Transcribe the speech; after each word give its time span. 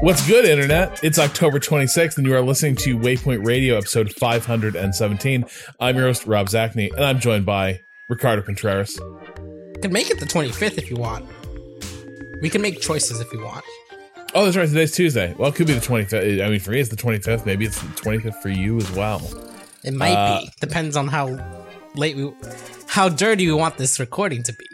What's 0.00 0.26
good, 0.26 0.44
Internet? 0.44 1.02
It's 1.02 1.18
October 1.18 1.58
26th, 1.58 2.16
and 2.18 2.26
you 2.26 2.34
are 2.34 2.40
listening 2.42 2.76
to 2.76 2.98
Waypoint 2.98 3.44
Radio, 3.46 3.76
episode 3.76 4.12
517. 4.12 5.44
I'm 5.80 5.96
your 5.96 6.06
host, 6.06 6.26
Rob 6.26 6.48
Zacny, 6.48 6.92
and 6.92 7.04
I'm 7.04 7.18
joined 7.18 7.46
by 7.46 7.80
Ricardo 8.08 8.42
Contreras. 8.42 8.96
You 8.98 9.78
can 9.80 9.92
make 9.92 10.10
it 10.10 10.20
the 10.20 10.26
25th 10.26 10.78
if 10.78 10.90
you 10.90 10.96
want. 10.96 11.26
We 12.42 12.50
can 12.50 12.62
make 12.62 12.80
choices 12.80 13.20
if 13.20 13.32
you 13.32 13.42
want. 13.44 13.64
Oh, 14.34 14.44
that's 14.44 14.56
right. 14.56 14.68
Today's 14.68 14.92
Tuesday. 14.92 15.34
Well, 15.38 15.48
it 15.50 15.54
could 15.54 15.66
be 15.66 15.74
the 15.74 15.80
25th. 15.80 16.44
I 16.44 16.50
mean, 16.50 16.60
for 16.60 16.70
me, 16.72 16.80
it's 16.80 16.90
the 16.90 16.96
25th. 16.96 17.46
Maybe 17.46 17.64
it's 17.64 17.80
the 17.80 17.88
25th 17.88 18.42
for 18.42 18.48
you 18.50 18.76
as 18.78 18.90
well. 18.92 19.20
It 19.84 19.94
might 19.94 20.12
Uh, 20.12 20.40
be. 20.40 20.50
Depends 20.60 20.96
on 20.96 21.08
how 21.08 21.38
late 21.94 22.16
we, 22.16 22.32
how 22.86 23.08
dirty 23.08 23.46
we 23.46 23.52
want 23.54 23.76
this 23.78 23.98
recording 23.98 24.42
to 24.44 24.52
be. 24.52 24.66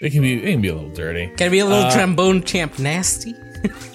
It 0.00 0.10
can 0.10 0.22
be. 0.22 0.34
It 0.42 0.50
can 0.52 0.60
be 0.60 0.68
a 0.68 0.74
little 0.74 0.90
dirty. 0.90 1.28
Can 1.36 1.48
it 1.48 1.50
be 1.50 1.58
a 1.60 1.64
little 1.66 1.84
Uh, 1.84 1.92
trombone 1.92 2.42
champ 2.42 2.78
nasty? 2.78 3.34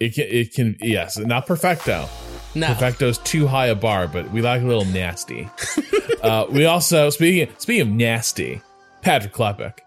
It 0.00 0.14
can. 0.14 0.24
It 0.28 0.54
can. 0.54 0.76
Yes, 0.80 1.18
not 1.18 1.46
perfecto. 1.46 2.08
No. 2.54 2.68
Perfecto's 2.68 3.18
too 3.18 3.46
high 3.46 3.66
a 3.66 3.74
bar, 3.74 4.08
but 4.08 4.30
we 4.30 4.40
like 4.42 4.62
a 4.62 4.64
little 4.64 4.84
nasty. 4.86 5.48
uh, 6.22 6.46
we 6.50 6.64
also 6.64 7.10
speaking 7.10 7.52
speaking 7.58 7.82
of 7.82 7.88
nasty, 7.88 8.60
Patrick 9.02 9.32
Klepek. 9.32 9.78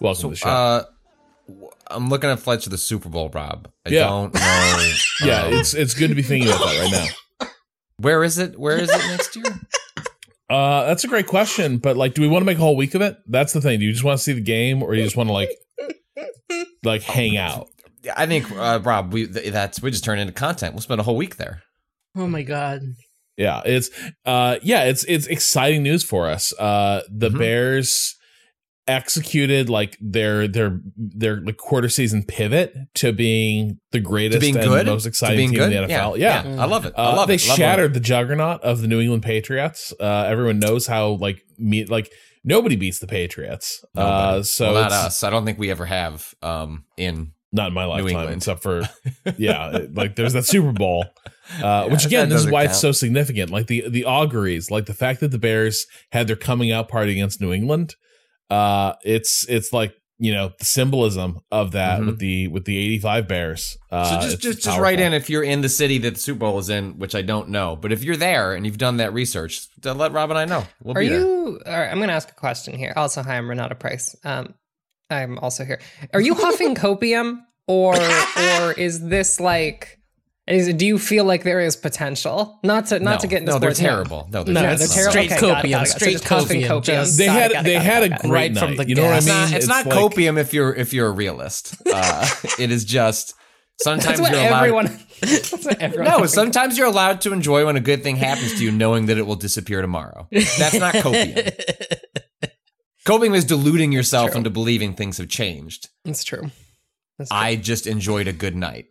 Welcome 0.00 0.22
to 0.22 0.28
the 0.30 0.36
show. 0.36 0.48
Uh, 0.48 0.84
w- 1.48 1.70
I'm 1.90 2.08
looking 2.08 2.28
at 2.30 2.40
flights 2.40 2.64
to 2.64 2.70
the 2.70 2.78
Super 2.78 3.08
Bowl, 3.08 3.30
Rob. 3.30 3.68
I 3.86 3.90
Yeah. 3.90 4.04
don't 4.08 4.34
know. 4.34 4.40
yeah, 5.24 5.42
um, 5.44 5.54
it's 5.54 5.74
it's 5.74 5.94
good 5.94 6.08
to 6.08 6.14
be 6.14 6.22
thinking 6.22 6.48
about 6.50 6.60
that 6.66 6.80
right 6.92 7.08
now. 7.40 7.46
where 7.98 8.24
is 8.24 8.38
it? 8.38 8.58
Where 8.58 8.78
is 8.78 8.90
it 8.90 8.98
next 9.08 9.36
year? 9.36 9.44
Uh, 10.50 10.84
that's 10.84 11.02
a 11.02 11.08
great 11.08 11.26
question, 11.26 11.78
but 11.78 11.96
like, 11.96 12.12
do 12.12 12.20
we 12.20 12.28
want 12.28 12.42
to 12.42 12.44
make 12.44 12.58
a 12.58 12.60
whole 12.60 12.76
week 12.76 12.94
of 12.94 13.00
it? 13.00 13.16
That's 13.26 13.54
the 13.54 13.62
thing. 13.62 13.78
Do 13.80 13.86
you 13.86 13.92
just 13.92 14.04
want 14.04 14.18
to 14.18 14.22
see 14.22 14.34
the 14.34 14.42
game, 14.42 14.82
or 14.82 14.92
you 14.94 15.02
just 15.02 15.16
want 15.16 15.30
to 15.30 15.32
like, 15.32 15.48
like 16.84 17.00
hang 17.00 17.38
out? 17.38 17.70
I 18.16 18.26
think 18.26 18.50
uh, 18.50 18.80
Rob, 18.82 19.12
we 19.12 19.26
that's 19.26 19.80
we 19.82 19.90
just 19.90 20.04
turn 20.04 20.18
into 20.18 20.32
content. 20.32 20.74
We'll 20.74 20.80
spend 20.82 21.00
a 21.00 21.04
whole 21.04 21.16
week 21.16 21.36
there. 21.36 21.62
Oh 22.16 22.26
my 22.26 22.42
god. 22.42 22.80
Yeah, 23.36 23.62
it's 23.64 23.90
uh, 24.26 24.56
yeah, 24.62 24.84
it's 24.84 25.04
it's 25.04 25.26
exciting 25.26 25.82
news 25.82 26.02
for 26.04 26.28
us. 26.28 26.52
Uh, 26.58 27.02
the 27.10 27.30
Mhm. 27.30 27.38
Bears 27.38 28.16
executed 28.88 29.70
like 29.70 29.96
their 30.00 30.48
their 30.48 30.80
their 30.96 31.40
like 31.40 31.56
quarter 31.56 31.88
season 31.88 32.24
pivot 32.26 32.74
to 32.94 33.12
being 33.12 33.78
the 33.92 34.00
greatest 34.00 34.40
being 34.40 34.56
and 34.56 34.66
good, 34.66 34.86
most 34.86 35.06
exciting 35.06 35.50
team 35.50 35.58
good. 35.58 35.72
in 35.72 35.86
the 35.88 35.94
NFL. 35.94 36.18
Yeah. 36.18 36.42
I 36.58 36.64
love 36.66 36.84
it. 36.84 36.92
I 36.96 37.06
Uh, 37.12 37.16
love 37.16 37.28
they 37.28 37.34
it. 37.36 37.46
Love 37.48 37.56
shattered 37.56 37.94
the 37.94 38.00
juggernaut 38.00 38.60
of 38.62 38.80
the 38.80 38.88
New 38.88 39.00
England 39.00 39.22
Patriots. 39.22 39.92
Uh, 40.00 40.24
everyone 40.26 40.58
knows 40.58 40.86
how 40.86 41.10
like 41.10 41.40
me 41.58 41.84
like 41.84 42.10
nobody 42.44 42.74
beats 42.76 42.98
the 42.98 43.06
Patriots. 43.06 43.80
it. 43.94 44.00
Uh, 44.00 44.42
so 44.42 44.72
well, 44.72 44.82
not 44.82 44.92
us. 44.92 45.22
I 45.22 45.30
don't 45.30 45.44
think 45.44 45.58
we 45.58 45.70
ever 45.70 45.86
have. 45.86 46.34
Um, 46.42 46.84
in 46.98 47.32
not 47.52 47.68
in 47.68 47.74
my 47.74 47.84
lifetime, 47.84 48.28
except 48.32 48.62
for 48.62 48.88
yeah, 49.36 49.76
it- 49.76 49.94
like 49.94 50.16
there's 50.16 50.32
that 50.32 50.44
Super 50.46 50.72
Bowl, 50.72 51.04
uh, 51.62 51.88
which 51.88 52.04
again, 52.06 52.28
this 52.28 52.36
is 52.38 52.42
doesn't 52.44 52.52
why 52.52 52.64
it's 52.64 52.80
so 52.80 52.92
significant. 52.92 53.50
Like 53.50 53.66
the 53.66 53.88
the 53.88 54.04
auguries, 54.04 54.70
like 54.70 54.86
the 54.86 54.94
fact 54.94 55.20
that 55.20 55.28
the 55.32 55.38
Bears 55.38 55.86
had 56.12 56.26
their 56.26 56.36
coming 56.36 56.72
out 56.72 56.88
party 56.88 57.12
against 57.12 57.40
New 57.40 57.52
England. 57.52 57.94
Uh, 58.50 58.94
it's 59.04 59.46
it's 59.48 59.72
like 59.72 59.94
you 60.18 60.32
know 60.32 60.52
the 60.58 60.64
symbolism 60.64 61.40
of 61.50 61.72
that 61.72 62.00
Mhm. 62.00 62.06
with 62.06 62.18
the 62.18 62.48
with 62.48 62.64
the 62.64 62.76
'85 62.76 63.28
Bears. 63.28 63.76
Uh, 63.90 64.04
so 64.04 64.14
just 64.16 64.34
it's 64.34 64.42
just 64.42 64.56
just 64.58 64.66
powerful. 64.68 64.82
write 64.82 65.00
in 65.00 65.12
if 65.14 65.28
you're 65.30 65.42
in 65.42 65.62
the 65.62 65.68
city 65.68 65.98
that 65.98 66.14
the 66.14 66.20
Super 66.20 66.40
Bowl 66.40 66.58
is 66.58 66.68
in, 66.68 66.98
which 66.98 67.14
I 67.14 67.22
don't 67.22 67.48
know. 67.48 67.76
But 67.76 67.92
if 67.92 68.04
you're 68.04 68.16
there 68.16 68.54
and 68.54 68.64
you've 68.66 68.78
done 68.78 68.98
that 68.98 69.12
research, 69.12 69.66
let 69.84 70.12
Rob 70.12 70.30
and 70.30 70.38
I 70.38 70.44
know. 70.44 70.64
We'll 70.82 70.96
Are 70.96 71.00
be 71.00 71.08
there. 71.08 71.20
you? 71.20 71.60
All 71.66 71.72
right, 71.72 71.88
I'm 71.90 71.96
going 71.98 72.08
to 72.08 72.14
ask 72.14 72.30
a 72.30 72.34
question 72.34 72.76
here. 72.78 72.92
Also, 72.94 73.22
hi, 73.22 73.36
I'm 73.36 73.48
Renata 73.48 73.74
Price. 73.74 74.14
Um, 74.24 74.54
I'm 75.12 75.38
also 75.38 75.64
here. 75.64 75.80
Are 76.14 76.20
you 76.20 76.34
huffing 76.34 76.74
copium, 76.84 77.40
or 77.66 77.94
or 77.96 78.72
is 78.72 79.06
this 79.08 79.38
like? 79.40 79.98
Is 80.48 80.74
do 80.74 80.84
you 80.84 80.98
feel 80.98 81.24
like 81.24 81.44
there 81.44 81.60
is 81.60 81.76
potential? 81.76 82.58
Not 82.64 82.86
to 82.86 82.98
not 82.98 83.12
No, 83.12 83.18
to 83.18 83.26
get 83.28 83.40
into 83.42 83.52
no, 83.52 83.58
they're 83.60 83.72
terrible. 83.72 84.28
No, 84.32 84.42
they're 84.42 84.52
No, 84.54 84.60
they're 84.74 84.88
terrible. 84.88 85.12
Straight 85.12 85.30
Okay, 85.32 85.40
copium, 85.40 85.50
got 85.52 85.64
it, 85.64 85.70
got 85.70 85.82
it. 85.86 85.90
So 85.90 85.98
straight 85.98 86.12
just 86.12 86.24
copium, 86.24 86.66
copium. 86.66 86.82
just- 86.84 87.16
They 87.18 87.26
had 87.26 87.52
got 87.52 87.60
it, 87.60 87.64
they 87.64 87.74
got 87.74 87.82
it, 87.82 87.86
had 87.86 88.02
a 88.02 88.08
got 88.08 88.18
it. 88.18 88.22
great 88.28 88.32
Right 88.32 88.58
from 88.58 88.70
night. 88.70 88.76
the 88.78 88.88
you 88.88 88.94
know 88.96 89.02
what 89.04 89.10
I 89.12 89.14
mean? 89.14 89.18
It's 89.20 89.28
not, 89.28 89.52
it's 89.52 89.66
not 89.68 89.86
like- 89.86 89.96
copium 89.98 90.38
if 90.40 90.52
you're 90.52 90.74
if 90.74 90.92
you're 90.92 91.06
a 91.06 91.12
realist. 91.12 91.76
Uh, 91.86 92.28
it 92.58 92.72
is 92.72 92.84
just 92.84 93.34
sometimes 93.80 94.18
That's 94.18 94.20
what 94.20 94.32
you're 94.32 94.40
allowed. 94.48 94.58
everyone. 94.64 94.86
That's 95.20 95.52
what 95.64 95.80
everyone. 95.80 96.08
No, 96.10 96.16
thinks. 96.18 96.32
sometimes 96.34 96.76
you're 96.76 96.88
allowed 96.88 97.20
to 97.20 97.32
enjoy 97.32 97.64
when 97.64 97.76
a 97.76 97.80
good 97.80 98.02
thing 98.02 98.16
happens 98.16 98.54
to 98.58 98.64
you, 98.64 98.72
knowing 98.72 99.06
that 99.06 99.18
it 99.18 99.26
will 99.28 99.36
disappear 99.36 99.80
tomorrow. 99.80 100.26
That's 100.32 100.74
not 100.74 100.94
copium. 100.94 101.54
Copium 103.06 103.34
is 103.34 103.44
deluding 103.44 103.92
yourself 103.92 104.30
True. 104.30 104.38
into 104.38 104.50
believing 104.50 104.94
things 104.94 105.18
have 105.18 105.28
changed. 105.28 105.88
It's 106.04 106.24
true. 106.24 106.50
It's 107.18 107.30
true. 107.30 107.38
I 107.38 107.56
just 107.56 107.86
enjoyed 107.86 108.28
a 108.28 108.32
good 108.32 108.56
night. 108.56 108.86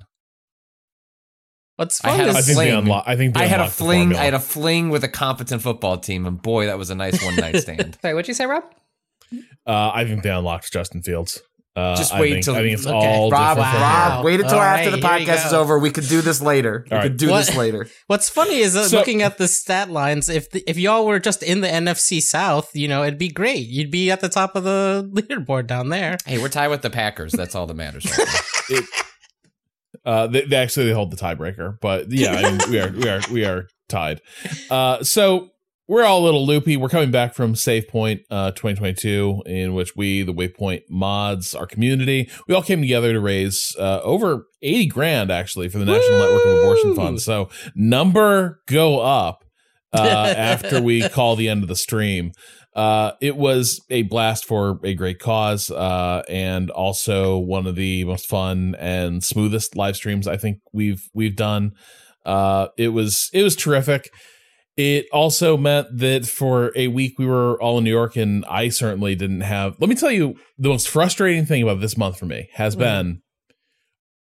What's 1.78 2.04
I 2.04 2.10
fun 2.10 2.20
had 2.20 2.28
a 2.30 2.32
I 2.34 2.40
is 2.40 2.46
think 2.46 2.58
they 2.60 2.66
fling. 2.70 2.78
unlock. 2.80 3.04
I 3.08 3.16
think 3.16 3.38
I 3.38 3.46
had 3.46 3.60
a 3.60 3.68
fling. 3.70 4.16
I 4.16 4.24
had 4.26 4.34
a 4.34 4.40
fling 4.40 4.90
with 4.90 5.04
a 5.04 5.08
competent 5.08 5.62
football 5.64 5.98
team, 5.98 6.26
and 6.28 6.40
boy, 6.42 6.68
that 6.68 6.78
was 6.78 6.90
a 6.90 6.96
nice 6.96 7.24
one 7.24 7.36
night 7.36 7.58
stand. 7.62 7.98
Sorry, 8.02 8.14
what'd 8.14 8.28
you 8.28 8.34
say, 8.34 8.46
Rob? 8.46 8.64
Uh, 9.66 9.92
I 9.94 10.06
think 10.06 10.24
they 10.24 10.30
unlocked 10.30 10.72
Justin 10.72 11.02
Fields. 11.02 11.42
Uh, 11.74 11.96
Just 11.96 12.14
I 12.14 12.20
wait 12.20 12.34
think, 12.34 12.44
till- 12.46 12.56
I 12.56 12.64
think 12.64 12.74
it's 12.74 12.86
okay. 12.86 12.94
all 12.96 13.32
Rob, 13.32 13.56
different 13.56 13.72
from 13.72 13.82
Wow. 13.82 14.16
here. 14.18 14.26
wait 14.26 14.40
until 14.42 14.58
All 14.58 14.62
after 14.62 14.90
right, 14.92 15.02
the 15.02 15.08
podcast 15.08 15.46
is 15.48 15.54
over. 15.54 15.80
We 15.80 15.90
could 15.90 16.08
do 16.10 16.20
this 16.22 16.42
later. 16.42 16.86
We 16.92 16.98
All 16.98 17.04
could 17.04 17.16
do 17.16 17.30
What- 17.30 17.46
this 17.46 17.56
later. 17.56 17.88
What's 18.08 18.30
funny 18.30 18.58
is 18.58 18.76
uh, 18.76 18.90
So- 18.90 18.98
looking 18.98 19.22
at 19.22 19.38
the 19.38 19.48
stat 19.48 19.90
lines. 19.90 20.28
If 20.28 20.52
the, 20.52 20.70
if 20.70 20.78
y'all 20.78 21.06
were 21.06 21.20
just 21.20 21.42
in 21.44 21.62
the 21.62 21.70
NFC 21.70 22.22
South, 22.22 22.72
you 22.76 22.90
know, 22.90 23.04
it'd 23.04 23.18
be 23.18 23.30
great. 23.30 23.68
You'd 23.70 23.90
be 23.90 24.12
at 24.12 24.20
the 24.20 24.28
top 24.28 24.58
of 24.58 24.66
the 24.66 25.10
leaderboard 25.16 25.68
down 25.68 25.88
there. 25.90 26.18
Hey, 26.26 26.40
we're 26.40 26.50
tied 26.50 26.68
with 26.68 26.82
the 26.82 26.90
Packers. 26.90 27.32
That's 27.32 27.56
all 27.56 27.68
that 27.68 27.76
matters. 27.76 28.06
Right 28.06 28.28
now. 28.70 28.80
Uh, 30.06 30.26
they, 30.26 30.42
they 30.46 30.56
actually 30.56 30.88
they 30.88 30.94
hold 30.94 31.12
the 31.12 31.18
tiebreaker, 31.18 31.78
but 31.80 32.12
yeah, 32.12 32.32
I 32.32 32.42
mean, 32.52 32.60
we 32.72 32.80
are 32.80 32.90
we 32.92 33.08
are 33.10 33.22
we 33.32 33.46
are 33.46 33.68
tied. 33.88 34.20
Uh, 34.70 35.04
so 35.04 35.50
we're 35.92 36.06
all 36.06 36.22
a 36.22 36.24
little 36.24 36.46
loopy. 36.46 36.78
We're 36.78 36.88
coming 36.88 37.12
back 37.12 37.34
from 37.34 37.54
Save 37.54 37.90
Point 37.90 38.22
uh, 38.32 38.52
2022, 38.52 39.44
in 39.46 39.74
which 39.74 39.94
we, 39.94 40.24
the 40.24 40.34
Waypoint 40.34 40.84
mods, 40.90 41.54
our 41.54 41.68
community, 41.68 42.32
we 42.48 42.56
all 42.56 42.64
came 42.64 42.80
together 42.80 43.12
to 43.12 43.20
raise 43.20 43.76
uh, 43.78 44.00
over 44.02 44.48
80 44.62 44.86
grand 44.86 45.32
actually 45.32 45.68
for 45.68 45.80
the 45.80 45.86
National 45.86 46.20
Network 46.20 46.46
of 46.46 46.60
Abortion 46.60 46.96
Funds. 46.96 47.26
So 47.26 47.50
number 47.76 48.62
go 48.68 49.02
up 49.02 49.44
uh, 49.92 50.00
after 50.38 50.82
we 50.82 51.10
call 51.10 51.36
the 51.36 51.50
end 51.50 51.62
of 51.62 51.68
the 51.68 51.76
stream. 51.76 52.32
Uh, 52.74 53.12
it 53.20 53.36
was 53.36 53.82
a 53.90 54.04
blast 54.04 54.46
for 54.46 54.80
a 54.86 54.94
great 54.94 55.20
cause, 55.20 55.70
uh, 55.70 56.24
and 56.30 56.72
also 56.72 57.38
one 57.38 57.68
of 57.68 57.76
the 57.76 58.06
most 58.06 58.28
fun 58.28 58.78
and 58.80 59.26
smoothest 59.26 59.76
live 59.76 59.98
streams 59.98 60.26
I 60.26 60.38
think 60.38 60.60
we've 60.72 61.10
we've 61.14 61.36
done. 61.36 61.74
Uh, 62.26 62.68
it 62.78 62.90
was 62.90 63.30
it 63.34 63.44
was 63.44 63.58
terrific. 63.58 64.10
It 64.78 65.06
also 65.12 65.58
meant 65.58 65.98
that 65.98 66.26
for 66.26 66.72
a 66.76 66.88
week 66.88 67.20
we 67.20 67.26
were 67.26 67.62
all 67.62 67.78
in 67.78 67.84
New 67.84 67.90
York, 67.92 68.16
and 68.16 68.46
I 68.46 68.70
certainly 68.70 69.16
didn't 69.16 69.42
have. 69.42 69.76
Let 69.80 69.90
me 69.90 69.96
tell 69.96 70.12
you, 70.12 70.36
the 70.58 70.70
most 70.70 70.88
frustrating 70.90 71.46
thing 71.46 71.62
about 71.62 71.82
this 71.82 71.98
month 71.98 72.18
for 72.18 72.26
me 72.26 72.50
has 72.54 72.76
Mm. 72.76 72.80
been 72.80 73.22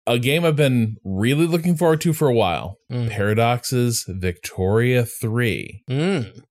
a 0.06 0.18
game 0.18 0.44
I've 0.44 0.56
been 0.56 0.96
really 1.04 1.46
looking 1.46 1.76
forward 1.76 2.00
to 2.00 2.12
for 2.12 2.28
a 2.28 2.34
while. 2.34 2.78
Mm. 2.90 3.10
Paradox's 3.10 4.04
Victoria 4.08 5.04
Three. 5.04 5.82
Mm. 5.88 6.42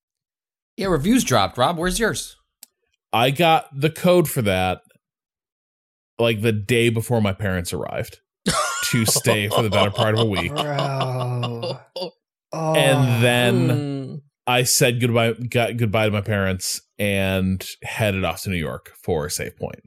yeah, 0.78 0.88
reviews 0.88 1.24
dropped. 1.24 1.58
Rob, 1.58 1.78
where's 1.78 2.00
yours? 2.00 2.38
I 3.12 3.32
got 3.32 3.66
the 3.78 3.90
code 3.90 4.30
for 4.30 4.42
that 4.44 4.82
like 6.20 6.42
the 6.42 6.52
day 6.54 6.90
before 6.90 7.20
my 7.20 7.34
parents 7.34 7.74
arrived 7.74 8.20
to 8.92 9.06
stay 9.06 9.50
for 9.50 9.64
the 9.64 9.70
better 9.70 9.92
part 9.92 10.14
of 10.14 10.20
a 10.22 10.26
week. 10.26 10.54
Bro. 10.54 11.80
Oh. 12.54 12.76
And 12.76 13.24
then 13.24 13.68
Mm. 13.70 14.22
I 14.48 14.64
said 14.64 15.00
goodbye 15.00 15.34
got 15.34 15.78
goodbye 15.78 16.06
to 16.06 16.12
my 16.12 16.22
parents 16.22 16.82
and 17.00 17.66
headed 17.84 18.24
off 18.26 18.42
to 18.44 18.50
New 18.50 18.58
York 18.58 18.92
for 19.04 19.30
Save 19.30 19.58
Point. 19.58 19.80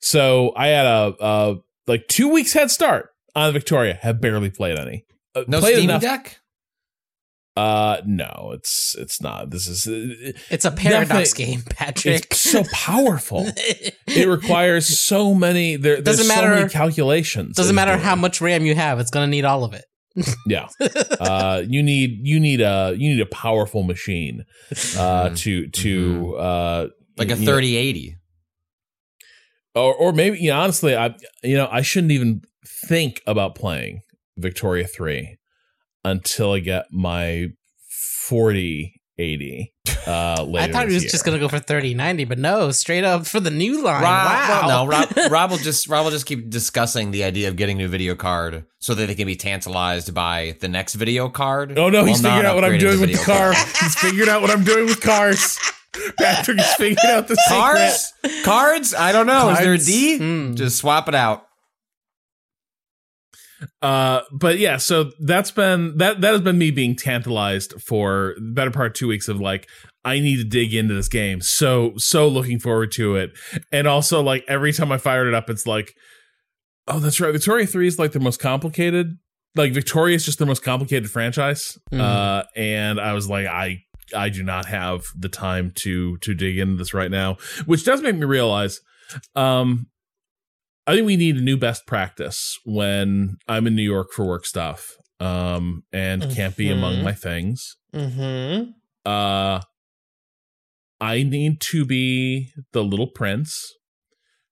So 0.00 0.52
I 0.56 0.68
had 0.68 0.86
a, 0.86 1.14
a 1.20 1.56
like 1.86 2.06
two 2.08 2.28
weeks 2.28 2.52
head 2.52 2.70
start 2.70 3.10
on 3.36 3.52
Victoria. 3.52 3.98
Have 4.02 4.20
barely 4.20 4.50
played 4.50 4.78
any. 4.78 5.04
Uh, 5.34 5.44
No 5.46 5.60
played 5.60 5.74
Steam 5.76 5.90
enough- 5.90 6.02
Deck? 6.02 6.38
Uh, 7.56 8.00
no, 8.06 8.52
it's 8.54 8.94
it's 8.98 9.20
not. 9.20 9.50
This 9.50 9.66
is 9.66 9.86
It's 10.50 10.64
a 10.64 10.70
paradox 10.70 11.34
game, 11.34 11.62
Patrick. 11.68 12.24
it's 12.30 12.40
so 12.40 12.62
powerful. 12.72 13.44
it 14.06 14.28
requires 14.28 14.98
so 14.98 15.34
many. 15.34 15.76
There, 15.76 16.00
Doesn't 16.00 16.24
so 16.26 16.34
matter- 16.34 16.54
many 16.54 16.68
calculations. 16.70 17.56
Doesn't 17.56 17.74
matter 17.74 17.92
doing. 17.94 18.04
how 18.04 18.14
much 18.16 18.40
RAM 18.40 18.64
you 18.64 18.76
have; 18.76 18.98
it's 19.00 19.10
gonna 19.10 19.26
need 19.26 19.44
all 19.44 19.64
of 19.64 19.74
it. 19.74 19.84
Yeah, 20.46 20.68
uh, 21.20 21.62
you 21.66 21.82
need 21.82 22.26
you 22.26 22.40
need 22.40 22.60
a 22.60 22.94
you 22.96 23.10
need 23.14 23.20
a 23.20 23.26
powerful 23.26 23.82
machine 23.82 24.44
uh, 24.96 25.30
Mhm. 25.30 25.36
to 25.36 25.66
to 25.68 26.36
uh, 26.36 26.88
Like 27.16 27.30
a 27.30 27.36
3080. 27.36 28.16
or 29.74 29.94
or 29.94 30.12
maybe 30.12 30.38
you 30.38 30.50
know, 30.50 30.58
honestly, 30.60 30.96
I 30.96 31.14
you 31.42 31.56
know 31.56 31.68
I 31.70 31.82
shouldn't 31.82 32.12
even 32.12 32.42
think 32.66 33.22
about 33.26 33.54
playing 33.54 34.02
Victoria 34.36 34.86
three 34.86 35.38
until 36.04 36.52
I 36.52 36.60
get 36.60 36.86
my 36.90 37.48
forty 37.88 38.99
eighty. 39.20 39.72
Uh, 40.06 40.42
later 40.48 40.70
I 40.70 40.72
thought 40.72 40.88
he 40.88 40.94
this 40.94 41.04
was 41.04 41.12
just 41.12 41.24
gonna 41.24 41.38
go 41.38 41.48
for 41.48 41.58
thirty 41.58 41.94
ninety, 41.94 42.24
but 42.24 42.38
no, 42.38 42.70
straight 42.70 43.04
up 43.04 43.26
for 43.26 43.38
the 43.40 43.50
new 43.50 43.82
line. 43.82 44.02
Rob, 44.02 44.26
wow. 44.26 44.46
well, 44.48 44.68
no, 44.68 44.90
Rob, 44.90 45.08
Rob 45.30 45.50
will 45.50 45.58
just 45.58 45.88
Rob 45.88 46.04
will 46.04 46.10
just 46.10 46.26
keep 46.26 46.50
discussing 46.50 47.10
the 47.10 47.24
idea 47.24 47.48
of 47.48 47.56
getting 47.56 47.76
a 47.76 47.82
new 47.82 47.88
video 47.88 48.14
card 48.14 48.64
so 48.78 48.94
that 48.94 49.06
they 49.06 49.14
can 49.14 49.26
be 49.26 49.36
tantalized 49.36 50.14
by 50.14 50.56
the 50.60 50.68
next 50.68 50.94
video 50.94 51.28
card. 51.28 51.78
Oh 51.78 51.90
no, 51.90 52.04
he's 52.04 52.22
not 52.22 52.30
figured 52.30 52.46
out 52.46 52.54
what 52.54 52.64
I'm 52.64 52.72
upgrading 52.72 52.80
doing 52.80 53.00
with 53.00 53.12
the 53.12 53.24
car. 53.24 53.52
card. 53.52 53.68
he's 53.80 53.94
figured 53.96 54.28
out 54.28 54.42
what 54.42 54.50
I'm 54.50 54.64
doing 54.64 54.86
with 54.86 55.00
cars. 55.00 55.58
Patrick 56.18 56.58
has 56.58 56.74
figured 56.76 57.04
out 57.04 57.28
the 57.28 57.36
secret. 57.36 57.60
Cars, 57.60 58.12
cards. 58.44 58.94
I 58.94 59.12
don't 59.12 59.26
know. 59.26 59.50
Is 59.50 59.58
there 59.58 59.74
a 59.74 59.78
D? 59.78 59.82
Cards. 59.82 59.86
D? 59.86 60.18
Hmm. 60.18 60.54
Just 60.54 60.78
swap 60.78 61.08
it 61.08 61.14
out. 61.14 61.46
Uh, 63.82 64.22
but 64.32 64.58
yeah, 64.58 64.76
so 64.76 65.10
that's 65.20 65.50
been 65.50 65.96
that 65.98 66.20
that 66.20 66.32
has 66.32 66.40
been 66.40 66.58
me 66.58 66.70
being 66.70 66.96
tantalized 66.96 67.74
for 67.82 68.34
the 68.36 68.52
better 68.52 68.70
part 68.70 68.88
of 68.88 68.92
two 68.94 69.08
weeks 69.08 69.28
of 69.28 69.40
like 69.40 69.68
I 70.04 70.18
need 70.18 70.36
to 70.36 70.44
dig 70.44 70.74
into 70.74 70.94
this 70.94 71.08
game. 71.08 71.40
So 71.40 71.92
so 71.96 72.28
looking 72.28 72.58
forward 72.58 72.92
to 72.92 73.16
it, 73.16 73.32
and 73.72 73.86
also 73.86 74.22
like 74.22 74.44
every 74.48 74.72
time 74.72 74.90
I 74.92 74.98
fired 74.98 75.28
it 75.28 75.34
up, 75.34 75.50
it's 75.50 75.66
like, 75.66 75.94
oh, 76.88 76.98
that's 77.00 77.20
right. 77.20 77.32
Victoria 77.32 77.66
Three 77.66 77.86
is 77.86 77.98
like 77.98 78.12
the 78.12 78.20
most 78.20 78.40
complicated. 78.40 79.18
Like 79.56 79.72
Victoria 79.72 80.14
is 80.16 80.24
just 80.24 80.38
the 80.38 80.46
most 80.46 80.62
complicated 80.62 81.10
franchise. 81.10 81.76
Mhm. 81.92 82.00
Uh, 82.00 82.44
and 82.56 83.00
I 83.00 83.12
was 83.12 83.28
like, 83.28 83.46
I 83.46 83.82
I 84.14 84.28
do 84.28 84.42
not 84.42 84.66
have 84.66 85.04
the 85.18 85.28
time 85.28 85.72
to 85.76 86.16
to 86.18 86.34
dig 86.34 86.58
into 86.58 86.76
this 86.76 86.94
right 86.94 87.10
now, 87.10 87.36
which 87.66 87.84
does 87.84 88.00
make 88.00 88.14
me 88.16 88.24
realize. 88.24 88.80
Um, 89.34 89.86
I 90.86 90.94
think 90.94 91.06
we 91.06 91.16
need 91.16 91.36
a 91.36 91.40
new 91.40 91.56
best 91.56 91.86
practice 91.86 92.58
when 92.64 93.36
I'm 93.46 93.66
in 93.66 93.74
New 93.76 93.82
York 93.82 94.08
for 94.12 94.24
work 94.26 94.46
stuff. 94.46 94.96
Um, 95.20 95.82
and 95.92 96.34
can't 96.34 96.56
be 96.56 96.70
among 96.70 96.96
Mhm. 96.96 97.02
my 97.04 97.12
things. 97.12 97.76
Mm-hmm. 97.94 98.70
Uh, 99.04 99.60
I 100.98 101.22
need 101.22 101.60
to 101.60 101.84
be 101.84 102.48
the 102.72 102.82
little 102.82 103.06
prince 103.08 103.74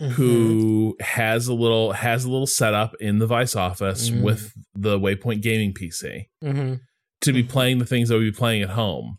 Mm-hmm. 0.01 0.13
who 0.13 0.97
has 1.01 1.49
a 1.49 1.55
little 1.55 1.91
has 1.93 2.25
a 2.25 2.31
little 2.31 2.47
setup 2.47 2.95
in 3.01 3.19
the 3.19 3.27
Vice 3.27 3.57
office 3.57 4.11
Mhm. 4.11 4.23
with 4.23 4.53
the 4.73 4.97
Waypoint 4.97 5.43
Gaming 5.43 5.75
PC 5.75 6.27
hmm 6.41 6.75
to 7.21 7.33
be 7.33 7.43
playing 7.43 7.79
the 7.79 7.85
things 7.85 8.09
I 8.13 8.15
would 8.15 8.21
be 8.23 8.31
playing 8.31 8.63
at 8.63 8.69
home 8.71 9.19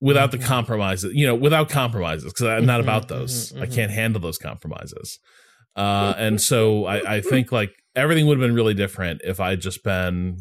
without 0.00 0.30
the 0.30 0.38
compromises, 0.38 1.12
you 1.14 1.26
know, 1.26 1.34
without 1.34 1.68
compromises, 1.68 2.32
because 2.32 2.46
I'm 2.46 2.64
not 2.64 2.78
about 2.80 3.08
those. 3.08 3.52
I 3.56 3.66
can't 3.66 3.90
handle 3.90 4.20
those 4.20 4.38
compromises. 4.38 5.18
Uh, 5.76 6.14
and 6.16 6.40
so 6.40 6.84
I, 6.86 7.16
I 7.16 7.20
think 7.20 7.52
like 7.52 7.70
everything 7.94 8.26
would 8.26 8.38
have 8.38 8.46
been 8.46 8.54
really 8.54 8.74
different 8.74 9.20
if 9.24 9.38
I'd 9.40 9.60
just 9.60 9.84
been 9.84 10.38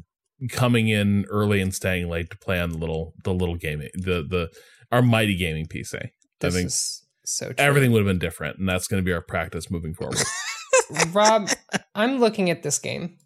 coming 0.49 0.87
in 0.87 1.25
early 1.29 1.61
and 1.61 1.73
staying 1.73 2.09
late 2.09 2.29
to 2.29 2.37
play 2.37 2.59
on 2.59 2.69
the 2.71 2.77
little 2.77 3.13
the 3.23 3.33
little 3.33 3.55
gaming 3.55 3.89
the 3.95 4.23
the 4.27 4.49
our 4.91 5.01
mighty 5.01 5.35
gaming 5.35 5.65
PC. 5.65 5.95
I 5.95 6.09
This 6.39 6.53
think 6.55 6.67
is 6.67 7.03
so 7.25 7.47
true. 7.47 7.55
everything 7.57 7.91
would 7.91 7.99
have 7.99 8.07
been 8.07 8.19
different, 8.19 8.57
and 8.59 8.67
that's 8.69 8.87
going 8.87 9.01
to 9.01 9.05
be 9.05 9.13
our 9.13 9.21
practice 9.21 9.69
moving 9.71 9.93
forward. 9.93 10.17
Rob, 11.11 11.49
I'm 11.95 12.19
looking 12.19 12.49
at 12.49 12.63
this 12.63 12.79
game. 12.79 13.17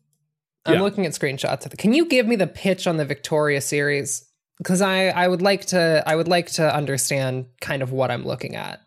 I'm 0.65 0.75
Yeah. 0.75 0.81
looking 0.81 1.05
at 1.05 1.11
screenshots 1.13 1.65
of 1.65 1.73
it. 1.73 1.77
Can 1.79 1.93
you 1.93 2.05
give 2.07 2.27
me 2.27 2.35
the 2.35 2.47
pitch 2.47 2.87
on 2.87 2.97
the 2.97 3.05
Victoria 3.05 3.61
series? 3.61 4.25
Because 4.57 4.81
I, 4.81 5.07
I 5.07 5.27
would 5.27 5.41
like 5.41 5.65
to 5.67 6.03
I 6.05 6.15
would 6.15 6.27
like 6.27 6.51
to 6.53 6.75
understand 6.75 7.45
kind 7.61 7.81
of 7.81 7.91
what 7.91 8.11
I'm 8.11 8.23
looking 8.25 8.55
at. 8.55 8.79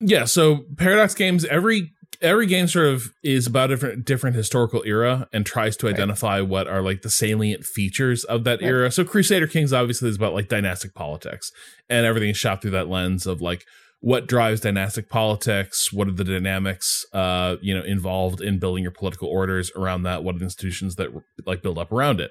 Yeah, 0.00 0.24
so 0.24 0.64
Paradox 0.76 1.14
Games 1.14 1.44
every 1.46 1.92
every 2.20 2.46
game 2.46 2.66
sort 2.68 2.86
of 2.86 3.12
is 3.22 3.46
about 3.46 3.70
a 3.70 3.74
different 3.76 4.04
different 4.04 4.36
historical 4.36 4.82
era 4.86 5.28
and 5.32 5.44
tries 5.46 5.76
to 5.78 5.86
Right. 5.86 5.94
identify 5.94 6.40
what 6.40 6.66
are 6.66 6.82
like 6.82 7.02
the 7.02 7.10
salient 7.10 7.64
features 7.64 8.24
of 8.24 8.44
that 8.44 8.60
Right. 8.60 8.68
era. 8.68 8.90
So 8.90 9.04
Crusader 9.04 9.46
Kings 9.46 9.72
obviously 9.72 10.08
is 10.08 10.16
about 10.16 10.34
like 10.34 10.48
dynastic 10.48 10.94
politics 10.94 11.52
and 11.88 12.06
everything 12.06 12.30
is 12.30 12.36
shot 12.36 12.62
through 12.62 12.72
that 12.72 12.88
lens 12.88 13.26
of 13.26 13.40
like 13.40 13.64
what 14.00 14.28
drives 14.28 14.60
dynastic 14.60 15.08
politics, 15.08 15.90
what 15.92 16.06
are 16.06 16.12
the 16.12 16.22
dynamics 16.24 17.04
uh 17.12 17.56
you 17.62 17.74
know 17.76 17.82
involved 17.82 18.40
in 18.40 18.58
building 18.58 18.82
your 18.82 18.92
political 18.92 19.28
orders 19.28 19.70
around 19.76 20.02
that, 20.02 20.22
what 20.22 20.34
are 20.34 20.38
the 20.38 20.44
institutions 20.44 20.96
that 20.96 21.08
like 21.46 21.62
build 21.62 21.78
up 21.78 21.90
around 21.90 22.20
it. 22.20 22.30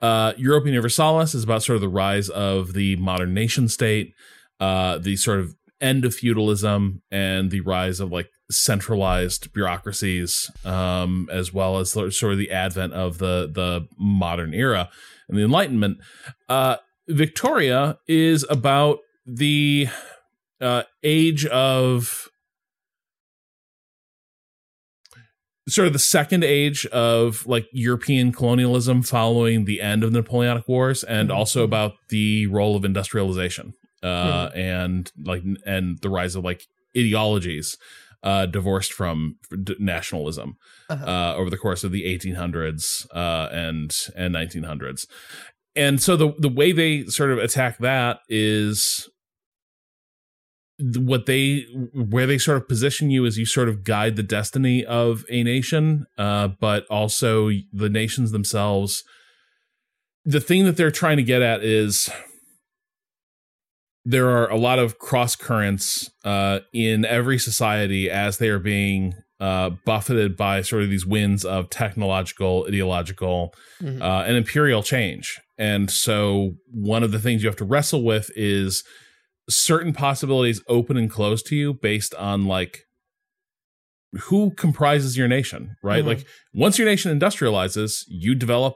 Uh 0.00 0.32
Europa 0.36 0.68
Universalis 0.68 1.34
is 1.34 1.44
about 1.44 1.62
sort 1.62 1.76
of 1.76 1.80
the 1.82 1.88
rise 1.88 2.28
of 2.30 2.72
the 2.72 2.96
modern 2.96 3.34
nation 3.34 3.68
state, 3.68 4.14
uh 4.60 4.98
the 4.98 5.16
sort 5.16 5.38
of 5.40 5.54
end 5.80 6.04
of 6.04 6.14
feudalism 6.14 7.02
and 7.10 7.50
the 7.50 7.60
rise 7.60 7.98
of 8.00 8.12
like 8.12 8.30
centralized 8.52 9.52
bureaucracies 9.52 10.50
um 10.64 11.28
as 11.32 11.52
well 11.52 11.78
as 11.78 11.90
sort 11.90 12.06
of 12.32 12.38
the 12.38 12.50
advent 12.50 12.92
of 12.92 13.18
the 13.18 13.50
the 13.52 13.86
modern 13.98 14.54
era 14.54 14.88
and 15.28 15.38
the 15.38 15.42
enlightenment. 15.42 15.98
Uh 16.48 16.76
victoria 17.08 17.98
is 18.06 18.44
about 18.48 18.98
the 19.26 19.88
uh 20.60 20.82
age 21.02 21.44
of 21.46 22.28
sort 25.68 25.86
of 25.86 25.92
the 25.92 25.98
second 25.98 26.42
age 26.44 26.86
of 26.86 27.46
like 27.46 27.66
European 27.72 28.32
colonialism 28.32 29.02
following 29.02 29.64
the 29.64 29.80
end 29.80 30.02
of 30.02 30.12
the 30.12 30.18
Napoleonic 30.18 30.66
Wars, 30.68 31.04
and 31.04 31.30
Mhm. 31.30 31.34
also 31.36 31.62
about 31.62 31.94
the 32.08 32.46
role 32.48 32.74
of 32.76 32.84
industrialization 32.84 33.74
uh, 34.02 34.50
and 34.54 35.12
like 35.24 35.42
and 35.64 35.98
the 36.00 36.10
rise 36.10 36.34
of 36.34 36.42
like 36.44 36.66
ideologies 36.96 37.76
uh, 38.22 38.46
divorced 38.46 38.92
from 38.92 39.36
d- 39.64 39.76
nationalism 39.78 40.56
Uh-huh. 40.88 41.04
uh, 41.04 41.34
over 41.36 41.50
the 41.50 41.56
course 41.58 41.82
of 41.84 41.92
the 41.92 42.04
1800s 42.04 43.06
uh, 43.14 43.48
and 43.52 43.94
and 44.16 44.34
1900s. 44.34 45.06
And 45.74 46.00
so 46.02 46.16
the 46.16 46.32
the 46.38 46.48
way 46.48 46.72
they 46.72 47.04
sort 47.06 47.30
of 47.32 47.38
attack 47.38 47.78
that 47.78 48.20
is 48.28 49.08
what 50.78 51.26
they 51.26 51.64
where 51.94 52.26
they 52.26 52.38
sort 52.38 52.56
of 52.56 52.66
position 52.68 53.10
you 53.10 53.24
is 53.24 53.38
you 53.38 53.46
sort 53.46 53.68
of 53.68 53.84
guide 53.84 54.16
the 54.16 54.22
destiny 54.22 54.84
of 54.84 55.24
a 55.30 55.42
nation 55.44 56.06
uh 56.18 56.48
but 56.60 56.84
also 56.90 57.50
the 57.72 57.88
nations 57.90 58.32
themselves 58.32 59.04
the 60.24 60.40
thing 60.40 60.64
that 60.64 60.76
they're 60.76 60.90
trying 60.90 61.18
to 61.18 61.22
get 61.22 61.40
at 61.42 61.62
is 61.62 62.08
there 64.04 64.28
are 64.28 64.50
a 64.50 64.56
lot 64.56 64.78
of 64.78 64.98
cross 64.98 65.36
currents 65.36 66.10
uh 66.24 66.58
in 66.72 67.04
every 67.04 67.38
society 67.38 68.10
as 68.10 68.38
they 68.38 68.48
are 68.48 68.58
being 68.58 69.14
uh 69.40 69.70
buffeted 69.84 70.36
by 70.36 70.60
sort 70.62 70.82
of 70.82 70.90
these 70.90 71.06
winds 71.06 71.44
of 71.44 71.70
technological 71.70 72.64
ideological 72.68 73.52
Mhm. 73.80 74.00
uh, 74.00 74.24
and 74.26 74.36
imperial 74.36 74.82
change. 74.82 75.40
And 75.58 75.90
so, 75.90 76.54
one 76.70 77.02
of 77.02 77.10
the 77.12 77.18
things 77.18 77.42
you 77.42 77.48
have 77.48 77.56
to 77.56 77.64
wrestle 77.64 78.02
with 78.02 78.30
is 78.36 78.82
certain 79.50 79.92
possibilities 79.92 80.62
open 80.68 80.96
and 80.96 81.10
close 81.10 81.42
to 81.44 81.56
you 81.56 81.74
based 81.74 82.14
on 82.14 82.46
like 82.46 82.84
who 84.28 84.50
comprises 84.54 85.16
your 85.16 85.26
nation, 85.28 85.76
right? 85.82 86.02
Mhm. 86.04 86.06
Like, 86.08 86.26
once 86.52 86.78
your 86.78 86.86
nation 86.86 87.16
industrializes, 87.18 88.04
you 88.08 88.34
develop 88.34 88.74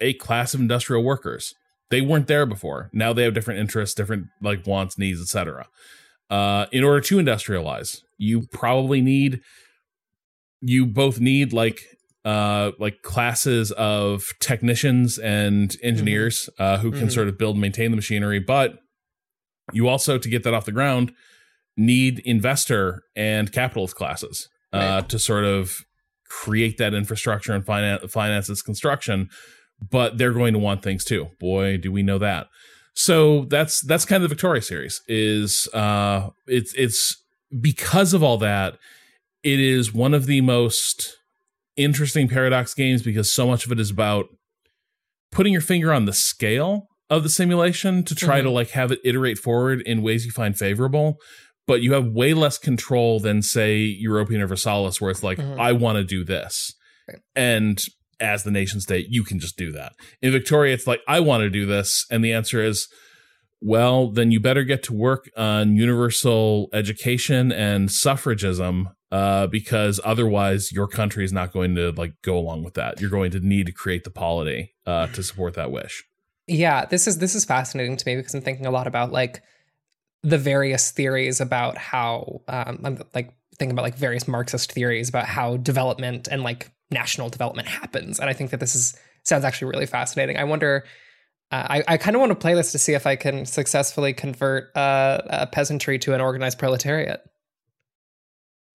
a 0.00 0.14
class 0.14 0.54
of 0.54 0.60
industrial 0.60 1.02
workers. 1.04 1.52
They 1.94 2.00
weren't 2.00 2.26
there 2.26 2.44
before. 2.44 2.90
Now 2.92 3.12
they 3.12 3.22
have 3.22 3.34
different 3.34 3.60
interests, 3.60 3.94
different 3.94 4.26
like 4.42 4.66
wants, 4.66 4.98
needs, 4.98 5.20
etc. 5.20 5.68
Uh, 6.28 6.66
in 6.72 6.82
order 6.82 7.00
to 7.02 7.18
industrialize, 7.18 8.00
you 8.18 8.48
probably 8.50 9.00
need 9.00 9.40
you 10.60 10.86
both 10.86 11.20
need 11.20 11.52
like 11.52 11.82
uh 12.24 12.72
like 12.80 13.02
classes 13.02 13.70
of 13.72 14.32
technicians 14.40 15.18
and 15.18 15.76
engineers 15.82 16.48
uh 16.58 16.78
who 16.78 16.90
can 16.90 17.06
Mhm. 17.08 17.12
sort 17.12 17.28
of 17.28 17.36
build 17.38 17.54
and 17.56 17.60
maintain 17.60 17.90
the 17.90 17.96
machinery 17.96 18.38
but 18.40 18.78
you 19.72 19.88
also 19.88 20.16
to 20.16 20.28
get 20.28 20.42
that 20.42 20.54
off 20.54 20.64
the 20.64 20.72
ground 20.72 21.12
need 21.76 22.20
investor 22.20 23.02
and 23.14 23.52
capitalist 23.52 23.94
classes 23.94 24.48
uh 24.72 24.78
Right. 24.78 25.08
to 25.10 25.18
sort 25.18 25.44
of 25.44 25.84
create 26.26 26.78
that 26.78 26.94
infrastructure 26.94 27.52
and 27.52 27.66
finance 27.66 28.10
finance 28.10 28.48
its 28.48 28.62
construction 28.62 29.28
but 29.90 30.18
they're 30.18 30.32
going 30.32 30.52
to 30.52 30.58
want 30.58 30.82
things 30.82 31.04
too 31.04 31.28
boy 31.40 31.76
do 31.76 31.90
we 31.92 32.02
know 32.02 32.18
that 32.18 32.46
so 32.96 33.44
that's 33.46 33.80
that's 33.80 34.04
kind 34.04 34.22
of 34.22 34.28
the 34.30 34.32
Victoria 34.34 34.62
series. 34.62 35.02
Is 35.08 35.68
uh, 35.74 36.30
it's 36.46 36.72
it's 36.74 37.20
because 37.60 38.14
of 38.14 38.22
all 38.22 38.38
that, 38.38 38.78
it 39.42 39.58
is 39.58 39.92
one 39.92 40.14
of 40.14 40.26
the 40.26 40.40
most 40.42 41.16
interesting 41.76 42.28
paradox 42.28 42.72
games 42.72 43.02
because 43.02 43.32
so 43.32 43.48
much 43.48 43.66
of 43.66 43.72
it 43.72 43.80
is 43.80 43.90
about 43.90 44.26
putting 45.32 45.52
your 45.52 45.60
finger 45.60 45.92
on 45.92 46.04
the 46.04 46.12
scale 46.12 46.86
of 47.10 47.24
the 47.24 47.28
simulation 47.28 48.04
to 48.04 48.14
try 48.14 48.40
to 48.40 48.48
like 48.48 48.70
have 48.70 48.92
it 48.92 49.00
iterate 49.04 49.38
forward 49.38 49.80
in 49.82 50.00
ways 50.00 50.24
you 50.24 50.30
find 50.30 50.56
favorable 50.56 51.16
but 51.66 51.82
you 51.82 51.94
have 51.94 52.06
way 52.06 52.32
less 52.32 52.58
control 52.58 53.18
than 53.18 53.42
say 53.42 53.78
Europa 53.78 54.32
Universalis 54.32 55.00
where 55.00 55.10
it's 55.10 55.24
like 55.24 55.38
Mhm. 55.38 55.58
I 55.58 55.72
want 55.72 55.96
to 55.96 56.04
do 56.04 56.22
this 56.24 56.72
Right. 57.08 57.18
and 57.34 57.82
as 58.20 58.44
the 58.44 58.50
nation 58.50 58.80
state 58.80 59.06
you 59.08 59.24
can 59.24 59.38
just 59.38 59.56
do 59.56 59.72
that. 59.72 59.92
In 60.22 60.32
Victoria 60.32 60.74
it's 60.74 60.86
like 60.86 61.00
I 61.08 61.20
want 61.20 61.42
to 61.42 61.50
do 61.50 61.66
this. 61.66 62.06
And 62.10 62.24
the 62.24 62.32
answer 62.32 62.62
is 62.62 62.88
well 63.60 64.10
then 64.10 64.30
you 64.30 64.40
better 64.40 64.64
get 64.64 64.82
to 64.84 64.92
work 64.92 65.30
on 65.36 65.76
universal 65.76 66.68
education 66.72 67.52
and 67.52 67.88
suffragism 67.88 68.94
uh, 69.14 69.46
because 69.46 70.00
otherwise 70.04 70.72
your 70.72 70.88
country 70.88 71.24
is 71.24 71.32
not 71.32 71.52
going 71.52 71.76
to 71.76 71.92
like 71.92 72.14
go 72.22 72.36
along 72.36 72.64
with 72.64 72.74
that. 72.74 73.00
You're 73.00 73.10
going 73.10 73.30
to 73.30 73.38
need 73.38 73.66
to 73.66 73.72
create 73.72 74.02
the 74.02 74.10
polity 74.10 74.74
uh, 74.86 75.06
to 75.08 75.22
support 75.22 75.54
that 75.54 75.70
wish. 75.70 76.04
Yeah, 76.48 76.84
this 76.84 77.06
is 77.06 77.18
this 77.18 77.36
is 77.36 77.44
fascinating 77.44 77.96
to 77.96 78.06
me 78.06 78.16
because 78.16 78.34
I'm 78.34 78.40
thinking 78.40 78.66
a 78.66 78.72
lot 78.72 78.88
about 78.88 79.12
like 79.12 79.40
the 80.24 80.36
various 80.36 80.90
theories 80.90 81.40
about 81.40 81.78
how 81.78 82.40
um, 82.48 82.80
I'm 82.82 83.02
like 83.14 83.32
thinking 83.56 83.72
about 83.72 83.82
like 83.82 83.94
various 83.94 84.26
Marxist 84.26 84.72
theories 84.72 85.08
about 85.08 85.26
how 85.26 85.58
development 85.58 86.26
and 86.28 86.42
like 86.42 86.72
national 86.90 87.28
development 87.28 87.68
happens, 87.68 88.20
and 88.20 88.28
I 88.30 88.32
think 88.32 88.50
that 88.50 88.60
this 88.60 88.74
is 88.74 88.94
sounds 89.22 89.44
actually 89.44 89.70
really 89.70 89.86
fascinating. 89.86 90.36
I 90.36 90.44
wonder. 90.44 90.84
Uh, 91.52 91.66
I, 91.68 91.84
I 91.86 91.96
kind 91.98 92.16
of 92.16 92.20
want 92.20 92.30
to 92.30 92.36
play 92.36 92.54
this 92.54 92.72
to 92.72 92.78
see 92.78 92.94
if 92.94 93.06
I 93.06 93.16
can 93.16 93.44
successfully 93.44 94.14
convert 94.14 94.74
uh, 94.76 95.20
a 95.26 95.46
peasantry 95.46 95.98
to 96.00 96.14
an 96.14 96.20
organized 96.20 96.58
proletariat. 96.58 97.20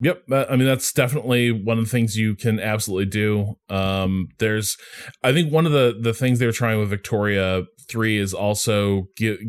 Yep, 0.01 0.23
I 0.31 0.55
mean 0.55 0.67
that's 0.67 0.93
definitely 0.93 1.51
one 1.51 1.77
of 1.77 1.83
the 1.83 1.89
things 1.89 2.15
you 2.15 2.35
can 2.35 2.59
absolutely 2.59 3.07
do. 3.07 3.55
Um, 3.67 4.29
there's, 4.37 4.77
I 5.23 5.33
think 5.33 5.51
one 5.51 5.65
of 5.65 5.73
the 5.73 5.97
the 5.99 6.13
things 6.13 6.39
they 6.39 6.45
were 6.45 6.53
trying 6.53 6.79
with 6.79 6.89
Victoria 6.89 7.63
three 7.89 8.17
is 8.17 8.33
also 8.33 9.07
give 9.17 9.39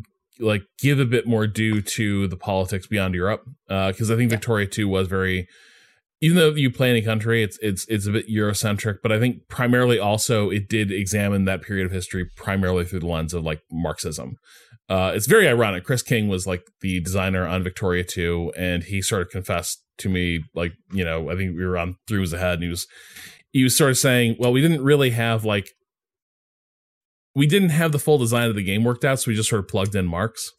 like 0.40 0.62
give 0.81 0.99
a 0.99 1.05
bit 1.05 1.26
more 1.26 1.47
due 1.47 1.83
to 1.83 2.26
the 2.26 2.37
politics 2.37 2.88
beyond 2.88 3.14
Europe, 3.14 3.43
because 3.69 4.11
I 4.11 4.17
think 4.17 4.31
Victoria 4.31 4.67
two 4.67 4.88
was 4.88 5.07
very, 5.07 5.47
even 6.21 6.37
though 6.37 6.50
you 6.50 6.71
play 6.71 6.91
any 6.91 7.03
country, 7.03 7.43
it's 7.43 7.59
it's 7.62 7.87
it's 7.89 8.07
a 8.07 8.12
bit 8.12 8.29
Eurocentric, 8.29 8.99
but 9.03 9.11
I 9.11 9.19
think 9.19 9.49
primarily 9.49 9.99
also 9.99 10.50
it 10.50 10.69
did 10.69 10.93
examine 10.93 11.45
that 11.47 11.62
period 11.62 11.87
of 11.87 11.93
history 11.93 12.27
primarily 12.37 12.85
through 12.85 13.00
the 13.00 13.07
lens 13.07 13.33
of 13.33 13.45
like 13.45 13.62
Marxism. 13.71 14.37
Uh, 14.89 15.12
it's 15.15 15.27
very 15.27 15.49
ironic. 15.49 15.85
Chris 15.85 16.03
King 16.03 16.29
was 16.29 16.47
like 16.47 16.65
the 16.81 17.00
designer 17.00 17.47
on 17.47 17.62
Victoria 17.62 18.03
2, 18.03 18.53
and 18.57 18.83
he 18.83 19.00
sort 19.00 19.23
of 19.23 19.31
confessed 19.31 19.85
to 19.99 20.09
me, 20.09 20.41
like, 20.55 20.73
you 20.93 21.05
know, 21.05 21.31
I 21.31 21.37
think 21.37 21.57
we 21.57 21.65
were 21.65 21.79
on 21.79 21.95
through 22.09 22.23
his 22.23 22.33
head, 22.33 22.55
and 22.55 22.65
he 22.65 22.69
was 22.69 22.87
he 23.53 23.62
was 23.62 23.77
sort 23.77 23.91
of 23.91 23.99
saying, 23.99 24.37
Well, 24.39 24.53
we 24.53 24.61
didn't 24.61 24.83
really 24.83 25.11
have 25.11 25.45
like 25.45 25.71
we 27.35 27.47
didn't 27.47 27.71
have 27.71 27.93
the 27.93 27.99
full 27.99 28.19
design 28.19 28.49
of 28.49 28.57
the 28.57 28.62
game 28.62 28.85
worked 28.85 29.05
out, 29.05 29.21
so 29.21 29.31
we 29.31 29.37
just 29.37 29.49
sort 29.49 29.61
of 29.61 29.69
plugged 29.69 29.95
in 29.95 30.07
Marx. 30.07 30.50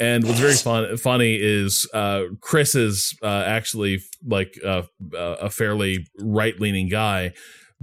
And 0.00 0.24
what's 0.24 0.40
very 0.40 0.54
fun 0.54 0.96
funny 0.96 1.34
is 1.38 1.86
uh, 1.92 2.22
Chris 2.40 2.74
is 2.74 3.14
uh, 3.22 3.44
actually 3.46 4.00
like 4.26 4.54
a, 4.64 4.84
a 5.14 5.50
fairly 5.50 6.06
right 6.18 6.58
leaning 6.58 6.88
guy, 6.88 7.32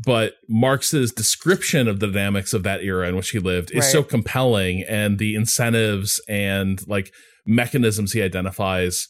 but 0.03 0.33
Marx's 0.49 1.11
description 1.11 1.87
of 1.87 1.99
the 1.99 2.07
dynamics 2.07 2.53
of 2.53 2.63
that 2.63 2.81
era 2.83 3.07
in 3.07 3.15
which 3.15 3.29
he 3.29 3.39
lived 3.39 3.69
is 3.71 3.77
Right. 3.85 3.91
so 3.91 4.03
compelling, 4.03 4.83
and 4.89 5.19
the 5.19 5.35
incentives 5.35 6.19
and 6.27 6.85
like 6.87 7.13
mechanisms 7.45 8.13
he 8.13 8.21
identifies 8.21 9.07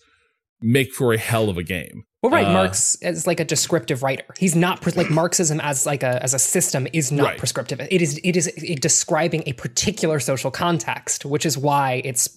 make 0.61 0.91
for 0.93 1.13
a 1.13 1.17
hell 1.17 1.49
of 1.49 1.57
a 1.57 1.63
game. 1.63 2.03
Well, 2.23 2.31
right, 2.31 2.47
Uh, 2.47 2.51
Marx 2.53 2.95
is 3.01 3.27
like 3.27 3.39
a 3.39 3.45
descriptive 3.45 4.01
writer. 4.03 4.25
He's 4.39 4.55
not 4.55 4.83
like 4.97 5.09
Marxism 5.09 5.59
as 5.61 5.85
like 5.85 6.03
a 6.03 6.21
as 6.23 6.33
a 6.33 6.39
system 6.39 6.87
is 6.93 7.11
not 7.11 7.25
Right. 7.25 7.37
prescriptive. 7.37 7.79
It 7.79 8.01
is 8.01 8.19
it 8.23 8.35
is 8.35 8.51
describing 8.81 9.43
a 9.45 9.53
particular 9.53 10.19
social 10.19 10.51
context, 10.51 11.25
which 11.25 11.45
is 11.45 11.57
why 11.57 12.01
it's 12.03 12.27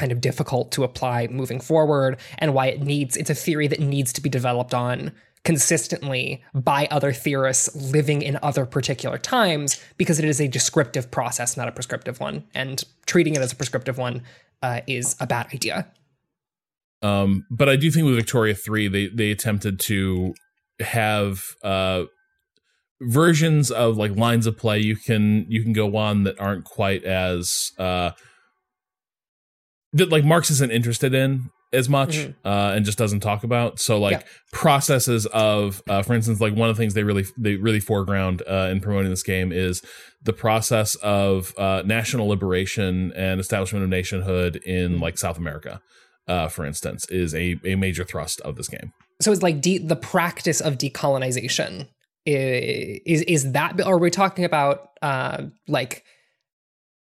kind 0.00 0.12
of 0.12 0.20
difficult 0.20 0.72
to 0.72 0.82
apply 0.82 1.28
moving 1.28 1.60
forward, 1.60 2.18
and 2.38 2.54
why 2.54 2.66
it 2.66 2.80
needs 2.80 3.16
it's 3.16 3.30
a 3.30 3.34
theory 3.34 3.68
that 3.68 3.80
needs 3.80 4.12
to 4.14 4.20
be 4.20 4.30
developed 4.30 4.74
on 4.74 5.12
consistently 5.44 6.42
by 6.54 6.86
other 6.90 7.12
theorists 7.12 7.74
living 7.74 8.20
in 8.22 8.38
other 8.42 8.66
particular 8.66 9.16
times 9.18 9.82
because 9.96 10.18
it 10.18 10.24
is 10.24 10.40
a 10.40 10.48
descriptive 10.48 11.10
process, 11.10 11.56
not 11.56 11.68
a 11.68 11.72
prescriptive 11.72 12.20
one, 12.20 12.44
and 12.54 12.84
treating 13.06 13.34
it 13.34 13.40
as 13.40 13.52
a 13.52 13.56
prescriptive 13.56 13.96
one 13.96 14.22
uh, 14.62 14.80
is 14.86 15.16
a 15.20 15.26
bad 15.26 15.46
idea. 15.54 15.86
Um, 17.02 17.46
but 17.50 17.68
I 17.68 17.76
do 17.76 17.90
think 17.90 18.06
with 18.06 18.16
Victoria 18.16 18.54
three, 18.54 18.88
they 18.88 19.08
they 19.08 19.30
attempted 19.30 19.78
to 19.80 20.34
have 20.80 21.42
uh 21.62 22.04
versions 23.02 23.70
of 23.70 23.96
like 23.96 24.14
lines 24.16 24.46
of 24.46 24.56
play 24.56 24.78
you 24.78 24.96
can 24.96 25.46
you 25.48 25.62
can 25.62 25.72
go 25.72 25.96
on 25.96 26.24
that 26.24 26.38
aren't 26.38 26.64
quite 26.64 27.02
as 27.04 27.72
uh 27.78 28.10
that 29.92 30.10
like 30.10 30.24
Marx 30.24 30.50
isn't 30.50 30.70
interested 30.72 31.14
in 31.14 31.50
as 31.72 31.88
much 31.88 32.16
Mhm. 32.18 32.34
uh 32.44 32.72
and 32.74 32.84
just 32.84 32.98
doesn't 32.98 33.20
talk 33.20 33.44
about 33.44 33.78
so 33.78 33.98
like 33.98 34.20
Yeah. 34.20 34.26
processes 34.52 35.26
of 35.26 35.82
uh 35.88 36.02
for 36.02 36.14
instance 36.14 36.40
like 36.40 36.54
one 36.54 36.68
of 36.68 36.76
the 36.76 36.82
things 36.82 36.94
they 36.94 37.04
really 37.04 37.24
they 37.38 37.54
really 37.56 37.78
foreground 37.80 38.42
uh 38.48 38.68
in 38.72 38.80
promoting 38.80 39.10
this 39.10 39.22
game 39.22 39.52
is 39.52 39.80
the 40.22 40.32
process 40.32 40.96
of 40.96 41.54
uh 41.58 41.82
national 41.86 42.26
liberation 42.28 43.12
and 43.14 43.40
establishment 43.40 43.84
of 43.84 43.88
nationhood 43.90 44.56
in 44.66 44.98
like 44.98 45.16
South 45.18 45.38
America 45.38 45.80
uh, 46.28 46.46
for 46.46 46.64
instance, 46.64 47.04
is 47.10 47.34
a, 47.34 47.56
a 47.64 47.74
major 47.74 48.04
thrust 48.04 48.40
of 48.42 48.54
this 48.54 48.68
game. 48.68 48.92
so 49.20 49.32
it's 49.32 49.42
like 49.42 49.60
de- 49.60 49.78
the 49.78 49.96
practice 49.96 50.60
of 50.60 50.78
decolonization 50.78 51.88
is, 52.24 53.22
is 53.22 53.52
that 53.52 53.80
or 53.84 53.94
are 53.94 53.98
we 53.98 54.10
talking 54.10 54.44
about 54.44 54.90
uh, 55.02 55.44
like 55.66 56.04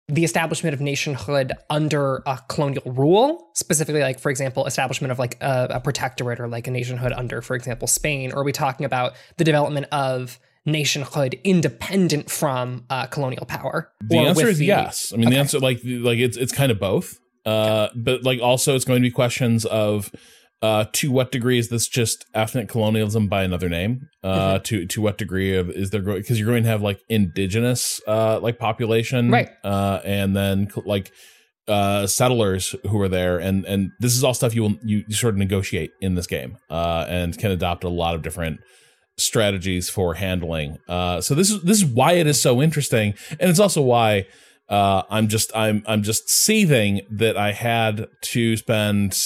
the 0.08 0.22
establishment 0.24 0.74
of 0.74 0.80
nationhood 0.80 1.52
under 1.70 2.22
a 2.26 2.38
colonial 2.48 2.82
rule 2.92 3.50
specifically 3.54 4.02
like 4.02 4.18
for 4.20 4.30
example 4.30 4.66
establishment 4.66 5.10
of 5.10 5.18
like 5.18 5.36
a, 5.40 5.68
a 5.70 5.80
protectorate 5.80 6.38
or 6.38 6.46
like 6.48 6.66
a 6.66 6.70
nationhood 6.70 7.12
under 7.12 7.40
for 7.40 7.56
example 7.56 7.88
spain 7.88 8.30
or 8.32 8.40
are 8.40 8.44
we 8.44 8.52
talking 8.52 8.84
about 8.84 9.14
the 9.38 9.44
development 9.44 9.86
of 9.92 10.38
nationhood 10.66 11.38
independent 11.44 12.30
from 12.30 12.84
uh, 12.90 13.06
colonial 13.06 13.44
power 13.46 13.92
The 14.02 14.18
answer 14.18 14.48
is 14.48 14.58
the- 14.58 14.66
yes. 14.66 15.12
I 15.12 15.16
mean, 15.18 15.30
the 15.30 15.36
answer 15.36 15.58
like 15.58 15.80
like 15.84 16.18
it's 16.18 16.36
it's 16.36 16.52
kind 16.52 16.72
of 16.72 16.78
both. 16.78 17.18
Uh, 17.44 17.88
but 17.94 18.22
like 18.24 18.40
also 18.40 18.74
it's 18.74 18.86
going 18.86 19.02
to 19.02 19.06
be 19.06 19.10
questions 19.10 19.66
of 19.66 20.10
uh, 20.64 20.84
to 20.98 21.06
what 21.16 21.28
degree 21.36 21.58
is 21.62 21.68
this 21.68 21.86
just 22.00 22.24
ethnic 22.42 22.66
colonialism 22.74 23.24
by 23.34 23.42
another 23.48 23.68
name? 23.68 23.92
Uh, 24.22 24.28
Mm-hmm. 24.54 24.62
to 24.68 24.86
to 24.92 24.98
what 25.04 25.16
degree 25.24 25.52
of 25.60 25.64
is 25.82 25.90
there 25.90 26.00
going 26.06 26.20
because 26.22 26.36
you're 26.38 26.48
going 26.54 26.62
to 26.68 26.72
have 26.74 26.82
like 26.90 27.00
indigenous 27.08 28.00
uh 28.14 28.36
like 28.46 28.56
population, 28.68 29.30
Right. 29.36 29.50
Uh, 29.72 29.98
and 30.18 30.34
then 30.38 30.56
like 30.94 31.06
uh 31.76 32.06
settlers 32.06 32.74
who 32.90 32.96
are 33.04 33.08
there 33.18 33.36
and 33.46 33.64
and 33.72 33.80
this 34.02 34.14
is 34.16 34.22
all 34.24 34.34
stuff 34.34 34.54
you 34.56 34.62
will 34.64 34.76
you, 34.90 34.98
sort 35.10 35.32
of 35.34 35.38
negotiate 35.38 35.90
in 36.06 36.14
this 36.18 36.26
game 36.36 36.52
uh 36.78 37.02
and 37.18 37.38
can 37.42 37.50
adopt 37.58 37.84
a 37.84 37.88
lot 38.02 38.14
of 38.14 38.20
different 38.26 38.56
strategies 39.16 39.88
for 39.88 40.14
handling 40.14 40.76
uh 40.88 41.20
so 41.20 41.34
this 41.34 41.50
is 41.50 41.62
this 41.62 41.78
is 41.78 41.86
why 41.86 42.12
it 42.12 42.26
is 42.26 42.42
so 42.42 42.60
interesting 42.60 43.14
and 43.40 43.48
it's 43.48 43.60
also 43.60 43.80
why 43.80 44.26
uh 44.68 45.02
i'm 45.08 45.26
just 45.28 45.48
i'm 45.56 45.82
i'm 45.86 46.02
just 46.02 46.28
seething 46.28 47.00
that 47.10 47.36
i 47.36 47.52
had 47.52 48.08
to 48.20 48.56
spend 48.58 49.16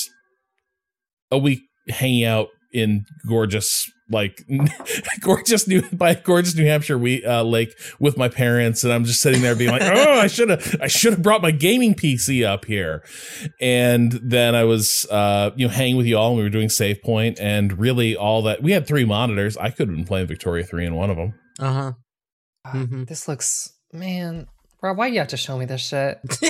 a 1.30 1.38
week 1.38 1.60
hanging 1.88 2.24
out 2.24 2.48
in 2.72 3.04
gorgeous 3.26 3.90
like 4.10 4.42
gorgeous 5.20 5.66
new 5.66 5.82
by 5.92 6.14
gorgeous 6.14 6.54
new 6.54 6.64
hampshire 6.64 6.96
we 6.98 7.24
uh 7.24 7.42
lake 7.42 7.74
with 7.98 8.16
my 8.16 8.28
parents 8.28 8.84
and 8.84 8.92
i'm 8.92 9.04
just 9.04 9.20
sitting 9.20 9.40
there 9.42 9.54
being 9.54 9.70
like 9.70 9.82
oh 9.84 10.20
i 10.20 10.26
should 10.26 10.48
have 10.50 10.76
i 10.80 10.86
should 10.86 11.12
have 11.14 11.22
brought 11.22 11.40
my 11.42 11.50
gaming 11.50 11.94
pc 11.94 12.44
up 12.46 12.64
here 12.66 13.02
and 13.60 14.12
then 14.22 14.54
i 14.54 14.64
was 14.64 15.06
uh 15.10 15.50
you 15.56 15.66
know 15.66 15.72
hanging 15.72 15.96
with 15.96 16.06
you 16.06 16.16
all 16.16 16.28
and 16.30 16.36
we 16.38 16.42
were 16.42 16.48
doing 16.50 16.68
save 16.68 17.02
point 17.02 17.38
and 17.40 17.78
really 17.78 18.16
all 18.16 18.42
that 18.42 18.62
we 18.62 18.72
had 18.72 18.86
three 18.86 19.04
monitors 19.04 19.56
i 19.58 19.70
could 19.70 19.88
have 19.88 19.96
been 19.96 20.06
playing 20.06 20.26
victoria 20.26 20.64
3 20.64 20.86
in 20.86 20.94
one 20.94 21.10
of 21.10 21.16
them 21.16 21.34
Uh 21.58 21.72
huh. 21.72 21.92
Ah, 22.66 22.72
Mhm. 22.74 23.06
this 23.08 23.28
looks 23.28 23.70
man 23.92 24.46
bro 24.80 24.92
why 24.94 25.06
you 25.06 25.18
have 25.18 25.28
to 25.28 25.36
show 25.38 25.56
me 25.58 25.64
this 25.66 25.80
shit 25.82 26.18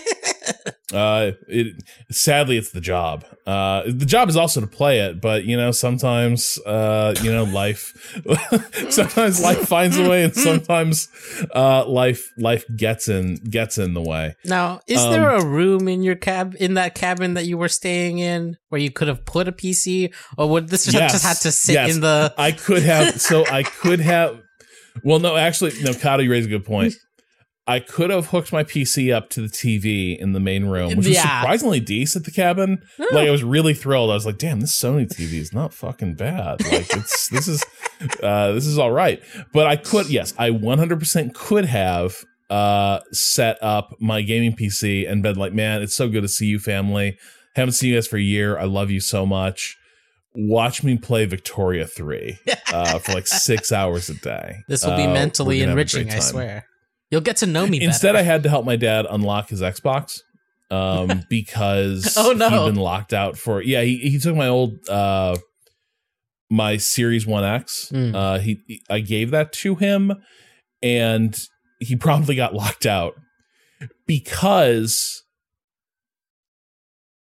Uh, 0.93 1.33
it 1.49 1.83
sadly 2.11 2.57
it's 2.57 2.71
the 2.73 2.81
job. 2.81 3.25
Uh, 3.47 3.83
the 3.87 4.07
job 4.07 4.29
is 4.29 4.37
also 4.37 4.61
to 4.61 4.67
play 4.67 5.01
it, 5.01 5.21
but 5.21 5.45
you 5.45 5.57
know 5.57 5.71
sometimes 5.71 6.59
uh, 6.67 7.15
you 7.23 7.31
know 7.31 7.45
life, 7.45 7.93
sometimes 8.91 9.41
life 9.43 9.59
finds 9.69 9.97
a 9.99 10.09
way, 10.09 10.25
and 10.25 10.35
sometimes 10.49 11.09
uh, 11.55 11.87
life 11.87 12.31
life 12.39 12.65
gets 12.77 13.09
in 13.09 13.37
gets 13.51 13.79
in 13.79 13.95
the 13.95 14.03
way. 14.03 14.35
Now, 14.45 14.81
is 14.87 14.99
Um, 15.01 15.13
there 15.13 15.31
a 15.31 15.45
room 15.45 15.89
in 15.89 16.03
your 16.03 16.17
cab 16.17 16.55
in 16.59 16.75
that 16.75 16.95
cabin 16.95 17.35
that 17.35 17.47
you 17.47 17.59
were 17.59 17.69
staying 17.69 18.19
in 18.19 18.57
where 18.69 18.81
you 18.81 18.91
could 18.91 19.09
have 19.09 19.25
put 19.25 19.49
a 19.49 19.53
PC, 19.53 20.13
or 20.37 20.49
would 20.49 20.69
this 20.69 20.85
just, 20.85 20.95
Yes, 20.97 21.13
just 21.13 21.25
had 21.25 21.37
to 21.39 21.53
sit 21.53 21.75
yes. 21.75 21.95
in 21.95 22.01
the? 22.01 22.35
I 22.39 22.53
could 22.53 22.83
have 22.83 23.21
so 23.21 23.45
I 23.47 23.63
could 23.63 24.01
have. 24.01 24.41
Well, 25.05 25.21
no, 25.21 25.37
actually, 25.37 25.73
no. 25.83 25.91
Cado, 25.93 26.25
you 26.25 26.31
raise 26.31 26.47
a 26.47 26.49
good 26.49 26.65
point. 26.65 26.95
I 27.69 27.81
could 27.81 28.09
have 28.11 28.29
hooked 28.29 28.51
my 28.53 28.65
PC 28.65 29.15
up 29.15 29.29
to 29.31 29.43
the 29.43 29.49
TV 29.49 30.19
in 30.19 30.33
the 30.33 30.41
main 30.41 30.65
room, 30.65 30.89
which 30.89 30.97
was 31.07 31.09
Yeah. 31.11 31.41
surprisingly 31.41 31.81
decent. 31.81 32.25
The 32.25 32.31
cabin, 32.31 32.83
like 33.13 33.29
I 33.29 33.31
was 33.31 33.45
really 33.45 33.75
thrilled. 33.75 34.11
I 34.11 34.15
was 34.15 34.25
like, 34.25 34.39
"Damn, 34.39 34.61
this 34.61 34.73
Sony 34.73 35.07
TV 35.07 35.35
is 35.35 35.53
not 35.53 35.75
fucking 35.75 36.15
bad. 36.15 36.63
Like 36.65 36.89
it's 36.97 37.29
this 37.35 37.47
is 37.47 37.63
uh, 38.23 38.53
this 38.53 38.65
is 38.67 38.79
all 38.79 38.91
right." 38.91 39.23
But 39.53 39.67
I 39.67 39.77
could, 39.77 40.09
yes, 40.09 40.33
I 40.39 40.49
100% 40.51 41.35
could 41.35 41.67
have 41.67 42.17
uh, 42.49 43.01
set 43.13 43.63
up 43.63 43.95
my 44.01 44.23
gaming 44.23 44.57
PC 44.57 45.07
and 45.07 45.23
been 45.23 45.37
like, 45.37 45.53
"Man, 45.53 45.83
it's 45.83 45.95
so 45.95 46.09
good 46.09 46.23
to 46.23 46.29
see 46.29 46.47
you, 46.47 46.59
family. 46.59 47.19
Haven't 47.55 47.73
seen 47.73 47.91
you 47.91 47.97
guys 47.97 48.07
for 48.09 48.17
a 48.17 48.23
year. 48.23 48.57
I 48.59 48.65
love 48.65 48.91
you 48.91 49.01
so 49.01 49.27
much." 49.27 49.77
Watch 50.35 50.83
me 50.85 50.97
play 50.97 51.25
Victoria 51.27 51.85
3 51.87 52.39
uh, 52.73 52.99
for 53.01 53.13
like 53.13 53.27
six 53.27 53.73
hours 53.73 54.09
a 54.09 54.15
day. 54.15 54.59
This 54.69 54.85
will 54.87 54.97
be 54.97 55.03
Uh, 55.05 55.13
mentally 55.13 55.57
we're 55.59 55.67
gonna 55.67 55.71
have 55.71 55.79
a 55.79 55.81
enriching, 55.81 56.11
I 56.13 56.19
swear. 56.21 56.65
You'll 57.11 57.21
get 57.23 57.39
to 57.39 57.47
know 57.47 57.67
me 57.67 57.81
Instead, 57.83 58.17
I 58.17 58.23
had 58.23 58.43
to 58.43 58.49
help 58.49 58.65
my 58.67 58.77
dad 58.77 59.07
unlock 59.09 59.49
his 59.49 59.63
Xbox 59.63 60.21
um, 60.71 61.23
because 61.31 62.15
Oh, 62.19 62.33
no. 62.33 62.49
he'd 62.51 62.73
been 62.73 62.81
locked 62.83 63.13
out 63.15 63.39
for. 63.39 63.63
Yeah, 63.63 63.83
he, 63.83 63.97
he 63.97 64.19
took 64.19 64.37
my 64.37 64.49
old 64.49 64.87
uh, 64.89 65.37
my 66.51 66.77
Series 66.77 67.27
One 67.27 67.45
X. 67.45 67.91
Mm. 67.93 68.15
Uh, 68.15 68.39
he, 68.41 68.61
he- 68.67 68.83
I 68.91 69.01
gave 69.01 69.31
that 69.31 69.53
to 69.55 69.75
him, 69.77 70.13
and 70.83 71.35
he 71.81 71.97
promptly 71.97 72.35
got 72.37 72.55
locked 72.55 72.85
out 72.87 73.15
because 74.07 75.23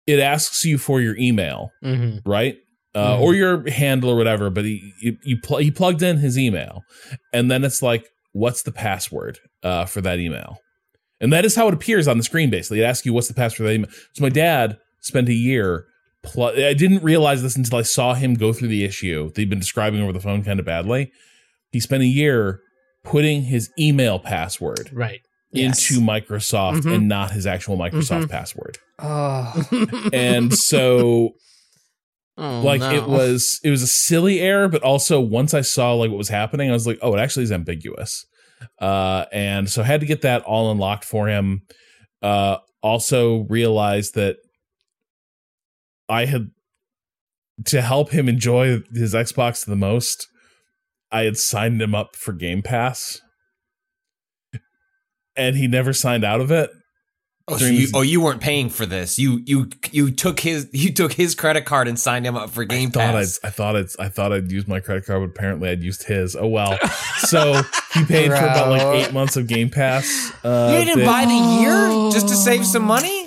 it 0.07 0.19
asks 0.21 0.65
you 0.65 0.79
for 0.79 1.01
your 1.01 1.17
email 1.19 1.71
Mhm. 1.85 2.23
right? 2.25 2.57
Uh, 2.95 3.17
Mhm. 3.17 3.21
Or 3.21 3.35
your 3.35 3.71
handle 3.71 4.11
or 4.11 4.17
whatever, 4.17 4.49
but 4.51 4.65
he 4.65 4.93
you, 5.01 5.19
you 5.23 5.39
pl- 5.41 5.59
he 5.59 5.71
plugged 5.71 6.03
in 6.03 6.17
his 6.17 6.39
email, 6.39 6.83
and 7.33 7.51
then 7.51 7.63
it's 7.65 7.83
like, 7.83 8.09
what's 8.33 8.63
the 8.63 8.73
password 8.73 9.39
uh, 9.63 9.85
for 9.85 10.01
that 10.01 10.19
email? 10.19 10.61
And 11.21 11.33
that 11.33 11.45
is 11.45 11.57
how 11.57 11.67
it 11.69 11.75
appears 11.75 12.07
on 12.07 12.17
the 12.19 12.23
screen. 12.25 12.49
Basically, 12.51 12.81
it 12.81 12.85
asks 12.85 13.05
you 13.05 13.13
what's 13.13 13.29
the 13.29 13.35
password 13.35 13.57
for 13.57 13.63
that 13.65 13.75
email. 13.75 13.91
So 14.15 14.23
my 14.23 14.29
dad 14.29 14.79
spent 15.01 15.29
a 15.29 15.35
year. 15.35 15.87
Pl- 16.23 16.53
I 16.57 16.75
didn't 16.75 17.03
realize 17.03 17.43
this 17.43 17.57
until 17.57 17.79
I 17.79 17.83
saw 17.83 18.15
him 18.15 18.35
go 18.35 18.53
through 18.53 18.69
the 18.69 18.85
issue 18.85 19.29
that 19.29 19.37
he'd 19.37 19.51
been 19.51 19.59
describing 19.61 20.01
over 20.03 20.13
the 20.13 20.21
phone 20.21 20.45
kind 20.45 20.61
of 20.61 20.67
badly. 20.67 21.11
He 21.73 21.81
spent 21.81 22.03
a 22.03 22.07
year 22.07 22.61
putting 23.05 23.43
his 23.43 23.71
email 23.79 24.19
password 24.19 24.91
Right. 24.93 25.21
Yes. 25.53 25.89
into 25.91 26.05
Microsoft 26.05 26.83
Mhm. 26.83 26.95
and 26.97 27.09
not 27.09 27.31
his 27.31 27.47
actual 27.47 27.77
Microsoft 27.79 28.25
Mhm. 28.25 28.31
password. 28.31 28.79
Oh, 28.99 30.09
And 30.13 30.53
so 30.55 31.35
Oh, 32.41 32.61
like 32.61 32.81
no. 32.81 32.95
it 32.95 33.09
was 33.09 33.61
it 33.65 33.71
was 33.71 33.83
a 33.83 33.89
silly 33.89 34.39
error 34.41 34.69
but 34.69 34.85
also 34.85 35.21
once 35.21 35.55
i 35.55 35.61
saw 35.61 35.93
like 35.95 36.09
what 36.09 36.19
was 36.19 36.29
happening 36.29 36.71
i 36.71 36.73
was 36.73 36.87
like 36.87 37.01
oh 37.03 37.13
it 37.15 37.19
actually 37.19 37.43
is 37.43 37.53
ambiguous. 37.53 38.27
Uh 38.81 39.25
and 39.33 39.69
so 39.69 39.83
I 39.83 39.87
had 39.87 40.01
to 40.01 40.07
get 40.07 40.23
that 40.23 40.43
all 40.43 40.71
unlocked 40.71 41.05
for 41.05 41.27
him. 41.29 41.63
Uh 42.23 42.59
also 42.81 43.39
realized 43.49 44.15
that 44.15 44.37
i 46.09 46.27
had 46.27 46.53
to 47.65 47.83
help 47.83 48.11
him 48.11 48.29
enjoy 48.29 48.81
his 48.95 49.15
xbox 49.15 49.67
the 49.67 49.75
most 49.75 50.29
i 51.11 51.23
had 51.23 51.37
signed 51.37 51.83
him 51.83 51.93
up 51.93 52.15
for 52.15 52.33
game 52.33 52.63
pass. 52.63 53.21
And 55.37 55.57
he 55.57 55.67
never 55.67 55.93
signed 55.93 56.25
out 56.25 56.41
of 56.41 56.53
it 56.53 56.71
Oh, 57.51 57.57
so 57.57 57.65
you, 57.67 57.89
oh, 57.95 58.03
you 58.03 58.21
weren't 58.21 58.41
paying 58.41 58.69
for 58.71 58.85
this. 58.87 59.19
You 59.19 59.43
you 59.47 59.71
you 59.91 60.11
took 60.11 60.41
his 60.41 60.69
you 60.73 60.93
took 60.93 61.13
his 61.13 61.35
credit 61.35 61.65
card 61.65 61.89
and 61.89 61.99
signed 61.99 62.27
him 62.27 62.37
up 62.37 62.51
for 62.51 62.65
Game 62.65 62.89
I 62.89 62.91
thought 62.93 63.15
Pass. 63.15 63.41
I'd, 63.43 63.47
I 63.47 63.51
thought 63.51 63.77
it's 63.77 63.99
I 63.99 64.09
thought 64.09 64.33
I'd 64.33 64.53
use 64.53 64.69
my 64.69 64.81
credit 64.81 65.07
card, 65.07 65.21
but 65.23 65.37
apparently 65.39 65.69
I'd 65.71 65.83
used 65.83 66.05
his. 66.05 66.37
Oh 66.37 66.47
well. 66.49 66.79
So 67.19 67.61
he 67.95 68.05
paid 68.05 68.29
for 68.29 68.37
about 68.37 68.69
like 68.71 68.83
eight 69.05 69.13
months 69.13 69.37
of 69.37 69.49
Game 69.49 69.71
Pass. 69.71 70.33
Uh, 70.45 70.71
you 70.79 70.85
didn't 70.85 71.01
that- 71.01 71.07
buy 71.07 71.25
the 71.25 71.61
year 71.61 72.11
just 72.13 72.29
to 72.29 72.35
save 72.37 72.65
some 72.65 72.85
money, 72.85 73.18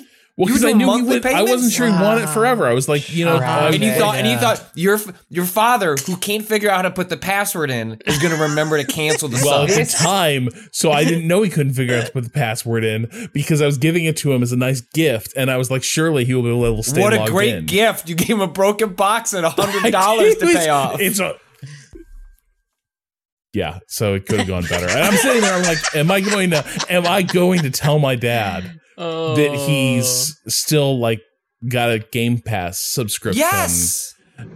well 0.41 0.49
you 0.49 0.55
because 0.55 0.65
I 0.65 0.71
knew 0.73 0.79
he 0.79 0.85
monthly 0.85 1.13
would. 1.19 1.25
I 1.25 1.43
wasn't 1.43 1.71
sure 1.71 1.85
he 1.87 1.93
wanted 1.93 2.23
it 2.23 2.29
forever. 2.29 2.67
I 2.67 2.73
was 2.73 2.89
like, 2.89 3.13
you 3.13 3.25
know, 3.25 3.39
Right. 3.39 3.43
I- 3.63 3.67
and 3.69 3.83
you 3.83 3.89
Okay. 3.91 3.99
thought 3.99 4.15
and 4.15 4.27
you 4.27 4.37
thought 4.37 4.69
your 4.75 4.99
your 5.29 5.45
father 5.45 5.95
who 6.05 6.15
can't 6.17 6.45
figure 6.45 6.69
out 6.69 6.77
how 6.77 6.81
to 6.83 6.91
put 6.91 7.09
the 7.09 7.17
password 7.17 7.71
in 7.71 8.01
is 8.05 8.17
going 8.19 8.35
to 8.35 8.41
remember 8.41 8.77
to 8.77 8.83
cancel 8.85 9.29
the 9.29 9.39
well 9.45 9.67
sub. 9.67 9.77
at 9.79 9.87
the 9.87 9.93
time, 9.97 10.49
so 10.71 10.91
I 10.91 11.03
didn't 11.03 11.27
know 11.27 11.41
he 11.43 11.49
couldn't 11.49 11.73
figure 11.73 11.95
out 11.97 12.07
to 12.07 12.11
put 12.11 12.23
the 12.23 12.29
password 12.29 12.83
in 12.83 13.29
because 13.33 13.61
I 13.61 13.65
was 13.65 13.77
giving 13.77 14.05
it 14.05 14.17
to 14.17 14.31
him 14.33 14.41
as 14.43 14.51
a 14.51 14.57
nice 14.57 14.81
gift, 14.81 15.33
and 15.37 15.49
I 15.51 15.57
was 15.57 15.69
like, 15.71 15.83
surely 15.83 16.25
he 16.25 16.33
will 16.33 16.43
be 16.43 16.49
able 16.49 16.77
to 16.77 16.89
stay 16.89 17.01
What 17.01 17.13
a 17.13 17.29
great 17.31 17.53
in. 17.55 17.65
gift! 17.65 18.09
You 18.09 18.15
gave 18.15 18.29
him 18.29 18.41
a 18.41 18.47
broken 18.47 18.93
box 18.93 19.33
and 19.33 19.45
a 19.45 19.49
hundred 19.61 19.91
dollars 19.91 20.35
to 20.37 20.45
pay 20.47 20.69
off. 20.69 20.99
It's 20.99 21.19
a 21.19 21.35
yeah, 23.53 23.79
so 23.87 24.13
it 24.13 24.25
could 24.27 24.39
have 24.39 24.47
gone 24.47 24.63
better. 24.63 24.87
And 24.87 24.99
I'm 24.99 25.13
sitting 25.13 25.41
there, 25.41 25.53
I'm 25.53 25.63
like, 25.63 25.77
am 25.95 26.09
I 26.09 26.21
going 26.21 26.51
to 26.51 26.85
am 26.89 27.05
I 27.05 27.21
going 27.21 27.63
to 27.63 27.69
tell 27.69 27.99
my 27.99 28.15
dad 28.15 28.79
Oh. 29.03 29.35
that 29.35 29.53
he's 29.67 30.39
still 30.47 30.99
like 30.99 31.21
got 31.67 31.89
a 31.89 31.99
Game 31.99 32.39
Pass 32.39 32.77
subscription? 32.79 33.39
yes. 33.39 34.13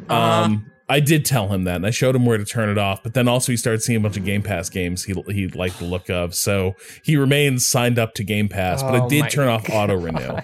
Um 0.10 0.72
I 0.88 1.00
did 1.00 1.26
tell 1.26 1.48
him 1.48 1.64
that 1.64 1.78
and 1.78 1.86
I 1.88 1.90
showed 1.90 2.16
him 2.16 2.28
where 2.28 2.38
to 2.38 2.46
turn 2.46 2.70
it 2.70 2.78
off, 2.78 3.02
but 3.02 3.16
then 3.16 3.28
also 3.28 3.52
he 3.52 3.58
started 3.58 3.82
seeing 3.82 3.98
a 3.98 4.00
bunch 4.00 4.18
of 4.18 4.24
Game 4.26 4.44
Pass 4.44 4.70
games 4.70 5.04
he 5.04 5.14
he 5.30 5.48
liked 5.48 5.80
the 5.80 5.86
look 5.86 6.10
of. 6.12 6.36
So 6.36 6.74
he 7.04 7.18
remains 7.18 7.66
signed 7.68 7.98
up 7.98 8.14
to 8.16 8.24
Game 8.24 8.48
Pass, 8.50 8.84
but 8.84 8.94
I 8.94 9.00
Oh 9.06 9.10
did 9.10 9.30
turn 9.32 9.48
off 9.48 9.68
auto 9.70 9.96
renew. 9.96 10.38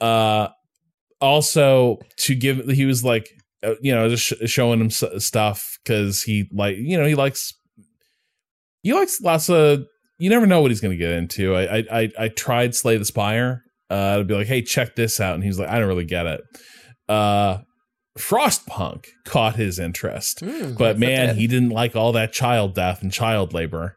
Uh, 0.00 0.48
also 1.20 1.98
to 2.18 2.34
give, 2.34 2.68
he 2.68 2.84
was 2.84 3.02
like, 3.04 3.28
uh, 3.62 3.74
you 3.80 3.94
know, 3.94 4.08
just 4.08 4.24
sh- 4.24 4.50
showing 4.50 4.80
him 4.80 4.88
s- 4.88 5.04
stuff 5.24 5.78
because 5.84 6.22
he 6.22 6.48
like, 6.52 6.76
you 6.76 6.98
know, 6.98 7.06
he 7.06 7.14
likes, 7.14 7.54
he 8.82 8.92
likes 8.92 9.20
lots 9.20 9.48
of. 9.48 9.84
You 10.22 10.30
never 10.30 10.46
know 10.46 10.60
what 10.60 10.70
he's 10.70 10.80
going 10.80 10.92
to 10.92 10.96
get 11.04 11.10
into. 11.10 11.54
I, 11.56 11.78
I 11.78 11.84
I 12.00 12.08
I 12.18 12.28
tried 12.28 12.74
Slay 12.74 12.96
the 12.96 13.04
Spire. 13.04 13.62
Uh, 13.90 14.18
to 14.18 14.24
be 14.24 14.32
like, 14.34 14.46
hey, 14.46 14.62
check 14.62 14.96
this 14.96 15.20
out, 15.20 15.34
and 15.34 15.44
he's 15.44 15.58
like, 15.58 15.68
I 15.68 15.78
don't 15.78 15.88
really 15.88 16.06
get 16.06 16.24
it. 16.26 16.40
Uh, 17.10 17.58
Frostpunk 18.18 19.06
caught 19.26 19.56
his 19.56 19.78
interest, 19.78 20.40
Mm. 20.42 20.76
but 20.78 20.98
man, 20.98 21.36
he 21.36 21.46
didn't 21.46 21.70
like 21.70 21.96
all 21.96 22.12
that 22.12 22.32
child 22.32 22.74
death 22.74 23.02
and 23.02 23.12
child 23.12 23.52
labor. 23.52 23.96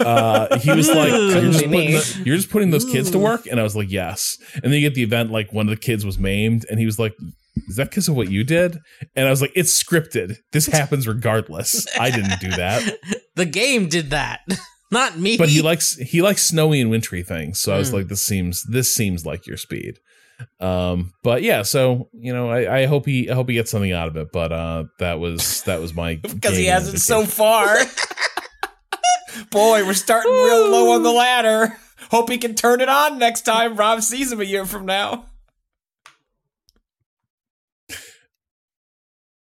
Uh, 0.00 0.58
he 0.58 0.70
was 0.72 0.88
like, 0.94 1.08
you're 1.10 1.30
just, 1.30 1.34
Couldn't 1.34 1.52
be 1.52 1.58
putting 1.58 1.70
me. 1.70 1.92
the- 1.92 2.22
you're 2.24 2.36
just 2.36 2.50
putting 2.50 2.70
those 2.70 2.84
kids 2.84 3.10
to 3.12 3.18
work, 3.18 3.46
and 3.46 3.58
I 3.58 3.62
was 3.62 3.74
like, 3.74 3.90
yes. 3.90 4.36
And 4.54 4.64
then 4.64 4.72
you 4.72 4.80
get 4.80 4.94
the 4.94 5.02
event 5.02 5.30
like 5.30 5.52
one 5.52 5.66
of 5.66 5.70
the 5.70 5.80
kids 5.80 6.04
was 6.04 6.18
maimed, 6.18 6.64
and 6.70 6.78
he 6.78 6.86
was 6.86 6.98
like, 6.98 7.14
is 7.68 7.76
that 7.76 7.90
because 7.90 8.08
of 8.08 8.14
what 8.16 8.30
you 8.30 8.44
did? 8.44 8.78
And 9.14 9.26
I 9.26 9.30
was 9.30 9.40
like, 9.40 9.52
it's 9.54 9.82
scripted. 9.82 10.36
This 10.52 10.66
happens 10.78 11.08
regardless. 11.08 11.86
I 11.98 12.10
didn't 12.10 12.40
do 12.40 12.50
that. 12.50 12.98
the 13.36 13.46
game 13.46 13.88
did 13.88 14.10
that, 14.10 14.40
not 14.90 15.18
me. 15.18 15.36
But 15.36 15.48
he 15.48 15.62
likes 15.62 15.96
he 15.96 16.22
likes 16.22 16.42
snowy 16.46 16.80
and 16.80 16.90
wintry 16.90 17.22
things. 17.22 17.60
So 17.60 17.74
I 17.74 17.78
was 17.78 17.90
Mm. 17.90 17.94
like, 17.94 18.08
this 18.08 18.22
seems 18.24 18.62
this 18.64 18.94
seems 18.94 19.24
like 19.26 19.46
your 19.46 19.56
speed. 19.56 19.98
Um, 20.60 21.12
but 21.22 21.42
yeah, 21.42 21.62
so 21.62 22.08
you 22.12 22.32
know, 22.32 22.50
I, 22.50 22.80
I 22.80 22.86
hope 22.86 23.06
he 23.06 23.30
I 23.30 23.34
hope 23.34 23.48
he 23.48 23.54
gets 23.54 23.70
something 23.70 23.92
out 23.92 24.08
of 24.08 24.16
it. 24.16 24.28
But 24.32 24.52
uh, 24.52 24.84
that 24.98 25.18
was 25.18 25.62
that 25.62 25.80
was 25.80 25.94
my 25.94 26.14
because 26.22 26.56
he 26.56 26.66
hasn't 26.66 27.00
so 27.00 27.24
far. 27.24 27.76
Boy, 29.50 29.84
we're 29.84 29.94
starting 29.94 30.32
real 30.32 30.70
low 30.70 30.92
on 30.92 31.02
the 31.02 31.12
ladder. 31.12 31.76
Hope 32.10 32.30
he 32.30 32.38
can 32.38 32.54
turn 32.54 32.80
it 32.80 32.88
on 32.88 33.18
next 33.18 33.42
time 33.42 33.76
Rob 33.76 34.00
sees 34.02 34.30
him 34.32 34.40
a 34.40 34.44
year 34.44 34.64
from 34.64 34.86
now. 34.86 35.26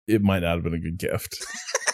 it 0.06 0.20
might 0.22 0.40
not 0.40 0.56
have 0.56 0.62
been 0.64 0.74
a 0.74 0.78
good 0.78 0.98
gift. 0.98 1.44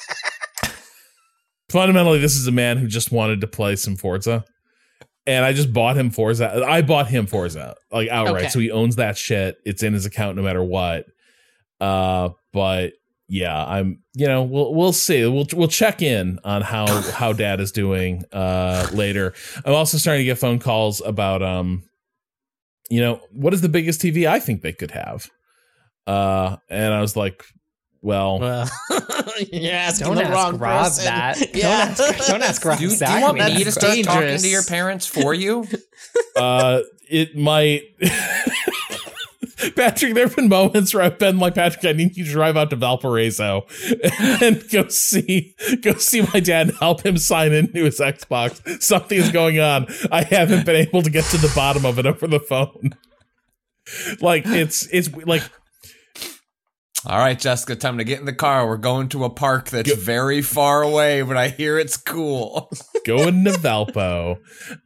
Fundamentally, 1.70 2.18
this 2.18 2.36
is 2.36 2.46
a 2.46 2.52
man 2.52 2.78
who 2.78 2.86
just 2.86 3.12
wanted 3.12 3.40
to 3.42 3.46
play 3.46 3.76
some 3.76 3.96
Forza. 3.96 4.44
And 5.26 5.44
I 5.44 5.52
just 5.52 5.72
bought 5.72 5.96
him 5.96 6.10
Forza. 6.10 6.64
I 6.66 6.80
bought 6.80 7.08
him 7.08 7.26
Forza, 7.26 7.76
like 7.92 8.08
outright. 8.08 8.44
Okay. 8.44 8.48
So 8.48 8.60
he 8.60 8.70
owns 8.70 8.96
that 8.96 9.18
shit. 9.18 9.58
It's 9.66 9.82
in 9.82 9.92
his 9.92 10.06
account 10.06 10.36
no 10.36 10.42
matter 10.42 10.62
what. 10.62 11.04
Uh, 11.80 12.30
but 12.52 12.94
yeah, 13.28 13.62
I'm 13.62 14.02
you 14.14 14.26
know, 14.26 14.42
we'll 14.42 14.74
we'll 14.74 14.94
see. 14.94 15.26
We'll 15.26 15.46
we'll 15.52 15.68
check 15.68 16.00
in 16.00 16.38
on 16.44 16.62
how 16.62 16.86
how 17.12 17.34
dad 17.34 17.60
is 17.60 17.72
doing 17.72 18.24
uh 18.32 18.88
later. 18.92 19.34
I'm 19.64 19.74
also 19.74 19.98
starting 19.98 20.20
to 20.20 20.24
get 20.24 20.38
phone 20.38 20.58
calls 20.58 21.02
about 21.02 21.42
um 21.42 21.84
you 22.90 23.00
know, 23.00 23.20
what 23.30 23.52
is 23.52 23.60
the 23.60 23.68
biggest 23.68 24.00
TV 24.00 24.26
I 24.26 24.40
think 24.40 24.62
they 24.62 24.72
could 24.72 24.92
have? 24.92 25.28
Uh 26.06 26.56
and 26.70 26.94
I 26.94 27.02
was 27.02 27.16
like, 27.16 27.44
well, 28.02 28.38
Well, 28.38 28.68
you're 29.52 29.72
asking 29.74 30.06
Don't 30.06 30.16
the 30.16 30.24
ask 30.24 30.32
wrong 30.34 30.58
Rob 30.58 30.84
person. 30.84 31.04
that. 31.04 31.36
Don't 31.38 31.54
Yeah. 31.54 31.68
ask- 31.68 32.26
don't 32.28 32.42
ask 32.42 32.64
Rob 32.64 32.78
Do, 32.78 32.84
you- 32.84 32.96
do 32.96 33.12
you 33.12 33.20
want 33.20 33.38
me 33.38 33.64
to 33.64 33.72
start 33.72 33.98
talking 34.04 34.38
to 34.38 34.48
your 34.48 34.62
parents 34.64 35.06
for 35.06 35.34
you? 35.34 35.66
uh 36.36 36.80
it 37.10 37.36
might 37.36 37.82
Patrick, 39.74 40.14
there 40.14 40.26
have 40.26 40.36
been 40.36 40.48
moments 40.48 40.94
where 40.94 41.02
I've 41.02 41.18
been 41.18 41.38
like, 41.38 41.56
Patrick, 41.56 41.84
I 41.84 41.92
need 41.92 42.16
you 42.16 42.24
to 42.24 42.30
drive 42.30 42.56
out 42.56 42.70
to 42.70 42.76
Valparaiso 42.76 43.66
and 44.40 44.62
go 44.70 44.86
see 44.88 45.54
go 45.82 45.94
see 45.94 46.20
my 46.32 46.38
dad 46.40 46.68
and 46.68 46.78
help 46.78 47.04
him 47.04 47.18
sign 47.18 47.52
into 47.52 47.84
his 47.84 47.98
Xbox. 47.98 48.80
Something 48.82 49.18
is 49.18 49.32
going 49.32 49.58
on. 49.58 49.86
I 50.12 50.22
haven't 50.22 50.64
been 50.64 50.76
able 50.76 51.02
to 51.02 51.10
get 51.10 51.24
to 51.26 51.38
the 51.38 51.50
bottom 51.56 51.84
of 51.84 51.98
it 51.98 52.06
over 52.06 52.28
the 52.28 52.38
phone. 52.40 52.90
Like 54.20 54.44
it's 54.46 54.86
it's 54.92 55.12
like 55.26 55.42
All 57.06 57.18
right, 57.18 57.38
Jessica, 57.38 57.76
time 57.76 57.98
to 57.98 58.04
get 58.04 58.18
in 58.18 58.26
the 58.26 58.32
car. 58.32 58.66
We're 58.66 58.76
going 58.76 59.08
to 59.10 59.24
a 59.24 59.30
park 59.30 59.70
that's 59.70 59.94
very 59.94 60.42
far 60.42 60.82
away, 60.82 61.22
but 61.22 61.36
I 61.36 61.48
hear 61.48 61.78
it's 61.78 61.96
cool. 61.96 62.68
Going 63.06 63.44
to 63.44 63.52
Valpo. 63.52 64.38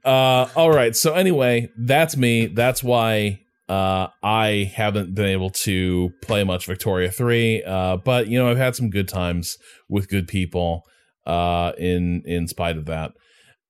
Uh, 0.05 0.47
all 0.55 0.71
right. 0.71 0.95
So 0.95 1.15
anyway, 1.15 1.71
that's 1.79 2.15
me. 2.17 2.47
That's 2.47 2.83
why 2.83 3.41
uh, 3.67 4.09
I 4.23 4.71
haven't 4.75 5.15
been 5.15 5.27
able 5.27 5.49
to 5.51 6.11
play 6.23 6.45
much 6.45 6.67
Victoria 6.67 7.11
3. 7.11 7.63
Uh, 7.63 7.97
but 7.97 8.29
you 8.29 8.39
know, 8.39 8.51
I've 8.51 8.59
had 8.59 8.77
some 8.77 8.91
good 8.91 9.09
times 9.09 9.57
with 9.89 10.09
good 10.09 10.29
people 10.29 10.83
uh, 11.27 11.73
in 11.79 12.23
in 12.27 12.47
spite 12.47 12.77
of 12.77 12.85
that. 12.87 13.13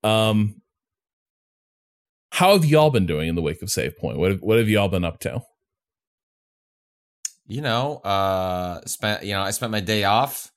Um, 0.02 0.60
how 2.32 2.54
have 2.54 2.64
y'all 2.64 2.90
been 2.90 3.06
doing 3.06 3.28
in 3.28 3.36
the 3.36 3.42
wake 3.42 3.62
of 3.62 3.70
Save 3.70 3.96
Point? 3.98 4.18
What 4.18 4.32
have, 4.32 4.40
what 4.40 4.58
have 4.58 4.68
y'all 4.68 4.88
been 4.88 5.04
up 5.04 5.20
to? 5.20 5.42
You 7.46 7.60
know, 7.60 7.96
uh, 7.98 8.80
spent 8.86 9.24
you 9.24 9.32
know, 9.32 9.42
I 9.42 9.50
spent 9.50 9.72
my 9.72 9.80
day 9.80 10.04
off 10.04 10.50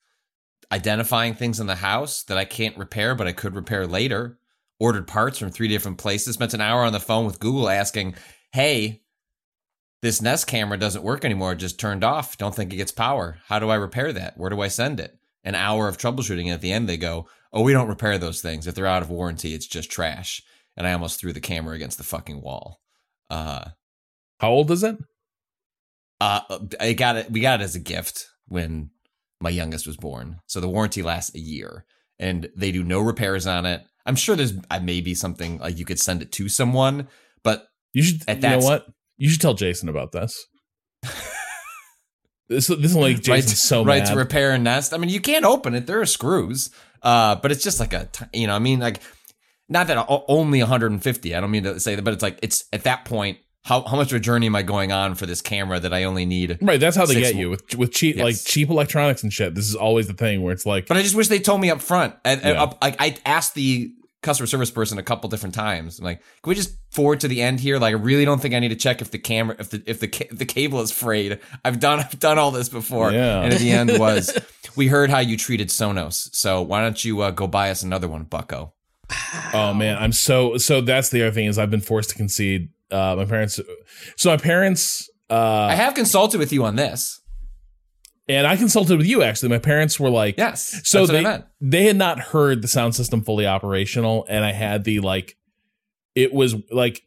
identifying 0.72 1.34
things 1.34 1.60
in 1.60 1.66
the 1.66 1.76
house 1.76 2.22
that 2.24 2.38
I 2.38 2.44
can't 2.44 2.76
repair, 2.76 3.14
but 3.14 3.26
I 3.26 3.32
could 3.32 3.54
repair 3.54 3.86
later. 3.86 4.38
Ordered 4.78 5.06
parts 5.06 5.38
from 5.38 5.50
three 5.50 5.68
different 5.68 5.96
places. 5.98 6.34
Spent 6.34 6.52
an 6.52 6.60
hour 6.60 6.82
on 6.82 6.92
the 6.92 7.00
phone 7.00 7.24
with 7.24 7.40
Google 7.40 7.68
asking, 7.70 8.14
"Hey, 8.52 9.02
this 10.02 10.20
Nest 10.20 10.46
camera 10.46 10.76
doesn't 10.76 11.02
work 11.02 11.24
anymore. 11.24 11.52
It 11.52 11.56
just 11.56 11.80
turned 11.80 12.04
off. 12.04 12.36
Don't 12.36 12.54
think 12.54 12.72
it 12.72 12.76
gets 12.76 12.92
power. 12.92 13.38
How 13.46 13.58
do 13.58 13.70
I 13.70 13.76
repair 13.76 14.12
that? 14.12 14.36
Where 14.36 14.50
do 14.50 14.60
I 14.60 14.68
send 14.68 15.00
it?" 15.00 15.18
An 15.44 15.54
hour 15.54 15.88
of 15.88 15.96
troubleshooting. 15.96 16.44
And 16.44 16.50
at 16.50 16.60
the 16.60 16.72
end, 16.72 16.88
they 16.88 16.98
go, 16.98 17.26
"Oh, 17.52 17.62
we 17.62 17.72
don't 17.72 17.88
repair 17.88 18.18
those 18.18 18.42
things. 18.42 18.66
If 18.66 18.74
they're 18.74 18.86
out 18.86 19.02
of 19.02 19.08
warranty, 19.08 19.54
it's 19.54 19.66
just 19.66 19.90
trash." 19.90 20.42
And 20.76 20.86
I 20.86 20.92
almost 20.92 21.18
threw 21.18 21.32
the 21.32 21.40
camera 21.40 21.74
against 21.74 21.96
the 21.96 22.04
fucking 22.04 22.42
wall. 22.42 22.82
Uh, 23.30 23.70
How 24.40 24.50
old 24.50 24.70
is 24.70 24.82
it? 24.82 24.98
Uh, 26.20 26.40
I 26.80 26.92
got 26.92 27.16
it. 27.16 27.30
We 27.30 27.40
got 27.40 27.60
it 27.60 27.64
as 27.64 27.74
a 27.74 27.80
gift 27.80 28.26
when 28.46 28.90
my 29.40 29.50
youngest 29.50 29.86
was 29.86 29.96
born. 29.96 30.40
So 30.46 30.60
the 30.60 30.68
warranty 30.68 31.02
lasts 31.02 31.34
a 31.34 31.38
year, 31.38 31.84
and 32.18 32.48
they 32.56 32.72
do 32.72 32.82
no 32.82 33.00
repairs 33.00 33.46
on 33.46 33.66
it. 33.66 33.82
I'm 34.06 34.16
sure 34.16 34.36
there's 34.36 34.54
maybe 34.82 35.14
something 35.14 35.58
like 35.58 35.78
you 35.78 35.84
could 35.84 35.98
send 35.98 36.22
it 36.22 36.32
to 36.32 36.48
someone, 36.48 37.08
but 37.42 37.66
You 37.92 38.02
should. 38.02 38.22
At 38.28 38.42
you 38.42 38.48
know 38.48 38.58
what? 38.58 38.86
You 39.18 39.28
should 39.28 39.40
tell 39.40 39.54
Jason 39.54 39.88
about 39.88 40.12
this. 40.12 40.46
this 42.48 42.66
this 42.68 42.94
will 42.94 43.02
make 43.02 43.22
Jason 43.22 43.32
right, 43.32 43.42
so 43.48 43.84
right 43.84 44.02
mad. 44.04 44.12
to 44.12 44.16
repair 44.16 44.52
a 44.52 44.58
nest. 44.58 44.94
I 44.94 44.98
mean, 44.98 45.10
you 45.10 45.20
can't 45.20 45.44
open 45.44 45.74
it. 45.74 45.86
There 45.86 46.00
are 46.00 46.06
screws, 46.06 46.70
uh, 47.02 47.36
but 47.36 47.50
it's 47.52 47.64
just 47.64 47.80
like 47.80 47.92
a 47.92 48.08
t- 48.10 48.24
you 48.32 48.46
know. 48.46 48.54
I 48.54 48.58
mean, 48.58 48.78
like 48.80 49.00
not 49.68 49.88
that 49.88 50.06
only 50.08 50.60
150. 50.60 51.34
I 51.34 51.40
don't 51.40 51.50
mean 51.50 51.64
to 51.64 51.80
say 51.80 51.94
that, 51.96 52.02
but 52.02 52.14
it's 52.14 52.22
like 52.22 52.38
it's 52.42 52.64
at 52.72 52.84
that 52.84 53.04
point. 53.04 53.38
How, 53.66 53.82
how 53.82 53.96
much 53.96 54.12
of 54.12 54.16
a 54.16 54.20
journey 54.20 54.46
am 54.46 54.54
I 54.54 54.62
going 54.62 54.92
on 54.92 55.16
for 55.16 55.26
this 55.26 55.40
camera 55.40 55.80
that 55.80 55.92
I 55.92 56.04
only 56.04 56.24
need 56.24 56.58
right, 56.62 56.78
that's 56.78 56.96
how 56.96 57.04
they 57.04 57.14
get 57.20 57.34
you 57.34 57.50
with 57.50 57.74
with 57.76 57.92
cheap 57.92 58.14
Yes. 58.16 58.24
like 58.24 58.36
cheap 58.44 58.70
electronics 58.70 59.22
and 59.24 59.32
shit. 59.32 59.54
This 59.56 59.68
is 59.68 59.74
always 59.74 60.06
the 60.06 60.14
thing 60.14 60.42
where 60.42 60.52
it's 60.52 60.64
like, 60.64 60.86
But 60.86 60.96
I 60.96 61.02
just 61.02 61.16
wish 61.16 61.26
they 61.28 61.40
told 61.40 61.60
me 61.60 61.68
up 61.70 61.82
front. 61.82 62.14
And, 62.24 62.40
Yeah. 62.42 62.62
up, 62.62 62.78
like 62.80 62.94
I 63.00 63.16
asked 63.26 63.54
the 63.54 63.92
customer 64.22 64.46
service 64.46 64.70
person 64.70 64.98
a 64.98 65.02
couple 65.02 65.28
different 65.28 65.54
times. 65.54 65.98
I'm 65.98 66.04
like, 66.04 66.18
can 66.42 66.48
we 66.50 66.54
just 66.54 66.76
forward 66.90 67.20
to 67.20 67.28
the 67.28 67.42
end 67.42 67.58
here? 67.60 67.78
Like, 67.78 67.90
I 67.94 67.98
really 67.98 68.24
don't 68.24 68.40
think 68.40 68.54
I 68.54 68.60
need 68.60 68.68
to 68.68 68.76
check 68.76 69.00
if 69.00 69.10
the 69.10 69.18
camera, 69.18 69.56
if 69.58 69.70
the 69.70 69.82
if 69.86 69.98
the 70.00 70.08
ca- 70.08 70.28
if 70.30 70.38
the 70.38 70.46
cable 70.46 70.80
is 70.80 70.92
frayed. 70.92 71.40
I've 71.64 71.80
done 71.80 71.98
I've 72.00 72.18
done 72.20 72.38
all 72.38 72.52
this 72.52 72.68
before. 72.68 73.10
Yeah. 73.10 73.42
And 73.42 73.52
at 73.52 73.58
the 73.58 73.70
end 73.72 73.98
was, 73.98 74.36
we 74.76 74.86
heard 74.86 75.10
how 75.10 75.18
you 75.18 75.36
treated 75.36 75.68
Sonos, 75.70 76.32
so 76.34 76.62
why 76.62 76.82
don't 76.82 77.04
you 77.04 77.20
uh, 77.20 77.32
go 77.32 77.48
buy 77.48 77.70
us 77.70 77.82
another 77.82 78.06
one, 78.06 78.22
Bucko? 78.24 78.74
oh 79.54 79.72
man, 79.74 79.96
I'm 80.00 80.12
so 80.12 80.56
so. 80.56 80.80
That's 80.80 81.10
the 81.10 81.22
other 81.22 81.32
thing 81.32 81.46
is 81.46 81.58
I've 81.58 81.70
been 81.70 81.80
forced 81.80 82.10
to 82.10 82.16
concede. 82.16 82.70
Uh, 82.90 83.14
my 83.16 83.24
parents. 83.24 83.60
So 84.16 84.30
my 84.30 84.36
parents. 84.36 85.08
Uh, 85.28 85.68
I 85.70 85.74
have 85.74 85.94
consulted 85.94 86.38
with 86.38 86.52
you 86.52 86.64
on 86.64 86.76
this. 86.76 87.20
and 88.28 88.46
I 88.46 88.56
consulted 88.56 88.96
with 88.98 89.06
you 89.06 89.22
actually. 89.22 89.48
My 89.48 89.58
parents 89.58 89.98
were 89.98 90.10
like, 90.10 90.36
Yes. 90.38 90.80
So 90.84 91.04
they 91.06 91.22
they 91.60 91.84
had 91.84 91.96
not 91.96 92.20
heard 92.20 92.62
the 92.62 92.68
sound 92.68 92.94
system 92.94 93.22
fully 93.22 93.46
operational, 93.46 94.24
and 94.28 94.44
I 94.44 94.52
had 94.52 94.84
the 94.84 95.00
like, 95.00 95.36
it 96.14 96.32
was 96.32 96.54
like, 96.70 97.02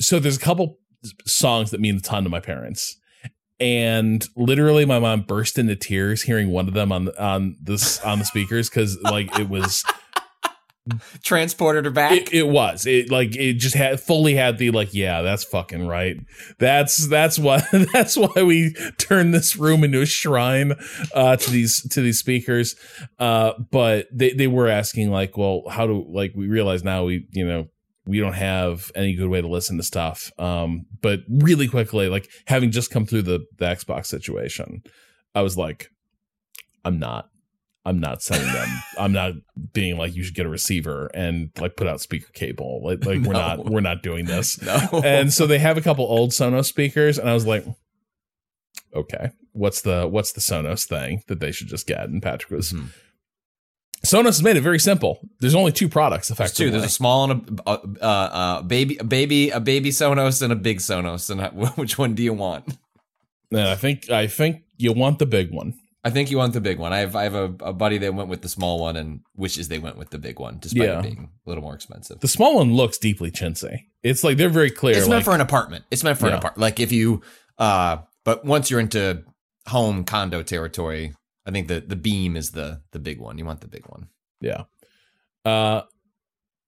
so 0.00 0.18
there's 0.18 0.36
a 0.36 0.40
couple 0.40 0.78
songs 1.26 1.70
that 1.70 1.80
mean 1.80 1.96
a 1.96 2.00
ton 2.00 2.24
to 2.24 2.30
my 2.30 2.40
parents, 2.40 2.96
and 3.58 4.26
literally 4.36 4.84
my 4.84 4.98
mom 4.98 5.22
burst 5.22 5.58
into 5.58 5.74
tears 5.76 6.22
hearing 6.22 6.50
one 6.50 6.68
of 6.68 6.74
them 6.74 6.92
on 6.92 7.08
on 7.18 7.56
this 7.62 7.98
on 8.00 8.18
the 8.18 8.24
speakers 8.24 8.68
because 8.68 8.98
like 9.02 9.38
it 9.38 9.48
was 9.48 9.84
Transported 11.22 11.84
her 11.84 11.90
back. 11.90 12.12
it, 12.12 12.32
it 12.32 12.48
was. 12.48 12.86
It 12.86 13.10
like 13.10 13.36
it 13.36 13.54
just 13.54 13.74
had 13.74 14.00
fully 14.00 14.34
had 14.34 14.58
the 14.58 14.70
like 14.70 14.92
yeah 14.92 15.22
that's 15.22 15.44
fucking 15.44 15.86
right. 15.86 16.16
That's 16.58 17.08
that's 17.08 17.38
why 17.38 17.62
that's 17.92 18.16
why 18.16 18.42
we 18.42 18.74
turned 18.98 19.32
this 19.32 19.56
room 19.56 19.84
into 19.84 20.02
a 20.02 20.06
shrine 20.06 20.74
uh 21.14 21.36
to 21.36 21.50
these 21.50 21.82
to 21.90 22.00
these 22.00 22.18
speakers. 22.18 22.74
Uh 23.18 23.52
but 23.70 24.08
they 24.12 24.32
they 24.32 24.48
were 24.48 24.68
asking 24.68 25.10
like 25.10 25.36
well 25.36 25.62
how 25.70 25.86
do 25.86 26.04
like 26.08 26.32
we 26.34 26.48
realize 26.48 26.82
now 26.82 27.04
we 27.04 27.26
you 27.30 27.46
know 27.46 27.68
we 28.04 28.18
don't 28.18 28.32
have 28.32 28.90
any 28.96 29.14
good 29.14 29.28
way 29.28 29.40
to 29.40 29.48
listen 29.48 29.76
to 29.76 29.84
stuff. 29.84 30.32
Um 30.38 30.86
but 31.00 31.20
really 31.28 31.68
quickly 31.68 32.08
like 32.08 32.28
having 32.46 32.70
just 32.70 32.90
come 32.90 33.06
through 33.06 33.22
the 33.22 33.44
the 33.58 33.66
xbox 33.66 34.06
situation 34.06 34.82
i 35.34 35.42
was 35.42 35.56
like 35.56 35.88
i'm 36.84 36.98
not 36.98 37.28
i'm 37.84 37.98
not 38.00 38.22
sending 38.22 38.52
them 38.52 38.68
i'm 38.98 39.12
not 39.12 39.32
being 39.72 39.96
like 39.98 40.14
you 40.14 40.22
should 40.22 40.34
get 40.34 40.46
a 40.46 40.48
receiver 40.48 41.10
and 41.14 41.50
like 41.58 41.76
put 41.76 41.86
out 41.86 42.00
speaker 42.00 42.30
cable 42.32 42.80
like 42.84 43.04
like 43.04 43.20
we're 43.22 43.32
not 43.32 43.64
we're 43.64 43.80
not 43.80 44.02
doing 44.02 44.24
this 44.24 44.60
no. 44.92 45.00
and 45.04 45.32
so 45.32 45.46
they 45.46 45.58
have 45.58 45.76
a 45.76 45.80
couple 45.82 46.04
old 46.04 46.30
sonos 46.30 46.66
speakers 46.66 47.18
and 47.18 47.28
i 47.28 47.34
was 47.34 47.46
like 47.46 47.64
okay 48.94 49.30
what's 49.52 49.82
the 49.82 50.06
what's 50.06 50.32
the 50.32 50.40
sonos 50.40 50.86
thing 50.86 51.22
that 51.26 51.40
they 51.40 51.52
should 51.52 51.68
just 51.68 51.86
get 51.86 52.04
and 52.08 52.22
patrick 52.22 52.50
was 52.50 52.72
Mhm. 52.72 52.88
sonos 54.04 54.24
has 54.26 54.42
made 54.42 54.56
it 54.56 54.60
very 54.62 54.78
simple 54.78 55.20
there's 55.40 55.54
only 55.54 55.72
two 55.72 55.88
products 55.88 56.28
There's 56.28 56.38
effectively 56.38 56.66
two. 56.66 56.70
There's 56.72 56.84
a 56.84 56.88
small 56.88 57.30
and 57.30 57.60
a 57.66 57.70
uh, 57.70 57.78
uh, 58.00 58.04
uh, 58.04 58.62
baby, 58.62 58.96
a 58.98 59.04
baby, 59.04 59.50
a 59.50 59.60
baby 59.60 59.90
Sonos 59.90 60.40
and 60.42 60.52
a 60.52 60.56
big 60.56 60.78
Sonos. 60.78 61.30
And 61.30 61.40
I- 61.40 61.48
which 61.76 61.98
one 61.98 62.14
do 62.14 62.22
you 62.22 62.32
want? 62.32 62.76
and 63.50 63.60
i 63.60 63.74
think 63.74 64.08
i 64.10 64.26
think 64.26 64.62
you 64.78 64.92
want 64.92 65.18
the 65.18 65.26
big 65.26 65.50
one 65.52 65.74
I 66.04 66.10
think 66.10 66.30
you 66.32 66.36
want 66.38 66.52
the 66.52 66.60
big 66.60 66.78
one. 66.78 66.92
I 66.92 66.98
have 66.98 67.14
I 67.14 67.22
have 67.24 67.34
a, 67.34 67.44
a 67.60 67.72
buddy 67.72 67.98
that 67.98 68.12
went 68.14 68.28
with 68.28 68.42
the 68.42 68.48
small 68.48 68.80
one 68.80 68.96
and 68.96 69.20
wishes 69.36 69.68
they 69.68 69.78
went 69.78 69.96
with 69.96 70.10
the 70.10 70.18
big 70.18 70.40
one, 70.40 70.58
despite 70.60 70.82
Yeah. 70.88 70.98
it 70.98 71.02
being 71.02 71.30
a 71.46 71.48
little 71.48 71.62
more 71.62 71.74
expensive. 71.74 72.20
the 72.20 72.28
small 72.28 72.56
one 72.56 72.74
looks 72.74 72.98
deeply 72.98 73.30
chintzy 73.30 73.84
it's 74.02 74.24
like 74.24 74.36
they're 74.36 74.48
very 74.48 74.70
clear 74.70 74.96
it's 74.96 75.06
like, 75.06 75.10
meant 75.16 75.24
for 75.24 75.34
an 75.34 75.40
apartment. 75.40 75.84
It's 75.92 76.02
meant 76.02 76.18
for 76.18 76.26
an 76.26 76.32
apartment. 76.34 76.58
Like 76.60 76.80
if 76.80 76.90
you, 76.90 77.22
uh, 77.58 77.98
but 78.24 78.44
once 78.44 78.68
you're 78.68 78.80
into 78.80 79.22
home 79.68 80.02
condo 80.04 80.42
territory, 80.42 81.14
I 81.46 81.52
think 81.52 81.68
the 81.68 81.80
the 81.80 81.94
beam 81.96 82.36
is 82.36 82.50
the 82.50 82.80
the 82.90 82.98
big 82.98 83.20
one. 83.20 83.38
You 83.38 83.44
want 83.44 83.60
the 83.60 83.68
big 83.68 83.86
one. 83.86 84.08
yeah 84.40 84.64
uh 85.44 85.82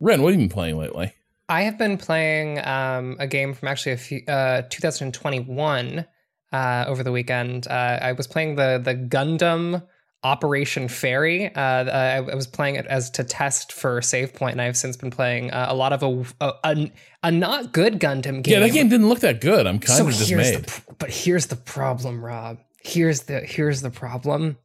ren 0.00 0.20
what 0.22 0.32
have 0.32 0.40
you 0.40 0.46
been 0.46 0.52
playing 0.54 0.76
lately 0.76 1.12
I 1.48 1.62
have 1.62 1.76
been 1.76 1.98
playing 1.98 2.64
um, 2.66 3.16
a 3.20 3.26
game 3.26 3.52
from 3.52 3.68
actually 3.68 3.92
a 3.92 3.96
few, 3.98 4.22
uh, 4.26 4.62
2021 4.70 6.06
uh, 6.54 6.84
over 6.86 7.02
the 7.02 7.10
weekend. 7.10 7.66
Uh, 7.66 7.98
I 8.00 8.12
was 8.12 8.28
playing 8.28 8.54
the 8.54 8.80
the 8.82 8.94
Gundam 8.94 9.82
Operation 10.22 10.86
Fairy. 10.88 11.52
Uh, 11.54 11.60
I, 11.60 12.16
I 12.16 12.34
was 12.34 12.46
playing 12.46 12.76
it 12.76 12.86
as 12.86 13.10
to 13.10 13.24
test 13.24 13.72
for 13.72 14.00
save 14.00 14.34
point, 14.34 14.52
and 14.52 14.60
I've 14.60 14.76
since 14.76 14.96
been 14.96 15.10
playing 15.10 15.50
uh, 15.50 15.66
a 15.68 15.74
lot 15.74 15.92
of 15.92 16.02
a, 16.40 16.52
a 16.62 16.90
a 17.24 17.30
not 17.32 17.72
good 17.72 17.98
Gundam 17.98 18.42
game. 18.42 18.54
yeah 18.54 18.60
that 18.60 18.72
game 18.72 18.88
didn't 18.88 19.08
look 19.08 19.20
that 19.20 19.40
good 19.40 19.66
i'm 19.66 19.80
kind 19.80 19.98
so 19.98 20.06
of 20.06 20.16
dismayed 20.16 20.64
the 20.64 20.94
but 20.98 21.10
here's 21.10 21.46
the 21.46 21.56
problem, 21.56 22.24
Rob. 22.24 22.60
Here's 22.80 23.22
the 23.22 23.40
here's 23.40 23.82
the 23.82 23.90
problem. 23.90 24.56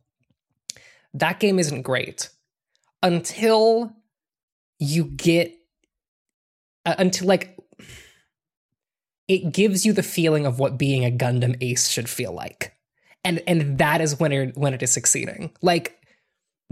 That 1.15 1.39
game 1.39 1.57
isn't 1.57 1.81
great 1.81 2.29
until 3.01 3.91
you 4.77 5.05
get 5.05 5.53
uh, 6.85 6.95
until 6.99 7.27
like 7.27 7.58
it 9.29 9.53
gives 9.53 9.85
you 9.85 9.93
the 9.93 10.03
feeling 10.03 10.45
of 10.45 10.59
what 10.59 10.77
being 10.77 11.05
a 11.05 11.11
Gundam 11.11 11.55
ace 11.61 11.87
should 11.87 12.09
feel 12.09 12.33
like. 12.33 12.73
And 13.23 13.41
and 13.47 13.77
that 13.77 14.01
is 14.01 14.19
when 14.19 14.33
it 14.33 14.57
when 14.57 14.73
it 14.73 14.81
is 14.81 14.91
succeeding. 14.91 15.51
Like 15.61 16.01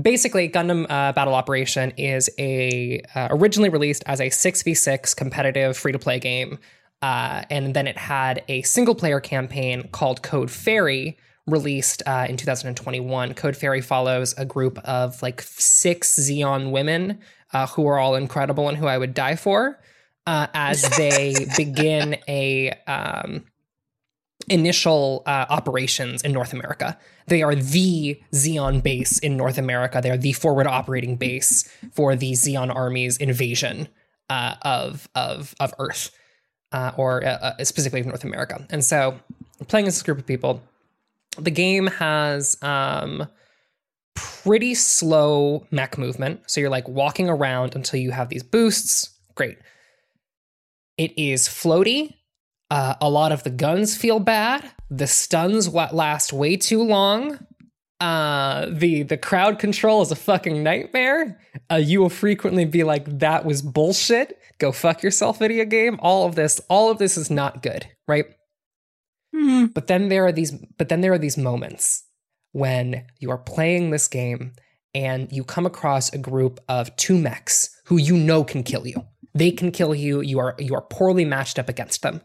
basically 0.02 0.50
Gundam 0.50 0.86
uh, 0.90 1.14
Battle 1.14 1.36
Operation 1.36 1.92
is 1.92 2.30
a 2.40 3.02
uh, 3.16 3.28
originally 3.32 3.70
released 3.70 4.04
as 4.08 4.20
a 4.20 4.30
6v6 4.30 5.16
competitive 5.16 5.78
free 5.78 5.92
to 5.92 6.00
play 6.00 6.20
game. 6.20 6.58
Uh, 7.02 7.44
and 7.52 7.76
then 7.76 7.86
it 7.86 7.98
had 7.98 8.44
a 8.48 8.64
single 8.64 8.96
player 8.96 9.20
campaign 9.20 9.88
called 9.90 10.24
Code 10.24 10.50
Fairy 10.50 11.16
released 11.46 12.02
uh, 12.08 12.26
in 12.28 12.38
2021. 12.38 13.36
Code 13.36 13.56
Fairy 13.56 13.82
follows 13.82 14.34
a 14.36 14.46
group 14.46 14.80
of 14.80 15.22
like 15.22 15.42
six 15.42 16.20
Zeon 16.20 16.72
women 16.72 17.20
uh, 17.54 17.68
who 17.68 17.86
are 17.86 18.00
all 18.00 18.16
incredible 18.16 18.68
and 18.68 18.78
who 18.78 18.88
I 18.88 18.98
would 18.98 19.14
die 19.14 19.36
for 19.36 19.80
uh, 20.28 20.48
as 20.54 20.82
they 20.98 21.34
begin 21.56 22.18
a 22.28 22.72
um, 22.86 23.46
initial 24.50 25.24
uh, 25.26 25.46
operations 25.50 26.22
in 26.22 26.34
North 26.34 26.54
America. 26.54 26.98
They 27.28 27.42
are 27.42 27.56
the 27.56 28.22
Zeon 28.34 28.84
base 28.84 29.20
in 29.20 29.36
North 29.38 29.58
America. 29.58 30.00
They 30.04 30.12
are 30.12 30.18
the 30.18 30.34
forward 30.34 30.68
operating 30.68 31.16
base 31.16 31.70
for 31.94 32.16
the 32.16 32.34
Zeon 32.34 32.74
army's 32.74 33.18
invasion 33.18 33.88
uh, 34.30 34.56
of 34.62 35.10
of 35.16 35.56
of 35.60 35.74
Earth, 35.80 36.12
uh, 36.72 36.92
or 36.98 37.24
uh, 37.24 37.54
uh, 37.60 37.64
specifically 37.64 38.02
of 38.02 38.06
North 38.06 38.24
America. 38.24 38.66
And 38.70 38.84
so, 38.84 39.20
playing 39.68 39.88
as 39.88 39.96
this 39.96 40.04
group 40.04 40.20
of 40.20 40.26
people, 40.26 40.62
the 41.38 41.52
game 41.52 41.88
has 41.88 42.62
um, 42.62 43.28
pretty 44.16 44.76
slow 44.76 45.66
mech 45.72 45.98
movement. 45.98 46.42
So 46.48 46.60
you're 46.60 46.70
like 46.70 46.88
walking 46.88 47.30
around 47.30 47.76
until 47.76 48.00
you 48.00 48.12
have 48.12 48.30
these 48.30 48.44
boosts. 48.44 49.12
Great. 49.36 49.58
It 50.98 51.18
is 51.18 51.48
floaty. 51.48 52.16
Uh, 52.70 52.96
a 53.00 53.10
lot 53.10 53.32
of 53.32 53.44
the 53.44 53.50
guns 53.50 53.96
feel 53.96 54.20
bad. 54.20 54.70
The 54.90 55.08
stuns 55.08 55.70
last 55.70 56.34
way 56.34 56.58
too 56.58 56.84
long. 56.84 57.40
Uh, 58.00 58.68
the 58.70 59.04
the 59.04 59.18
crowd 59.18 59.58
control 59.58 60.02
is 60.02 60.12
a 60.12 60.16
fucking 60.16 60.62
nightmare. 60.62 61.40
Uh, 61.72 61.76
you 61.76 62.00
will 62.00 62.10
frequently 62.10 62.66
be 62.66 62.84
like, 62.84 63.06
"That 63.20 63.44
was 63.46 63.62
bullshit. 63.62 64.40
Go 64.60 64.72
fuck 64.72 65.02
yourself, 65.02 65.40
video 65.40 65.66
game." 65.66 66.00
All 66.02 66.26
of 66.28 66.36
this, 66.36 66.62
all 66.70 66.92
of 66.92 67.00
this 67.00 67.18
is 67.18 67.32
not 67.32 67.64
good, 67.64 67.88
right? 68.08 68.26
But 69.74 69.88
then 69.88 70.10
there 70.10 70.26
are 70.26 70.32
these 70.32 70.52
but 70.52 70.90
then 70.90 71.02
there 71.02 71.14
are 71.14 71.18
these 71.18 71.38
moments 71.38 72.04
when 72.52 73.06
you 73.20 73.32
are 73.32 73.38
playing 73.38 73.90
this 73.92 74.08
game 74.08 74.54
and 74.94 75.32
you 75.32 75.44
come 75.44 75.66
across 75.66 76.12
a 76.12 76.18
group 76.18 76.60
of 76.68 76.96
two 76.96 77.18
mechs 77.18 77.70
who 77.86 77.98
you 77.98 78.18
know 78.18 78.44
can 78.44 78.64
kill 78.64 78.88
you. 78.88 79.06
They 79.38 79.52
can 79.52 79.72
kill 79.72 79.94
you. 79.94 80.22
You 80.22 80.40
are 80.40 80.56
you 80.58 80.74
are 80.76 80.82
poorly 80.82 81.26
matched 81.26 81.60
up 81.60 81.70
against 81.70 82.02
them. 82.02 82.22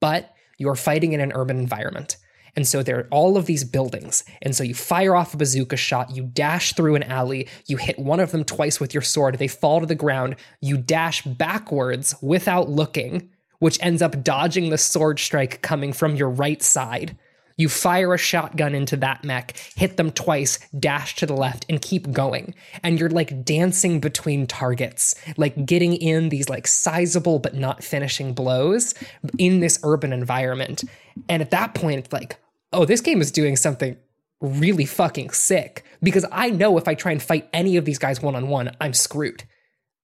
But 0.00 0.34
you 0.58 0.68
are 0.68 0.76
fighting 0.76 1.12
in 1.12 1.20
an 1.20 1.32
urban 1.34 1.58
environment. 1.58 2.16
And 2.56 2.66
so 2.66 2.82
there 2.82 2.98
are 3.00 3.08
all 3.10 3.36
of 3.36 3.44
these 3.44 3.64
buildings. 3.64 4.24
And 4.40 4.56
so 4.56 4.64
you 4.64 4.74
fire 4.74 5.14
off 5.14 5.34
a 5.34 5.36
bazooka 5.36 5.76
shot, 5.76 6.16
you 6.16 6.22
dash 6.22 6.72
through 6.72 6.94
an 6.94 7.02
alley, 7.02 7.48
you 7.66 7.76
hit 7.76 7.98
one 7.98 8.18
of 8.18 8.32
them 8.32 8.44
twice 8.44 8.80
with 8.80 8.94
your 8.94 9.02
sword, 9.02 9.36
they 9.36 9.48
fall 9.48 9.80
to 9.80 9.86
the 9.86 9.94
ground, 9.94 10.36
you 10.62 10.78
dash 10.78 11.22
backwards 11.22 12.14
without 12.22 12.70
looking, 12.70 13.28
which 13.58 13.78
ends 13.82 14.00
up 14.00 14.24
dodging 14.24 14.70
the 14.70 14.78
sword 14.78 15.18
strike 15.18 15.60
coming 15.60 15.92
from 15.92 16.16
your 16.16 16.30
right 16.30 16.62
side. 16.62 17.18
You 17.56 17.70
fire 17.70 18.12
a 18.12 18.18
shotgun 18.18 18.74
into 18.74 18.96
that 18.98 19.24
mech, 19.24 19.56
hit 19.76 19.96
them 19.96 20.10
twice, 20.10 20.58
dash 20.78 21.16
to 21.16 21.26
the 21.26 21.34
left, 21.34 21.64
and 21.68 21.80
keep 21.80 22.12
going. 22.12 22.54
And 22.82 23.00
you're 23.00 23.08
like 23.08 23.44
dancing 23.44 23.98
between 23.98 24.46
targets, 24.46 25.14
like 25.38 25.64
getting 25.64 25.94
in 25.94 26.28
these 26.28 26.50
like 26.50 26.66
sizable 26.66 27.38
but 27.38 27.54
not 27.54 27.82
finishing 27.82 28.34
blows 28.34 28.94
in 29.38 29.60
this 29.60 29.78
urban 29.82 30.12
environment. 30.12 30.84
And 31.28 31.40
at 31.40 31.50
that 31.52 31.74
point, 31.74 32.00
it's 32.00 32.12
like, 32.12 32.38
oh, 32.72 32.84
this 32.84 33.00
game 33.00 33.22
is 33.22 33.32
doing 33.32 33.56
something 33.56 33.96
really 34.42 34.84
fucking 34.84 35.30
sick 35.30 35.84
because 36.02 36.26
I 36.30 36.50
know 36.50 36.76
if 36.76 36.86
I 36.86 36.94
try 36.94 37.12
and 37.12 37.22
fight 37.22 37.48
any 37.54 37.78
of 37.78 37.86
these 37.86 37.98
guys 37.98 38.20
one 38.20 38.36
on 38.36 38.48
one, 38.48 38.76
I'm 38.82 38.92
screwed. 38.92 39.44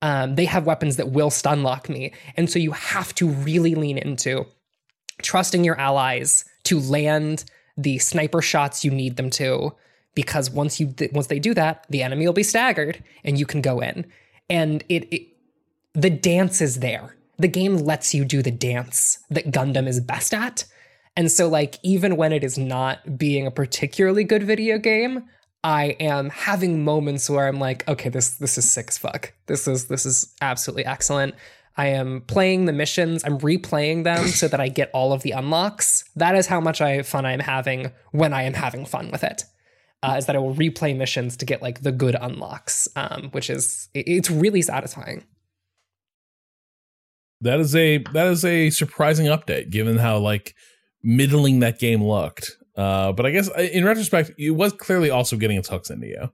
Um, 0.01 0.35
they 0.37 0.47
have 0.47 0.67
weapons 0.67 0.97
that 0.97 1.11
will 1.11 1.31
stun 1.31 1.63
lock 1.63 1.89
me. 1.89 2.13
And 2.37 2.51
so 2.51 2.59
you 2.59 2.73
have 2.73 3.15
to 3.17 3.29
really 3.29 3.75
lean 3.75 3.99
into 3.99 4.47
trusting 5.23 5.65
your 5.65 5.79
allies 5.79 6.45
to 6.65 6.79
land 6.79 7.45
the 7.77 7.99
sniper 7.99 8.43
shots 8.43 8.85
you 8.85 8.91
need 8.91 9.17
them 9.17 9.31
to 9.31 9.73
because 10.15 10.51
once 10.51 10.79
you 10.79 10.95
once 11.13 11.29
they 11.29 11.39
do 11.39 11.55
that 11.55 11.87
the 11.89 12.03
enemy 12.03 12.27
will 12.27 12.33
be 12.33 12.43
staggered 12.43 13.03
and 13.25 13.39
you 13.39 13.47
can 13.47 13.63
go 13.63 13.81
in. 13.81 14.07
And 14.51 14.85
it, 14.89 15.13
it 15.13 15.29
the 15.95 16.11
dance 16.11 16.61
is 16.61 16.81
there. 16.81 17.17
The 17.39 17.49
game 17.49 17.77
lets 17.77 18.15
you 18.15 18.25
do 18.25 18.43
the 18.43 18.51
dance 18.51 19.19
that 19.31 19.51
gundam 19.51 19.89
is 19.89 20.01
best 20.01 20.35
at. 20.35 20.65
And 21.17 21.31
so 21.31 21.49
like 21.49 21.79
even 21.83 22.17
when 22.17 22.33
it 22.33 22.45
is 22.45 22.59
not 22.59 23.19
being 23.19 23.47
a 23.47 23.51
particularly 23.51 24.25
good 24.25 24.43
video 24.43 24.79
game 24.79 25.25
i 25.65 25.97
am 26.01 26.29
having 26.31 26.83
moments 26.83 27.31
where 27.31 27.47
i'm 27.47 27.61
like 27.61 27.87
okay 27.87 28.09
this 28.09 28.31
this 28.39 28.59
is 28.59 28.77
as 28.77 28.99
fuck. 28.99 29.33
This 29.47 29.69
is 29.69 29.87
this 29.87 30.05
is 30.05 30.35
absolutely 30.41 30.85
excellent 30.85 31.37
I 31.77 31.87
am 31.89 32.21
playing 32.23 32.67
the 32.67 32.73
missions. 32.73 33.25
I'm 33.25 33.39
replaying 33.39 34.05
them 34.05 34.27
so 34.29 34.47
that 34.49 34.61
I 34.61 34.69
get 34.69 34.91
all 34.93 35.13
of 35.13 35.23
the 35.23 35.31
unlocks. 35.31 36.05
That 36.17 36.35
is 36.35 36.47
how 36.47 36.61
much 36.61 36.81
I 36.81 37.03
fun 37.03 37.25
I 37.25 37.33
am 37.33 37.41
having 37.41 37.93
when 38.11 38.33
I 38.35 38.43
am 38.43 38.53
having 38.55 38.85
fun 38.85 39.11
with 39.11 39.25
it. 39.25 39.45
Uh, 40.03 40.17
is 40.19 40.27
that 40.27 40.35
I 40.37 40.39
will 40.41 40.55
replay 40.55 40.97
missions 40.97 41.37
to 41.39 41.47
get 41.47 41.63
like 41.63 41.83
the 41.83 41.93
good 41.93 42.17
unlocks, 42.21 42.89
um, 42.97 43.29
which 43.31 43.49
is 43.49 43.89
it- 43.95 44.09
it's 44.09 44.31
really 44.31 44.61
satisfying. 44.61 45.25
That 47.41 47.59
is 47.61 47.75
a 47.75 47.99
that 48.13 48.27
is 48.29 48.45
a 48.45 48.71
surprising 48.71 49.27
update, 49.27 49.71
given 49.71 49.97
how 49.99 50.19
like 50.19 50.55
middling 51.03 51.61
that 51.61 51.79
game 51.79 52.03
looked. 52.03 52.57
Uh, 52.77 53.13
but 53.13 53.27
I 53.27 53.31
guess 53.31 53.49
uh, 53.51 53.63
in 53.73 53.85
retrospect, 53.85 54.33
it 54.39 54.51
was 54.51 54.73
clearly 54.73 55.11
also 55.11 55.37
getting 55.37 55.57
its 55.59 55.69
hooks 55.69 55.91
into 55.91 56.07
you. 56.07 56.33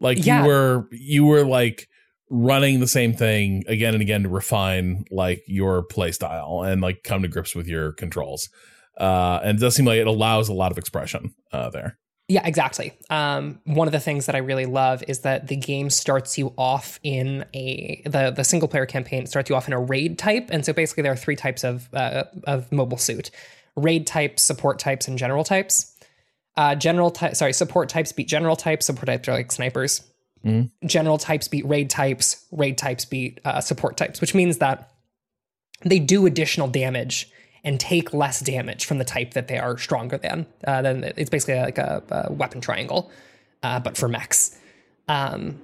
Like 0.00 0.24
Yeah. 0.24 0.42
you 0.42 0.48
were 0.48 0.88
you 0.92 1.24
were 1.24 1.44
like 1.44 1.88
running 2.28 2.80
the 2.80 2.88
same 2.88 3.12
thing 3.12 3.64
again 3.68 3.94
and 3.94 4.02
again 4.02 4.22
to 4.24 4.28
refine 4.28 5.04
like 5.10 5.42
your 5.46 5.82
play 5.82 6.10
style 6.12 6.62
and 6.62 6.80
like 6.80 7.02
come 7.04 7.22
to 7.22 7.28
grips 7.28 7.54
with 7.54 7.68
your 7.68 7.92
controls. 7.92 8.48
Uh, 8.98 9.40
and 9.42 9.58
it 9.58 9.60
does 9.60 9.74
seem 9.76 9.84
like 9.84 9.98
it 9.98 10.06
allows 10.06 10.48
a 10.48 10.54
lot 10.54 10.72
of 10.72 10.78
expression 10.78 11.34
uh, 11.52 11.70
there. 11.70 11.98
Yeah, 12.28 12.44
exactly. 12.44 12.92
Um, 13.08 13.60
one 13.64 13.86
of 13.86 13.92
the 13.92 14.00
things 14.00 14.26
that 14.26 14.34
I 14.34 14.38
really 14.38 14.66
love 14.66 15.04
is 15.06 15.20
that 15.20 15.46
the 15.46 15.54
game 15.54 15.90
starts 15.90 16.36
you 16.36 16.52
off 16.58 16.98
in 17.04 17.44
a 17.54 18.02
the 18.04 18.32
the 18.32 18.42
single 18.42 18.68
player 18.68 18.84
campaign 18.84 19.26
starts 19.26 19.48
you 19.48 19.54
off 19.54 19.68
in 19.68 19.72
a 19.72 19.78
raid 19.78 20.18
type, 20.18 20.48
and 20.50 20.64
so 20.64 20.72
basically 20.72 21.04
there 21.04 21.12
are 21.12 21.16
three 21.16 21.36
types 21.36 21.62
of 21.62 21.88
uh, 21.94 22.24
of 22.44 22.72
mobile 22.72 22.98
suit: 22.98 23.30
raid 23.76 24.08
types, 24.08 24.42
support 24.42 24.80
types, 24.80 25.06
and 25.06 25.16
general 25.16 25.44
types. 25.44 25.94
Uh, 26.56 26.74
general 26.74 27.12
type, 27.12 27.36
sorry, 27.36 27.52
support 27.52 27.88
types 27.88 28.10
beat 28.10 28.26
general 28.26 28.56
types. 28.56 28.86
Support 28.86 29.06
types 29.06 29.28
are 29.28 29.32
like 29.32 29.52
snipers. 29.52 30.02
Mhm. 30.46 30.70
General 30.84 31.18
types 31.18 31.48
beat 31.48 31.66
raid 31.66 31.90
types. 31.90 32.46
Raid 32.52 32.78
types 32.78 33.04
beat 33.04 33.40
uh, 33.44 33.60
support 33.60 33.96
types, 33.96 34.20
which 34.20 34.34
means 34.34 34.58
that 34.58 34.92
they 35.82 35.98
do 35.98 36.24
additional 36.24 36.68
damage 36.68 37.30
and 37.64 37.80
take 37.80 38.14
less 38.14 38.40
damage 38.40 38.84
from 38.84 38.98
the 38.98 39.04
type 39.04 39.34
that 39.34 39.48
they 39.48 39.58
are 39.58 39.76
stronger 39.76 40.16
than. 40.16 40.46
Uh, 40.64 40.82
then 40.82 41.12
it's 41.16 41.28
basically 41.28 41.56
like 41.56 41.78
a, 41.78 42.02
a 42.10 42.32
weapon 42.32 42.60
triangle, 42.60 43.10
uh, 43.64 43.80
but 43.80 43.96
for 43.96 44.08
mechs. 44.08 44.56
Um, 45.08 45.60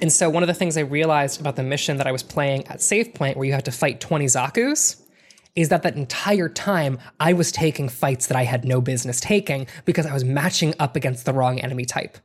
and 0.00 0.10
so 0.10 0.30
one 0.30 0.42
of 0.42 0.46
the 0.46 0.54
things 0.54 0.76
I 0.76 0.80
realized 0.80 1.40
about 1.40 1.56
the 1.56 1.62
mission 1.62 1.98
that 1.98 2.06
I 2.06 2.12
was 2.12 2.22
playing 2.22 2.66
at 2.68 2.80
Save 2.80 3.14
Point, 3.14 3.36
where 3.36 3.46
you 3.46 3.52
had 3.52 3.66
to 3.66 3.70
fight 3.70 4.00
20 4.00 4.24
Zaku's, 4.26 5.02
is 5.54 5.68
that 5.68 5.82
that 5.82 5.96
entire 5.96 6.48
time 6.48 6.98
I 7.20 7.32
was 7.32 7.52
taking 7.52 7.88
fights 7.88 8.26
that 8.26 8.36
I 8.36 8.44
had 8.44 8.64
no 8.64 8.80
business 8.80 9.20
taking 9.20 9.66
because 9.84 10.06
I 10.06 10.12
was 10.12 10.24
matching 10.24 10.74
up 10.78 10.96
against 10.96 11.24
the 11.24 11.32
wrong 11.32 11.60
enemy 11.60 11.84
type. 11.84 12.18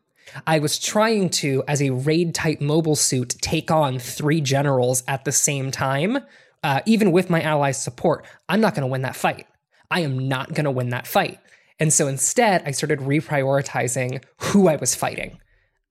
I 0.47 0.59
was 0.59 0.79
trying 0.79 1.29
to, 1.31 1.63
as 1.67 1.81
a 1.81 1.91
raid 1.91 2.33
type 2.35 2.61
mobile 2.61 2.95
suit, 2.95 3.35
take 3.41 3.71
on 3.71 3.99
three 3.99 4.41
generals 4.41 5.03
at 5.07 5.25
the 5.25 5.31
same 5.31 5.71
time. 5.71 6.19
Uh, 6.63 6.81
even 6.85 7.11
with 7.11 7.29
my 7.29 7.41
allies' 7.41 7.81
support, 7.81 8.25
I'm 8.47 8.61
not 8.61 8.75
going 8.75 8.83
to 8.83 8.91
win 8.91 9.01
that 9.01 9.15
fight. 9.15 9.47
I 9.89 10.01
am 10.01 10.27
not 10.27 10.53
going 10.53 10.65
to 10.65 10.71
win 10.71 10.89
that 10.89 11.07
fight. 11.07 11.39
And 11.79 11.91
so 11.91 12.07
instead, 12.07 12.61
I 12.65 12.71
started 12.71 12.99
reprioritizing 12.99 14.23
who 14.37 14.67
I 14.67 14.75
was 14.75 14.93
fighting 14.93 15.39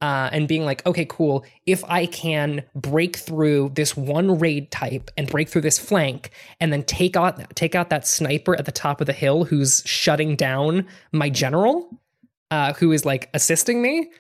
uh, 0.01 0.31
and 0.33 0.49
being 0.49 0.65
like, 0.65 0.85
okay, 0.87 1.05
cool. 1.05 1.45
If 1.67 1.85
I 1.85 2.07
can 2.07 2.63
break 2.75 3.17
through 3.17 3.73
this 3.75 3.97
one 3.97 4.39
raid 4.39 4.71
type 4.71 5.11
and 5.17 5.29
break 5.29 5.49
through 5.49 5.63
this 5.63 5.79
flank, 5.79 6.31
and 6.61 6.73
then 6.73 6.85
take 6.85 7.17
out 7.17 7.55
take 7.55 7.75
out 7.75 7.91
that 7.91 8.07
sniper 8.07 8.57
at 8.57 8.65
the 8.65 8.73
top 8.73 9.01
of 9.01 9.07
the 9.07 9.13
hill 9.13 9.45
who's 9.45 9.83
shutting 9.85 10.37
down 10.37 10.87
my 11.13 11.29
general, 11.29 11.91
uh, 12.51 12.73
who 12.75 12.93
is 12.93 13.05
like 13.05 13.29
assisting 13.35 13.83
me, 13.83 14.11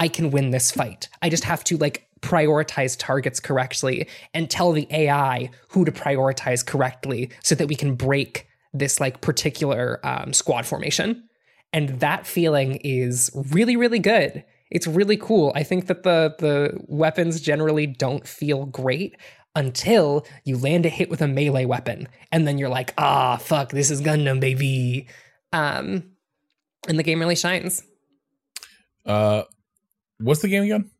I 0.00 0.08
can 0.08 0.30
win 0.30 0.50
this 0.50 0.72
fight. 0.72 1.08
I 1.20 1.28
just 1.28 1.44
have 1.44 1.62
to 1.64 1.76
like 1.76 2.08
prioritize 2.22 2.96
targets 2.98 3.38
correctly 3.38 4.08
and 4.34 4.50
tell 4.50 4.72
the 4.72 4.88
AI 4.90 5.50
who 5.68 5.84
to 5.84 5.92
prioritize 5.92 6.64
correctly 6.64 7.30
so 7.42 7.54
that 7.54 7.68
we 7.68 7.74
can 7.74 7.94
break 7.94 8.48
this 8.72 8.98
like 8.98 9.20
particular 9.20 10.00
um, 10.02 10.32
squad 10.32 10.64
formation. 10.64 11.28
And 11.72 12.00
that 12.00 12.26
feeling 12.26 12.76
is 12.76 13.30
really, 13.34 13.76
really 13.76 13.98
good. 13.98 14.42
It's 14.70 14.86
really 14.86 15.18
cool. 15.18 15.52
I 15.54 15.64
think 15.64 15.86
that 15.86 16.02
the 16.02 16.34
the 16.38 16.80
weapons 16.86 17.40
generally 17.40 17.86
don't 17.86 18.26
feel 18.26 18.66
great 18.66 19.16
until 19.54 20.24
you 20.44 20.56
land 20.56 20.86
a 20.86 20.88
hit 20.88 21.10
with 21.10 21.20
a 21.20 21.28
melee 21.28 21.64
weapon, 21.64 22.06
and 22.30 22.46
then 22.46 22.56
you're 22.56 22.68
like, 22.68 22.94
ah, 22.96 23.36
fuck, 23.36 23.70
this 23.70 23.90
is 23.90 24.00
Gundam, 24.00 24.40
baby. 24.40 25.08
Um, 25.52 26.12
and 26.88 26.98
the 26.98 27.02
game 27.02 27.18
really 27.18 27.34
shines. 27.34 27.82
Uh, 29.04 29.42
what's 30.20 30.42
the 30.42 30.48
game 30.48 30.62
again? 30.64 30.90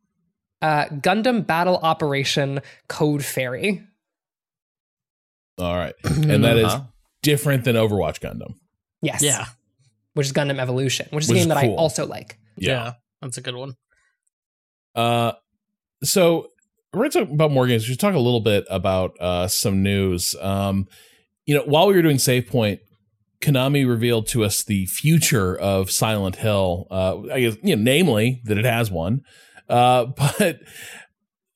Uh, 0.61 0.85
Gundam 0.85 1.45
Battle 1.47 1.77
Operation 1.81 2.59
Code 2.87 3.23
Fairy. 3.25 3.83
All 5.57 5.75
right, 5.75 5.93
and 6.03 6.43
that 6.43 6.57
is 6.57 6.65
Uh-huh. 6.65 6.83
different 7.21 7.63
than 7.65 7.75
Overwatch 7.75 8.19
Gundam. 8.19 8.55
Yes. 9.01 9.21
Yeah. 9.21 9.45
Which 10.13 10.27
is 10.27 10.33
Gundam 10.33 10.59
Evolution, 10.59 11.07
which 11.11 11.25
is 11.25 11.29
Which 11.29 11.37
a 11.37 11.39
is 11.41 11.45
game 11.45 11.49
that 11.49 11.57
I 11.63 11.69
also 11.69 12.05
like. 12.05 12.37
Yeah. 12.57 12.93
That's 13.21 13.37
a 13.37 13.41
good 13.41 13.55
one. 13.55 13.75
Uh, 14.95 15.33
so 16.03 16.49
we're 16.93 17.01
going 17.01 17.11
to 17.11 17.19
talk 17.25 17.29
about 17.31 17.51
more 17.51 17.67
games. 17.67 17.83
We 17.83 17.93
should 17.93 17.99
talk 17.99 18.15
a 18.15 18.19
little 18.19 18.41
bit 18.41 18.65
about 18.69 19.19
uh, 19.19 19.47
some 19.47 19.83
news. 19.83 20.35
Um, 20.41 20.87
you 21.45 21.55
know, 21.55 21.63
while 21.63 21.87
we 21.87 21.93
were 21.95 22.01
doing 22.01 22.19
Save 22.19 22.47
Point, 22.47 22.81
Konami 23.41 23.87
revealed 23.87 24.27
to 24.29 24.43
us 24.43 24.63
the 24.63 24.85
future 24.85 25.55
of 25.57 25.91
Silent 25.91 26.37
Hill. 26.37 26.87
Uh, 26.91 27.21
I 27.33 27.41
guess 27.41 27.57
you 27.63 27.75
know, 27.75 27.81
namely 27.83 28.41
that 28.45 28.57
it 28.57 28.65
has 28.65 28.89
one. 28.91 29.21
Uh, 29.69 30.05
but 30.17 30.59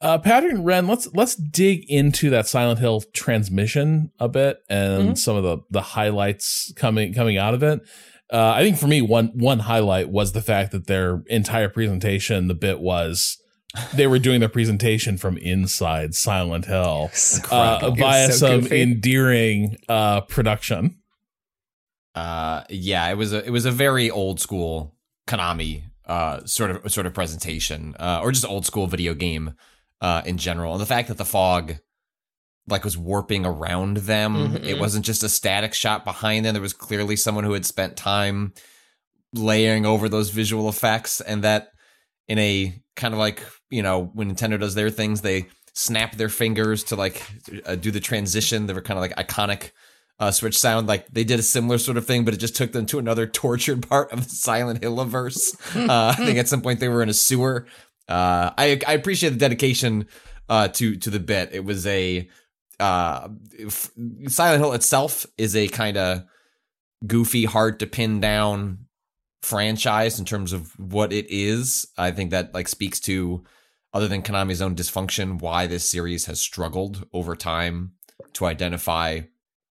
uh, 0.01 0.17
Patrick 0.19 0.53
and 0.53 0.65
Ren, 0.65 0.87
let's 0.87 1.07
let's 1.13 1.35
dig 1.35 1.85
into 1.89 2.29
that 2.31 2.47
Silent 2.47 2.79
Hill 2.79 3.01
transmission 3.13 4.11
a 4.19 4.27
bit 4.27 4.57
and 4.69 5.09
Mhm. 5.11 5.17
some 5.17 5.35
of 5.35 5.43
the 5.43 5.57
the 5.71 5.81
highlights 5.81 6.73
coming 6.75 7.13
coming 7.13 7.37
out 7.37 7.53
of 7.53 7.63
it. 7.63 7.79
Uh, 8.31 8.53
I 8.55 8.63
think 8.63 8.77
for 8.77 8.87
me, 8.87 9.01
one 9.01 9.27
one 9.35 9.59
highlight 9.59 10.09
was 10.09 10.31
the 10.33 10.41
fact 10.41 10.71
that 10.71 10.87
their 10.87 11.23
entire 11.27 11.69
presentation, 11.69 12.47
the 12.47 12.55
bit 12.55 12.79
was 12.79 13.37
they 13.93 14.07
were 14.07 14.19
doing 14.19 14.39
their 14.39 14.49
presentation 14.49 15.17
from 15.17 15.37
inside 15.37 16.15
Silent 16.15 16.65
Hill 16.65 17.11
uh, 17.51 17.91
via 17.91 18.31
so 18.31 18.47
some 18.47 18.59
goofy. 18.61 18.81
endearing 18.81 19.77
uh, 19.89 20.21
production. 20.21 20.97
Uh, 22.15 22.63
yeah, 22.69 23.07
it 23.09 23.15
was 23.17 23.33
a 23.33 23.45
it 23.45 23.49
was 23.51 23.65
a 23.65 23.71
very 23.71 24.09
old 24.09 24.39
school 24.39 24.95
Konami 25.27 25.83
uh 26.05 26.45
sort 26.45 26.71
of 26.71 26.91
sort 26.91 27.05
of 27.05 27.13
presentation, 27.13 27.95
uh, 27.99 28.21
or 28.23 28.31
just 28.31 28.45
old 28.45 28.65
school 28.65 28.87
video 28.87 29.13
game 29.13 29.53
uh 30.01 30.21
in 30.25 30.37
general. 30.37 30.73
And 30.73 30.81
the 30.81 30.85
fact 30.85 31.09
that 31.09 31.17
the 31.17 31.25
fog 31.25 31.75
like 32.67 32.83
was 32.83 32.97
warping 32.97 33.45
around 33.45 33.97
them, 33.97 34.33
Mhm. 34.53 34.63
it 34.65 34.79
wasn't 34.79 35.05
just 35.05 35.23
a 35.23 35.29
static 35.29 35.73
shot 35.73 36.03
behind 36.05 36.45
them. 36.45 36.53
There 36.53 36.61
was 36.61 36.73
clearly 36.73 37.15
someone 37.15 37.43
who 37.43 37.53
had 37.53 37.65
spent 37.65 37.95
time 37.97 38.53
layering 39.33 39.85
over 39.85 40.07
those 40.09 40.29
visual 40.29 40.69
effects, 40.69 41.21
and 41.21 41.43
that 41.43 41.69
in 42.27 42.39
a 42.39 42.81
kind 42.95 43.13
of 43.13 43.19
like 43.19 43.43
you 43.69 43.83
know 43.83 44.05
when 44.13 44.33
Nintendo 44.33 44.59
does 44.59 44.75
their 44.75 44.89
things, 44.89 45.21
they 45.21 45.47
snap 45.73 46.15
their 46.15 46.29
fingers 46.29 46.83
to 46.85 46.95
like 46.95 47.21
uh, 47.65 47.75
do 47.75 47.91
the 47.91 47.99
transition. 47.99 48.65
They 48.67 48.73
were 48.73 48.81
kind 48.81 48.97
of 48.97 49.01
like 49.01 49.15
iconic 49.27 49.71
uh, 50.19 50.31
Switch 50.31 50.57
sound. 50.57 50.87
Like 50.87 51.07
they 51.07 51.23
did 51.23 51.39
a 51.39 51.43
similar 51.43 51.77
sort 51.77 51.97
of 51.97 52.05
thing, 52.05 52.25
but 52.25 52.33
it 52.33 52.37
just 52.37 52.55
took 52.55 52.71
them 52.71 52.85
to 52.87 52.99
another 52.99 53.27
tortured 53.43 53.87
part 53.87 54.11
of 54.11 54.23
the 54.23 54.35
Silent 54.35 54.81
Hill 54.81 55.03
verse. 55.05 55.55
Uh, 55.75 56.13
I 56.17 56.25
think 56.25 56.37
at 56.37 56.47
some 56.47 56.61
point 56.61 56.79
they 56.79 56.89
were 56.89 57.03
in 57.03 57.09
a 57.09 57.13
sewer. 57.13 57.67
Uh, 58.07 58.51
I 58.57 58.79
I 58.87 58.93
appreciate 58.93 59.31
the 59.31 59.37
dedication 59.37 60.07
uh, 60.49 60.67
to 60.69 60.95
to 60.97 61.09
the 61.09 61.19
bit. 61.19 61.49
It 61.53 61.65
was 61.65 61.85
a 61.87 62.29
uh, 62.79 63.29
f- 63.59 63.91
Silent 64.27 64.61
Hill 64.61 64.73
itself 64.73 65.25
is 65.37 65.55
a 65.55 65.67
kind 65.67 65.97
of 65.97 66.23
goofy, 67.05 67.45
hard 67.45 67.79
to 67.79 67.87
pin 67.87 68.19
down 68.19 68.79
franchise 69.41 70.19
in 70.19 70.25
terms 70.25 70.53
of 70.53 70.77
what 70.79 71.13
it 71.13 71.27
is. 71.29 71.87
I 71.97 72.11
think 72.11 72.31
that 72.31 72.53
like 72.53 72.67
speaks 72.67 72.99
to 73.01 73.43
other 73.93 74.07
than 74.07 74.23
Konami's 74.23 74.61
own 74.61 74.75
dysfunction, 74.75 75.39
why 75.39 75.67
this 75.67 75.89
series 75.89 76.25
has 76.25 76.41
struggled 76.41 77.07
over 77.13 77.35
time 77.35 77.93
to 78.33 78.45
identify 78.45 79.21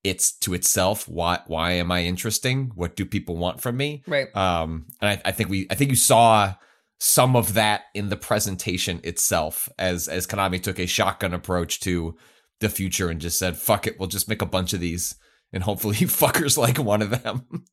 it's 0.04 0.32
to 0.40 0.54
itself. 0.54 1.08
Why 1.08 1.40
why 1.48 1.74
am 1.74 1.92
I 1.92 2.04
interesting? 2.04 2.72
What 2.76 2.96
do 2.96 3.06
people 3.06 3.36
want 3.38 3.62
from 3.62 3.78
me? 3.78 4.04
Right. 4.08 4.34
Um, 4.36 4.88
and 5.02 5.10
I, 5.12 5.30
I 5.30 5.32
think 5.32 5.50
we 5.50 5.68
I 5.70 5.76
think 5.76 5.90
you 5.92 5.98
saw 5.98 6.56
some 7.00 7.36
of 7.36 7.54
that 7.54 7.84
in 7.94 8.10
the 8.10 8.18
presentation 8.18 9.00
itself 9.04 9.70
as 9.78 10.08
as 10.08 10.28
Konami 10.28 10.62
took 10.62 10.80
a 10.80 10.86
shotgun 10.86 11.34
approach 11.34 11.80
to 11.82 12.16
the 12.60 12.70
future 12.70 13.10
and 13.10 13.22
just 13.22 13.40
said, 13.40 13.58
"Fuck 13.58 13.88
it, 13.88 14.00
we'll 14.00 14.08
just 14.08 14.30
make 14.30 14.42
a 14.42 14.48
bunch 14.48 14.74
of 14.74 14.80
these." 14.80 15.16
And 15.52 15.64
hopefully, 15.64 15.96
fuckers 15.98 16.58
like 16.58 16.78
one 16.78 17.02
of 17.02 17.24
them. 17.24 17.66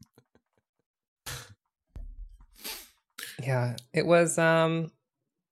Yeah, 3.43 3.77
it 3.93 4.07
was 4.07 4.39
um 4.39 4.91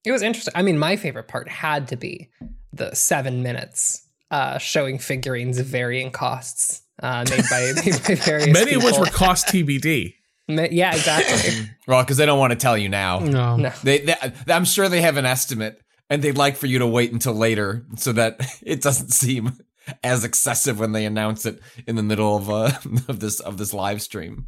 it 0.05 0.13
was 0.13 0.23
interesting. 0.23 0.53
I 0.55 0.63
mean, 0.63 0.79
my 0.79 0.97
favorite 0.97 1.29
part 1.29 1.49
had 1.49 1.89
to 1.89 1.97
be 1.97 2.31
the 2.73 2.95
7 2.95 3.43
minutes 3.43 4.04
uh 4.31 4.59
showing 4.59 4.99
figurines 4.99 5.59
of 5.59 5.67
varying 5.67 6.11
costs 6.11 6.83
uh 7.03 7.25
made 7.31 7.45
by 7.51 7.73
made 7.85 8.03
by 8.03 8.15
various 8.15 8.53
Many 8.53 8.75
of 8.75 8.85
which 8.85 8.99
were 8.99 9.07
cost 9.07 9.47
TBD. 9.49 10.15
Yeah, 10.49 10.95
exactly. 10.95 11.71
well, 11.87 12.03
because 12.03 12.17
they 12.17 12.27
don't 12.27 12.39
want 12.39 12.53
to 12.53 12.59
tell 12.59 12.77
you 12.77 12.89
now. 12.89 13.21
No. 13.21 13.57
no. 13.57 13.73
They, 13.83 14.01
they, 14.01 14.15
I'm 14.49 14.65
sure 14.65 14.89
they 14.89 15.01
have 15.01 15.17
an 15.17 15.25
estimate, 15.25 15.81
and 16.11 16.23
they'd 16.23 16.37
like 16.37 16.57
for 16.57 16.67
you 16.67 16.79
to 16.81 16.87
wait 16.87 17.13
until 17.13 17.35
later 17.35 17.87
so 17.97 18.13
that 18.13 18.41
it 18.63 18.83
doesn't 18.83 19.11
seem 19.11 19.53
as 20.05 20.25
excessive 20.25 20.79
when 20.79 20.93
they 20.93 21.07
announce 21.07 21.47
it 21.47 21.61
in 21.87 21.97
the 21.97 22.03
middle 22.03 22.37
of 22.37 22.51
uh, 22.51 22.73
of 23.09 23.21
this 23.21 23.41
of 23.41 23.57
this 23.57 23.73
live 23.73 24.03
stream. 24.03 24.47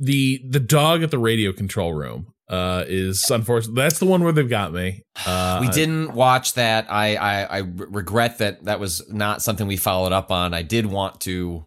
The 0.00 0.42
the 0.48 0.60
dog 0.60 1.02
at 1.02 1.10
the 1.10 1.18
radio 1.18 1.52
control 1.52 1.92
room 1.92 2.32
uh, 2.50 2.84
is 2.88 3.30
unfortunate. 3.30 3.76
That's 3.76 4.00
the 4.00 4.06
one 4.06 4.24
where 4.24 4.32
they've 4.32 4.48
got 4.48 4.72
me. 4.72 5.04
Uh, 5.24 5.58
we 5.60 5.68
didn't 5.68 6.14
watch 6.14 6.54
that. 6.54 6.90
I, 6.90 7.14
I 7.14 7.42
I 7.44 7.58
regret 7.58 8.38
that 8.38 8.64
that 8.64 8.80
was 8.80 9.08
not 9.08 9.40
something 9.40 9.68
we 9.68 9.76
followed 9.76 10.12
up 10.12 10.32
on. 10.32 10.52
I 10.52 10.62
did 10.62 10.86
want 10.86 11.20
to 11.22 11.64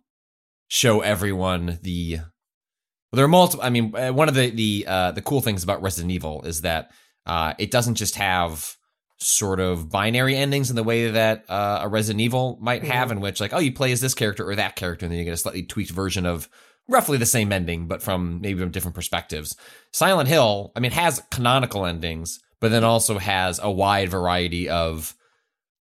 show 0.67 0.99
everyone 0.99 1.79
the. 1.81 2.17
Well, 2.17 3.17
there 3.17 3.25
are 3.25 3.29
multiple. 3.29 3.65
I 3.65 3.69
mean, 3.69 3.95
uh, 3.95 4.11
one 4.11 4.27
of 4.27 4.35
the 4.35 4.49
the 4.49 4.85
uh, 4.85 5.11
the 5.13 5.21
cool 5.21 5.39
things 5.39 5.63
about 5.63 5.81
Resident 5.81 6.11
Evil 6.11 6.43
is 6.43 6.61
that 6.61 6.91
uh, 7.25 7.53
it 7.57 7.71
doesn't 7.71 7.95
just 7.95 8.15
have 8.15 8.75
sort 9.19 9.61
of 9.61 9.89
binary 9.89 10.35
endings 10.35 10.69
in 10.69 10.75
the 10.75 10.83
way 10.83 11.11
that 11.11 11.45
uh, 11.49 11.79
a 11.83 11.87
Resident 11.87 12.19
Evil 12.19 12.57
might 12.61 12.83
have, 12.83 13.09
in 13.09 13.21
which 13.21 13.39
like, 13.39 13.53
oh, 13.53 13.59
you 13.59 13.71
play 13.71 13.93
as 13.93 14.01
this 14.01 14.13
character 14.13 14.45
or 14.49 14.55
that 14.55 14.75
character, 14.75 15.05
and 15.05 15.13
then 15.13 15.19
you 15.19 15.23
get 15.23 15.33
a 15.33 15.37
slightly 15.37 15.63
tweaked 15.63 15.91
version 15.91 16.25
of 16.25 16.49
roughly 16.87 17.17
the 17.17 17.25
same 17.25 17.51
ending, 17.51 17.87
but 17.87 18.01
from 18.01 18.41
maybe 18.41 18.59
from 18.59 18.71
different 18.71 18.95
perspectives. 18.95 19.55
Silent 19.91 20.29
Hill, 20.29 20.71
I 20.75 20.79
mean, 20.79 20.91
has 20.91 21.23
canonical 21.31 21.85
endings, 21.85 22.39
but 22.59 22.71
then 22.71 22.83
also 22.83 23.17
has 23.19 23.59
a 23.61 23.71
wide 23.71 24.09
variety 24.09 24.69
of 24.69 25.15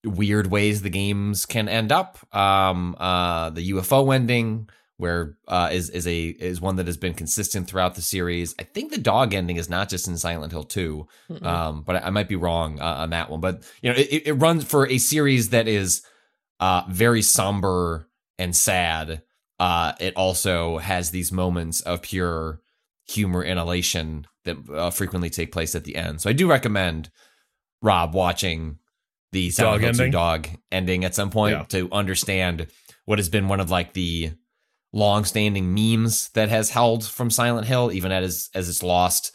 weird 0.03 0.47
ways 0.47 0.81
the 0.81 0.89
games 0.89 1.45
can 1.45 1.69
end 1.69 1.91
up. 1.91 2.17
Um, 2.35 2.95
uh, 2.99 3.51
the 3.51 3.71
UFO 3.71 4.13
ending, 4.13 4.69
where 4.97 5.35
uh, 5.47 5.69
is 5.71 5.89
is 5.89 6.07
a 6.07 6.27
is 6.27 6.61
one 6.61 6.75
that 6.75 6.87
has 6.87 6.97
been 6.97 7.13
consistent 7.13 7.67
throughout 7.67 7.95
the 7.95 8.01
series. 8.01 8.53
I 8.59 8.63
think 8.63 8.91
the 8.91 8.99
dog 8.99 9.33
ending 9.33 9.57
is 9.57 9.69
not 9.69 9.89
just 9.89 10.07
in 10.07 10.17
Silent 10.17 10.51
Hill 10.51 10.63
two, 10.63 11.07
um, 11.41 11.83
but 11.83 11.97
I, 11.97 12.07
I 12.07 12.09
might 12.11 12.29
be 12.29 12.35
wrong 12.35 12.79
uh, 12.79 12.95
on 12.99 13.09
that 13.11 13.29
one. 13.29 13.41
But 13.41 13.63
you 13.81 13.91
know, 13.91 13.97
it, 13.97 14.27
it 14.27 14.33
runs 14.33 14.63
for 14.63 14.87
a 14.87 14.97
series 14.97 15.49
that 15.49 15.67
is 15.67 16.03
uh, 16.59 16.83
very 16.89 17.21
somber 17.21 18.07
and 18.37 18.55
sad. 18.55 19.23
Uh, 19.62 19.93
it 20.00 20.15
also 20.17 20.80
has 20.80 21.12
these 21.12 21.32
moments 21.32 21.82
of 21.82 22.02
pure 22.02 22.60
humor 23.08 23.43
and 23.43 23.60
elation 23.60 24.26
that 24.43 24.58
uh, 24.74 24.89
frequently 24.89 25.30
take 25.30 25.52
place 25.52 25.76
at 25.76 25.84
the 25.84 25.95
end. 25.95 26.19
So 26.19 26.30
I 26.32 26.34
do 26.34 26.50
recommend 26.50 27.12
Rob 27.84 28.15
watching 28.15 28.80
the 29.32 29.52
Dog 29.52 29.82
2 29.82 29.88
ending? 29.88 30.12
dog 30.12 30.47
ending 30.71 31.06
at 31.06 31.13
some 31.13 31.30
point 31.30 31.54
Yeah. 31.58 31.63
to 31.69 31.89
understand 31.91 32.67
what 33.06 33.19
has 33.19 33.30
been 33.30 33.47
one 33.47 33.60
of 33.60 33.69
like 33.69 33.93
the 33.93 34.32
long-standing 34.93 35.74
memes 35.74 36.30
that 36.30 36.50
has 36.50 36.71
held 36.71 37.06
from 37.06 37.30
Silent 37.30 37.67
Hill, 37.67 37.91
even 37.91 38.12
as 38.12 38.50
as 38.56 38.67
it's 38.67 38.82
lost 38.84 39.32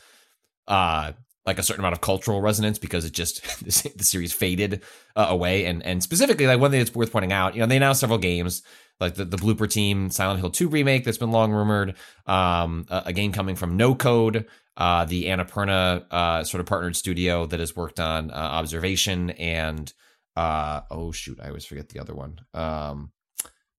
uh 0.68 1.12
like 1.46 1.60
a 1.60 1.62
certain 1.62 1.80
amount 1.82 1.92
of 1.94 2.00
cultural 2.00 2.40
resonance 2.40 2.78
because 2.80 3.04
it 3.04 3.12
just 3.12 3.42
the 3.64 4.04
series 4.04 4.32
faded 4.32 4.82
uh, 5.14 5.26
away 5.28 5.64
and 5.66 5.84
and 5.84 6.02
specifically 6.02 6.46
like 6.48 6.58
one 6.58 6.72
thing 6.72 6.80
that's 6.80 6.94
worth 6.94 7.12
pointing 7.12 7.32
out 7.32 7.54
you 7.54 7.60
know 7.60 7.66
they 7.66 7.76
announced 7.76 8.00
several 8.00 8.18
games 8.18 8.62
like 9.00 9.14
the, 9.14 9.24
the 9.24 9.36
Bloober 9.36 9.70
Team 9.70 10.10
silent 10.10 10.40
hill 10.40 10.50
2 10.50 10.68
remake 10.68 11.04
that's 11.04 11.18
been 11.18 11.30
long 11.30 11.52
rumored 11.52 11.94
um 12.26 12.86
a, 12.88 13.04
a 13.06 13.12
game 13.12 13.32
coming 13.32 13.56
from 13.56 13.76
no 13.76 13.94
code 13.94 14.46
uh 14.76 15.04
the 15.04 15.24
annapurna 15.26 16.04
uh 16.10 16.44
sort 16.44 16.60
of 16.60 16.66
partnered 16.66 16.96
studio 16.96 17.46
that 17.46 17.60
has 17.60 17.74
worked 17.76 18.00
on 18.00 18.30
uh, 18.30 18.34
observation 18.34 19.30
and 19.30 19.92
uh 20.36 20.80
oh 20.90 21.12
shoot 21.12 21.38
i 21.42 21.48
always 21.48 21.64
forget 21.64 21.88
the 21.88 21.98
other 22.00 22.14
one 22.14 22.38
um 22.54 23.12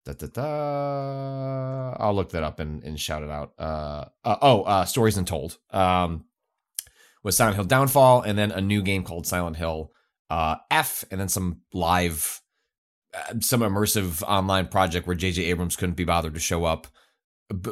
Da, 0.06 0.12
da, 0.12 0.28
da. 0.28 1.96
I'll 1.98 2.14
look 2.14 2.30
that 2.30 2.44
up 2.44 2.60
and, 2.60 2.80
and 2.84 2.98
shout 2.98 3.24
it 3.24 3.30
out. 3.30 3.54
Uh, 3.58 4.04
uh, 4.24 4.36
oh, 4.40 4.84
Stories 4.84 5.16
Untold. 5.16 5.58
Um, 5.72 6.26
Silent 7.28 7.56
Hill 7.56 7.64
Townfall, 7.64 8.22
and 8.22 8.38
then 8.38 8.52
a 8.52 8.60
new 8.60 8.82
game 8.82 9.02
called 9.02 9.26
Silent 9.26 9.56
Hill 9.56 9.90
F, 10.30 11.04
and 11.10 11.20
then 11.20 11.28
some 11.28 11.62
live, 11.72 12.40
some 13.40 13.60
immersive 13.60 14.22
online 14.22 14.68
project 14.68 15.06
where 15.06 15.16
J.J. 15.16 15.44
Abrams 15.44 15.76
couldn't 15.76 15.96
be 15.96 16.04
bothered 16.04 16.34
to 16.34 16.40
show 16.40 16.64
up 16.64 16.86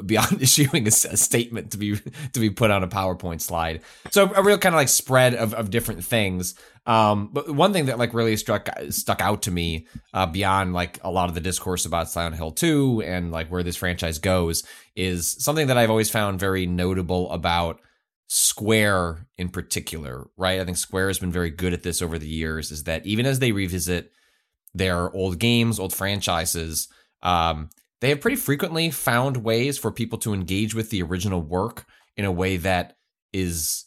beyond 0.07 0.40
issuing 0.40 0.87
a, 0.87 0.90
statement 0.90 1.72
to 1.72 1.78
be 1.78 1.96
to 2.33 2.40
be 2.40 2.50
put 2.50 2.70
on 2.70 2.83
a 2.83 2.88
PowerPoint 2.88 3.40
slide. 3.40 3.83
So 4.11 4.33
a 4.35 4.42
real 4.42 4.59
kind 4.59 4.74
of 4.74 4.78
like 4.78 4.88
spread 4.88 5.35
of, 5.35 5.54
of 5.54 5.70
different 5.70 6.04
things. 6.04 6.54
Um, 6.87 7.30
but 7.33 7.50
one 7.50 7.72
thing 7.72 7.87
that 7.87 7.98
like 7.98 8.14
really 8.14 8.37
struck 8.37 8.68
stuck 8.90 9.20
out 9.20 9.42
to 9.42 9.50
me 9.50 9.87
uh, 10.12 10.26
beyond 10.26 10.74
like 10.74 10.98
a 11.02 11.11
lot 11.11 11.28
of 11.28 11.35
the 11.35 11.40
discourse 11.40 11.87
about 11.87 12.11
Silent 12.11 12.37
Hill 12.37 12.52
2 12.52 13.02
and 13.04 13.33
like 13.33 13.48
where 13.48 13.62
this 13.62 13.76
franchise 13.76 14.18
goes 14.18 14.64
is 14.94 15.33
something 15.42 15.66
that 15.68 15.78
I've 15.78 15.90
always 15.90 16.11
found 16.11 16.38
very 16.38 16.66
notable 16.66 17.30
about 17.33 17.80
Square 18.26 19.26
in 19.37 19.48
particular, 19.48 20.28
right? 20.37 20.61
I 20.61 20.64
think 20.64 20.76
Square 20.76 21.09
has 21.09 21.18
been 21.18 21.33
very 21.33 21.50
good 21.50 21.72
at 21.72 21.83
this 21.83 22.00
over 22.00 22.18
the 22.18 22.28
years 22.28 22.70
is 22.70 22.85
that 22.85 23.04
even 23.07 23.26
as 23.26 23.38
they 23.38 23.52
revisit 23.52 24.12
their 24.75 25.11
old 25.14 25.39
games, 25.39 25.79
old 25.79 25.95
franchises, 25.95 26.89
um, 27.22 27.70
they 28.01 28.11
have 28.11 28.20
pretty 28.20 28.37
frequently 28.37 28.91
found 28.91 29.39
ways 29.39 29.79
for 29.79 29.91
people 29.91 30.18
to 30.18 30.35
engage 30.35 30.75
with 30.75 30.91
the 30.91 31.03
original 31.03 31.41
work 31.41 31.87
in 32.16 32.25
a 32.25 32.33
way 32.33 32.57
that 32.59 32.97
is 33.33 33.87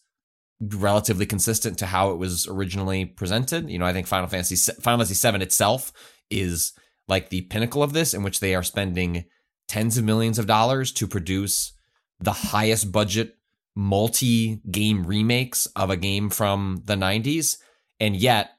relatively 0.60 1.26
consistent 1.26 1.78
to 1.78 1.86
how 1.86 2.12
it 2.12 2.18
was 2.18 2.48
originally 2.48 3.06
presented. 3.06 3.70
You 3.70 3.78
know, 3.78 3.86
I 3.86 3.94
think 3.94 4.08
Final 4.08 4.28
Fantasy 4.28 4.56
Final 4.82 5.00
Fantasy 5.00 5.14
7 5.14 5.42
itself 5.42 5.94
is 6.30 6.74
like 7.08 7.30
the 7.30 7.42
pinnacle 7.42 7.84
of 7.84 7.94
this 7.94 8.14
in 8.14 8.24
which 8.24 8.40
they 8.40 8.56
are 8.56 8.64
spending 8.64 9.26
tens 9.68 9.98
of 9.98 10.04
millions 10.04 10.40
of 10.40 10.48
dollars 10.48 10.92
to 10.94 11.08
produce 11.08 11.74
the 12.20 12.32
highest 12.32 12.92
budget 12.92 13.36
multi-game 13.76 15.06
remakes 15.06 15.68
of 15.76 15.92
a 15.92 15.98
game 15.98 16.30
from 16.30 16.82
the 16.86 16.96
90s 16.96 17.58
and 18.00 18.16
yet 18.16 18.57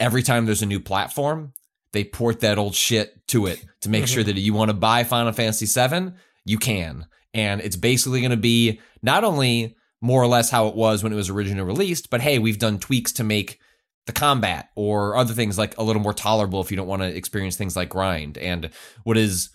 every 0.00 0.22
time 0.22 0.46
there's 0.46 0.62
a 0.62 0.66
new 0.66 0.80
platform 0.80 1.52
they 1.92 2.04
port 2.04 2.40
that 2.40 2.58
old 2.58 2.74
shit 2.74 3.26
to 3.28 3.46
it 3.46 3.64
to 3.80 3.88
make 3.88 4.06
sure 4.06 4.22
that 4.22 4.36
you 4.36 4.52
want 4.52 4.70
to 4.70 4.74
buy 4.74 5.04
Final 5.04 5.32
Fantasy 5.32 5.66
VII, 5.66 6.12
you 6.44 6.58
can. 6.58 7.06
And 7.32 7.60
it's 7.60 7.76
basically 7.76 8.20
going 8.20 8.30
to 8.30 8.36
be 8.36 8.80
not 9.02 9.24
only 9.24 9.76
more 10.00 10.22
or 10.22 10.26
less 10.26 10.50
how 10.50 10.68
it 10.68 10.74
was 10.74 11.02
when 11.02 11.12
it 11.12 11.16
was 11.16 11.30
originally 11.30 11.66
released, 11.66 12.10
but 12.10 12.20
hey, 12.20 12.38
we've 12.38 12.58
done 12.58 12.78
tweaks 12.78 13.12
to 13.12 13.24
make 13.24 13.58
the 14.06 14.12
combat 14.12 14.70
or 14.74 15.16
other 15.16 15.34
things 15.34 15.58
like 15.58 15.76
a 15.76 15.82
little 15.82 16.02
more 16.02 16.14
tolerable 16.14 16.60
if 16.60 16.70
you 16.70 16.76
don't 16.76 16.86
want 16.86 17.02
to 17.02 17.14
experience 17.14 17.56
things 17.56 17.76
like 17.76 17.90
grind. 17.90 18.38
And 18.38 18.70
what 19.04 19.16
is 19.16 19.50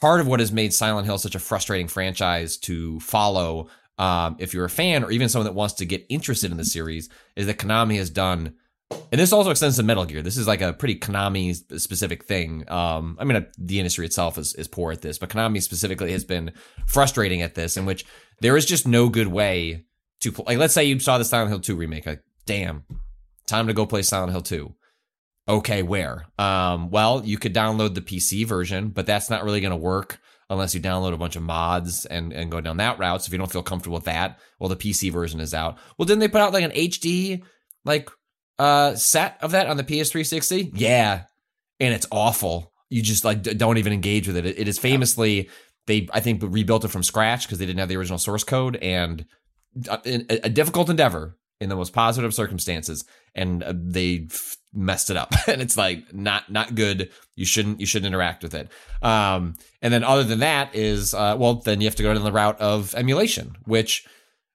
part 0.00 0.20
of 0.20 0.26
what 0.26 0.40
has 0.40 0.52
made 0.52 0.72
Silent 0.74 1.06
Hill 1.06 1.18
such 1.18 1.34
a 1.34 1.40
frustrating 1.40 1.88
franchise 1.88 2.56
to 2.58 3.00
follow, 3.00 3.68
um, 3.98 4.36
if 4.38 4.54
you're 4.54 4.64
a 4.64 4.70
fan 4.70 5.02
or 5.02 5.10
even 5.10 5.28
someone 5.28 5.46
that 5.46 5.54
wants 5.54 5.74
to 5.74 5.86
get 5.86 6.06
interested 6.08 6.50
in 6.50 6.56
the 6.56 6.64
series, 6.64 7.08
is 7.36 7.46
that 7.46 7.58
Konami 7.58 7.96
has 7.96 8.10
done. 8.10 8.54
And 8.90 9.20
this 9.20 9.32
also 9.32 9.50
extends 9.50 9.76
to 9.76 9.82
Metal 9.82 10.04
Gear. 10.04 10.22
This 10.22 10.36
is 10.36 10.46
like 10.46 10.60
a 10.60 10.72
pretty 10.72 10.98
Konami 10.98 11.54
specific 11.80 12.24
thing. 12.24 12.64
Um, 12.70 13.16
I 13.20 13.24
mean, 13.24 13.36
uh, 13.36 13.42
the 13.58 13.78
industry 13.78 14.06
itself 14.06 14.38
is, 14.38 14.54
is 14.54 14.68
poor 14.68 14.92
at 14.92 15.02
this, 15.02 15.18
but 15.18 15.28
Konami 15.28 15.62
specifically 15.62 16.12
has 16.12 16.24
been 16.24 16.52
frustrating 16.86 17.42
at 17.42 17.54
this, 17.54 17.76
in 17.76 17.86
which 17.86 18.04
there 18.40 18.56
is 18.56 18.66
just 18.66 18.86
no 18.86 19.08
good 19.08 19.28
way 19.28 19.84
to 20.20 20.32
play. 20.32 20.44
Like, 20.46 20.58
let's 20.58 20.74
say 20.74 20.84
you 20.84 20.98
saw 20.98 21.18
the 21.18 21.24
Silent 21.24 21.50
Hill 21.50 21.60
2 21.60 21.76
remake. 21.76 22.06
Like, 22.06 22.22
damn, 22.46 22.84
time 23.46 23.66
to 23.66 23.72
go 23.72 23.86
play 23.86 24.02
Silent 24.02 24.32
Hill 24.32 24.42
2. 24.42 24.74
Okay, 25.48 25.82
where? 25.82 26.26
Um, 26.38 26.90
well, 26.90 27.24
you 27.24 27.38
could 27.38 27.54
download 27.54 27.94
the 27.94 28.00
PC 28.00 28.44
version, 28.46 28.88
but 28.88 29.06
that's 29.06 29.30
not 29.30 29.44
really 29.44 29.60
going 29.60 29.70
to 29.70 29.76
work 29.76 30.20
unless 30.50 30.74
you 30.74 30.80
download 30.80 31.12
a 31.12 31.18
bunch 31.18 31.36
of 31.36 31.42
mods 31.42 32.06
and, 32.06 32.32
and 32.32 32.50
go 32.50 32.60
down 32.60 32.76
that 32.78 32.98
route. 32.98 33.22
So 33.22 33.28
if 33.28 33.32
you 33.32 33.38
don't 33.38 33.50
feel 33.50 33.62
comfortable 33.62 33.96
with 33.96 34.04
that, 34.04 34.38
well, 34.58 34.68
the 34.68 34.76
PC 34.76 35.12
version 35.12 35.40
is 35.40 35.54
out. 35.54 35.78
Well, 35.96 36.06
didn't 36.06 36.20
they 36.20 36.28
put 36.28 36.40
out 36.40 36.52
like 36.52 36.64
an 36.64 36.70
HD 36.70 37.42
like 37.84 38.10
uh 38.58 38.94
set 38.94 39.38
of 39.42 39.50
that 39.52 39.66
on 39.66 39.76
the 39.76 39.84
PS360? 39.84 40.72
Yeah, 40.74 41.22
and 41.80 41.94
it's 41.94 42.06
awful. 42.10 42.72
You 42.88 43.02
just 43.02 43.24
like 43.24 43.42
d- 43.42 43.54
don't 43.54 43.78
even 43.78 43.92
engage 43.92 44.26
with 44.26 44.36
it. 44.36 44.46
It, 44.46 44.58
it 44.58 44.68
is 44.68 44.78
famously 44.78 45.50
they 45.86 46.08
I 46.12 46.20
think 46.20 46.42
rebuilt 46.44 46.84
it 46.84 46.88
from 46.88 47.02
scratch 47.02 47.46
because 47.46 47.58
they 47.58 47.66
didn't 47.66 47.78
have 47.80 47.88
the 47.88 47.96
original 47.96 48.18
source 48.18 48.44
code 48.44 48.76
and 48.76 49.24
uh, 49.88 49.98
a, 50.04 50.46
a 50.46 50.48
difficult 50.48 50.88
endeavor 50.90 51.36
in 51.60 51.68
the 51.68 51.76
most 51.76 51.92
positive 51.92 52.34
circumstances 52.34 53.04
and 53.34 53.62
uh, 53.62 53.72
they 53.74 54.26
f- 54.30 54.56
messed 54.74 55.10
it 55.10 55.16
up 55.16 55.32
and 55.48 55.62
it's 55.62 55.76
like 55.76 56.12
not 56.12 56.50
not 56.50 56.74
good 56.74 57.10
you 57.34 57.44
shouldn't 57.44 57.80
you 57.80 57.86
shouldn't 57.86 58.06
interact 58.06 58.42
with 58.42 58.54
it 58.54 58.68
um 59.02 59.54
and 59.80 59.92
then 59.92 60.04
other 60.04 60.24
than 60.24 60.40
that 60.40 60.74
is 60.74 61.14
uh 61.14 61.34
well 61.38 61.54
then 61.54 61.80
you 61.80 61.86
have 61.86 61.96
to 61.96 62.02
go 62.02 62.12
down 62.12 62.24
the 62.24 62.32
route 62.32 62.60
of 62.60 62.94
emulation 62.94 63.56
which 63.64 64.06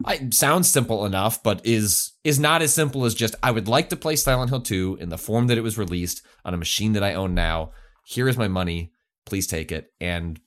I, 0.06 0.30
sounds 0.32 0.70
simple 0.70 1.06
enough 1.06 1.43
but 1.43 1.66
is 1.66 2.12
is 2.24 2.39
not 2.39 2.62
as 2.62 2.74
simple 2.74 3.06
as 3.06 3.16
just 3.16 3.36
i 3.43 3.52
would 3.52 3.68
like 3.68 3.89
to 3.89 3.95
play 3.95 4.16
silent 4.16 4.49
hill 4.49 4.62
2 4.62 4.97
in 4.99 5.10
the 5.10 5.18
form 5.18 5.47
that 5.47 5.58
it 5.58 5.62
was 5.62 5.78
released 5.78 6.22
on 6.45 6.54
a 6.54 6.58
machine 6.58 6.93
that 6.93 7.04
i 7.04 7.14
own 7.14 7.34
now. 7.34 7.72
Here 8.06 8.28
is 8.28 8.38
my 8.38 8.47
money. 8.47 8.91
Please 9.26 9.47
take 9.47 9.72
it. 9.72 9.91
And 10.02 10.39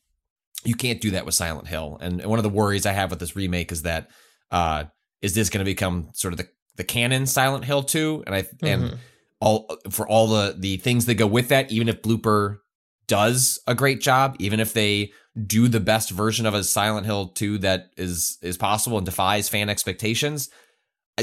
you 0.64 0.74
can't 0.74 1.00
do 1.00 1.12
that 1.12 1.24
with 1.24 1.34
silent 1.34 1.68
hill. 1.68 1.98
And 2.00 2.24
one 2.24 2.38
of 2.38 2.42
the 2.42 2.48
worries 2.48 2.86
i 2.86 2.92
have 2.92 3.10
with 3.10 3.20
this 3.20 3.36
remake 3.36 3.72
is 3.72 3.82
that 3.82 4.10
uh 4.50 4.84
is 5.22 5.34
this 5.34 5.50
going 5.50 5.64
to 5.64 5.70
become 5.70 6.10
sort 6.12 6.34
of 6.34 6.38
the 6.38 6.48
the 6.76 6.84
canon 6.84 7.26
Silent 7.26 7.64
Hill 7.64 7.82
2 7.82 8.24
and 8.26 8.34
I 8.34 8.42
mm-hmm. 8.42 8.66
and 8.66 8.98
all 9.40 9.78
for 9.90 10.08
all 10.08 10.26
the 10.26 10.54
the 10.58 10.76
things 10.78 11.06
that 11.06 11.14
go 11.14 11.26
with 11.26 11.48
that 11.48 11.70
even 11.70 11.88
if 11.88 12.02
Bloober 12.02 12.58
does 13.06 13.58
a 13.66 13.74
great 13.74 14.00
job 14.00 14.36
even 14.38 14.60
if 14.60 14.72
they 14.72 15.12
do 15.46 15.68
the 15.68 15.80
best 15.80 16.10
version 16.10 16.46
of 16.46 16.54
a 16.54 16.64
Silent 16.64 17.06
Hill 17.06 17.28
2 17.28 17.58
that 17.58 17.90
is 17.96 18.38
is 18.42 18.56
possible 18.56 18.98
and 18.98 19.06
defies 19.06 19.48
fan 19.48 19.68
expectations 19.68 20.50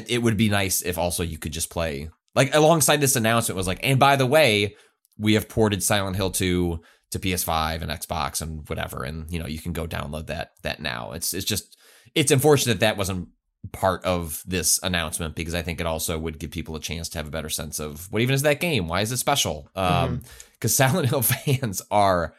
it 0.07 0.21
would 0.21 0.37
be 0.37 0.49
nice 0.49 0.81
if 0.81 0.97
also 0.97 1.23
you 1.23 1.37
could 1.37 1.51
just 1.51 1.69
play 1.69 2.09
like 2.35 2.53
alongside 2.55 3.01
this 3.01 3.15
announcement 3.15 3.57
was 3.57 3.67
like 3.67 3.79
and 3.83 3.99
by 3.99 4.15
the 4.15 4.25
way 4.25 4.75
we 5.17 5.33
have 5.33 5.49
ported 5.49 5.83
Silent 5.83 6.15
Hill 6.15 6.31
2 6.31 6.79
to 7.11 7.19
PS5 7.19 7.81
and 7.81 7.91
Xbox 7.91 8.41
and 8.41 8.67
whatever 8.69 9.03
and 9.03 9.29
you 9.31 9.39
know 9.39 9.47
you 9.47 9.59
can 9.59 9.73
go 9.73 9.85
download 9.87 10.27
that 10.27 10.51
that 10.63 10.79
now 10.79 11.11
it's 11.11 11.33
it's 11.33 11.45
just 11.45 11.77
it's 12.15 12.31
unfortunate 12.31 12.79
that 12.79 12.97
wasn't 12.97 13.29
part 13.71 14.03
of 14.03 14.43
this 14.45 14.79
announcement 14.83 15.35
because 15.35 15.53
I 15.53 15.61
think 15.61 15.79
it 15.79 15.85
also 15.85 16.17
would 16.17 16.39
give 16.39 16.51
people 16.51 16.75
a 16.75 16.79
chance 16.79 17.09
to 17.09 17.19
have 17.19 17.27
a 17.27 17.31
better 17.31 17.49
sense 17.49 17.79
of 17.79 18.11
what 18.11 18.21
even 18.21 18.33
is 18.33 18.41
that 18.41 18.59
game? 18.59 18.87
Why 18.87 19.01
is 19.01 19.11
it 19.11 19.17
special? 19.17 19.69
Um, 19.75 20.23
because. 20.61 20.75
Silent 20.75 21.09
Hill 21.09 21.21
fans 21.23 21.81
are. 21.91 22.35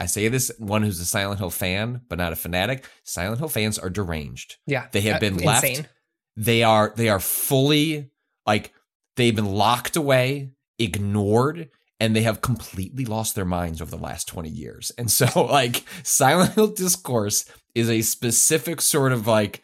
I 0.00 0.06
say 0.06 0.28
this 0.28 0.52
one 0.58 0.84
who's 0.84 1.00
a 1.00 1.04
Silent 1.04 1.40
Hill 1.40 1.50
fan, 1.50 2.02
but 2.08 2.18
not 2.18 2.32
a 2.32 2.36
fanatic. 2.36 2.84
Silent 3.02 3.40
Hill 3.40 3.48
fans 3.48 3.80
are 3.80 3.90
deranged. 3.90 4.56
Yeah, 4.66 4.86
they 4.92 5.00
have 5.02 5.16
uh, 5.16 5.20
been 5.20 5.38
left. 5.38 5.88
They 6.36 6.62
are 6.62 6.92
they 6.96 7.08
are 7.08 7.18
fully 7.18 8.10
like 8.46 8.72
they've 9.16 9.34
been 9.34 9.52
locked 9.52 9.96
away, 9.96 10.52
ignored, 10.78 11.68
and 12.00 12.14
they 12.14 12.22
have 12.22 12.40
completely 12.40 13.04
lost 13.04 13.34
their 13.34 13.44
minds 13.44 13.82
over 13.82 13.90
the 13.90 14.02
last 14.02 14.28
20 14.28 14.48
years. 14.48 14.92
And 14.96 15.10
so 15.10 15.26
like 15.50 15.84
Silent 16.02 16.54
Hill 16.54 16.68
discourse 16.68 17.44
is 17.74 17.90
a 17.90 18.02
specific 18.02 18.80
sort 18.80 19.12
of 19.12 19.26
like 19.26 19.62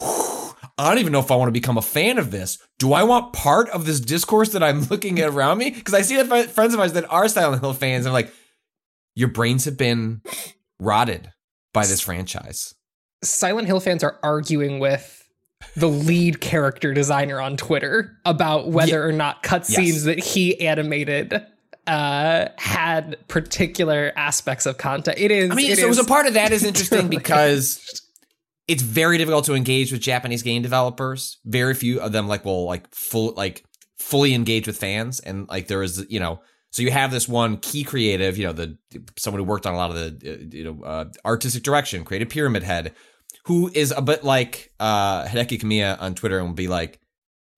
I 0.78 0.88
don't 0.90 0.98
even 0.98 1.12
know 1.12 1.20
if 1.20 1.30
I 1.30 1.36
want 1.36 1.48
to 1.48 1.52
become 1.52 1.78
a 1.78 1.82
fan 1.82 2.18
of 2.18 2.30
this. 2.30 2.58
Do 2.78 2.92
I 2.92 3.02
want 3.02 3.32
part 3.32 3.68
of 3.70 3.86
this 3.86 3.98
discourse 3.98 4.50
that 4.50 4.62
I'm 4.62 4.82
looking 4.90 5.18
at 5.20 5.30
around 5.30 5.58
me? 5.58 5.70
Because 5.70 5.94
I 5.94 6.02
see 6.02 6.20
that 6.20 6.50
friends 6.50 6.74
of 6.74 6.80
mine 6.80 6.92
that 6.92 7.10
are 7.10 7.28
Silent 7.28 7.62
Hill 7.62 7.72
fans. 7.72 8.06
I'm 8.06 8.12
like, 8.12 8.32
your 9.14 9.28
brains 9.28 9.64
have 9.64 9.78
been 9.78 10.20
rotted 10.78 11.32
by 11.72 11.86
this 11.86 12.00
franchise. 12.00 12.74
Silent 13.24 13.66
Hill 13.66 13.80
fans 13.80 14.04
are 14.04 14.18
arguing 14.22 14.78
with 14.78 15.26
the 15.74 15.88
lead 15.88 16.40
character 16.40 16.92
designer 16.92 17.40
on 17.40 17.56
Twitter 17.56 18.18
about 18.26 18.68
whether 18.68 18.98
yeah. 18.98 19.06
or 19.06 19.12
not 19.12 19.42
cutscenes 19.42 19.86
yes. 19.86 20.04
that 20.04 20.18
he 20.18 20.60
animated 20.60 21.42
uh, 21.86 22.48
had 22.58 23.16
particular 23.28 24.12
aspects 24.16 24.66
of 24.66 24.76
content. 24.76 25.18
It 25.18 25.30
is. 25.30 25.50
I 25.50 25.54
mean, 25.54 25.74
so, 25.76 25.88
is, 25.88 25.98
a 25.98 26.04
part 26.04 26.26
of 26.26 26.34
that 26.34 26.52
is 26.52 26.64
interesting 26.64 27.08
because 27.10 28.02
it's 28.68 28.82
very 28.82 29.18
difficult 29.18 29.44
to 29.44 29.54
engage 29.54 29.92
with 29.92 30.00
Japanese 30.00 30.42
game 30.42 30.62
developers. 30.62 31.38
Very 31.44 31.74
few 31.74 32.00
of 32.00 32.12
them 32.12 32.26
like 32.26 32.44
will 32.44 32.64
like 32.64 32.92
full 32.94 33.32
like 33.36 33.64
fully 33.96 34.34
engage 34.34 34.66
with 34.66 34.76
fans, 34.76 35.20
and 35.20 35.48
like 35.48 35.68
there 35.68 35.82
is 35.82 36.04
you 36.08 36.20
know. 36.20 36.40
So 36.70 36.82
you 36.82 36.90
have 36.90 37.10
this 37.10 37.26
one 37.26 37.56
key 37.56 37.84
creative, 37.84 38.36
you 38.36 38.44
know, 38.44 38.52
the 38.52 38.76
someone 39.16 39.40
who 39.40 39.44
worked 39.44 39.66
on 39.66 39.72
a 39.72 39.76
lot 39.78 39.90
of 39.90 39.96
the 39.96 40.32
uh, 40.32 40.44
you 40.50 40.64
know 40.64 40.84
uh, 40.84 41.04
artistic 41.24 41.62
direction, 41.62 42.04
created 42.04 42.28
Pyramid 42.28 42.64
Head, 42.64 42.94
who 43.44 43.70
is 43.72 43.92
a 43.92 44.02
bit 44.02 44.24
like 44.24 44.72
uh, 44.80 45.24
Hideki 45.24 45.60
Kamiya 45.60 46.00
on 46.00 46.14
Twitter 46.14 46.38
and 46.38 46.48
will 46.48 46.54
be 46.54 46.68
like, 46.68 47.00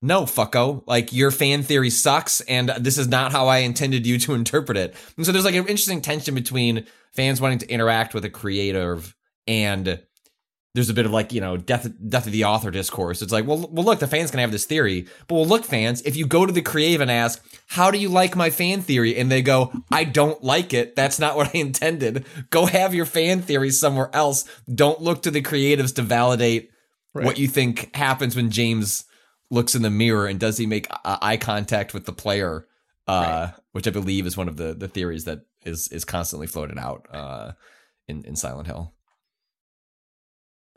"No, 0.02 0.22
fucko, 0.22 0.84
like 0.86 1.12
your 1.12 1.30
fan 1.30 1.62
theory 1.62 1.90
sucks, 1.90 2.42
and 2.42 2.68
this 2.78 2.98
is 2.98 3.08
not 3.08 3.32
how 3.32 3.48
I 3.48 3.58
intended 3.58 4.06
you 4.06 4.18
to 4.20 4.34
interpret 4.34 4.76
it." 4.76 4.94
And 5.16 5.24
so 5.24 5.32
there's 5.32 5.46
like 5.46 5.54
an 5.54 5.66
interesting 5.66 6.02
tension 6.02 6.34
between 6.34 6.86
fans 7.12 7.40
wanting 7.40 7.58
to 7.60 7.70
interact 7.70 8.14
with 8.14 8.24
a 8.24 8.30
creative 8.30 9.16
and 9.46 10.00
there's 10.78 10.90
a 10.90 10.94
bit 10.94 11.06
of 11.06 11.12
like 11.12 11.32
you 11.32 11.40
know 11.40 11.56
death 11.56 11.90
death 12.08 12.26
of 12.26 12.32
the 12.32 12.44
author 12.44 12.70
discourse. 12.70 13.20
It's 13.20 13.32
like, 13.32 13.46
well, 13.46 13.68
well, 13.70 13.84
look, 13.84 13.98
the 13.98 14.06
fans 14.06 14.30
can 14.30 14.38
have 14.38 14.52
this 14.52 14.64
theory, 14.64 15.08
but 15.26 15.34
well, 15.34 15.46
look, 15.46 15.64
fans, 15.64 16.02
if 16.02 16.14
you 16.14 16.24
go 16.24 16.46
to 16.46 16.52
the 16.52 16.62
creative 16.62 17.00
and 17.00 17.10
ask, 17.10 17.44
how 17.66 17.90
do 17.90 17.98
you 17.98 18.08
like 18.08 18.36
my 18.36 18.48
fan 18.50 18.80
theory, 18.80 19.16
and 19.16 19.28
they 19.30 19.42
go, 19.42 19.72
I 19.90 20.04
don't 20.04 20.42
like 20.44 20.72
it. 20.72 20.94
That's 20.94 21.18
not 21.18 21.34
what 21.34 21.48
I 21.48 21.58
intended. 21.58 22.26
Go 22.50 22.66
have 22.66 22.94
your 22.94 23.06
fan 23.06 23.42
theory 23.42 23.70
somewhere 23.70 24.08
else. 24.12 24.44
Don't 24.72 25.00
look 25.00 25.22
to 25.22 25.32
the 25.32 25.42
creatives 25.42 25.94
to 25.96 26.02
validate 26.02 26.70
right. 27.12 27.26
what 27.26 27.38
you 27.38 27.48
think 27.48 27.94
happens 27.96 28.36
when 28.36 28.50
James 28.50 29.04
looks 29.50 29.74
in 29.74 29.82
the 29.82 29.90
mirror 29.90 30.26
and 30.26 30.38
does 30.38 30.58
he 30.58 30.66
make 30.66 30.86
eye 31.04 31.38
contact 31.38 31.92
with 31.92 32.04
the 32.04 32.12
player, 32.12 32.68
uh, 33.08 33.48
right. 33.50 33.54
which 33.72 33.88
I 33.88 33.90
believe 33.90 34.26
is 34.26 34.36
one 34.36 34.48
of 34.48 34.56
the 34.56 34.74
the 34.74 34.88
theories 34.88 35.24
that 35.24 35.40
is 35.64 35.88
is 35.88 36.04
constantly 36.04 36.46
floated 36.46 36.78
out 36.78 37.08
uh, 37.12 37.52
in 38.06 38.24
in 38.24 38.36
Silent 38.36 38.68
Hill. 38.68 38.94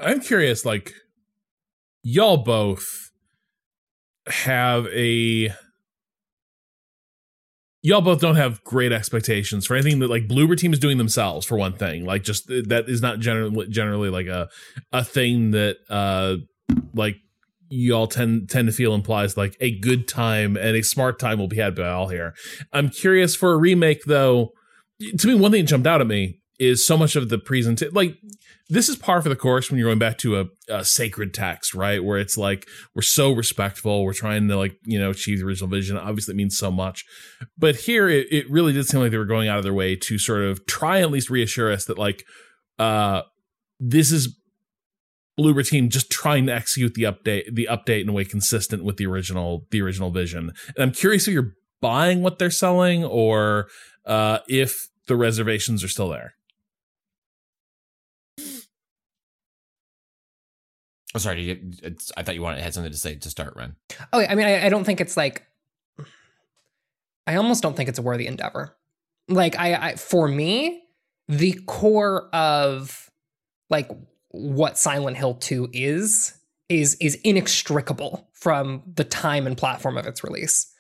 I'm 0.02 0.20
curious, 0.20 0.66
like, 0.66 0.94
y'all 2.04 2.38
both 2.38 3.12
have 4.28 4.88
a 4.88 5.54
y'all 7.84 8.02
both 8.02 8.20
don't 8.22 8.36
have 8.36 8.64
great 8.64 8.92
expectations 8.92 9.66
for 9.66 9.76
anything 9.76 10.00
that 10.00 10.10
like 10.10 10.28
Bloober 10.28 10.58
team 10.58 10.74
is 10.74 10.80
doing 10.80 10.98
themselves 10.98 11.46
for 11.46 11.58
one 11.58 11.74
thing. 11.74 12.06
Like 12.06 12.24
just 12.24 12.48
that 12.48 12.86
is 12.88 13.02
not 13.02 13.20
generally 13.20 13.68
generally 13.68 14.10
like 14.10 14.28
a 14.28 14.50
a 14.92 15.04
thing 15.04 15.52
that 15.52 15.78
uh 15.90 16.38
like 16.94 17.16
y'all 17.70 18.08
tend 18.08 18.50
tend 18.50 18.68
to 18.68 18.74
feel 18.74 18.94
implies 18.94 19.38
like 19.38 19.56
a 19.60 19.78
good 19.80 20.08
time 20.08 20.58
and 20.58 20.76
a 20.76 20.84
smart 20.84 21.20
time 21.20 21.40
will 21.40 21.48
be 21.48 21.58
had 21.58 21.76
by 21.76 21.90
all 21.90 22.10
here. 22.10 22.34
I'm 22.72 22.90
curious 22.90 23.36
for 23.36 23.54
a 23.54 23.58
remake 23.58 24.04
though. 24.06 24.52
To 25.18 25.28
me, 25.28 25.34
one 25.34 25.52
thing 25.52 25.66
jumped 25.66 25.88
out 25.88 26.02
at 26.02 26.08
me 26.08 26.40
is 26.60 26.86
so 26.86 26.96
much 26.96 27.16
of 27.16 27.30
the 27.30 27.40
presentation 27.40 27.94
like 27.94 28.18
this 28.72 28.88
is 28.88 28.96
par 28.96 29.22
for 29.22 29.28
the 29.28 29.36
course 29.36 29.70
when 29.70 29.78
you're 29.78 29.90
going 29.90 30.00
back 30.00 30.18
to 30.20 30.40
a, 30.40 30.46
a, 30.70 30.86
sacred 30.86 31.34
text, 31.34 31.76
right? 31.76 32.02
Where 32.02 32.18
it's 32.18 32.38
like 32.38 32.70
we're 32.96 33.02
so 33.02 33.34
respectful, 33.34 34.06
we're 34.06 34.14
trying 34.14 34.48
to 34.48 34.56
like 34.56 34.78
you 34.86 34.98
know 34.98 35.10
achieve 35.10 35.40
the 35.40 35.46
original 35.46 35.70
vision. 35.70 35.98
Obviously, 35.98 36.34
it 36.34 36.38
means 36.38 36.58
so 36.58 36.72
much, 36.72 37.04
but 37.58 37.76
here 37.76 38.08
it, 38.08 38.28
it 38.32 38.50
really 38.50 38.72
did 38.72 38.88
seem 38.88 39.02
like 39.02 39.12
they 39.12 39.18
were 39.18 39.26
going 39.26 39.50
out 39.50 39.58
of 39.58 39.66
their 39.66 39.74
way 39.74 39.98
to 39.98 40.18
sort 40.18 40.44
of 40.44 40.66
try 40.68 41.02
at 41.02 41.12
least 41.12 41.30
reassure 41.30 41.70
us 41.70 41.84
that 41.86 41.98
like 41.98 42.24
uh 42.80 43.24
this 43.80 44.10
is 44.10 44.38
Bloober 45.38 45.68
team 45.68 45.90
just 45.90 46.10
trying 46.10 46.46
to 46.46 46.54
execute 46.54 46.94
the 46.94 47.04
update 47.04 47.54
the 47.54 47.68
update 47.70 48.04
in 48.04 48.10
a 48.10 48.14
way 48.14 48.24
consistent 48.24 48.86
with 48.86 48.96
the 48.96 49.06
original 49.06 49.68
the 49.72 49.82
original 49.82 50.12
vision. 50.12 50.54
And 50.76 50.84
I'm 50.84 50.92
curious 50.92 51.28
if 51.28 51.34
you're 51.34 51.54
buying 51.82 52.22
what 52.22 52.40
they're 52.40 52.50
selling 52.50 53.04
or 53.04 53.68
uh 54.06 54.40
if 54.48 54.88
the 55.08 55.18
reservations 55.18 55.84
are 55.84 55.90
still 55.90 56.08
there. 56.08 56.36
Oh, 61.14 61.20
sorry. 61.20 61.62
I 62.16 62.24
thought 62.24 62.36
you 62.36 62.42
wanted 62.42 62.62
had 62.62 62.74
something 62.74 62.92
to 62.92 62.98
say 62.98 63.16
to 63.16 63.30
start, 63.30 63.56
Ren. 63.56 63.76
Oh, 64.14 64.22
I 64.22 64.36
mean, 64.36 64.48
I, 64.48 64.66
I 64.66 64.70
don't 64.70 64.84
think 64.84 65.02
it's 65.02 65.18
like. 65.18 65.46
I 67.28 67.36
almost 67.36 67.62
don't 67.62 67.76
think 67.76 67.90
it's 67.90 68.00
a 68.00 68.02
worthy 68.02 68.28
endeavor. 68.28 68.76
Like 69.28 69.58
I, 69.58 69.74
I, 69.76 69.96
for 69.96 70.28
me, 70.28 70.84
the 71.28 71.54
core 71.66 72.30
of 72.34 73.10
like 73.70 73.90
what 74.30 74.78
Silent 74.78 75.18
Hill 75.18 75.36
Two 75.36 75.70
is 75.74 76.34
is 76.70 76.96
is 76.96 77.16
inextricable 77.24 78.30
from 78.34 78.82
the 78.96 79.04
time 79.04 79.46
and 79.46 79.58
platform 79.58 79.98
of 79.98 80.08
its 80.08 80.24
release. 80.24 80.71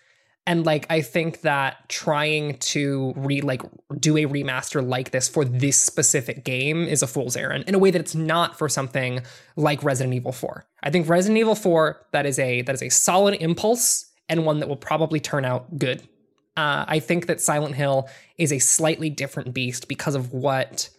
And 0.47 0.65
like 0.65 0.87
I 0.89 1.01
think 1.01 1.41
that 1.41 1.87
trying 1.87 2.57
to 2.57 3.13
re 3.15 3.41
like 3.41 3.61
do 3.99 4.17
a 4.17 4.25
remaster 4.25 4.85
like 4.85 5.11
this 5.11 5.29
for 5.29 5.45
this 5.45 5.79
specific 5.79 6.43
game 6.43 6.87
is 6.87 7.03
a 7.03 7.07
fool's 7.07 7.35
errand 7.35 7.65
in 7.67 7.75
a 7.75 7.79
way 7.79 7.91
that 7.91 7.99
it's 7.99 8.15
not 8.15 8.57
for 8.57 8.67
something 8.67 9.21
like 9.55 9.83
Resident 9.83 10.15
Evil 10.15 10.31
4. 10.31 10.65
I 10.81 10.89
think 10.89 11.07
Resident 11.07 11.37
Evil 11.37 11.55
4 11.55 12.07
that 12.11 12.25
is 12.25 12.39
a 12.39 12.63
that 12.63 12.73
is 12.73 12.81
a 12.81 12.89
solid 12.89 13.35
impulse 13.39 14.11
and 14.29 14.45
one 14.45 14.59
that 14.59 14.67
will 14.67 14.77
probably 14.77 15.19
turn 15.19 15.45
out 15.45 15.77
good. 15.77 16.01
Uh, 16.57 16.85
I 16.87 16.99
think 16.99 17.27
that 17.27 17.39
Silent 17.39 17.75
Hill 17.75 18.09
is 18.37 18.51
a 18.51 18.59
slightly 18.59 19.09
different 19.09 19.53
beast 19.53 19.87
because 19.87 20.15
of 20.15 20.33
what 20.33 20.89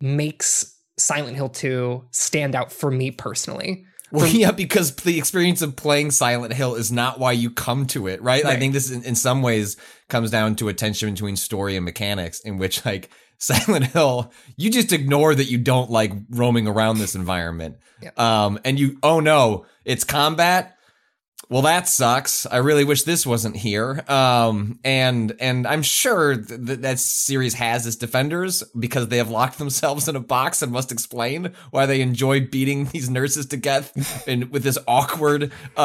makes 0.00 0.76
Silent 0.98 1.36
Hill 1.36 1.48
2 1.48 2.04
stand 2.10 2.54
out 2.54 2.72
for 2.72 2.90
me 2.90 3.10
personally. 3.10 3.86
Well, 4.12 4.26
yeah, 4.26 4.50
because 4.50 4.94
the 4.96 5.18
experience 5.18 5.62
of 5.62 5.74
playing 5.74 6.10
Silent 6.10 6.52
Hill 6.52 6.74
is 6.74 6.92
not 6.92 7.18
why 7.18 7.32
you 7.32 7.50
come 7.50 7.86
to 7.88 8.06
it, 8.06 8.20
right? 8.22 8.44
I 8.44 8.56
think 8.56 8.74
this, 8.74 8.90
in, 8.90 9.02
in 9.04 9.14
some 9.14 9.40
ways, 9.42 9.76
comes 10.08 10.30
down 10.30 10.56
to 10.56 10.68
a 10.68 10.74
tension 10.74 11.10
between 11.12 11.36
story 11.36 11.76
and 11.76 11.84
mechanics, 11.84 12.40
in 12.40 12.58
which, 12.58 12.84
like, 12.84 13.10
Silent 13.38 13.86
Hill, 13.86 14.30
you 14.56 14.70
just 14.70 14.92
ignore 14.92 15.34
that 15.34 15.46
you 15.46 15.58
don't 15.58 15.90
like 15.90 16.12
roaming 16.30 16.68
around 16.68 16.98
this 16.98 17.14
environment. 17.16 17.78
Yeah. 18.00 18.10
Um, 18.16 18.60
and 18.64 18.78
you, 18.78 18.98
oh 19.02 19.18
no, 19.18 19.66
it's 19.84 20.04
combat. 20.04 20.71
Well, 21.48 21.62
that 21.62 21.86
sucks. 21.86 22.46
I 22.46 22.58
really 22.58 22.84
wish 22.84 23.02
this 23.02 23.26
wasn't 23.26 23.56
here. 23.56 24.02
Um, 24.08 24.78
and 24.84 25.36
and 25.38 25.66
I'm 25.66 25.82
sure 25.82 26.34
that 26.34 26.80
that 26.82 26.98
series 26.98 27.52
has 27.54 27.86
its 27.86 27.96
defenders 27.96 28.62
because 28.78 29.08
they 29.08 29.18
have 29.18 29.28
locked 29.28 29.58
themselves 29.58 30.08
in 30.08 30.16
a 30.16 30.20
box 30.20 30.62
and 30.62 30.72
must 30.72 30.90
explain 30.92 31.52
why 31.70 31.84
they 31.84 32.00
enjoy 32.00 32.40
beating 32.46 32.86
these 32.86 33.10
nurses 33.10 33.46
to 33.46 33.58
death 33.58 34.26
and 34.26 34.50
with 34.50 34.62
this 34.62 34.78
awkward 34.88 35.52
uh 35.76 35.80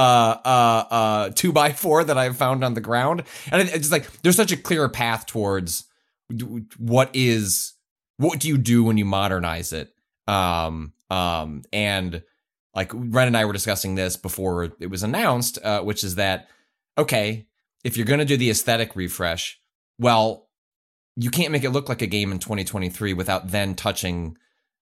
uh 0.45 0.83
uh 0.89 1.29
two 1.35 1.51
by 1.51 1.73
four 1.73 2.03
that 2.03 2.17
I've 2.17 2.37
found 2.37 2.63
on 2.63 2.73
the 2.73 2.81
ground. 2.81 3.23
And 3.51 3.61
it- 3.67 3.75
it's 3.75 3.91
like 3.91 4.09
there's 4.21 4.37
such 4.37 4.53
a 4.53 4.57
clear 4.57 4.87
path 4.87 5.25
towards 5.25 5.83
what 6.77 7.09
is 7.13 7.73
what 8.17 8.39
do 8.39 8.47
you 8.47 8.57
do 8.57 8.83
when 8.83 8.97
you 8.97 9.05
modernize 9.05 9.73
it 9.73 9.93
um 10.27 10.93
um 11.09 11.63
and 11.73 12.21
like 12.77 12.91
Ren 12.93 13.27
and 13.27 13.35
I 13.35 13.43
were 13.43 13.51
discussing 13.53 13.95
this 13.95 14.15
before 14.15 14.63
it 14.79 14.89
was 14.89 15.03
announced 15.03 15.59
uh, 15.63 15.81
which 15.81 16.03
is 16.03 16.15
that 16.15 16.47
okay 16.97 17.47
if 17.83 17.97
you're 17.97 18.05
going 18.05 18.19
to 18.19 18.25
do 18.25 18.37
the 18.37 18.49
aesthetic 18.49 18.95
refresh 18.95 19.59
well 19.99 20.47
you 21.15 21.29
can't 21.31 21.51
make 21.51 21.63
it 21.63 21.71
look 21.71 21.89
like 21.89 22.01
a 22.03 22.07
game 22.07 22.31
in 22.31 22.39
2023 22.39 23.13
without 23.13 23.49
then 23.49 23.75
touching 23.75 24.37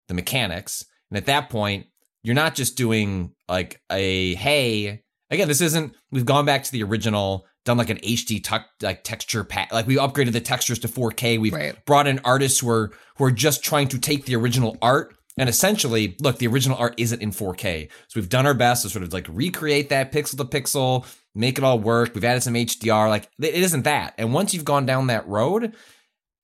the 0.07 0.13
mechanics 0.13 0.85
and 1.09 1.17
at 1.17 1.25
that 1.25 1.49
point 1.49 1.87
you're 2.23 2.35
not 2.35 2.53
just 2.55 2.75
doing 2.77 3.31
like 3.49 3.81
a 3.91 4.35
hey 4.35 5.01
again 5.31 5.47
this 5.47 5.61
isn't 5.61 5.93
we've 6.11 6.25
gone 6.25 6.45
back 6.45 6.63
to 6.63 6.71
the 6.71 6.83
original 6.83 7.45
done 7.65 7.77
like 7.77 7.89
an 7.89 7.97
hd 7.97 8.43
tuck 8.43 8.65
like 8.81 9.03
texture 9.03 9.43
pack 9.43 9.71
like 9.73 9.87
we 9.87 9.95
upgraded 9.95 10.31
the 10.31 10.39
textures 10.41 10.79
to 10.79 10.87
4k 10.87 11.39
we've 11.39 11.53
Right. 11.53 11.85
brought 11.85 12.07
in 12.07 12.19
artists 12.23 12.59
who 12.59 12.69
are 12.69 12.91
who 13.17 13.25
are 13.25 13.31
just 13.31 13.63
trying 13.63 13.87
to 13.89 13.99
take 13.99 14.25
the 14.25 14.35
original 14.35 14.77
art 14.81 15.16
and 15.37 15.49
essentially 15.49 16.15
look 16.19 16.37
the 16.37 16.47
original 16.47 16.77
art 16.77 16.95
isn't 16.97 17.21
in 17.21 17.31
4k 17.31 17.89
so 18.07 18.19
we've 18.19 18.29
done 18.29 18.45
our 18.45 18.53
best 18.53 18.83
to 18.83 18.89
sort 18.89 19.03
of 19.03 19.13
like 19.13 19.27
recreate 19.29 19.89
that 19.89 20.11
pixel 20.11 20.37
to 20.37 20.45
pixel 20.45 21.05
make 21.35 21.59
it 21.59 21.63
all 21.63 21.77
work. 21.77 22.15
We've 22.15 22.23
added 22.23 22.41
some 22.41 22.55
hdr 22.55 23.09
like 23.09 23.29
it 23.39 23.53
isn't 23.53 23.83
that. 23.83 24.15
And 24.17 24.33
once 24.33 24.53
you've 24.53 24.65
gone 24.65 24.85
down 24.85 25.07
that 25.07 25.27
road 25.27 25.75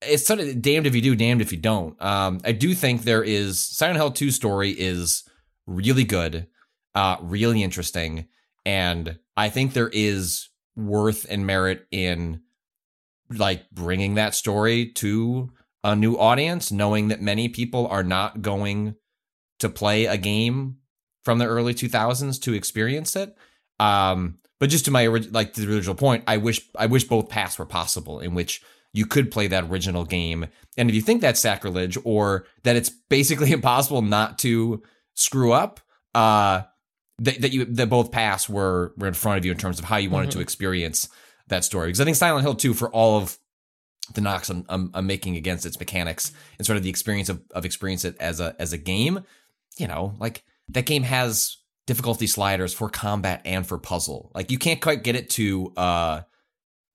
it's 0.07 0.25
sort 0.25 0.39
of 0.39 0.61
damned 0.61 0.87
if 0.87 0.95
you 0.95 1.01
do, 1.01 1.15
damned 1.15 1.41
if 1.41 1.51
you 1.51 1.57
don't. 1.57 2.01
Um, 2.01 2.39
I 2.43 2.51
do 2.51 2.73
think 2.73 3.03
there 3.03 3.23
is 3.23 3.59
Silent 3.59 3.97
Hill 3.97 4.11
2 4.11 4.31
story 4.31 4.71
is 4.71 5.23
really 5.65 6.03
good, 6.03 6.47
uh, 6.95 7.17
really 7.21 7.63
interesting, 7.63 8.27
and 8.65 9.17
I 9.35 9.49
think 9.49 9.73
there 9.73 9.89
is 9.91 10.49
worth 10.75 11.25
and 11.29 11.45
merit 11.45 11.85
in 11.91 12.41
like 13.29 13.69
bringing 13.71 14.15
that 14.15 14.35
story 14.35 14.91
to 14.93 15.51
a 15.83 15.95
new 15.95 16.15
audience, 16.15 16.71
knowing 16.71 17.09
that 17.09 17.21
many 17.21 17.49
people 17.49 17.87
are 17.87 18.03
not 18.03 18.41
going 18.41 18.95
to 19.59 19.69
play 19.69 20.05
a 20.05 20.17
game 20.17 20.77
from 21.23 21.39
the 21.39 21.45
early 21.45 21.73
2000s 21.73 22.41
to 22.41 22.53
experience 22.53 23.15
it. 23.15 23.35
Um, 23.79 24.39
but 24.59 24.69
just 24.69 24.85
to 24.85 24.91
my 24.91 25.07
like 25.07 25.53
to 25.53 25.61
the 25.61 25.75
original 25.75 25.95
point, 25.95 26.23
I 26.27 26.37
wish 26.37 26.61
I 26.77 26.85
wish 26.85 27.03
both 27.03 27.29
paths 27.29 27.59
were 27.59 27.65
possible, 27.65 28.19
in 28.19 28.33
which 28.33 28.61
you 28.93 29.05
could 29.05 29.31
play 29.31 29.47
that 29.47 29.65
original 29.65 30.05
game. 30.05 30.47
And 30.77 30.89
if 30.89 30.95
you 30.95 31.01
think 31.01 31.21
that's 31.21 31.39
sacrilege 31.39 31.97
or 32.05 32.45
that 32.63 32.75
it's 32.75 32.89
basically 32.89 33.51
impossible 33.53 34.01
not 34.01 34.39
to 34.39 34.81
screw 35.15 35.51
up, 35.51 35.81
uh, 36.15 36.61
that, 37.19 37.41
that 37.41 37.51
you 37.51 37.65
that 37.65 37.89
both 37.89 38.11
paths 38.11 38.47
were 38.47 38.93
were 38.97 39.07
in 39.07 39.13
front 39.13 39.37
of 39.37 39.45
you 39.45 39.51
in 39.51 39.57
terms 39.57 39.79
of 39.79 39.85
how 39.85 39.97
you 39.97 40.09
wanted 40.09 40.31
to 40.31 40.39
experience 40.39 41.09
that 41.47 41.63
story. 41.63 41.87
Because 41.87 42.01
I 42.01 42.05
think 42.05 42.17
Silent 42.17 42.43
Hill 42.43 42.55
2, 42.55 42.73
for 42.73 42.89
all 42.89 43.17
of 43.17 43.37
the 44.13 44.21
knocks 44.21 44.49
I'm, 44.49 44.65
I'm, 44.69 44.91
I'm 44.93 45.07
making 45.07 45.35
against 45.37 45.65
its 45.65 45.79
mechanics 45.79 46.31
and 46.57 46.65
sort 46.65 46.77
of 46.77 46.83
the 46.83 46.89
experience 46.89 47.29
of, 47.29 47.41
of 47.51 47.65
experience 47.65 48.03
it 48.05 48.15
as 48.19 48.39
a 48.39 48.55
as 48.59 48.73
a 48.73 48.77
game, 48.77 49.21
you 49.77 49.87
know, 49.87 50.13
like 50.19 50.43
that 50.69 50.85
game 50.85 51.03
has 51.03 51.57
difficulty 51.87 52.27
sliders 52.27 52.73
for 52.73 52.89
combat 52.89 53.41
and 53.45 53.65
for 53.65 53.77
puzzle. 53.77 54.31
Like 54.35 54.51
you 54.51 54.57
can't 54.57 54.81
quite 54.81 55.03
get 55.03 55.15
it 55.15 55.29
to 55.31 55.71
uh 55.77 56.21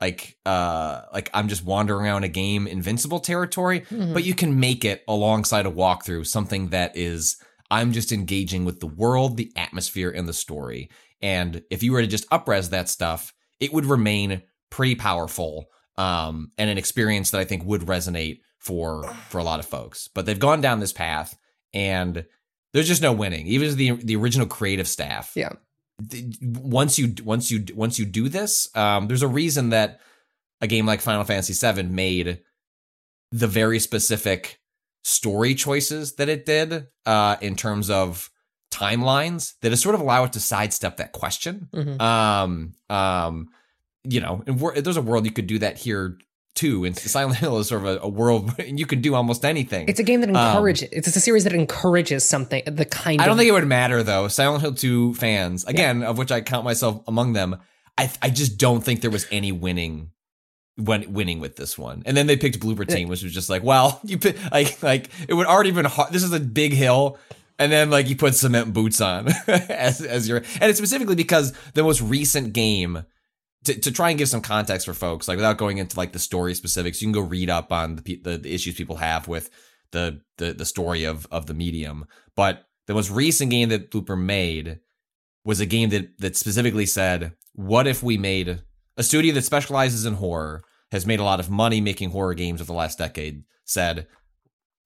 like 0.01 0.37
uh 0.47 1.03
like 1.13 1.31
I'm 1.35 1.49
just 1.49 1.65
wandering 1.65 2.05
around 2.07 2.25
a 2.25 2.29
game 2.29 2.67
invincible 2.67 3.21
territory, 3.21 3.81
Mhm. 3.83 4.15
but 4.15 4.25
you 4.25 4.35
can 4.35 4.61
make 4.61 4.85
it 4.85 5.03
alongside 5.09 5.67
a 5.67 5.71
walkthrough 5.71 6.27
something 6.27 6.69
that 6.69 6.97
is 6.97 7.37
I'm 7.71 7.93
just 7.93 8.13
engaging 8.13 8.65
with 8.65 8.81
the 8.81 8.87
world, 8.87 9.37
the 9.37 9.53
atmosphere, 9.57 10.11
and 10.11 10.27
the 10.29 10.33
story. 10.33 10.89
And 11.21 11.63
if 11.71 11.83
you 11.83 11.93
were 11.93 12.01
to 12.01 12.07
just 12.07 12.29
upres 12.31 12.71
that 12.71 12.89
stuff, 12.89 13.35
it 13.61 13.73
would 13.73 13.85
remain 13.87 14.43
pretty 14.71 14.95
powerful 14.95 15.67
um, 15.99 16.53
and 16.57 16.71
an 16.71 16.79
experience 16.79 17.31
that 17.33 17.41
I 17.41 17.45
think 17.45 17.65
would 17.65 17.83
resonate 17.83 18.41
for 18.59 19.05
for 19.29 19.39
a 19.39 19.45
lot 19.45 19.61
of 19.61 19.67
folks. 19.67 20.09
But 20.09 20.25
they've 20.27 20.39
gone 20.39 20.61
down 20.61 20.81
this 20.81 20.93
path, 20.93 21.37
and 21.75 22.25
there's 22.73 22.89
just 22.89 23.03
no 23.03 23.13
winning. 23.13 23.47
Even 23.47 23.77
the 23.77 23.91
the 23.93 24.17
original 24.17 24.47
creative 24.47 24.89
staff, 24.89 25.33
Yeah. 25.35 25.51
th- 26.11 26.37
Once 26.43 26.99
you 26.99 27.15
once 27.25 27.51
you 27.51 27.65
once 27.75 27.99
you 27.99 28.05
do 28.07 28.29
this, 28.29 28.75
um, 28.77 29.09
there's 29.09 29.23
a 29.23 29.29
reason 29.29 29.71
that 29.71 30.01
a 30.61 30.67
game 30.67 30.87
like 30.87 31.01
Final 31.01 31.25
Fantasy 31.25 31.53
VII 31.55 31.85
made 31.85 32.41
the 33.31 33.47
very 33.47 33.79
specific 33.79 34.59
story 35.05 35.55
choices 35.55 36.15
that 36.17 36.29
it 36.29 36.45
did 36.45 36.87
uh, 37.07 37.37
in 37.41 37.55
terms 37.57 37.91
of 37.91 38.31
timelines 38.71 39.55
that 39.63 39.71
has 39.73 39.81
sort 39.81 39.95
of 39.95 40.01
allow 40.01 40.25
it 40.25 40.33
to 40.33 40.41
sidestep 40.41 40.97
that 40.99 41.13
question. 41.13 41.69
Mhm. 41.73 42.01
Um, 42.01 42.73
um, 42.91 43.49
you 44.05 44.21
know, 44.21 44.43
and 44.47 44.59
there's 44.85 44.97
a 44.97 45.03
world 45.03 45.25
you 45.25 45.33
could 45.33 45.47
do 45.47 45.59
that 45.61 45.79
here 45.79 46.17
too. 46.55 46.85
And 46.85 46.97
Silent 46.99 47.39
Hill 47.39 47.59
is 47.59 47.69
sort 47.69 47.83
of 47.85 47.89
a, 47.89 48.01
a 48.05 48.09
world 48.09 48.55
and 48.59 48.79
you 48.79 48.87
can 48.87 49.01
do 49.01 49.15
almost 49.15 49.45
anything. 49.45 49.89
It's 49.89 50.01
a 50.01 50.05
game 50.05 50.21
that 50.21 50.31
Um, 50.31 50.37
encourages. 50.37 50.89
it's 50.93 51.09
a 51.15 51.21
series 51.21 51.45
that 51.45 51.53
encourages 51.53 52.25
something. 52.25 52.63
The 52.67 52.85
kind. 52.85 53.21
I 53.21 53.25
don't 53.25 53.33
of, 53.33 53.39
think 53.39 53.49
it 53.49 53.53
would 53.53 53.67
matter 53.67 54.03
though. 54.03 54.29
Silent 54.29 54.63
Hill 54.63 54.75
2 54.75 55.15
fans, 55.15 55.65
again, 55.65 56.03
of 56.03 56.19
which 56.19 56.33
I 56.33 56.41
count 56.41 56.65
myself 56.65 57.03
among 57.07 57.33
them, 57.35 57.57
I 57.97 58.11
I 58.23 58.31
just 58.31 58.59
don't 58.59 58.81
think 58.83 59.01
there 59.01 59.11
was 59.11 59.27
any 59.31 59.53
winning 59.53 60.11
when 60.77 61.13
winning 61.13 61.41
with 61.41 61.57
this 61.57 61.77
one. 61.77 62.03
And 62.07 62.17
then 62.17 62.27
they 62.29 62.37
picked 62.37 62.61
Bloober 62.61 62.87
Team, 62.87 63.09
which 63.09 63.23
was 63.25 63.33
just 63.35 63.51
like, 63.51 63.63
well, 63.65 64.01
you 64.05 64.19
pick, 64.19 64.37
like 64.53 64.83
like 64.83 65.11
it 65.29 65.35
would 65.35 65.47
already 65.47 65.73
been 65.73 65.85
hard. 65.85 66.13
This 66.13 66.23
is 66.23 66.33
a 66.33 66.41
big 66.41 66.73
hill. 66.73 67.19
And 67.61 67.73
then 67.73 67.91
like 67.91 68.09
you 68.09 68.15
put 68.15 68.37
cement 68.37 68.73
boots 68.73 69.01
on 69.01 69.27
as 69.49 70.01
as 70.01 70.29
your 70.29 70.39
and 70.39 70.71
it's 70.71 70.79
specifically 70.79 71.17
because 71.17 71.53
the 71.75 71.83
most 71.83 72.01
recent 72.01 72.53
game 72.53 73.05
to, 73.65 73.79
to 73.79 73.91
try 73.91 74.11
and 74.11 74.19
give 74.19 74.29
some 74.29 74.41
context 74.41 74.87
for 74.87 74.95
folks, 74.95 75.29
like 75.29 75.37
without 75.37 75.59
going 75.59 75.79
into 75.79 75.97
like 75.97 76.13
the 76.13 76.19
story 76.19 76.55
specifics, 76.55 77.01
you 77.01 77.07
can 77.07 77.13
go 77.13 77.21
read 77.21 77.51
up 77.51 77.73
on 77.73 77.97
the 77.97 78.21
the, 78.23 78.39
the 78.39 78.55
issues 78.55 78.75
people 78.75 78.97
have 78.97 79.29
with 79.29 79.51
the, 79.93 80.21
the 80.37 80.53
the 80.53 80.65
story 80.65 81.05
of 81.05 81.27
of 81.31 81.47
the 81.47 81.55
medium. 81.55 82.07
But 82.37 82.65
the 82.87 82.95
most 82.95 83.11
recent 83.11 83.51
game 83.51 83.69
that 83.71 83.91
Bloober 83.91 84.19
made 84.19 84.81
was 85.45 85.61
a 85.61 85.67
game 85.67 85.91
that 85.91 86.19
that 86.19 86.37
specifically 86.37 86.87
said, 86.87 87.33
"What 87.53 87.87
if 87.87 88.03
we 88.03 88.17
made 88.17 88.63
a 88.97 89.03
studio 89.03 89.35
that 89.35 89.45
specializes 89.45 90.05
in 90.07 90.15
horror 90.15 90.63
has 90.91 91.07
made 91.07 91.21
a 91.21 91.25
lot 91.25 91.41
of 91.41 91.51
money 91.51 91.81
making 91.81 92.11
horror 92.11 92.35
games 92.35 92.61
over 92.61 92.69
the 92.69 92.73
last 92.73 92.99
decade? 92.99 93.45
Said, 93.65 94.07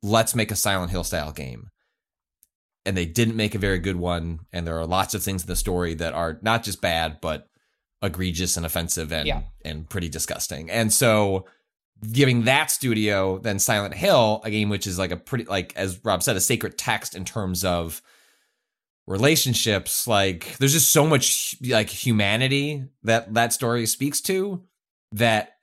let's 0.03 0.35
make 0.35 0.51
a 0.51 0.57
Silent 0.57 0.91
Hill 0.91 1.05
style 1.05 1.33
game." 1.33 1.69
And 2.85 2.97
they 2.97 3.07
didn't 3.07 3.37
make 3.37 3.55
a 3.55 3.61
very 3.61 3.79
good 3.79 3.95
one, 3.95 4.41
and 4.53 4.67
there 4.67 4.77
are 4.77 4.87
lots 4.87 5.15
of 5.15 5.23
things 5.23 5.43
in 5.43 5.47
the 5.47 5.55
story 5.55 5.95
that 5.95 6.15
are 6.15 6.41
not 6.43 6.65
just 6.65 6.81
bad, 6.81 7.19
but 7.21 7.47
egregious 8.03 8.57
and 8.57 8.67
offensive 8.67 9.13
and 9.13 9.27
Yeah. 9.27 9.43
and 9.65 9.89
pretty 9.89 10.09
disgusting. 10.09 10.71
And 10.71 10.93
so 10.93 11.47
giving 12.11 12.45
that 12.45 12.71
studio 12.71 13.39
then 13.39 13.59
Silent 13.61 13.95
Hill, 13.95 14.41
a 14.45 14.51
game 14.51 14.69
which 14.69 14.87
is 14.87 14.99
like 14.99 15.13
a 15.13 15.17
pretty 15.17 15.45
like 15.45 15.73
as 15.77 16.01
Rob 16.05 16.23
said, 16.23 16.37
a 16.37 16.41
sacred 16.41 16.77
text 16.77 17.15
in 17.15 17.25
terms 17.25 17.65
of 17.65 18.03
relationships. 19.07 20.07
Like 20.07 20.57
there's 20.59 20.73
just 20.73 20.91
so 20.91 21.07
much 21.07 21.57
like 21.67 21.89
humanity 21.89 22.85
that 23.03 23.33
that 23.35 23.53
story 23.53 23.87
speaks 23.87 24.21
to 24.23 24.63
that 25.13 25.57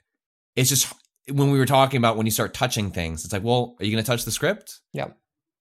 it's 0.56 0.70
just 0.70 0.94
when 1.32 1.52
we 1.52 1.60
were 1.60 1.66
talking 1.66 1.98
about 1.98 2.18
when 2.18 2.26
you 2.26 2.32
start 2.32 2.54
touching 2.54 2.92
things, 2.92 3.24
it's 3.24 3.32
like, 3.34 3.44
well, 3.44 3.76
are 3.80 3.86
you 3.86 3.92
going 3.92 4.04
to 4.04 4.08
touch 4.10 4.26
the 4.26 4.32
script? 4.32 4.80
Yeah. 4.94 5.10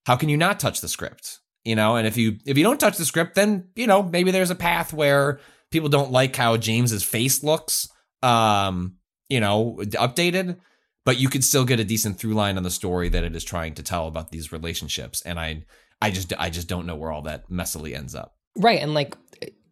How 0.05 0.15
can 0.15 0.27
you 0.29 0.37
not 0.37 0.59
touch 0.59 0.81
the 0.81 0.87
script? 0.87 1.39
You 1.63 1.75
know, 1.75 1.95
and 1.95 2.07
if 2.07 2.17
you 2.17 2.37
if 2.45 2.57
you 2.57 2.63
don't 2.63 2.79
touch 2.79 2.97
the 2.97 3.05
script, 3.05 3.35
then 3.35 3.67
you 3.75 3.85
know 3.85 4.01
maybe 4.01 4.31
there's 4.31 4.49
a 4.49 4.55
path 4.55 4.93
where 4.93 5.39
people 5.71 5.89
don't 5.89 6.11
like 6.11 6.35
how 6.35 6.57
James's 6.57 7.03
face 7.03 7.43
looks, 7.43 7.87
um, 8.23 8.95
you 9.29 9.39
know, 9.39 9.77
updated, 9.81 10.57
but 11.05 11.19
you 11.19 11.29
could 11.29 11.43
still 11.43 11.65
get 11.65 11.79
a 11.79 11.83
decent 11.83 12.17
through 12.19 12.33
line 12.33 12.57
on 12.57 12.63
the 12.63 12.71
story 12.71 13.09
that 13.09 13.23
it 13.23 13.35
is 13.35 13.43
trying 13.43 13.73
to 13.75 13.83
tell 13.83 14.07
about 14.07 14.31
these 14.31 14.51
relationships. 14.51 15.21
And 15.21 15.39
I, 15.39 15.63
I 16.01 16.11
just 16.11 16.33
I 16.39 16.49
just 16.49 16.67
don't 16.67 16.85
know 16.85 16.95
where 16.95 17.11
all 17.11 17.21
that 17.23 17.49
messily 17.49 17.95
ends 17.95 18.15
up. 18.15 18.35
Right. 18.55 18.79
And 18.81 18.93
like, 18.93 19.15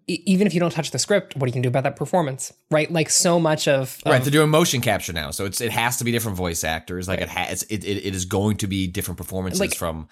even 0.07 0.47
if 0.47 0.53
you 0.53 0.59
don't 0.61 0.71
touch 0.71 0.91
the 0.91 0.99
script, 0.99 1.35
what 1.35 1.43
are 1.43 1.47
you 1.47 1.53
can 1.53 1.61
do 1.61 1.67
about 1.69 1.83
that 1.83 1.95
performance? 1.97 2.53
Right. 2.71 2.89
Like, 2.91 3.09
so 3.09 3.39
much 3.39 3.67
of. 3.67 3.99
Right, 4.05 4.17
of- 4.17 4.23
they're 4.23 4.31
doing 4.31 4.49
motion 4.49 4.79
capture 4.81 5.11
now, 5.13 5.31
so 5.31 5.45
it's 5.45 5.59
it 5.59 5.71
has 5.71 5.97
to 5.97 6.03
be 6.05 6.11
different 6.11 6.37
voice 6.37 6.63
actors. 6.63 7.07
Like 7.07 7.19
it 7.19 7.29
has, 7.29 7.63
it, 7.63 7.83
it 7.83 8.05
it 8.05 8.15
is 8.15 8.25
going 8.25 8.57
to 8.57 8.67
be 8.67 8.87
different 8.87 9.17
performances 9.17 9.59
Like- 9.59 9.75
from 9.75 10.07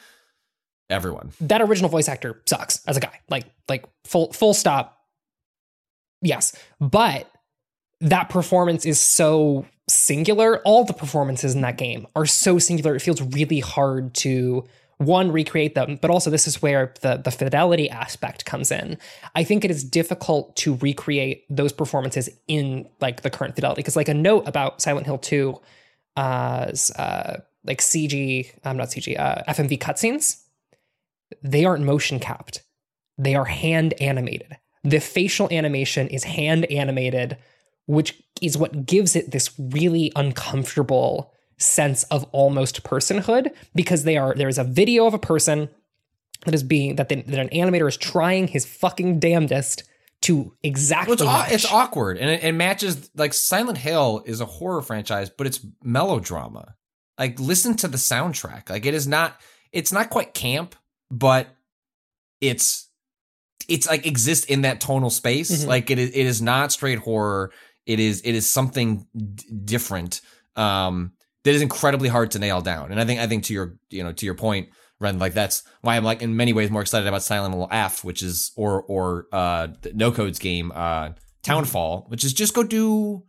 everyone. 0.90 1.32
that 1.42 1.62
original 1.62 1.90
voice 1.90 2.08
actor 2.10 2.42
sucks 2.46 2.82
as 2.88 2.98
a 2.98 3.00
guy. 3.00 3.20
Like 3.30 3.46
like 3.70 3.86
full 4.04 4.34
full 4.34 4.54
stop. 4.54 4.95
Yes, 6.26 6.58
but 6.80 7.32
that 8.02 8.30
performance 8.30 8.86
is 8.86 9.00
so 9.00 9.66
singular. 9.88 10.60
All 10.60 10.84
the 10.84 10.94
performances 10.94 11.56
in 11.56 11.62
that 11.62 11.78
game 11.78 12.08
are 12.16 12.26
so 12.26 12.60
singular. 12.60 12.96
It 12.96 13.02
feels 13.02 13.22
really 13.22 13.60
hard 13.60 14.14
to 14.16 14.66
one 14.98 15.32
recreate 15.32 15.76
them, 15.76 16.00
but 16.02 16.10
also 16.10 16.30
this 16.30 16.48
is 16.48 16.62
where 16.62 16.94
the 17.02 17.18
the 17.18 17.32
fidelity 17.32 17.90
aspect 17.90 18.46
comes 18.46 18.72
in. 18.72 18.98
I 19.36 19.44
think 19.44 19.66
it 19.66 19.72
is 19.72 19.84
difficult 19.84 20.56
to 20.58 20.76
recreate 20.76 21.46
those 21.50 21.74
performances 21.74 22.30
in 22.48 22.88
like 23.02 23.22
the 23.22 23.30
current 23.30 23.56
fidelity 23.56 23.80
because 23.80 23.96
like 23.96 24.10
a 24.10 24.14
note 24.14 24.48
about 24.48 24.82
Silent 24.82 25.06
Hill 25.06 25.18
2 25.18 25.60
uh, 26.18 26.72
uh 26.98 27.38
like 27.66 27.80
CG, 27.82 28.52
I'm 28.64 28.78
not 28.78 28.90
CG, 28.90 29.20
uh, 29.20 29.44
FMV 29.48 29.80
cutscenes 29.80 30.46
they 31.42 31.66
aren't 31.66 31.84
motion 31.84 32.20
capped. 32.20 32.64
They 33.18 33.36
are 33.36 33.46
hand 33.46 33.94
animated. 34.00 34.58
The 34.86 35.00
facial 35.00 35.50
animation 35.52 36.08
is 36.08 36.24
hand 36.24 36.66
animated, 36.66 37.38
which 37.88 38.22
is 38.42 38.58
what 38.58 38.86
gives 38.86 39.16
it 39.16 39.32
this 39.32 39.52
really 39.60 40.12
uncomfortable 40.16 41.34
sense 41.58 42.04
of 42.06 42.26
almost 42.32 42.84
personhood 42.84 43.52
because 43.74 44.04
they 44.04 44.18
are 44.18 44.34
there 44.36 44.50
is 44.50 44.58
a 44.58 44.64
video 44.64 45.06
of 45.06 45.14
a 45.14 45.20
person 45.20 45.70
that 46.46 46.54
is 46.54 46.64
being 46.64 46.98
that, 46.98 47.10
that 47.10 47.28
an 47.28 47.50
animator 47.50 47.88
is 47.88 47.98
trying 47.98 48.48
his 48.48 48.66
fucking 48.66 49.20
damnedest 49.20 49.84
to 50.22 50.54
exactly 50.64 51.16
Well, 51.20 51.44
it's, 51.46 51.66
it's 51.66 51.72
awkward 51.72 52.18
and 52.18 52.30
it, 52.30 52.44
it 52.44 52.52
matches 52.52 53.10
like 53.16 53.34
Silent 53.34 53.78
Hill 53.78 54.24
is 54.26 54.42
a 54.42 54.46
horror 54.46 54.82
franchise, 54.82 55.30
but 55.30 55.48
it's 55.48 55.66
melodrama. 55.84 56.76
Like 57.18 57.40
listen 57.40 57.76
to 57.78 57.88
the 57.88 57.98
soundtrack. 57.98 58.70
Like 58.70 58.86
it 58.86 58.94
is 58.94 59.08
not 59.08 59.40
it's 59.72 59.92
not 59.92 60.10
quite 60.10 60.34
camp, 60.34 60.76
but 61.10 61.48
it's 62.42 62.90
it's 63.68 63.88
like 63.88 64.06
exists 64.06 64.46
in 64.46 64.62
that 64.62 64.80
tonal 64.82 65.10
space. 65.10 65.64
Mhm. 65.64 65.68
Like 65.68 65.90
it 65.92 66.00
is 66.00 66.10
it 66.10 66.26
is 66.26 66.42
not 66.42 66.72
straight 66.72 67.00
horror. 67.00 67.52
It 67.86 68.00
is 68.00 68.22
it 68.22 68.34
is 68.34 68.50
something 68.50 69.06
d- 69.16 69.44
different. 69.66 70.22
Um 70.56 71.12
that 71.44 71.54
is 71.54 71.62
incredibly 71.62 72.10
hard 72.10 72.32
to 72.32 72.40
nail 72.40 72.62
down. 72.62 72.92
And 72.92 73.00
I 73.00 73.06
think 73.06 73.20
I 73.20 73.28
think 73.28 73.44
to 73.46 73.54
your 73.54 73.76
you 73.90 74.04
know 74.04 74.12
to 74.14 74.26
your 74.26 74.36
point, 74.36 74.70
Ren, 75.00 75.20
like 75.20 75.34
that's 75.34 75.64
why 75.82 75.96
I'm 75.98 76.04
like 76.04 76.22
in 76.22 76.36
many 76.36 76.54
ways 76.54 76.72
more 76.72 76.82
excited 76.82 77.08
about 77.08 77.22
Silent 77.24 77.54
Hill 77.54 77.68
F, 77.72 78.04
which 78.04 78.24
is 78.24 78.52
or 78.56 78.82
or 78.84 79.28
uh 79.32 79.68
the 79.82 79.94
No 79.94 80.12
Code's 80.12 80.40
game, 80.40 80.72
uh 80.74 81.10
Townfall, 81.44 82.06
which 82.10 82.24
is 82.24 82.34
just 82.34 82.54
go 82.56 82.64
do 82.64 83.24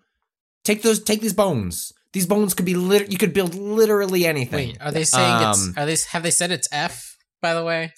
take 0.65 0.83
those 0.83 1.03
take 1.03 1.21
these 1.21 1.35
bones. 1.35 1.93
These 2.13 2.27
bones 2.27 2.55
could 2.55 2.65
be 2.65 2.75
lit 2.75 3.13
you 3.13 3.19
could 3.19 3.35
build 3.35 3.55
literally 3.55 4.25
anything. 4.25 4.69
Wait, 4.71 4.79
are 4.81 4.91
they 4.93 5.05
saying 5.05 5.35
Um, 5.45 5.51
it's? 5.51 5.77
Are 5.77 5.85
they? 5.87 5.97
Have 6.13 6.23
they 6.23 6.31
said 6.31 6.51
it's 6.51 6.69
F? 6.73 7.17
By 7.43 7.53
the 7.53 7.63
way, 7.63 7.93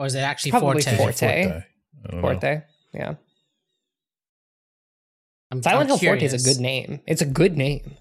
or 0.00 0.06
is 0.06 0.14
it 0.14 0.20
actually 0.20 0.52
Probably 0.52 0.80
Forte? 0.82 0.96
Forte. 0.96 1.12
Forte. 1.20 1.46
I 1.46 1.64
don't 2.10 2.14
know. 2.16 2.20
Forte. 2.22 2.62
Yeah. 2.94 3.14
I'm, 5.52 5.62
Silent 5.62 5.82
I'm 5.82 5.86
Hill 5.88 5.98
Forte 5.98 6.24
is 6.24 6.30
curious. 6.32 6.46
a 6.46 6.54
good 6.54 6.60
name. 6.62 7.00
It's 7.06 7.22
a 7.22 7.26
good 7.26 7.56
name. 7.56 7.96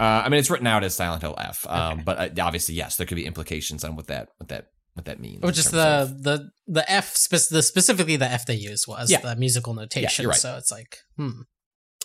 Uh, 0.00 0.22
I 0.24 0.28
mean, 0.28 0.38
it's 0.40 0.50
written 0.50 0.66
out 0.66 0.82
as 0.82 0.94
Silent 0.94 1.22
Hill 1.22 1.34
F, 1.38 1.66
um, 1.68 2.02
but 2.04 2.38
uh, 2.38 2.42
obviously, 2.44 2.74
yes, 2.74 2.96
there 2.96 3.06
could 3.06 3.14
be 3.16 3.26
implications 3.26 3.84
on 3.84 3.94
what 3.96 4.06
that 4.08 4.28
what 4.38 4.48
that 4.48 4.68
what 4.94 5.04
that 5.04 5.20
means. 5.20 5.40
Or 5.44 5.48
in 5.48 5.54
just 5.54 5.70
terms 5.70 5.82
the 5.82 5.88
of- 6.16 6.22
the 6.22 6.50
the 6.66 6.90
F 6.90 7.14
spec- 7.14 7.48
the 7.50 7.62
specifically 7.62 8.16
the 8.16 8.26
F 8.26 8.46
they 8.46 8.54
use 8.54 8.88
was 8.88 9.10
Yeah. 9.10 9.20
the 9.20 9.36
musical 9.36 9.74
notation. 9.74 10.22
you're 10.22 10.30
right. 10.30 10.38
So 10.40 10.56
it's 10.56 10.72
like, 10.72 10.98
hmm, 11.16 11.42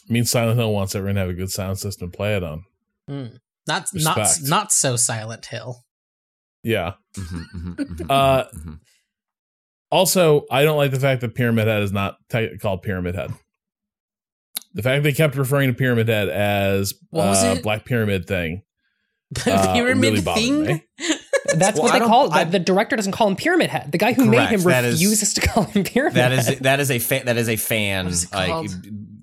I 0.10 0.14
mean, 0.14 0.26
Silent 0.26 0.60
Hill 0.60 0.72
wants 0.74 0.94
everyone 0.94 1.16
to 1.16 1.22
have 1.22 1.30
a 1.30 1.34
good 1.34 1.52
sound 1.52 1.80
system 1.80 2.12
to 2.12 2.18
play 2.18 2.36
it 2.36 2.44
on. 2.44 2.64
hmm. 3.08 3.28
not 3.68 3.88
not 3.94 4.18
Respect. 4.18 4.50
not 4.50 4.72
so 4.72 4.96
Silent 4.96 5.46
Hill. 5.48 5.84
Yeah. 6.64 6.94
Mhm, 7.18 7.44
mhm, 7.56 7.76
mhm, 7.76 8.06
Uh, 8.10 8.44
mhm. 8.56 8.80
Also, 9.92 10.46
I 10.52 10.64
don't 10.64 10.78
like 10.78 10.92
the 10.92 11.00
fact 11.00 11.22
that 11.22 11.34
Pyramid 11.36 11.68
Head 11.68 11.82
is 11.82 11.92
not 11.92 12.18
t- 12.30 12.58
called 12.60 12.82
Pyramid 12.84 13.16
Head. 13.16 13.32
The 14.76 14.84
fact 14.84 15.02
they 15.04 15.14
kept 15.14 15.36
referring 15.36 15.70
to 15.70 15.74
Pyramid 15.74 16.08
Head 16.10 16.30
as 16.30 16.94
What 17.10 17.26
was 17.28 17.44
uh, 17.44 17.56
it? 17.58 17.64
Black 17.64 17.86
Pyramid 17.86 18.28
thing. 18.28 18.64
Uh, 19.46 19.74
Pyramid 19.74 20.04
really 20.04 20.22
thing. 20.22 20.64
me. 20.64 20.84
That's 21.56 21.78
Well, 21.80 21.84
what 21.88 21.94
I 21.96 22.00
they 22.00 22.06
call 22.06 22.26
it. 22.28 22.34
I- 22.34 22.44
The, 22.46 22.52
the 22.54 22.60
director 22.60 22.96
doesn't 22.96 23.12
call 23.12 23.28
him 23.28 23.36
Pyramid 23.36 23.70
Head. 23.70 23.92
The 23.92 24.00
guy 24.00 24.14
who 24.14 24.26
made 24.26 24.50
him 24.50 24.62
Correct. 24.64 24.82
That 24.82 24.86
is- 24.86 24.96
refuses 24.96 25.34
to 25.36 25.42
call 25.42 25.64
him 25.66 25.84
Pyramid 25.84 26.16
that 26.16 26.32
is 26.32 26.48
Head. 26.48 26.60
that 26.62 26.80
is 26.80 26.90
a 26.92 26.98
fa- 27.00 27.22
that 27.26 27.38
is 27.38 27.48
a 27.48 27.56
fan 27.56 28.06
What 28.06 28.14
is 28.14 28.24
it 28.24 28.34
like 28.34 28.50
called? 28.50 28.76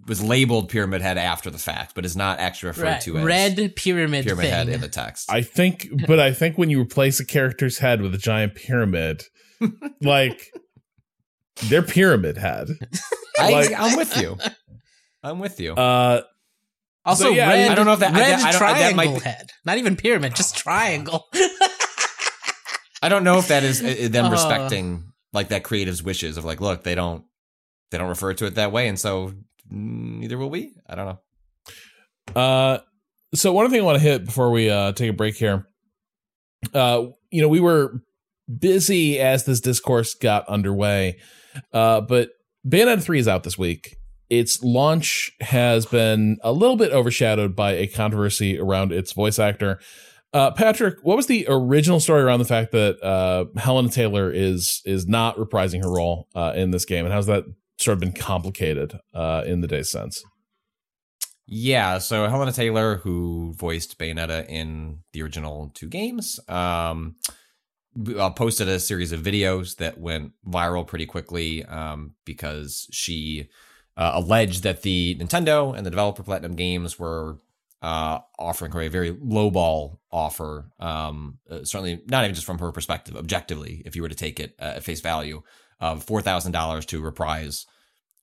Was 0.06 0.22
labeled 0.22 0.68
Pyramid 0.68 1.02
Head 1.02 1.18
after 1.18 1.50
the 1.50 1.58
fact, 1.58 1.94
but 1.94 2.04
is 2.04 2.16
not 2.16 2.38
actually 2.38 2.68
referred 2.68 2.82
Right. 2.84 3.00
to 3.02 3.18
as 3.18 3.24
Red 3.24 3.56
pyramid, 3.76 4.24
Pyramid 4.24 4.44
thing. 4.44 4.52
Head 4.52 4.68
in 4.68 4.80
the 4.80 4.88
text. 4.88 5.30
I 5.30 5.42
think, 5.42 5.88
but 6.06 6.20
I 6.20 6.32
think 6.32 6.56
when 6.58 6.70
you 6.70 6.80
replace 6.80 7.18
a 7.20 7.24
character's 7.26 7.78
head 7.78 8.00
with 8.02 8.14
a 8.14 8.18
giant 8.18 8.54
pyramid, 8.54 9.24
like 10.00 10.40
they're 11.64 11.82
Pyramid 11.82 12.36
Head. 12.36 12.68
I, 13.38 13.50
like- 13.50 13.72
I'm 13.78 13.96
with 13.96 14.16
you. 14.16 14.38
I'm 15.22 15.38
with 15.40 15.58
you. 15.60 15.74
Uh, 15.74 16.22
also, 17.04 17.24
So, 17.24 17.30
yeah, 17.30 17.48
I 17.48 17.52
red. 17.54 17.70
I 17.70 17.74
don't 17.74 17.86
know 17.86 17.92
if 17.94 18.00
that- 18.00 18.14
I- 18.14 18.18
red 18.18 18.30
that- 18.38 18.44
I 18.46 18.52
don't- 18.52 18.52
that 18.52 18.58
triangle 18.58 18.96
might 18.96 19.14
be- 19.18 19.24
head. 19.24 19.50
Not 19.64 19.78
even 19.78 19.96
pyramid, 19.96 20.36
just 20.36 20.56
triangle. 20.56 21.26
I 23.02 23.08
don't 23.08 23.24
know 23.24 23.38
if 23.38 23.48
that 23.48 23.62
is 23.62 23.82
uh, 23.82 24.08
them 24.10 24.26
Uh. 24.26 24.30
respecting 24.30 25.12
like 25.32 25.48
that 25.48 25.64
creative's 25.64 26.02
wishes 26.02 26.36
of 26.36 26.44
like, 26.44 26.60
look, 26.60 26.82
they 26.82 26.94
don't 26.94 27.24
they 27.90 27.98
don't 27.98 28.08
refer 28.08 28.32
to 28.34 28.46
it 28.46 28.54
that 28.56 28.72
way, 28.72 28.88
and 28.88 28.98
so 28.98 29.32
neither 29.70 30.38
will 30.38 30.50
we. 30.50 30.74
I 30.88 30.94
don't 30.94 31.06
know. 31.06 32.40
Uh, 32.40 32.78
so 33.34 33.52
one 33.52 33.70
thing 33.70 33.80
I 33.80 33.84
want 33.84 33.96
to 33.98 34.02
hit 34.02 34.24
before 34.24 34.50
we 34.50 34.70
uh, 34.70 34.92
take 34.92 35.10
a 35.10 35.12
break 35.12 35.36
here, 35.36 35.66
uh, 36.74 37.06
you 37.30 37.42
know, 37.42 37.48
we 37.48 37.60
were 37.60 38.02
busy 38.58 39.18
as 39.18 39.44
this 39.44 39.60
discourse 39.60 40.14
got 40.14 40.48
underway, 40.48 41.18
uh, 41.72 42.00
but 42.00 42.30
Bayonetta 42.66 43.02
three 43.02 43.18
is 43.18 43.28
out 43.28 43.42
this 43.42 43.58
week. 43.58 43.96
Its 44.28 44.62
launch 44.62 45.32
has 45.40 45.86
been 45.86 46.38
a 46.42 46.52
little 46.52 46.76
bit 46.76 46.92
overshadowed 46.92 47.54
by 47.54 47.72
a 47.72 47.86
controversy 47.86 48.58
around 48.58 48.92
its 48.92 49.12
voice 49.12 49.38
actor. 49.38 49.78
Uh, 50.32 50.50
Patrick, 50.50 50.96
what 51.02 51.16
was 51.16 51.26
the 51.26 51.46
original 51.48 52.00
story 52.00 52.22
around 52.22 52.40
the 52.40 52.44
fact 52.44 52.72
that 52.72 53.02
uh, 53.02 53.46
Hellena 53.56 53.90
Taylor 53.90 54.30
is 54.32 54.82
is 54.84 55.06
not 55.06 55.36
reprising 55.36 55.82
her 55.82 55.90
role 55.90 56.28
uh, 56.34 56.52
in 56.56 56.72
this 56.72 56.84
game, 56.84 57.04
and 57.04 57.14
how's 57.14 57.26
that 57.26 57.44
sort 57.78 57.94
of 57.94 58.00
been 58.00 58.12
complicated 58.12 58.98
uh, 59.14 59.42
in 59.46 59.60
the 59.60 59.68
days 59.68 59.90
since? 59.90 60.22
Yeah, 61.46 61.98
so 61.98 62.26
Hellena 62.28 62.52
Taylor, 62.52 62.96
who 62.96 63.54
voiced 63.56 63.98
Bayonetta 63.98 64.48
in 64.48 64.98
the 65.12 65.22
original 65.22 65.70
two 65.74 65.88
games, 65.88 66.40
um, 66.48 67.16
uh, 68.18 68.30
posted 68.30 68.68
a 68.68 68.80
series 68.80 69.12
of 69.12 69.20
videos 69.20 69.76
that 69.76 69.98
went 69.98 70.32
viral 70.46 70.86
pretty 70.86 71.06
quickly 71.06 71.64
um, 71.64 72.14
because 72.24 72.88
she 72.90 73.48
uh, 73.96 74.12
alleged 74.14 74.64
that 74.64 74.82
the 74.82 75.16
Nintendo 75.20 75.74
and 75.76 75.86
the 75.86 75.90
developer 75.90 76.24
Platinum 76.24 76.56
Games 76.56 76.98
were 76.98 77.38
uh, 77.80 78.18
offering 78.38 78.72
her 78.72 78.82
a 78.82 78.88
very 78.88 79.12
lowball 79.12 79.98
offer. 80.10 80.70
Um, 80.80 81.38
uh, 81.48 81.64
certainly, 81.64 82.02
not 82.08 82.24
even 82.24 82.34
just 82.34 82.46
from 82.46 82.58
her 82.58 82.72
perspective, 82.72 83.16
objectively, 83.16 83.82
if 83.86 83.94
you 83.94 84.02
were 84.02 84.08
to 84.08 84.14
take 84.14 84.40
it 84.40 84.54
uh, 84.58 84.74
at 84.76 84.82
face 84.82 85.00
value, 85.00 85.42
of 85.80 86.04
four 86.04 86.22
thousand 86.22 86.52
dollars 86.52 86.86
to 86.86 87.00
reprise 87.00 87.66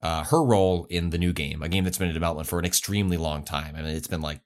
uh, 0.01 0.23
her 0.25 0.43
role 0.43 0.85
in 0.89 1.09
the 1.09 1.17
new 1.17 1.33
game, 1.33 1.61
a 1.61 1.69
game 1.69 1.83
that's 1.83 1.97
been 1.97 2.09
in 2.09 2.13
development 2.13 2.47
for 2.47 2.59
an 2.59 2.65
extremely 2.65 3.17
long 3.17 3.43
time. 3.43 3.75
I 3.75 3.81
mean, 3.81 3.95
it's 3.95 4.07
been 4.07 4.21
like 4.21 4.41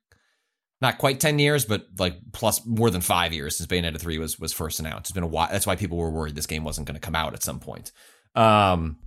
not 0.82 0.99
quite 0.99 1.20
ten 1.20 1.39
years, 1.39 1.66
but 1.66 1.86
like 1.97 2.16
plus 2.32 2.66
more 2.66 2.89
than 2.89 3.01
five 3.01 3.34
years 3.34 3.58
since 3.58 3.68
Bayonetta 3.68 3.99
three 3.99 4.20
was 4.20 4.39
was 4.39 4.53
first 4.53 4.80
announced. 4.80 5.10
It's 5.10 5.12
been 5.12 5.24
a 5.24 5.28
while. 5.28 5.49
That's 5.51 5.66
why 5.66 5.76
people 5.76 5.97
were 5.97 6.12
worried 6.12 6.36
this 6.36 6.45
game 6.45 6.64
wasn't 6.64 6.88
going 6.88 6.99
to 6.99 7.01
come 7.01 7.16
out 7.16 7.34
at 7.34 7.43
some 7.43 7.60
point. 7.60 7.91
Um, 8.36 8.97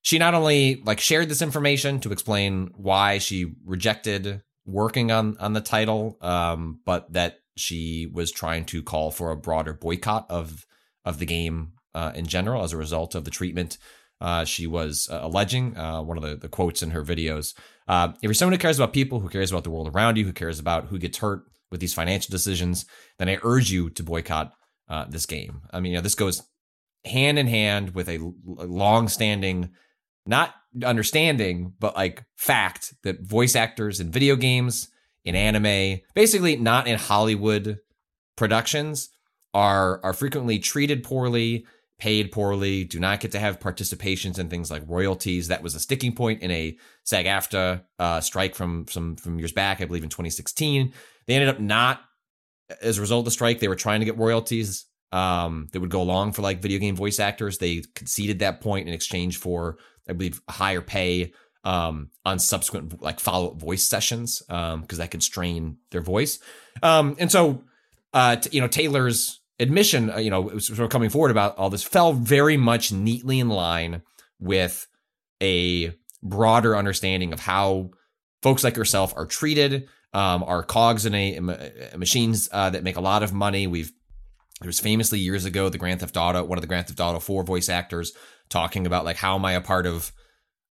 she 0.00 0.18
not 0.18 0.34
only 0.34 0.82
like 0.84 1.00
shared 1.00 1.28
this 1.28 1.42
information 1.42 2.00
to 2.00 2.12
explain 2.12 2.70
why 2.76 3.18
she 3.18 3.54
rejected 3.64 4.42
working 4.64 5.10
on 5.10 5.36
on 5.38 5.52
the 5.52 5.60
title, 5.60 6.16
um, 6.22 6.80
but 6.86 7.12
that 7.12 7.40
she 7.56 8.10
was 8.12 8.30
trying 8.30 8.64
to 8.66 8.82
call 8.82 9.10
for 9.10 9.30
a 9.30 9.36
broader 9.36 9.72
boycott 9.72 10.26
of 10.30 10.64
of 11.04 11.18
the 11.18 11.26
game 11.26 11.72
uh, 11.96 12.12
in 12.14 12.26
general 12.26 12.62
as 12.62 12.72
a 12.72 12.76
result 12.76 13.14
of 13.14 13.24
the 13.24 13.30
treatment 13.30 13.78
uh, 14.20 14.44
she 14.44 14.66
was 14.66 15.08
uh, 15.10 15.20
alleging. 15.22 15.76
Uh, 15.76 16.02
one 16.02 16.16
of 16.16 16.22
the, 16.22 16.36
the 16.36 16.48
quotes 16.48 16.82
in 16.82 16.90
her 16.90 17.04
videos. 17.04 17.54
Uh, 17.88 18.08
if 18.16 18.22
you're 18.22 18.34
someone 18.34 18.54
who 18.54 18.58
cares 18.58 18.78
about 18.78 18.92
people, 18.92 19.20
who 19.20 19.28
cares 19.28 19.50
about 19.50 19.64
the 19.64 19.70
world 19.70 19.94
around 19.94 20.16
you, 20.16 20.24
who 20.24 20.32
cares 20.32 20.58
about 20.58 20.86
who 20.86 20.98
gets 20.98 21.18
hurt 21.18 21.42
with 21.70 21.80
these 21.80 21.94
financial 21.94 22.30
decisions, 22.30 22.86
then 23.18 23.28
I 23.28 23.38
urge 23.42 23.70
you 23.70 23.90
to 23.90 24.02
boycott 24.02 24.52
uh, 24.88 25.04
this 25.08 25.26
game. 25.26 25.62
I 25.70 25.80
mean, 25.80 25.92
you 25.92 25.98
know, 25.98 26.02
this 26.02 26.14
goes 26.14 26.42
hand 27.04 27.38
in 27.38 27.46
hand 27.46 27.94
with 27.94 28.08
a 28.08 28.32
long-standing, 28.46 29.70
not 30.24 30.54
understanding, 30.84 31.74
but 31.78 31.94
like 31.94 32.24
fact 32.36 32.94
that 33.02 33.22
voice 33.22 33.54
actors 33.54 34.00
in 34.00 34.10
video 34.10 34.36
games, 34.36 34.88
in 35.24 35.34
anime, 35.34 36.00
basically 36.14 36.56
not 36.56 36.86
in 36.86 36.98
Hollywood 36.98 37.78
productions, 38.36 39.10
are 39.54 40.00
are 40.04 40.12
frequently 40.12 40.58
treated 40.58 41.02
poorly 41.02 41.66
paid 41.98 42.30
poorly, 42.30 42.84
do 42.84 43.00
not 43.00 43.20
get 43.20 43.32
to 43.32 43.38
have 43.38 43.58
participations 43.58 44.38
in 44.38 44.48
things 44.48 44.70
like 44.70 44.82
royalties. 44.86 45.48
That 45.48 45.62
was 45.62 45.74
a 45.74 45.80
sticking 45.80 46.14
point 46.14 46.42
in 46.42 46.50
a 46.50 46.76
SAG-AFTRA 47.04 47.82
uh, 47.98 48.20
strike 48.20 48.54
from 48.54 48.86
some 48.88 49.16
from 49.16 49.38
years 49.38 49.52
back, 49.52 49.80
I 49.80 49.86
believe 49.86 50.02
in 50.02 50.10
2016. 50.10 50.92
They 51.26 51.34
ended 51.34 51.48
up 51.48 51.60
not, 51.60 52.02
as 52.82 52.98
a 52.98 53.00
result 53.00 53.20
of 53.20 53.24
the 53.26 53.30
strike, 53.30 53.60
they 53.60 53.68
were 53.68 53.76
trying 53.76 54.00
to 54.00 54.06
get 54.06 54.18
royalties 54.18 54.86
um, 55.12 55.68
that 55.72 55.80
would 55.80 55.90
go 55.90 56.02
along 56.02 56.32
for 56.32 56.42
like 56.42 56.60
video 56.60 56.78
game 56.78 56.96
voice 56.96 57.18
actors. 57.18 57.58
They 57.58 57.82
conceded 57.94 58.40
that 58.40 58.60
point 58.60 58.88
in 58.88 58.94
exchange 58.94 59.38
for, 59.38 59.78
I 60.08 60.12
believe, 60.12 60.42
higher 60.48 60.82
pay 60.82 61.32
um, 61.64 62.10
on 62.24 62.38
subsequent 62.38 63.02
like 63.02 63.18
follow 63.20 63.52
up 63.52 63.60
voice 63.60 63.82
sessions 63.82 64.42
because 64.46 64.74
um, 64.74 64.86
that 64.98 65.10
could 65.10 65.22
strain 65.22 65.78
their 65.90 66.02
voice. 66.02 66.38
Um, 66.82 67.16
and 67.18 67.32
so, 67.32 67.64
uh, 68.12 68.36
t- 68.36 68.50
you 68.52 68.60
know, 68.60 68.68
Taylor's 68.68 69.40
admission, 69.58 70.10
uh, 70.10 70.18
you 70.18 70.30
know, 70.30 70.58
sort 70.58 70.80
of 70.80 70.90
coming 70.90 71.10
forward 71.10 71.30
about 71.30 71.56
all 71.56 71.70
this 71.70 71.82
fell 71.82 72.12
very 72.12 72.56
much 72.56 72.92
neatly 72.92 73.40
in 73.40 73.48
line 73.48 74.02
with 74.38 74.86
a 75.42 75.92
broader 76.22 76.76
understanding 76.76 77.32
of 77.32 77.40
how 77.40 77.90
folks 78.42 78.64
like 78.64 78.76
yourself 78.76 79.14
are 79.16 79.26
treated, 79.26 79.88
um, 80.12 80.42
are 80.44 80.62
cogs 80.62 81.06
in 81.06 81.14
a, 81.14 81.36
a 81.92 81.98
machines 81.98 82.48
uh, 82.52 82.70
that 82.70 82.82
make 82.82 82.96
a 82.96 83.00
lot 83.00 83.22
of 83.22 83.32
money. 83.32 83.66
We've 83.66 83.92
there 84.60 84.68
was 84.68 84.80
famously 84.80 85.18
years 85.18 85.44
ago 85.44 85.68
the 85.68 85.78
Grand 85.78 86.00
Theft 86.00 86.16
Auto, 86.16 86.42
one 86.44 86.56
of 86.56 86.62
the 86.62 86.68
Grand 86.68 86.86
Theft 86.86 87.00
Auto 87.00 87.18
4 87.18 87.44
voice 87.44 87.68
actors 87.68 88.12
talking 88.48 88.86
about 88.86 89.04
like 89.04 89.16
how 89.16 89.34
am 89.34 89.44
I 89.44 89.52
a 89.52 89.60
part 89.60 89.86
of 89.86 90.12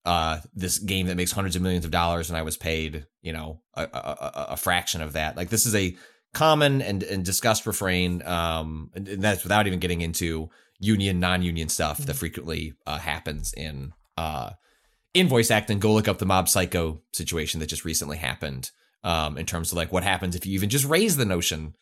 uh, 0.07 0.39
this 0.55 0.79
game 0.79 1.07
that 1.07 1.17
makes 1.17 1.33
hundreds 1.33 1.57
of 1.57 1.63
millions 1.63 1.85
of 1.85 1.91
dollars 1.91 2.31
and 2.31 2.39
I 2.39 2.43
was 2.43 2.57
paid, 2.57 3.07
you 3.23 3.33
know, 3.33 3.61
a, 3.75 3.83
a, 3.83 4.47
a 4.51 4.57
fraction 4.57 5.01
of 5.03 5.15
that. 5.15 5.37
Like 5.37 5.51
this 5.51 5.67
is 5.67 5.75
a 5.75 5.97
common 6.35 6.83
and, 6.83 7.03
and 7.03 7.25
discussed 7.25 7.67
refrain, 7.67 8.23
um, 8.27 8.91
and, 8.95 9.09
and 9.09 9.23
that's 9.23 9.43
without 9.43 9.67
even 9.67 9.79
getting 9.79 10.03
into 10.03 10.51
union, 10.79 11.21
non-union 11.21 11.69
stuff 11.69 11.99
that 11.99 12.15
frequently 12.15 12.75
uh, 12.87 12.99
happens 12.99 13.55
in 13.55 13.93
uh, 14.19 14.51
in 15.15 15.29
voice 15.29 15.51
acting. 15.51 15.79
Go 15.79 15.93
look 15.95 16.09
up 16.09 16.19
the 16.19 16.27
Mob 16.27 16.49
Psycho 16.49 17.01
situation 17.13 17.61
that 17.61 17.69
just 17.69 17.85
recently 17.85 18.19
happened. 18.19 18.71
Um, 19.03 19.37
in 19.37 19.45
terms 19.45 19.71
of 19.71 19.77
like 19.77 19.93
what 19.93 20.03
happens 20.03 20.35
if 20.35 20.47
you 20.47 20.55
even 20.55 20.71
just 20.71 20.87
raise 20.87 21.19
the 21.19 21.27
notion 21.27 21.75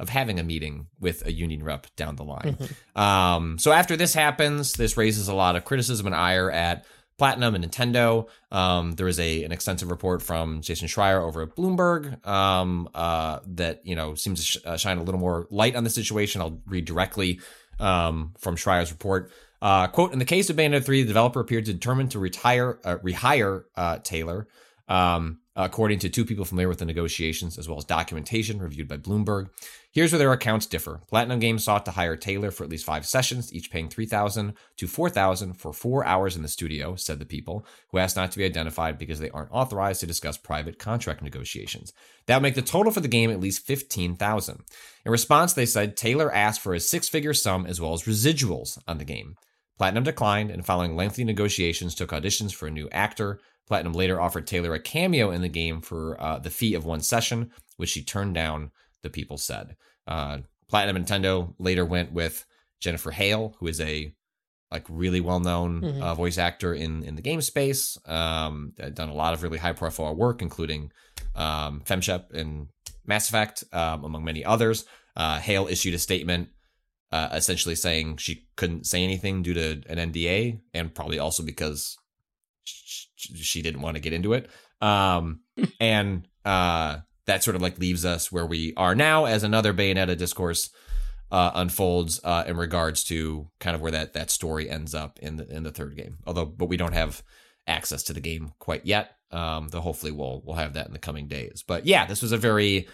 of 0.00 0.08
having 0.08 0.40
a 0.40 0.42
meeting 0.42 0.88
with 0.98 1.24
a 1.24 1.32
union 1.32 1.62
rep 1.62 1.86
down 1.94 2.16
the 2.16 2.24
line. 2.24 2.56
Mm-hmm. 2.58 3.00
Um, 3.00 3.58
so 3.58 3.70
after 3.70 3.96
this 3.96 4.12
happens, 4.12 4.72
this 4.72 4.96
raises 4.96 5.28
a 5.28 5.34
lot 5.34 5.54
of 5.54 5.64
criticism 5.64 6.06
and 6.06 6.16
ire 6.16 6.50
at 6.50 6.84
Platinum 7.18 7.54
and 7.54 7.64
Nintendo. 7.64 8.28
Um, 8.50 8.92
there 8.92 9.06
was 9.06 9.20
a 9.20 9.44
an 9.44 9.52
extensive 9.52 9.90
report 9.90 10.22
from 10.22 10.60
Jason 10.60 10.88
Schreier 10.88 11.22
over 11.22 11.42
at 11.42 11.54
Bloomberg 11.54 12.26
um, 12.26 12.88
uh, 12.94 13.40
that 13.46 13.86
you 13.86 13.94
know 13.94 14.14
seems 14.14 14.40
to 14.40 14.46
sh- 14.46 14.62
uh, 14.64 14.76
shine 14.76 14.98
a 14.98 15.02
little 15.02 15.20
more 15.20 15.46
light 15.50 15.76
on 15.76 15.84
the 15.84 15.90
situation. 15.90 16.40
I'll 16.40 16.60
read 16.66 16.84
directly 16.84 17.40
um, 17.78 18.34
from 18.38 18.56
Schreier's 18.56 18.90
report. 18.90 19.30
Uh, 19.62 19.86
quote: 19.86 20.12
In 20.12 20.18
the 20.18 20.24
case 20.24 20.50
of 20.50 20.56
Bayonetta 20.56 20.84
3, 20.84 21.02
the 21.02 21.08
developer 21.08 21.40
appeared 21.40 21.64
determined 21.64 22.10
to 22.12 22.18
retire, 22.18 22.78
uh, 22.84 22.96
rehire 22.96 23.64
uh, 23.76 23.98
Taylor. 23.98 24.48
Um, 24.86 25.38
according 25.56 26.00
to 26.00 26.10
two 26.10 26.24
people 26.24 26.44
familiar 26.44 26.68
with 26.68 26.78
the 26.78 26.84
negotiations, 26.84 27.58
as 27.58 27.68
well 27.68 27.78
as 27.78 27.84
documentation 27.84 28.58
reviewed 28.58 28.88
by 28.88 28.96
Bloomberg. 28.96 29.48
Here's 29.94 30.10
where 30.10 30.18
their 30.18 30.32
accounts 30.32 30.66
differ. 30.66 31.02
Platinum 31.06 31.38
Games 31.38 31.62
sought 31.62 31.84
to 31.84 31.92
hire 31.92 32.16
Taylor 32.16 32.50
for 32.50 32.64
at 32.64 32.68
least 32.68 32.84
five 32.84 33.06
sessions, 33.06 33.54
each 33.54 33.70
paying 33.70 33.88
3000 33.88 34.54
to 34.76 34.86
4000 34.88 35.52
for 35.54 35.72
four 35.72 36.04
hours 36.04 36.34
in 36.34 36.42
the 36.42 36.48
studio, 36.48 36.96
said 36.96 37.20
the 37.20 37.24
people, 37.24 37.64
who 37.90 37.98
asked 37.98 38.16
not 38.16 38.32
to 38.32 38.38
be 38.38 38.44
identified 38.44 38.98
because 38.98 39.20
they 39.20 39.30
aren't 39.30 39.52
authorized 39.52 40.00
to 40.00 40.06
discuss 40.06 40.36
private 40.36 40.80
contract 40.80 41.22
negotiations. 41.22 41.92
That 42.26 42.38
would 42.38 42.42
make 42.42 42.56
the 42.56 42.62
total 42.62 42.90
for 42.90 42.98
the 42.98 43.06
game 43.06 43.30
at 43.30 43.38
least 43.38 43.64
15000 43.64 44.64
In 45.04 45.12
response, 45.12 45.52
they 45.52 45.64
said 45.64 45.96
Taylor 45.96 46.34
asked 46.34 46.60
for 46.60 46.74
a 46.74 46.80
six 46.80 47.08
figure 47.08 47.32
sum 47.32 47.64
as 47.64 47.80
well 47.80 47.92
as 47.92 48.02
residuals 48.02 48.76
on 48.88 48.98
the 48.98 49.04
game. 49.04 49.36
Platinum 49.78 50.02
declined, 50.02 50.50
and 50.50 50.66
following 50.66 50.96
lengthy 50.96 51.22
negotiations, 51.22 51.94
took 51.94 52.10
auditions 52.10 52.52
for 52.52 52.66
a 52.66 52.72
new 52.72 52.88
actor. 52.90 53.38
Platinum 53.68 53.92
later 53.92 54.20
offered 54.20 54.48
Taylor 54.48 54.74
a 54.74 54.80
cameo 54.80 55.30
in 55.30 55.40
the 55.40 55.48
game 55.48 55.80
for 55.80 56.20
uh, 56.20 56.40
the 56.40 56.50
fee 56.50 56.74
of 56.74 56.84
one 56.84 57.00
session, 57.00 57.52
which 57.76 57.90
she 57.90 58.02
turned 58.02 58.34
down 58.34 58.72
the 59.04 59.10
people 59.10 59.38
said. 59.38 59.76
Uh, 60.08 60.38
Platinum 60.68 61.04
Nintendo 61.04 61.54
later 61.58 61.84
went 61.84 62.12
with 62.12 62.44
Jennifer 62.80 63.12
Hale, 63.12 63.54
who 63.60 63.68
is 63.68 63.80
a 63.80 64.12
like 64.72 64.86
really 64.88 65.20
well 65.20 65.38
known 65.38 65.80
mm-hmm. 65.80 66.02
uh, 66.02 66.14
voice 66.14 66.36
actor 66.36 66.74
in 66.74 67.04
in 67.04 67.14
the 67.14 67.22
game 67.22 67.40
space. 67.40 67.96
Um, 68.06 68.72
done 68.92 69.08
a 69.08 69.14
lot 69.14 69.34
of 69.34 69.42
really 69.42 69.58
high 69.58 69.72
profile 69.72 70.16
work, 70.16 70.42
including 70.42 70.90
um, 71.36 71.82
FemShep 71.84 72.32
and 72.32 72.68
Mass 73.06 73.28
Effect, 73.28 73.62
um, 73.72 74.04
among 74.04 74.24
many 74.24 74.44
others. 74.44 74.84
Uh, 75.14 75.38
Hale 75.38 75.68
issued 75.68 75.94
a 75.94 75.98
statement 75.98 76.48
uh, 77.12 77.28
essentially 77.32 77.76
saying 77.76 78.16
she 78.16 78.48
couldn't 78.56 78.86
say 78.86 79.04
anything 79.04 79.42
due 79.42 79.54
to 79.54 79.82
an 79.88 80.12
NDA, 80.12 80.60
and 80.72 80.92
probably 80.92 81.20
also 81.20 81.44
because 81.44 81.96
she 83.14 83.62
didn't 83.62 83.82
want 83.82 83.94
to 83.96 84.00
get 84.02 84.12
into 84.12 84.32
it. 84.32 84.50
Um, 84.80 85.40
and 85.80 86.26
uh, 86.44 86.98
that 87.26 87.42
sort 87.42 87.56
of 87.56 87.62
like 87.62 87.78
leaves 87.78 88.04
us 88.04 88.30
where 88.30 88.46
we 88.46 88.74
are 88.76 88.94
now 88.94 89.24
as 89.24 89.42
another 89.42 89.72
Bayonetta 89.72 90.16
discourse 90.16 90.70
uh, 91.30 91.50
unfolds 91.54 92.20
uh, 92.22 92.44
in 92.46 92.56
regards 92.56 93.04
to 93.04 93.48
kind 93.58 93.74
of 93.74 93.80
where 93.80 93.92
that 93.92 94.12
that 94.12 94.30
story 94.30 94.68
ends 94.68 94.94
up 94.94 95.18
in 95.20 95.36
the 95.36 95.48
in 95.48 95.62
the 95.62 95.72
third 95.72 95.96
game. 95.96 96.18
Although, 96.26 96.46
but 96.46 96.68
we 96.68 96.76
don't 96.76 96.92
have 96.92 97.22
access 97.66 98.02
to 98.04 98.12
the 98.12 98.20
game 98.20 98.52
quite 98.58 98.86
yet. 98.86 99.16
Um, 99.30 99.68
though 99.68 99.80
hopefully 99.80 100.12
we'll 100.12 100.42
we'll 100.44 100.56
have 100.56 100.74
that 100.74 100.86
in 100.86 100.92
the 100.92 100.98
coming 100.98 101.26
days. 101.26 101.64
But 101.66 101.86
yeah, 101.86 102.06
this 102.06 102.22
was 102.22 102.32
a 102.32 102.36
very 102.36 102.88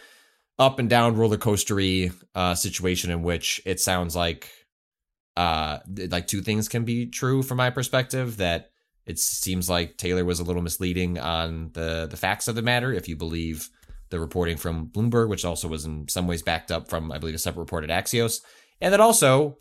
up 0.59 0.79
and 0.79 0.89
down 0.89 1.17
roller 1.17 1.37
coastery 1.37 2.15
uh, 2.35 2.55
situation 2.55 3.11
in 3.11 3.23
which 3.23 3.61
it 3.67 3.81
sounds 3.81 4.15
like 4.17 4.51
uh 5.37 5.79
like 6.09 6.27
two 6.27 6.41
things 6.41 6.69
can 6.69 6.85
be 6.85 7.07
true 7.07 7.43
from 7.43 7.57
my 7.57 7.71
perspective 7.71 8.39
that 8.39 8.71
it 9.07 9.19
seems 9.19 9.71
like 9.71 9.97
Taylor 9.97 10.25
was 10.25 10.41
a 10.41 10.45
little 10.45 10.63
misleading 10.63 11.19
on 11.19 11.71
the 11.75 12.07
the 12.11 12.17
facts 12.17 12.49
of 12.49 12.55
the 12.55 12.63
matter 12.63 12.93
if 12.93 13.09
you 13.09 13.17
believe 13.17 13.69
the 14.11 14.21
reporting 14.21 14.57
from 14.57 14.89
Bloomberg, 14.89 15.29
which 15.29 15.45
also 15.45 15.69
was 15.69 15.85
in 15.85 16.09
some 16.09 16.27
ways 16.27 16.43
backed 16.43 16.71
up 16.71 16.89
from, 16.89 17.11
I 17.13 17.19
believe, 17.19 17.35
a 17.35 17.39
separate 17.39 17.63
report 17.63 17.89
at 17.89 18.05
Axios. 18.05 18.41
And 18.81 18.93
that 18.93 19.01
also 19.01 19.57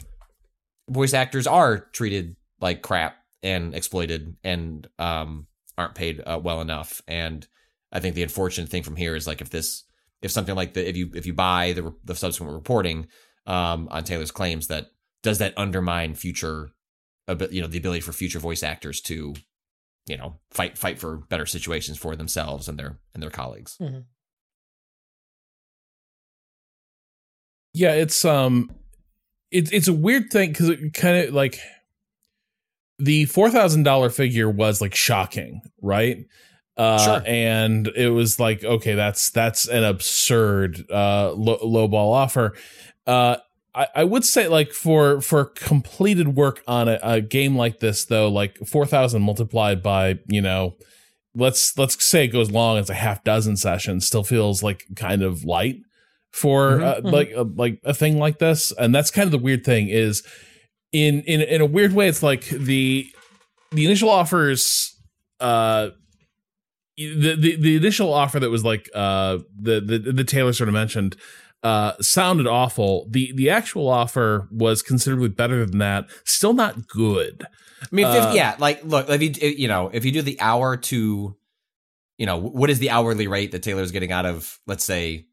voice 0.90 1.14
actors 1.14 1.48
are 1.48 1.80
treated 1.94 2.36
like 2.60 2.82
crap 2.82 3.16
and 3.44 3.74
exploited 3.76 4.36
and 4.44 4.88
um, 4.98 5.48
aren't 5.78 5.96
paid 5.96 6.22
uh, 6.26 6.40
well 6.42 6.62
enough. 6.62 7.02
And 7.08 7.48
I 7.92 8.00
think 8.00 8.16
the 8.16 8.24
unfortunate 8.24 8.70
thing 8.70 8.84
from 8.84 8.96
here 8.96 9.16
is 9.16 9.28
like 9.28 9.42
if 9.42 9.50
this, 9.50 9.84
if 10.22 10.32
something 10.32 10.56
like 10.56 10.74
the, 10.74 10.88
if 10.88 10.98
you 10.98 11.12
if 11.14 11.26
you 11.26 11.34
buy 11.34 11.74
the 11.74 11.94
the 12.04 12.16
subsequent 12.16 12.54
reporting 12.54 13.08
um, 13.46 13.88
on 13.92 14.04
Taylor's 14.04 14.32
claims, 14.32 14.68
that 14.68 14.88
does 15.24 15.38
that 15.38 15.54
undermine 15.58 16.16
future, 16.16 16.72
you 17.28 17.62
know, 17.62 17.68
the 17.68 17.78
ability 17.78 18.02
for 18.02 18.12
future 18.12 18.40
voice 18.40 18.64
actors 18.64 19.00
to, 19.02 19.34
you 20.08 20.18
know, 20.18 20.40
fight 20.52 20.78
fight 20.78 21.00
for 21.00 21.18
better 21.18 21.46
situations 21.46 21.98
for 21.98 22.16
themselves 22.16 22.68
and 22.68 22.78
their 22.78 23.00
and 23.14 23.24
their 23.24 23.30
colleagues. 23.30 23.78
Mm-hmm. 23.80 24.00
Yeah, 27.74 27.94
it's 27.94 28.26
um, 28.26 28.72
it's 29.52 29.72
it's 29.72 29.88
a 29.88 29.94
weird 29.94 30.32
thing 30.32 30.50
because 30.50 30.70
it 30.70 30.94
kind 30.94 31.28
of 31.28 31.34
like 31.34 31.60
the 32.98 33.26
four 33.26 33.50
thousand 33.50 33.84
dollar 33.84 34.10
figure 34.10 34.50
was 34.50 34.82
like 34.82 34.96
shocking, 34.96 35.62
right? 35.82 36.26
Uh, 36.78 36.98
sure. 36.98 37.24
and 37.28 37.88
it 37.90 38.10
was 38.10 38.40
like, 38.40 38.64
okay, 38.64 38.96
that's 38.96 39.30
that's 39.32 39.68
an 39.68 39.84
absurd 39.84 40.90
uh, 40.90 41.32
low, 41.34 41.60
low 41.62 41.88
ball 41.88 42.14
offer. 42.14 42.54
Uh, 43.06 43.36
I, 43.76 43.88
I 43.96 44.04
would 44.04 44.24
say 44.26 44.48
like 44.48 44.72
for 44.72 45.22
for 45.22 45.46
completed 45.46 46.36
work 46.36 46.64
on 46.68 46.88
a, 46.88 47.00
a 47.04 47.22
game 47.22 47.56
like 47.56 47.80
this, 47.80 48.06
though, 48.06 48.30
like 48.30 48.58
four 48.66 48.86
thousand 48.86 49.22
multiplied 49.24 49.84
by 49.84 50.20
you 50.28 50.42
know, 50.42 50.76
let's 51.36 51.78
let's 51.78 52.04
say 52.04 52.26
it 52.26 52.30
goes 52.30 52.50
long, 52.50 52.78
it's 52.78 52.90
a 52.90 52.96
half 52.96 53.24
dozen 53.24 53.58
sessions, 53.58 54.08
still 54.08 54.24
feels 54.24 54.64
like 54.64 54.86
kind 54.96 55.22
of 55.22 55.44
light 55.44 55.82
for 56.32 56.72
mm-hmm, 56.72 56.84
uh, 56.84 56.94
mm-hmm. 56.96 57.08
like 57.08 57.32
uh, 57.36 57.46
like 57.56 57.80
a 57.84 57.94
thing 57.94 58.18
like 58.18 58.40
this 58.40 58.72
and 58.74 58.94
that's 58.94 59.12
kind 59.12 59.26
of 59.26 59.32
the 59.32 59.38
weird 59.38 59.64
thing 59.64 59.90
is 59.90 60.24
in 60.92 61.22
in 61.22 61.42
in 61.42 61.62
a 61.62 61.66
weird 61.66 61.94
way 61.94 62.08
it's 62.08 62.24
like 62.24 62.46
the 62.50 63.08
the 63.72 63.86
initial 63.86 64.10
offers 64.10 64.96
uh 65.40 65.90
the, 66.98 67.36
the 67.36 67.56
the 67.56 67.76
initial 67.78 68.14
offer 68.14 68.40
that 68.40 68.50
was 68.50 68.64
like 68.64 68.90
uh 68.94 69.38
the 69.58 69.80
the, 69.80 69.98
the 70.12 70.24
Taylor 70.24 70.54
sort 70.54 70.68
of 70.68 70.74
mentioned 70.74 71.16
uh, 71.64 71.94
sounded 72.02 72.48
awful. 72.48 73.08
The 73.10 73.32
the 73.34 73.50
actual 73.50 73.90
offer 73.90 74.48
was 74.52 74.82
considerably 74.82 75.30
better 75.30 75.66
than 75.66 75.80
that. 75.80 76.10
Still 76.24 76.54
not 76.54 76.88
good. 76.88 77.46
I 77.82 77.88
mean, 77.92 78.08
if, 78.08 78.24
Uh, 78.24 78.32
yeah, 78.36 78.56
like 78.60 78.84
look, 78.84 79.10
if 79.10 79.22
you 79.22 79.50
you 79.50 79.68
know, 79.68 79.90
if 79.94 80.06
you 80.06 80.12
do 80.12 80.22
the 80.22 80.40
hour 80.40 80.78
to, 80.78 81.36
you 82.18 82.26
know, 82.26 82.38
what 82.40 82.70
is 82.70 82.80
the 82.80 82.90
hourly 82.90 83.28
rate 83.28 83.52
that 83.52 83.64
Taylor's 83.64 83.92
getting 83.92 84.12
out 84.12 84.26
of, 84.26 84.60
let's 84.68 84.84
say, 84.84 85.26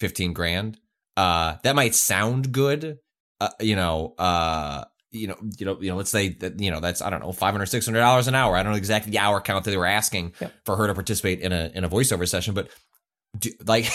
fifteen 0.00 0.32
grand? 0.32 0.78
Uh, 1.16 1.56
that 1.62 1.76
might 1.76 1.94
sound 1.94 2.50
good. 2.52 2.98
Uh, 3.40 3.48
you 3.60 3.76
know, 3.76 4.14
uh, 4.18 4.84
you 5.12 5.26
know, 5.28 5.36
you 5.58 5.66
know, 5.66 5.78
you 5.80 5.90
know, 5.90 5.96
let's 5.96 6.10
say 6.10 6.30
that 6.30 6.58
you 6.60 6.70
know 6.70 6.80
that's 6.80 7.00
I 7.02 7.10
don't 7.10 7.20
know, 7.20 7.32
five 7.32 7.52
hundred, 7.52 7.66
six 7.66 7.86
hundred 7.86 8.00
dollars 8.00 8.26
an 8.28 8.34
hour. 8.34 8.56
I 8.56 8.62
don't 8.62 8.72
know 8.72 8.78
exactly 8.78 9.12
the 9.12 9.18
hour 9.18 9.40
count 9.40 9.64
that 9.64 9.70
they 9.70 9.76
were 9.76 9.86
asking 9.86 10.34
Yep. 10.40 10.52
for 10.64 10.76
her 10.76 10.86
to 10.86 10.94
participate 10.94 11.40
in 11.40 11.52
a 11.52 11.70
in 11.74 11.84
a 11.84 11.88
voiceover 11.88 12.28
session, 12.28 12.54
but 12.54 12.68
do, 13.38 13.50
like. 13.66 13.86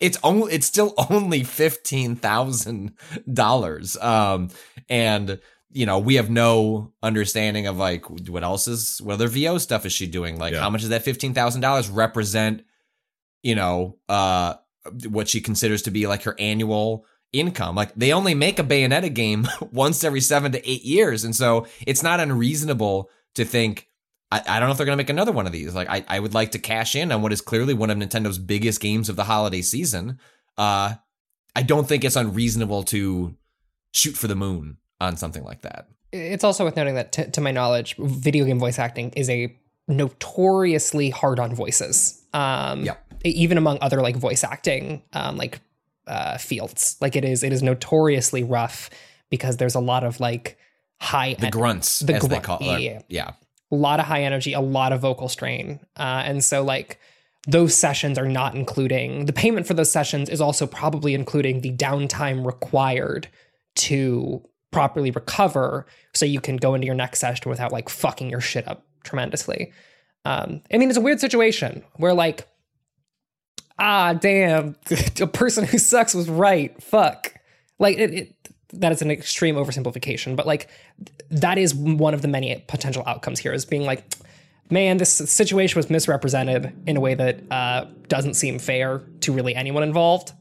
It's 0.00 0.16
only 0.22 0.54
it's 0.54 0.66
still 0.66 0.94
only 1.10 1.44
fifteen 1.44 2.16
thousand 2.16 2.94
dollars, 3.30 3.96
um, 3.98 4.48
and 4.88 5.38
you 5.70 5.84
know, 5.84 5.98
we 5.98 6.14
have 6.14 6.30
no 6.30 6.92
understanding 7.02 7.66
of 7.66 7.76
like 7.76 8.08
what 8.08 8.42
else 8.42 8.68
is 8.68 9.02
what 9.02 9.14
other 9.14 9.28
VO 9.28 9.58
stuff 9.58 9.84
is 9.84 9.92
she 9.92 10.06
doing? 10.06 10.38
Like 10.38 10.54
Yeah. 10.54 10.60
how 10.60 10.70
much 10.70 10.80
does 10.80 10.90
that 10.90 11.02
fifteen 11.02 11.34
thousand 11.34 11.60
dollars 11.60 11.90
represent, 11.90 12.62
you 13.42 13.54
know, 13.54 13.98
uh 14.08 14.54
what 15.08 15.28
she 15.28 15.40
considers 15.40 15.82
to 15.82 15.90
be 15.90 16.06
like 16.06 16.22
her 16.24 16.36
annual 16.38 17.06
income. 17.32 17.74
Like 17.74 17.94
they 17.94 18.12
only 18.12 18.34
make 18.34 18.58
a 18.58 18.64
Bayonetta 18.64 19.12
game 19.12 19.46
once 19.72 20.04
every 20.04 20.20
seven 20.20 20.52
to 20.52 20.70
eight 20.70 20.84
years. 20.84 21.24
And 21.24 21.34
so 21.34 21.66
it's 21.86 22.02
not 22.02 22.20
unreasonable 22.20 23.10
to 23.34 23.44
think 23.44 23.88
I, 24.30 24.42
I 24.46 24.60
don't 24.60 24.68
know 24.68 24.72
if 24.72 24.78
they're 24.78 24.86
gonna 24.86 24.96
make 24.96 25.10
another 25.10 25.32
one 25.32 25.46
of 25.46 25.52
these. 25.52 25.74
Like 25.74 25.88
I, 25.88 26.04
I 26.08 26.20
would 26.20 26.34
like 26.34 26.52
to 26.52 26.58
cash 26.58 26.94
in 26.94 27.12
on 27.12 27.22
what 27.22 27.32
is 27.32 27.40
clearly 27.40 27.74
one 27.74 27.90
of 27.90 27.98
Nintendo's 27.98 28.38
biggest 28.38 28.80
games 28.80 29.08
of 29.08 29.16
the 29.16 29.24
holiday 29.24 29.62
season. 29.62 30.18
Uh 30.58 30.94
I 31.54 31.62
don't 31.62 31.86
think 31.86 32.04
it's 32.04 32.16
unreasonable 32.16 32.84
to 32.84 33.36
shoot 33.92 34.16
for 34.16 34.26
the 34.26 34.34
moon 34.34 34.78
on 35.00 35.16
something 35.16 35.44
like 35.44 35.62
that. 35.62 35.88
It's 36.12 36.44
also 36.44 36.64
worth 36.64 36.76
noting 36.76 36.94
that, 36.94 37.12
t- 37.12 37.24
to 37.24 37.40
my 37.40 37.50
knowledge, 37.50 37.96
video 37.96 38.44
game 38.44 38.58
voice 38.58 38.78
acting 38.78 39.10
is 39.10 39.28
a 39.28 39.54
notoriously 39.88 41.10
hard 41.10 41.38
on 41.38 41.54
voices. 41.54 42.21
Um, 42.32 42.84
Yeah. 42.84 42.96
Even 43.24 43.56
among 43.56 43.78
other 43.80 44.00
like 44.00 44.16
voice 44.16 44.42
acting, 44.42 45.02
um, 45.12 45.36
like 45.36 45.60
uh, 46.08 46.38
fields, 46.38 46.96
like 47.00 47.14
it 47.14 47.24
is, 47.24 47.44
it 47.44 47.52
is 47.52 47.62
notoriously 47.62 48.42
rough 48.42 48.90
because 49.30 49.58
there's 49.58 49.76
a 49.76 49.80
lot 49.80 50.02
of 50.02 50.18
like 50.18 50.58
high 51.00 51.34
The 51.34 51.50
grunts, 51.50 52.00
the 52.00 52.14
as 52.14 52.22
they 52.22 52.28
grunt- 52.28 52.44
call 52.44 52.58
it. 52.60 52.64
yeah, 52.64 52.78
yeah. 52.78 53.00
yeah. 53.08 53.30
a 53.70 53.76
lot 53.76 54.00
of 54.00 54.06
high 54.06 54.22
energy, 54.24 54.52
a 54.54 54.60
lot 54.60 54.92
of 54.92 55.00
vocal 55.00 55.28
strain. 55.28 55.78
Uh, 55.96 56.22
and 56.24 56.42
so, 56.42 56.64
like, 56.64 56.98
those 57.46 57.74
sessions 57.76 58.18
are 58.18 58.28
not 58.28 58.54
including 58.56 59.26
the 59.26 59.32
payment 59.32 59.66
for 59.66 59.74
those 59.74 59.90
sessions, 59.92 60.28
is 60.28 60.40
also 60.40 60.66
probably 60.66 61.14
including 61.14 61.60
the 61.60 61.72
downtime 61.72 62.44
required 62.44 63.28
to 63.76 64.42
properly 64.72 65.10
recover 65.10 65.86
so 66.14 66.24
you 66.26 66.40
can 66.40 66.56
go 66.56 66.74
into 66.74 66.86
your 66.86 66.94
next 66.94 67.20
session 67.20 67.48
without 67.50 67.70
like 67.72 67.88
fucking 67.88 68.30
your 68.30 68.40
shit 68.40 68.66
up 68.68 68.84
tremendously. 69.04 69.72
Um, 70.24 70.62
I 70.72 70.78
mean, 70.78 70.88
it's 70.88 70.98
a 70.98 71.02
weird 71.02 71.20
situation 71.20 71.82
where, 71.96 72.14
like, 72.14 72.46
ah, 73.78 74.12
damn, 74.14 74.76
a 75.20 75.26
person 75.26 75.64
who 75.64 75.78
sucks 75.78 76.14
was 76.14 76.28
right. 76.28 76.80
Fuck. 76.82 77.34
Like, 77.78 77.98
it, 77.98 78.14
it 78.14 78.34
that 78.74 78.90
is 78.92 79.02
an 79.02 79.10
extreme 79.10 79.56
oversimplification, 79.56 80.34
but 80.34 80.46
like 80.46 80.66
that 81.30 81.58
is 81.58 81.74
one 81.74 82.14
of 82.14 82.22
the 82.22 82.28
many 82.28 82.64
potential 82.68 83.02
outcomes 83.06 83.38
here 83.38 83.52
is 83.52 83.66
being 83.66 83.82
like, 83.82 84.02
man, 84.70 84.96
this 84.96 85.12
situation 85.12 85.78
was 85.78 85.90
misrepresented 85.90 86.72
in 86.86 86.96
a 86.96 87.00
way 87.00 87.14
that 87.14 87.40
uh, 87.50 87.84
doesn't 88.08 88.32
seem 88.32 88.58
fair 88.58 89.02
to 89.20 89.30
really 89.32 89.54
anyone 89.54 89.82
involved. 89.82 90.32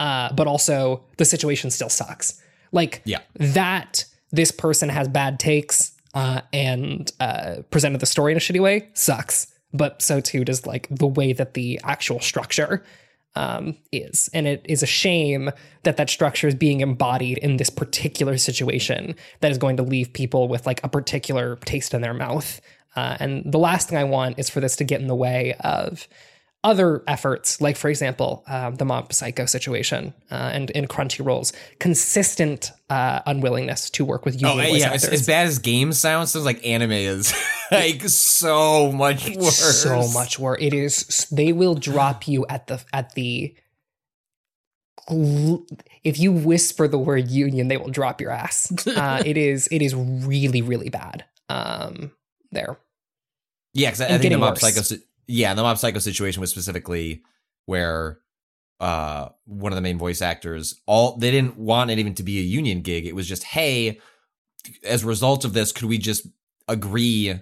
Uh, 0.00 0.32
but 0.32 0.48
also 0.48 1.04
the 1.16 1.24
situation 1.24 1.70
still 1.70 1.88
sucks. 1.88 2.42
Like 2.72 3.02
Yeah. 3.04 3.20
that 3.36 4.04
this 4.32 4.50
person 4.50 4.88
has 4.88 5.06
bad 5.06 5.38
takes 5.38 5.92
uh, 6.16 6.40
and 6.50 7.12
uh, 7.20 7.56
presented 7.70 8.00
the 8.00 8.06
story 8.06 8.32
in 8.32 8.38
a 8.38 8.40
shitty 8.40 8.58
way 8.58 8.88
sucks. 8.94 9.48
But 9.74 10.00
so 10.00 10.20
too 10.20 10.44
does 10.46 10.66
like 10.66 10.88
the 10.90 11.06
way 11.06 11.34
that 11.34 11.52
the 11.52 11.78
actual 11.84 12.20
structure 12.20 12.82
um, 13.34 13.76
is. 13.92 14.30
And 14.32 14.46
it 14.46 14.64
is 14.66 14.82
a 14.82 14.86
shame 14.86 15.50
that 15.82 15.98
that 15.98 16.08
structure 16.08 16.48
is 16.48 16.54
being 16.54 16.80
embodied 16.80 17.36
in 17.38 17.58
this 17.58 17.68
particular 17.68 18.38
situation 18.38 19.14
that 19.40 19.52
is 19.52 19.58
going 19.58 19.76
to 19.76 19.82
leave 19.82 20.14
people 20.14 20.48
with 20.48 20.66
like 20.66 20.82
a 20.82 20.88
particular 20.88 21.56
taste 21.66 21.92
in 21.92 22.00
their 22.00 22.14
mouth. 22.14 22.62
Uh, 22.96 23.18
and 23.20 23.52
the 23.52 23.58
last 23.58 23.90
thing 23.90 23.98
I 23.98 24.04
want 24.04 24.38
is 24.38 24.48
for 24.48 24.60
this 24.60 24.74
to 24.76 24.84
get 24.84 25.02
in 25.02 25.08
the 25.08 25.14
way 25.14 25.54
of 25.60 26.08
other 26.66 27.02
efforts, 27.06 27.60
like 27.60 27.76
for 27.76 27.88
example, 27.88 28.42
um, 28.48 28.74
the 28.74 28.84
Mob 28.84 29.12
Psycho 29.12 29.46
situation 29.46 30.12
uh, 30.32 30.50
and 30.52 30.68
in 30.70 30.86
Crunchyroll's 30.86 31.52
consistent 31.78 32.72
uh, 32.90 33.20
unwillingness 33.24 33.88
to 33.90 34.04
work 34.04 34.24
with 34.24 34.34
union 34.40 34.58
Oh, 34.58 34.70
voice 34.70 34.80
yeah. 34.80 34.90
As, 34.90 35.04
actors. 35.04 35.20
as 35.20 35.26
bad 35.26 35.46
as 35.46 35.58
game 35.60 35.92
sounds, 35.92 36.32
sounds 36.32 36.44
like 36.44 36.66
anime 36.66 36.90
is 36.92 37.32
like 37.70 38.02
so 38.08 38.90
much 38.90 39.28
worse. 39.36 39.82
so 39.82 40.08
much 40.08 40.38
worse. 40.40 40.58
It 40.60 40.74
is. 40.74 41.28
They 41.30 41.52
will 41.52 41.76
drop 41.76 42.26
you 42.26 42.44
at 42.48 42.66
the 42.66 42.84
at 42.92 43.14
the. 43.14 43.54
If 45.08 46.18
you 46.18 46.32
whisper 46.32 46.88
the 46.88 46.98
word 46.98 47.28
union, 47.28 47.68
they 47.68 47.76
will 47.76 47.90
drop 47.90 48.20
your 48.20 48.30
ass. 48.32 48.72
Uh, 48.96 49.22
it 49.24 49.36
is. 49.36 49.68
It 49.70 49.82
is 49.82 49.94
really, 49.94 50.62
really 50.62 50.88
bad. 50.88 51.24
Um, 51.48 52.10
there. 52.50 52.76
Yeah, 53.72 53.90
because 53.90 54.00
I, 54.00 54.14
I 54.14 54.18
think 54.18 54.32
the 54.32 54.38
mob 54.38 54.58
psycho. 54.58 54.80
Yeah, 55.26 55.54
the 55.54 55.62
mob 55.62 55.78
psycho 55.78 55.98
situation 55.98 56.40
was 56.40 56.50
specifically 56.50 57.22
where 57.66 58.20
uh 58.78 59.30
one 59.46 59.72
of 59.72 59.76
the 59.76 59.82
main 59.82 59.96
voice 59.96 60.20
actors 60.20 60.82
all 60.84 61.16
they 61.16 61.30
didn't 61.30 61.56
want 61.56 61.90
it 61.90 61.98
even 61.98 62.14
to 62.14 62.22
be 62.22 62.38
a 62.38 62.42
union 62.42 62.82
gig. 62.82 63.06
It 63.06 63.14
was 63.14 63.26
just 63.26 63.42
hey, 63.42 64.00
as 64.84 65.02
a 65.02 65.06
result 65.06 65.44
of 65.44 65.52
this, 65.52 65.72
could 65.72 65.88
we 65.88 65.98
just 65.98 66.26
agree, 66.68 67.40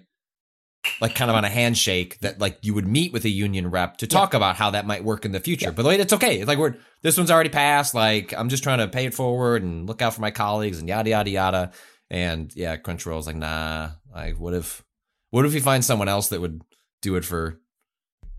like 1.00 1.14
kind 1.14 1.30
of 1.30 1.36
on 1.36 1.44
a 1.44 1.50
handshake, 1.50 2.20
that 2.20 2.38
like 2.38 2.58
you 2.62 2.74
would 2.74 2.86
meet 2.86 3.12
with 3.12 3.24
a 3.24 3.30
union 3.30 3.70
rep 3.70 3.96
to 3.98 4.06
talk 4.06 4.34
about 4.34 4.56
how 4.56 4.70
that 4.70 4.86
might 4.86 5.02
work 5.02 5.24
in 5.24 5.32
the 5.32 5.40
future. 5.40 5.72
But 5.72 5.84
like, 5.84 5.98
it's 5.98 6.12
okay. 6.12 6.38
It's 6.38 6.48
like 6.48 6.58
we're 6.58 6.76
this 7.02 7.16
one's 7.16 7.30
already 7.30 7.50
passed. 7.50 7.94
Like 7.94 8.32
I'm 8.36 8.48
just 8.48 8.62
trying 8.62 8.78
to 8.78 8.88
pay 8.88 9.06
it 9.06 9.14
forward 9.14 9.62
and 9.62 9.86
look 9.88 10.02
out 10.02 10.14
for 10.14 10.20
my 10.20 10.30
colleagues 10.30 10.78
and 10.78 10.88
yada 10.88 11.10
yada 11.10 11.30
yada. 11.30 11.72
And 12.10 12.54
yeah, 12.54 12.76
Crunchyroll's 12.76 13.26
like, 13.26 13.36
nah. 13.36 13.90
Like, 14.14 14.38
what 14.38 14.54
if, 14.54 14.84
what 15.30 15.44
if 15.44 15.52
we 15.52 15.60
find 15.60 15.84
someone 15.84 16.08
else 16.08 16.28
that 16.28 16.40
would 16.40 16.62
do 17.02 17.16
it 17.16 17.24
for, 17.24 17.58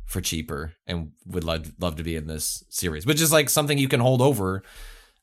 for 0.05 0.21
cheaper 0.21 0.73
and 0.87 1.11
would 1.25 1.43
love 1.43 1.71
love 1.79 1.95
to 1.97 2.03
be 2.03 2.15
in 2.15 2.27
this 2.27 2.63
series, 2.69 3.05
which 3.05 3.21
is 3.21 3.31
like 3.31 3.49
something 3.49 3.77
you 3.77 3.87
can 3.87 3.99
hold 3.99 4.21
over 4.21 4.63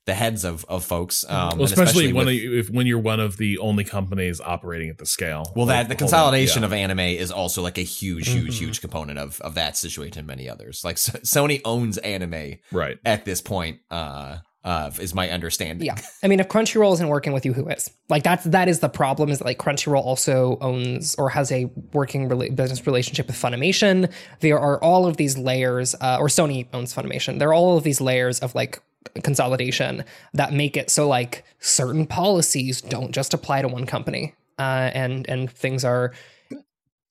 the 0.04 0.14
heads 0.14 0.44
of 0.44 0.64
of 0.68 0.84
folks. 0.84 1.24
Um, 1.28 1.58
well, 1.58 1.62
especially, 1.62 2.12
when 2.12 2.26
with- 2.26 2.34
if 2.42 2.70
when 2.70 2.86
you're 2.88 2.98
one 2.98 3.20
of 3.20 3.36
the 3.36 3.58
only 3.58 3.84
companies 3.84 4.40
operating 4.40 4.90
at 4.90 4.98
the 4.98 5.06
scale. 5.06 5.52
Well, 5.54 5.66
Like, 5.66 5.76
that 5.76 5.88
the 5.88 5.94
on, 5.94 5.98
consolidation 5.98 6.62
yeah. 6.62 6.66
of 6.66 6.72
anime 6.72 6.98
is 6.98 7.30
also 7.30 7.62
like 7.62 7.78
a 7.78 7.82
huge, 7.82 8.28
huge, 8.28 8.54
Mhm. 8.56 8.58
huge 8.58 8.80
component 8.80 9.18
of 9.20 9.40
of 9.42 9.54
that 9.54 9.76
situation 9.76 10.18
and 10.18 10.26
many 10.26 10.48
others. 10.48 10.82
Like 10.84 10.94
S- 10.96 11.10
Sony 11.24 11.60
owns 11.64 11.98
anime 11.98 12.56
right. 12.72 12.98
at 13.04 13.24
this 13.24 13.40
point. 13.40 13.78
Uh, 13.92 14.38
uh, 14.64 14.90
is 15.00 15.14
my 15.14 15.28
understanding. 15.28 15.84
Yeah. 15.84 15.96
I 16.22 16.28
mean, 16.28 16.38
if 16.38 16.48
Crunchyroll 16.48 16.92
isn't 16.94 17.08
working 17.08 17.32
with 17.32 17.44
you, 17.44 17.52
who 17.52 17.68
is? 17.68 17.90
Like 18.08 18.22
that's 18.22 18.44
that 18.44 18.68
is 18.68 18.80
the 18.80 18.88
problem. 18.88 19.30
Is 19.30 19.38
that 19.38 19.44
like 19.44 19.58
Crunchyroll 19.58 20.04
also 20.04 20.56
owns 20.60 21.14
or 21.16 21.30
has 21.30 21.50
a 21.50 21.64
working 21.92 22.28
rela- 22.28 22.54
business 22.54 22.86
relationship 22.86 23.26
with 23.26 23.36
Funimation. 23.36 24.12
There 24.40 24.60
are 24.60 24.82
all 24.82 25.06
of 25.06 25.16
these 25.16 25.36
layers, 25.36 25.94
uh, 26.00 26.18
or 26.20 26.28
Sony 26.28 26.68
owns 26.72 26.94
Funimation. 26.94 27.38
There 27.38 27.48
are 27.48 27.54
all 27.54 27.76
of 27.76 27.84
these 27.84 28.00
layers 28.00 28.38
of 28.38 28.54
like 28.54 28.80
consolidation 29.24 30.04
that 30.34 30.52
make 30.52 30.76
it 30.76 30.90
so 30.90 31.08
like 31.08 31.44
certain 31.58 32.06
policies 32.06 32.80
don't 32.80 33.12
just 33.12 33.34
apply 33.34 33.62
to 33.62 33.68
one 33.68 33.86
company, 33.86 34.34
uh, 34.58 34.90
and 34.94 35.28
and 35.28 35.50
things 35.50 35.84
are 35.84 36.12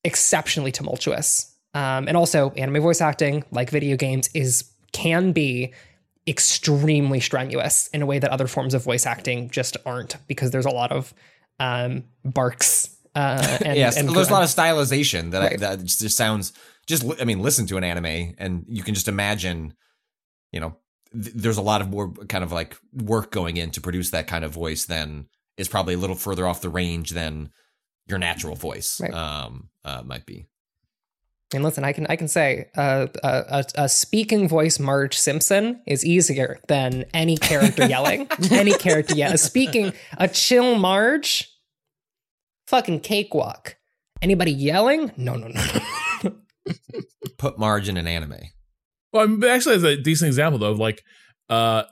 exceptionally 0.03 0.71
tumultuous. 0.71 1.53
Um, 1.73 2.07
and 2.07 2.17
also, 2.17 2.51
anime 2.51 2.81
voice 2.81 3.01
acting, 3.01 3.43
like 3.51 3.69
video 3.69 3.97
games, 3.97 4.29
is 4.33 4.71
can 4.93 5.31
be 5.31 5.73
extremely 6.31 7.19
strenuous 7.19 7.87
in 7.93 8.01
a 8.01 8.05
way 8.05 8.17
that 8.17 8.31
other 8.31 8.47
forms 8.47 8.73
of 8.73 8.83
voice 8.83 9.05
acting 9.05 9.49
just 9.49 9.77
aren't 9.85 10.15
because 10.27 10.49
there's 10.51 10.65
a 10.65 10.71
lot 10.71 10.91
of 10.91 11.13
um, 11.59 12.05
barks. 12.25 12.89
Uh, 13.13 13.57
and, 13.65 13.77
yes, 13.77 13.97
and 13.97 14.09
there's 14.09 14.29
a 14.29 14.33
lot 14.33 14.41
of 14.43 14.49
stylization 14.49 15.31
that 15.31 15.41
I, 15.43 15.55
that 15.57 15.83
just 15.83 16.17
sounds 16.17 16.53
just. 16.87 17.05
I 17.21 17.25
mean, 17.25 17.41
listen 17.41 17.67
to 17.67 17.77
an 17.77 17.83
anime, 17.83 18.33
and 18.39 18.65
you 18.67 18.81
can 18.81 18.95
just 18.95 19.07
imagine. 19.07 19.73
You 20.51 20.61
know, 20.61 20.77
th- 21.13 21.35
there's 21.35 21.57
a 21.57 21.61
lot 21.61 21.81
of 21.81 21.89
more 21.89 22.11
kind 22.27 22.43
of 22.43 22.51
like 22.51 22.75
work 22.93 23.31
going 23.31 23.57
in 23.57 23.71
to 23.71 23.81
produce 23.81 24.09
that 24.11 24.27
kind 24.27 24.43
of 24.43 24.51
voice 24.51 24.85
than 24.85 25.27
is 25.57 25.67
probably 25.67 25.93
a 25.93 25.97
little 25.97 26.15
further 26.15 26.47
off 26.47 26.61
the 26.61 26.69
range 26.69 27.11
than 27.11 27.51
your 28.07 28.17
natural 28.17 28.55
voice 28.55 28.99
Right. 28.99 29.13
um 29.13 29.69
uh, 29.85 30.01
might 30.03 30.25
be. 30.25 30.47
And 31.53 31.63
listen, 31.63 31.83
I 31.83 31.91
can 31.91 32.07
I 32.07 32.15
can 32.15 32.27
say 32.29 32.69
uh, 32.77 33.07
a, 33.23 33.27
a, 33.27 33.65
a 33.83 33.89
speaking 33.89 34.47
voice 34.47 34.79
Marge 34.79 35.17
Simpson 35.17 35.81
is 35.85 36.05
easier 36.05 36.59
than 36.67 37.05
any 37.13 37.37
character 37.37 37.85
yelling. 37.87 38.27
any 38.51 38.73
character 38.73 39.15
yelling. 39.15 39.37
Speaking 39.37 39.93
a 40.17 40.29
chill 40.29 40.75
Marge, 40.75 41.49
fucking 42.67 43.01
cakewalk. 43.01 43.75
Anybody 44.21 44.51
yelling? 44.51 45.11
No, 45.17 45.35
no, 45.35 45.47
no. 45.47 46.33
Put 47.37 47.59
Marge 47.59 47.89
in 47.89 47.97
an 47.97 48.07
anime. 48.07 48.35
Well, 49.11 49.23
I 49.23 49.25
mean, 49.25 49.39
but 49.39 49.49
actually, 49.49 49.75
as 49.75 49.83
a 49.83 49.97
decent 49.97 50.27
example 50.27 50.59
though, 50.59 50.71
like 50.71 51.03
uh, 51.49 51.83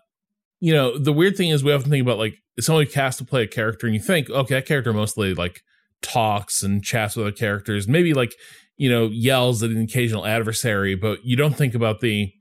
you 0.61 0.73
know, 0.73 0.97
the 0.97 1.13
weird 1.13 1.35
thing 1.35 1.49
is 1.49 1.63
we 1.63 1.73
often 1.73 1.89
think 1.89 2.01
about 2.01 2.17
like 2.17 2.35
someone 2.59 2.85
cast 2.85 3.19
to 3.19 3.25
play 3.25 3.43
a 3.43 3.47
character, 3.47 3.87
and 3.87 3.93
you 3.93 4.01
think, 4.01 4.29
okay, 4.29 4.55
that 4.55 4.65
character 4.65 4.93
mostly 4.93 5.33
like 5.33 5.61
talks 6.01 6.63
and 6.63 6.83
chats 6.83 7.15
with 7.15 7.27
other 7.27 7.35
characters, 7.35 7.87
maybe 7.87 8.13
like 8.13 8.33
you 8.79 8.89
know 8.89 9.05
yells 9.05 9.61
at 9.61 9.69
an 9.69 9.79
occasional 9.81 10.25
adversary, 10.25 10.95
but 10.95 11.23
you 11.23 11.35
don't 11.35 11.55
think 11.55 11.75
about 11.75 11.99
the 11.99 12.33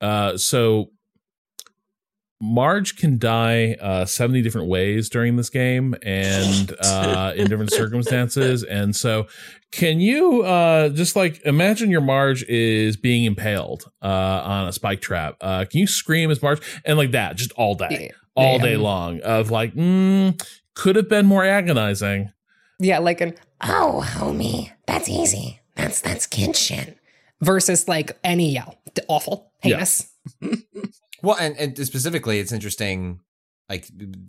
uh 0.00 0.36
so 0.36 0.90
Marge 2.42 2.96
can 2.96 3.18
die 3.18 3.74
uh, 3.82 4.06
70 4.06 4.40
different 4.40 4.68
ways 4.68 5.10
during 5.10 5.36
this 5.36 5.50
game 5.50 5.94
and 6.02 6.74
uh, 6.82 7.34
in 7.36 7.48
different 7.48 7.70
circumstances. 7.82 8.62
And 8.64 8.96
so, 8.96 9.26
can 9.72 10.00
you 10.00 10.40
uh, 10.42 10.88
just 10.88 11.16
like 11.16 11.42
imagine 11.44 11.90
your 11.90 12.00
Marge 12.00 12.42
is 12.44 12.96
being 12.96 13.24
impaled 13.24 13.84
uh, 14.02 14.06
on 14.06 14.68
a 14.68 14.72
spike 14.72 15.02
trap? 15.02 15.36
Uh, 15.42 15.66
can 15.66 15.80
you 15.80 15.86
scream 15.86 16.30
as 16.30 16.40
Marge 16.42 16.62
and 16.86 16.96
like 16.96 17.10
that 17.10 17.36
just 17.36 17.52
all 17.56 17.74
day, 17.74 18.08
Yeah. 18.08 18.16
all 18.34 18.58
day 18.58 18.78
long? 18.78 19.20
Of 19.20 19.50
like, 19.50 19.74
mm, 19.74 20.42
could 20.74 20.96
have 20.96 21.10
been 21.10 21.26
more 21.26 21.44
agonizing. 21.44 22.32
Yeah, 22.78 23.00
like 23.00 23.20
an 23.20 23.34
Oh, 23.62 24.02
homie, 24.02 24.72
that's 24.86 25.10
easy. 25.10 25.59
That's 25.80 26.00
that's 26.00 26.26
kid 26.26 26.56
shit. 26.56 26.98
versus 27.40 27.88
like 27.88 28.18
any 28.24 28.52
yell. 28.52 28.78
D- 28.94 29.02
Awful. 29.08 29.52
Yeah. 29.64 29.76
Heinous. 29.76 30.08
Well, 31.22 31.36
and, 31.38 31.54
and 31.58 31.86
specifically, 31.86 32.38
it's 32.38 32.50
interesting. 32.52 33.20
Like 33.68 33.86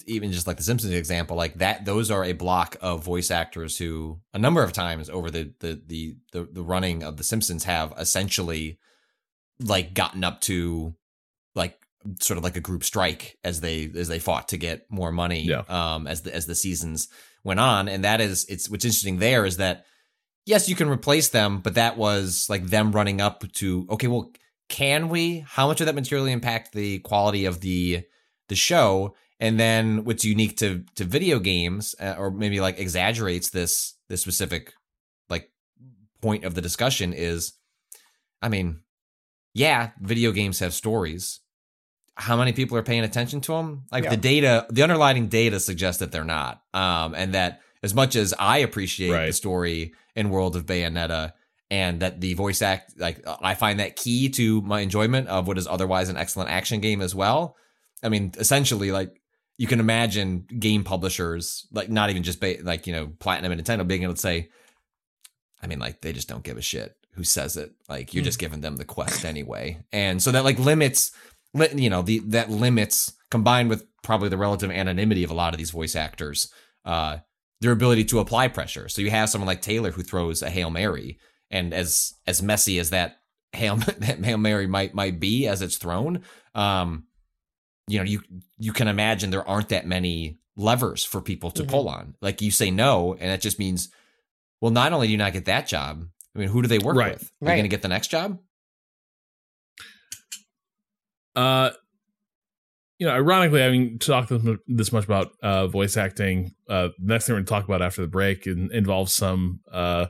even 0.07 0.31
just 0.33 0.45
like 0.45 0.57
the 0.57 0.63
Simpsons 0.63 0.93
example, 0.93 1.37
like 1.37 1.55
that. 1.59 1.85
Those 1.85 2.11
are 2.11 2.23
a 2.25 2.33
block 2.33 2.75
of 2.81 3.01
voice 3.03 3.31
actors 3.31 3.77
who, 3.77 4.19
a 4.33 4.39
number 4.39 4.61
of 4.61 4.73
times 4.73 5.09
over 5.09 5.31
the 5.31 5.53
the 5.61 5.81
the 5.87 6.15
the, 6.33 6.49
the 6.51 6.61
running 6.61 7.01
of 7.01 7.15
the 7.15 7.23
Simpsons, 7.23 7.63
have 7.63 7.93
essentially 7.97 8.77
like 9.59 9.93
gotten 9.93 10.23
up 10.25 10.41
to 10.41 10.93
like 11.55 11.79
sort 12.19 12.37
of 12.37 12.43
like 12.43 12.57
a 12.57 12.61
group 12.61 12.83
strike 12.83 13.37
as 13.43 13.61
they 13.61 13.89
as 13.95 14.09
they 14.09 14.19
fought 14.19 14.49
to 14.49 14.57
get 14.57 14.85
more 14.89 15.13
money. 15.13 15.43
Yeah. 15.43 15.63
Um, 15.69 16.07
as 16.07 16.23
the 16.23 16.35
as 16.35 16.45
the 16.45 16.55
seasons 16.55 17.07
went 17.45 17.61
on, 17.61 17.87
and 17.87 18.03
that 18.03 18.19
is 18.19 18.45
it's 18.49 18.69
what's 18.69 18.83
interesting 18.85 19.17
there 19.19 19.45
is 19.45 19.57
that 19.57 19.85
yes, 20.45 20.67
you 20.69 20.75
can 20.75 20.89
replace 20.89 21.29
them, 21.29 21.59
but 21.59 21.75
that 21.75 21.97
was 21.97 22.47
like 22.49 22.65
them 22.67 22.91
running 22.91 23.21
up 23.21 23.43
to 23.53 23.87
okay, 23.89 24.07
well, 24.07 24.31
can 24.69 25.09
we? 25.09 25.39
How 25.47 25.67
much 25.67 25.81
of 25.81 25.85
that 25.87 25.95
materially 25.95 26.31
impact 26.31 26.73
the 26.73 26.99
quality 26.99 27.45
of 27.45 27.61
the 27.61 28.03
the 28.49 28.55
show? 28.55 29.15
And 29.39 29.59
then 29.59 30.03
what's 30.03 30.23
unique 30.23 30.57
to 30.57 30.83
to 30.95 31.03
video 31.03 31.39
games, 31.39 31.95
uh, 31.99 32.15
or 32.17 32.31
maybe 32.31 32.59
like 32.61 32.79
exaggerates 32.79 33.49
this 33.49 33.95
this 34.07 34.21
specific 34.21 34.73
like 35.29 35.49
point 36.21 36.43
of 36.43 36.53
the 36.55 36.61
discussion 36.61 37.11
is, 37.13 37.53
I 38.41 38.49
mean, 38.49 38.81
yeah, 39.53 39.91
video 39.99 40.31
games 40.31 40.59
have 40.59 40.73
stories. 40.73 41.39
How 42.15 42.37
many 42.37 42.53
people 42.53 42.77
are 42.77 42.83
paying 42.83 43.03
attention 43.03 43.41
to 43.41 43.53
them? 43.53 43.85
Like 43.91 44.03
Yeah. 44.03 44.11
the 44.11 44.17
data, 44.17 44.67
the 44.69 44.83
underlying 44.83 45.27
data 45.27 45.59
suggests 45.59 45.99
that 46.01 46.11
they're 46.11 46.23
not. 46.23 46.61
Um, 46.73 47.15
and 47.15 47.33
that 47.33 47.61
as 47.83 47.93
much 47.93 48.15
as 48.15 48.33
I 48.37 48.59
appreciate 48.59 49.11
the 49.27 49.33
story 49.33 49.93
in 50.15 50.29
World 50.29 50.55
of 50.55 50.65
Bayonetta, 50.65 51.33
and 51.69 52.01
that 52.01 52.19
the 52.19 52.33
voice 52.33 52.61
act, 52.61 52.99
like 52.99 53.23
I 53.41 53.55
find 53.55 53.79
that 53.79 53.95
key 53.95 54.29
to 54.29 54.61
my 54.61 54.81
enjoyment 54.81 55.29
of 55.29 55.47
what 55.47 55.57
is 55.57 55.67
otherwise 55.67 56.09
an 56.09 56.17
excellent 56.17 56.49
action 56.49 56.81
game 56.81 57.01
as 57.01 57.15
well. 57.15 57.55
I 58.03 58.09
mean, 58.09 58.33
essentially, 58.37 58.91
like 58.91 59.21
you 59.57 59.67
can 59.67 59.79
imagine 59.79 60.47
game 60.59 60.83
publishers, 60.83 61.67
like 61.71 61.89
not 61.89 62.09
even 62.09 62.23
just 62.23 62.39
ba- 62.39 62.57
like 62.63 62.87
you 62.87 62.93
know 62.93 63.11
Platinum 63.19 63.51
and 63.51 63.63
Nintendo, 63.63 63.87
being 63.87 64.03
able 64.03 64.15
to 64.15 64.19
say, 64.19 64.49
I 65.61 65.67
mean, 65.67 65.79
like 65.79 66.01
they 66.01 66.13
just 66.13 66.27
don't 66.27 66.43
give 66.43 66.57
a 66.57 66.61
shit 66.61 66.95
who 67.13 67.23
says 67.23 67.57
it. 67.57 67.71
Like 67.87 68.13
you're 68.13 68.23
just 68.23 68.39
giving 68.39 68.61
them 68.61 68.75
the 68.77 68.85
quest 68.85 69.23
anyway, 69.23 69.83
and 69.93 70.21
so 70.21 70.31
that 70.31 70.43
like 70.43 70.59
limits, 70.59 71.11
li- 71.53 71.69
you 71.75 71.89
know, 71.89 72.01
the 72.01 72.19
that 72.27 72.49
limits 72.49 73.13
combined 73.29 73.69
with 73.69 73.85
probably 74.03 74.29
the 74.29 74.37
relative 74.37 74.71
anonymity 74.71 75.23
of 75.23 75.31
a 75.31 75.35
lot 75.35 75.53
of 75.53 75.57
these 75.57 75.71
voice 75.71 75.95
actors, 75.95 76.51
uh, 76.85 77.17
their 77.61 77.71
ability 77.71 78.03
to 78.05 78.19
apply 78.19 78.47
pressure. 78.49 78.89
So 78.89 79.01
you 79.01 79.09
have 79.11 79.29
someone 79.29 79.47
like 79.47 79.61
Taylor 79.61 79.91
who 79.91 80.03
throws 80.03 80.41
a 80.41 80.49
hail 80.49 80.69
mary, 80.69 81.17
and 81.49 81.73
as 81.73 82.15
as 82.27 82.41
messy 82.41 82.79
as 82.79 82.89
that 82.89 83.21
hail 83.53 83.75
that 83.99 84.23
hail 84.23 84.37
mary 84.37 84.67
might 84.67 84.93
might 84.93 85.19
be 85.19 85.47
as 85.47 85.61
it's 85.61 85.77
thrown, 85.77 86.23
um, 86.55 87.05
you 87.87 87.97
know, 87.99 88.03
you 88.05 88.21
you 88.57 88.73
can 88.73 88.87
imagine 88.87 89.29
there 89.29 89.47
aren't 89.47 89.69
that 89.69 89.85
many 89.87 90.39
levers 90.57 91.03
for 91.05 91.21
people 91.21 91.49
to 91.51 91.63
Mhm. 91.63 91.69
pull 91.69 91.87
on. 91.89 92.15
Like 92.21 92.41
you 92.41 92.51
say 92.51 92.71
no, 92.71 93.13
and 93.13 93.29
that 93.31 93.41
just 93.41 93.57
means, 93.59 93.89
well, 94.59 94.71
not 94.71 94.91
only 94.91 95.07
do 95.07 95.11
you 95.11 95.17
not 95.17 95.33
get 95.33 95.45
that 95.45 95.67
job, 95.67 96.05
I 96.35 96.39
mean, 96.39 96.49
who 96.49 96.61
do 96.61 96.67
they 96.67 96.79
work 96.79 96.95
Right. 96.97 97.13
with? 97.13 97.31
Are 97.41 97.45
you 97.49 97.53
going 97.53 97.63
to 97.63 97.67
get 97.69 97.81
the 97.81 97.87
next 97.87 98.07
job? 98.07 98.39
Uh, 101.35 101.71
you 103.01 103.07
know, 103.07 103.13
ironically, 103.13 103.61
having 103.61 103.97
talked 103.97 104.31
this- 104.67 104.91
much 104.91 105.05
about 105.05 105.31
uh, 105.41 105.65
voice 105.65 105.97
acting, 105.97 106.53
uh, 106.69 106.89
the 106.99 107.13
next 107.13 107.25
thing 107.25 107.33
we're 107.33 107.39
going 107.39 107.45
to 107.45 107.49
talk 107.49 107.65
about 107.65 107.81
after 107.81 107.99
the 108.01 108.07
break 108.07 108.45
in, 108.45 108.69
involves 108.71 109.15
some, 109.15 109.61
uh, 109.71 110.05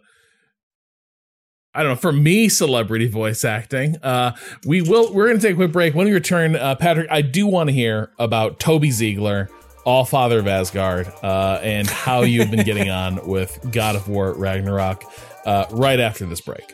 I 1.73 1.83
don't 1.83 1.93
know, 1.93 1.95
for 1.95 2.11
me, 2.11 2.49
celebrity 2.49 3.07
voice 3.07 3.45
acting. 3.45 3.95
Uh, 4.03 4.35
we 4.65 4.81
will. 4.81 5.13
We're 5.13 5.27
going 5.27 5.39
to 5.39 5.41
take 5.41 5.53
a 5.53 5.55
quick 5.55 5.71
break. 5.71 5.95
When 5.95 6.05
we 6.05 6.11
return, 6.11 6.57
uh, 6.57 6.75
Patrick, 6.75 7.07
I 7.09 7.21
do 7.21 7.47
want 7.47 7.69
to 7.69 7.73
hear 7.73 8.11
about 8.19 8.59
Toby 8.59 8.91
Ziegler, 8.91 9.49
All 9.85 10.03
Father 10.03 10.39
of 10.39 10.47
Asgard, 10.49 11.07
uh, 11.23 11.61
and 11.63 11.87
how 11.87 12.23
you've 12.23 12.51
been 12.51 12.65
getting 12.65 12.89
on 12.89 13.25
with 13.25 13.57
God 13.71 13.95
of 13.95 14.09
War 14.09 14.33
Ragnarok. 14.33 15.05
Uh, 15.45 15.65
right 15.71 16.01
after 16.01 16.25
this 16.25 16.41
break. 16.41 16.73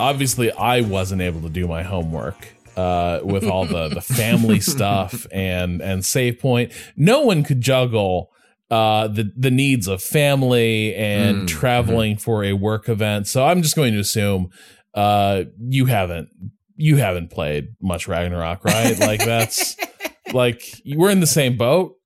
obviously, 0.00 0.50
I 0.52 0.80
wasn't 0.80 1.22
able 1.22 1.42
to 1.42 1.48
do 1.50 1.68
my 1.68 1.82
homework 1.82 2.36
uh, 2.76 3.20
with 3.22 3.44
all 3.44 3.66
the 3.66 3.88
the 3.88 4.00
family 4.00 4.60
stuff 4.74 5.26
and 5.32 5.80
and 5.80 6.04
save 6.04 6.38
point. 6.40 6.72
No 6.96 7.20
one 7.22 7.42
could 7.44 7.60
juggle 7.60 8.30
uh, 8.70 9.08
the 9.08 9.32
the 9.36 9.50
needs 9.50 9.86
of 9.88 10.02
family 10.02 10.94
and 10.94 11.42
Mm, 11.42 11.46
traveling 11.48 12.16
for 12.16 12.42
a 12.44 12.52
work 12.54 12.88
event. 12.88 13.26
So, 13.28 13.44
I'm 13.44 13.62
just 13.62 13.76
going 13.76 13.92
to 13.92 13.98
assume 14.00 14.50
uh, 14.94 15.44
you 15.68 15.86
haven't 15.86 16.28
you 16.76 16.96
haven't 16.96 17.30
played 17.30 17.74
much 17.80 18.08
Ragnarok, 18.08 18.64
right? 18.64 18.98
like 18.98 19.20
that's 19.24 19.76
like 20.32 20.62
we're 20.86 21.10
in 21.10 21.20
the 21.20 21.26
same 21.26 21.56
boat. 21.56 21.96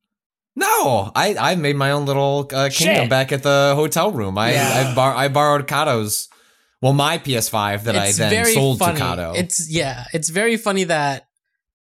No, 0.56 1.10
I, 1.16 1.34
I 1.38 1.54
made 1.56 1.74
my 1.76 1.90
own 1.90 2.06
little 2.06 2.48
uh, 2.52 2.68
kingdom 2.72 3.02
Shit. 3.04 3.10
back 3.10 3.32
at 3.32 3.42
the 3.42 3.72
hotel 3.74 4.12
room. 4.12 4.38
I 4.38 4.52
Yeah. 4.52 4.88
I, 4.90 4.94
bar- 4.94 5.14
I 5.16 5.26
borrowed 5.28 5.66
Cado's, 5.66 6.28
well, 6.84 6.92
my 6.92 7.16
PS5 7.18 7.84
that 7.84 7.96
I 7.96 8.12
then 8.12 8.44
sold 8.52 8.78
funny. 8.78 8.98
to 8.98 9.04
Cado. 9.04 9.36
It's 9.36 9.70
yeah, 9.70 10.04
it's 10.12 10.28
very 10.28 10.56
funny 10.56 10.84
that 10.84 11.24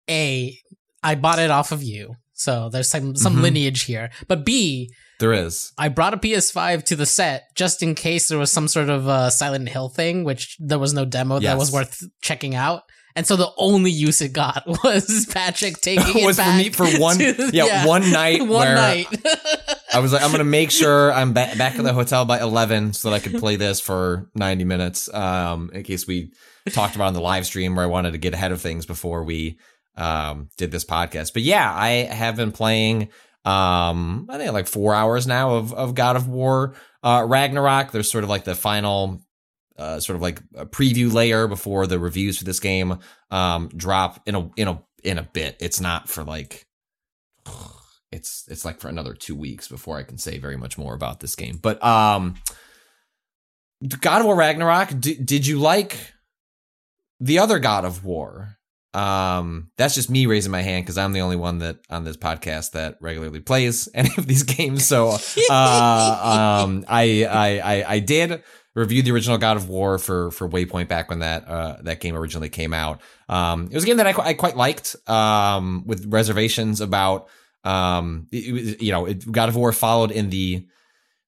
a 0.10 0.58
I 1.04 1.16
bought 1.16 1.39
it 1.39 1.52
off 1.52 1.72
of 1.72 1.84
you, 1.84 2.16
so 2.34 2.70
there's 2.70 2.89
some 2.89 3.16
some 3.16 3.36
Mhm. 3.36 3.41
lineage 3.41 3.82
here. 3.84 4.10
But 4.28 4.46
b 4.46 4.89
there 5.20 5.34
is. 5.34 5.72
I 5.78 5.88
brought 5.89 6.14
a 6.14 6.18
PS5 6.18 6.84
to 6.86 6.96
the 6.96 7.06
set 7.06 7.43
just 7.56 7.84
in 7.84 7.93
case 7.96 8.28
there 8.30 8.38
was 8.38 8.52
some 8.52 8.68
sort 8.68 8.89
of 8.89 9.08
uh, 9.08 9.30
Silent 9.30 9.70
Hill 9.70 9.89
thing, 9.89 10.24
which 10.24 10.56
there 10.60 10.80
was 10.80 10.93
no 10.93 11.06
demo 11.06 11.39
that 11.39 11.58
was 11.58 11.72
worth 11.72 12.04
checking 12.22 12.56
out. 12.56 12.84
And 13.18 13.26
so 13.26 13.36
the 13.38 13.49
only 13.57 13.91
use 13.91 14.20
it 14.22 14.34
got 14.34 14.63
was 14.84 15.26
Patrick 15.32 15.80
taking 15.82 16.18
it 16.24 16.26
Was 16.26 16.38
for 16.39 16.51
me 16.57 16.70
for 16.70 16.86
one- 16.99 17.18
to- 17.18 17.49
yeah, 17.53 17.86
one 17.88 18.11
night 18.11 18.41
one 18.41 18.49
where- 18.49 18.76
night. 18.76 19.07
I 19.93 19.99
was 19.99 20.11
like, 20.11 20.22
I'm 20.22 20.32
gonna 20.32 20.43
make 20.43 20.72
sure 20.72 21.13
I'm 21.13 21.30
ba- 21.30 21.53
back 21.57 21.76
at 21.76 21.84
the 21.84 21.93
hotel 21.93 22.26
by 22.26 22.39
11 22.41 22.91
so 22.93 23.09
that 23.09 23.16
I 23.16 23.20
could 23.20 23.39
play 23.39 23.55
this 23.55 23.80
for 23.80 24.30
90 24.36 24.66
minutes. 24.66 25.13
Um, 25.13 25.70
in 25.74 25.84
case 25.84 26.05
we 26.05 26.34
talked 26.72 26.95
about 26.95 27.07
on 27.07 27.13
the 27.13 27.22
live 27.22 27.45
stream 27.45 27.76
where 27.76 27.86
I 27.86 27.88
wanted 27.88 28.11
to 28.11 28.18
get 28.18 28.34
ahead 28.34 28.51
of 28.51 28.59
things 28.61 28.86
before 28.86 29.24
we 29.24 29.57
um 29.95 30.49
did 30.57 30.72
this 30.72 30.84
podcast. 30.84 31.32
But 31.32 31.43
yeah, 31.43 31.74
I 31.74 31.89
have 32.03 32.36
been 32.36 32.51
playing 32.51 33.07
um, 33.45 34.26
I 34.30 34.38
think 34.38 34.51
like 34.51 34.68
four 34.68 34.93
hours 34.93 35.28
now 35.28 35.55
of 35.55 35.72
of 35.74 35.95
God 35.95 36.16
of 36.18 36.28
War 36.28 36.74
uh, 37.03 37.24
Ragnarok. 37.28 37.91
There's 37.91 38.11
sort 38.11 38.24
of 38.24 38.30
like 38.30 38.43
the 38.43 38.55
final. 38.55 39.22
Uh, 39.78 39.99
sort 39.99 40.15
of 40.15 40.21
like 40.21 40.41
a 40.55 40.65
preview 40.65 41.11
layer 41.11 41.47
before 41.47 41.86
the 41.86 41.99
reviews 41.99 42.38
for 42.38 42.45
this 42.45 42.61
game 42.61 42.97
um, 43.30 43.69
drop 43.76 44.21
in 44.26 44.34
a 44.34 44.49
in 44.55 44.67
a 44.69 44.82
in 45.03 45.17
a 45.17 45.23
bit. 45.23 45.57
It's 45.59 45.82
not 45.82 46.07
for 46.07 46.23
like 46.23 46.65
it's 48.11 48.45
it's 48.47 48.63
like 48.63 48.80
for 48.80 48.88
another 48.88 49.13
two 49.13 49.36
weeks 49.36 49.67
before 49.67 49.97
I 49.97 50.03
can 50.03 50.17
say 50.17 50.38
very 50.38 50.57
much 50.57 50.78
more 50.78 50.93
about 50.93 51.19
this 51.19 51.36
game. 51.36 51.57
But 51.61 51.84
um, 51.84 52.36
God 53.99 54.21
of 54.21 54.26
War 54.28 54.36
Ragnarok. 54.36 54.99
D- 54.99 55.19
did 55.21 55.45
you 55.45 55.59
like 55.59 56.13
the 57.19 57.39
other 57.39 57.59
God 57.59 57.86
of 57.86 58.05
War? 58.05 58.57
Um, 58.93 59.71
that's 59.78 59.93
just 59.93 60.09
me 60.09 60.26
raising 60.26 60.53
my 60.53 60.61
hand 60.61 60.86
because 60.86 60.97
I'm 60.97 61.11
the 61.11 61.19
only 61.19 61.36
one 61.36 61.59
that 61.59 61.80
on 61.89 62.05
this 62.05 62.15
podcast 62.15 62.71
that 62.71 62.97
regularly 63.01 63.41
plays 63.41 63.89
any 63.93 64.11
of 64.17 64.26
these 64.26 64.43
games. 64.43 64.86
So, 64.86 65.17
uh, 65.49 66.63
um, 66.63 66.86
I, 66.88 67.26
I, 67.26 67.59
I, 67.59 67.91
I 67.95 67.99
did 67.99 68.41
review 68.76 69.01
the 69.01 69.11
original 69.11 69.38
God 69.38 69.57
of 69.57 69.69
War 69.69 69.97
for 69.97 70.32
for 70.32 70.47
Waypoint 70.47 70.88
back 70.88 71.09
when 71.09 71.19
that 71.19 71.47
uh 71.47 71.78
that 71.82 71.99
game 71.99 72.15
originally 72.15 72.49
came 72.49 72.73
out. 72.73 73.01
Um, 73.28 73.65
it 73.65 73.73
was 73.73 73.84
a 73.84 73.88
game 73.88 73.97
that 73.97 74.07
I, 74.07 74.13
qu- 74.13 74.21
I 74.21 74.34
quite 74.34 74.55
liked. 74.55 74.95
Um, 75.09 75.84
with 75.88 76.05
reservations 76.05 76.82
about 76.82 77.28
um, 77.63 78.28
it, 78.32 78.38
it 78.38 78.82
you 78.82 78.91
know, 78.91 79.05
it, 79.05 79.30
God 79.32 79.49
of 79.49 79.55
War 79.55 79.71
followed 79.71 80.11
in 80.11 80.30
the 80.30 80.67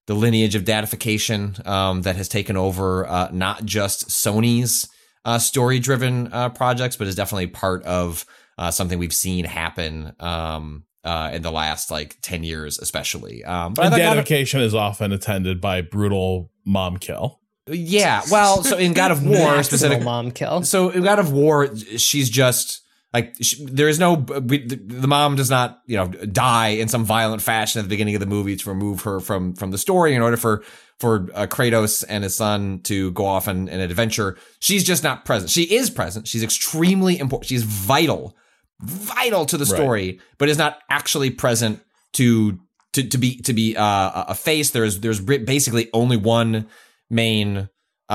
the 0.06 0.14
lineage 0.14 0.54
of 0.54 0.64
dadification 0.64 1.56
um, 1.66 2.02
that 2.02 2.16
has 2.16 2.28
taken 2.28 2.56
over 2.56 3.06
uh, 3.06 3.28
not 3.32 3.64
just 3.64 4.08
Sony's 4.08 4.88
uh, 5.24 5.38
story 5.38 5.78
driven 5.78 6.32
uh, 6.32 6.48
projects, 6.48 6.96
but 6.96 7.06
is 7.06 7.14
definitely 7.14 7.48
part 7.48 7.82
of 7.84 8.24
uh, 8.56 8.70
something 8.70 8.98
we've 8.98 9.12
seen 9.12 9.44
happen 9.44 10.14
um, 10.18 10.84
uh, 11.04 11.30
in 11.32 11.42
the 11.42 11.50
last 11.52 11.90
like 11.90 12.16
10 12.22 12.42
years, 12.44 12.78
especially. 12.78 13.44
Um, 13.44 13.74
but 13.74 13.82
I 13.82 13.84
And 13.86 13.94
thought 13.94 14.18
of- 14.18 14.60
is 14.62 14.74
often 14.74 15.12
attended 15.12 15.60
by 15.60 15.80
brutal 15.82 16.50
mom 16.64 16.96
kill. 16.98 17.40
yeah, 17.70 18.22
well, 18.30 18.62
so 18.64 18.76
in 18.78 18.92
God 18.94 19.10
of 19.10 19.24
War, 19.24 19.62
specific 19.62 20.02
mom 20.02 20.30
kill. 20.30 20.62
So 20.62 20.90
in 20.90 21.02
God 21.02 21.18
of 21.18 21.32
War, 21.32 21.74
she's 21.96 22.30
just 22.30 22.82
like 23.14 23.34
sh 23.40 23.54
there 23.64 23.88
is 23.88 23.98
no 23.98 24.14
we, 24.14 24.66
the, 24.66 24.76
the 24.76 25.08
mom 25.08 25.34
does 25.34 25.48
not 25.48 25.80
you 25.86 25.96
know 25.96 26.08
die 26.08 26.68
in 26.68 26.88
some 26.88 27.04
violent 27.06 27.40
fashion 27.40 27.78
at 27.78 27.82
the 27.84 27.88
beginning 27.88 28.14
of 28.14 28.20
the 28.20 28.26
movie 28.26 28.54
to 28.54 28.68
remove 28.68 29.00
her 29.02 29.18
from 29.18 29.54
from 29.54 29.70
the 29.70 29.78
story 29.78 30.14
in 30.14 30.20
order 30.20 30.36
for 30.36 30.62
for 30.98 31.26
uh, 31.34 31.46
Kratos 31.46 32.04
and 32.08 32.22
his 32.24 32.34
son 32.34 32.80
to 32.84 33.10
go 33.12 33.24
off 33.24 33.48
on, 33.48 33.68
an 33.68 33.80
adventure. 33.80 34.36
She's 34.60 34.82
just 34.84 35.02
not 35.04 35.24
present. 35.24 35.48
She 35.50 35.62
is 35.62 35.88
present. 35.90 36.26
She's 36.28 36.42
extremely 36.42 37.18
important. 37.18 37.48
She's 37.48 37.62
vital, 37.62 38.36
vital 38.80 39.46
to 39.46 39.56
the 39.56 39.64
Right. 39.64 39.74
story, 39.80 40.20
but 40.38 40.48
is 40.48 40.58
not 40.58 40.78
actually 40.90 41.30
present 41.30 41.80
to 42.14 42.58
to 42.92 43.06
to 43.08 43.18
be 43.18 43.40
to 43.42 43.52
be 43.52 43.76
uh, 43.76 44.24
a 44.28 44.34
face. 44.34 44.70
There's 44.70 45.00
there's 45.00 45.20
basically 45.20 45.88
only 45.92 46.16
one 46.16 46.66
main 47.10 47.68
uh 48.10 48.12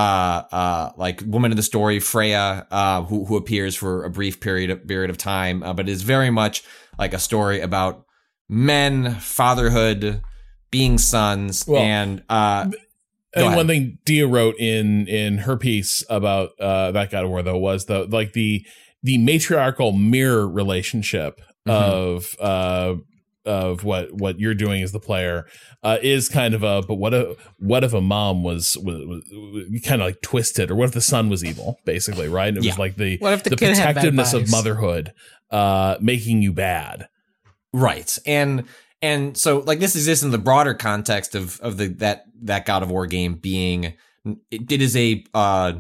uh 0.52 0.92
like 0.98 1.22
woman 1.26 1.52
in 1.52 1.56
the 1.58 1.62
story 1.64 2.00
Freya 2.00 2.66
uh 2.72 3.04
who 3.04 3.26
who 3.26 3.38
appears 3.38 3.76
for 3.76 4.04
a 4.04 4.10
brief 4.10 4.40
period 4.40 4.72
of 4.72 4.88
period 4.88 5.12
of 5.12 5.20
time 5.20 5.62
uh, 5.62 5.72
but 5.72 5.88
is 5.88 6.02
very 6.02 6.32
much 6.32 6.64
like 6.98 7.14
a 7.14 7.20
story 7.20 7.60
about 7.62 8.04
men 8.50 9.14
fatherhood 9.16 10.24
being 10.72 10.98
sons 10.98 11.66
Well, 11.68 11.82
and 11.82 12.24
uh 12.28 12.72
And 13.36 13.56
one 13.56 13.68
thing 13.68 14.00
Dia 14.06 14.28
wrote 14.28 14.56
in 14.60 15.08
in 15.08 15.40
her 15.40 15.58
piece 15.58 16.04
about 16.10 16.60
uh, 16.60 16.92
that 16.92 17.12
God 17.12 17.24
of 17.26 17.30
War 17.30 17.44
though 17.44 17.58
was 17.58 17.86
the 17.86 18.06
like 18.06 18.34
the 18.34 18.66
the 19.04 19.18
matriarchal 19.18 19.92
mirror 19.92 20.48
relationship 20.48 21.40
Mhm. 21.68 21.72
of 21.72 22.36
uh 22.40 22.96
of 23.46 23.84
what 23.84 24.14
what 24.14 24.40
you're 24.40 24.54
doing 24.56 24.82
as 24.84 24.92
the 24.94 25.00
player 25.00 25.46
uh, 25.84 25.98
is 26.02 26.30
kind 26.30 26.54
of 26.54 26.64
a 26.64 26.82
but 26.82 26.96
what 26.96 27.14
if 27.14 27.38
what 27.60 27.84
if 27.84 27.92
a 27.94 28.00
mom 28.00 28.42
was 28.44 28.78
was, 28.78 29.00
was 29.32 29.82
kind 29.84 30.02
of 30.02 30.08
like 30.08 30.22
twisted 30.22 30.72
or 30.72 30.76
what 30.76 30.86
if 30.86 30.94
the 30.94 31.02
son 31.02 31.30
was 31.30 31.44
evil 31.44 31.78
basically 31.86 32.30
right 32.30 32.48
and 32.50 32.58
it 32.60 32.64
Yeah. 32.64 32.72
was 32.72 32.80
like 32.80 32.96
the 32.96 33.18
What 33.18 33.34
if 33.34 33.44
the 33.44 33.50
the 33.52 33.56
kid 33.58 33.76
had 33.76 33.96
bad 33.96 33.96
protectiveness 33.96 34.34
of 34.34 34.50
motherhood 34.50 35.12
uh 35.52 35.98
making 36.00 36.42
you 36.42 36.54
bad 36.54 37.08
Right. 37.74 38.18
And 38.26 38.66
and 39.02 39.36
so 39.38 39.60
like 39.60 39.80
this 39.80 39.96
exists 39.96 40.24
in 40.24 40.32
the 40.32 40.38
broader 40.38 40.74
context 40.74 41.34
of 41.36 41.60
of 41.62 41.78
the 41.78 41.88
that 42.00 42.24
that 42.44 42.66
God 42.66 42.84
of 42.84 42.92
War 42.92 43.08
game 43.08 43.34
being 43.36 43.94
it, 44.52 44.72
it 44.72 44.82
is 44.82 44.96
a 44.96 45.24
uh 45.34 45.74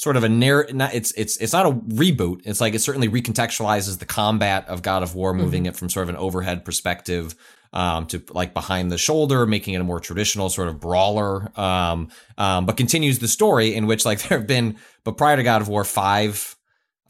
sort 0.00 0.16
of 0.16 0.24
a 0.24 0.28
narrative. 0.28 0.76
it's 0.94 1.12
it's 1.12 1.36
it's 1.36 1.52
not 1.52 1.66
a 1.66 1.72
reboot. 1.72 2.40
It's 2.44 2.60
like 2.60 2.74
it 2.74 2.78
certainly 2.80 3.08
recontextualizes 3.08 3.98
the 3.98 4.06
combat 4.06 4.66
of 4.68 4.82
God 4.82 5.02
of 5.02 5.14
War, 5.14 5.34
moving 5.34 5.66
it 5.66 5.76
from 5.76 5.90
sort 5.90 6.04
of 6.04 6.08
an 6.08 6.16
overhead 6.16 6.64
perspective 6.64 7.34
um 7.72 8.06
to 8.06 8.22
like 8.30 8.54
behind 8.54 8.90
the 8.90 8.98
shoulder, 8.98 9.46
making 9.46 9.74
it 9.74 9.80
a 9.80 9.84
more 9.84 10.00
traditional 10.00 10.48
sort 10.48 10.68
of 10.68 10.80
brawler. 10.80 11.52
Um 11.58 12.08
um 12.38 12.66
but 12.66 12.76
continues 12.76 13.18
the 13.18 13.28
story 13.28 13.74
in 13.74 13.86
which 13.86 14.04
like 14.04 14.22
there 14.28 14.38
have 14.38 14.46
been 14.46 14.76
but 15.04 15.18
prior 15.18 15.36
to 15.36 15.42
God 15.42 15.60
of 15.60 15.68
War 15.68 15.84
5 15.84 16.56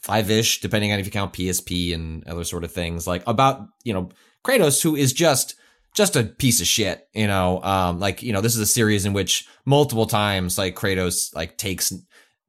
five 0.01 0.31
ish, 0.31 0.61
depending 0.61 0.93
on 0.93 0.99
if 0.99 1.07
you 1.07 1.13
count 1.13 1.33
PSP 1.33 1.95
and 1.95 2.27
other 2.27 2.45
sort 2.45 2.65
of 2.65 2.73
things, 2.73 3.07
like 3.07 3.23
about, 3.27 3.67
you 3.85 3.93
know, 3.93 4.09
Kratos, 4.45 4.83
who 4.83 4.97
is 4.97 5.13
just 5.13 5.55
just 5.95 6.17
a 6.17 6.23
piece 6.23 6.61
of 6.61 6.67
shit, 6.67 7.09
you 7.13 7.27
know. 7.27 7.63
Um, 7.63 7.99
like, 7.99 8.23
you 8.23 8.33
know, 8.33 8.41
this 8.41 8.55
is 8.55 8.61
a 8.61 8.67
series 8.67 9.05
in 9.05 9.13
which 9.13 9.47
multiple 9.67 10.07
times 10.07 10.57
like 10.57 10.77
Kratos 10.77 11.35
like 11.35 11.59
takes 11.59 11.93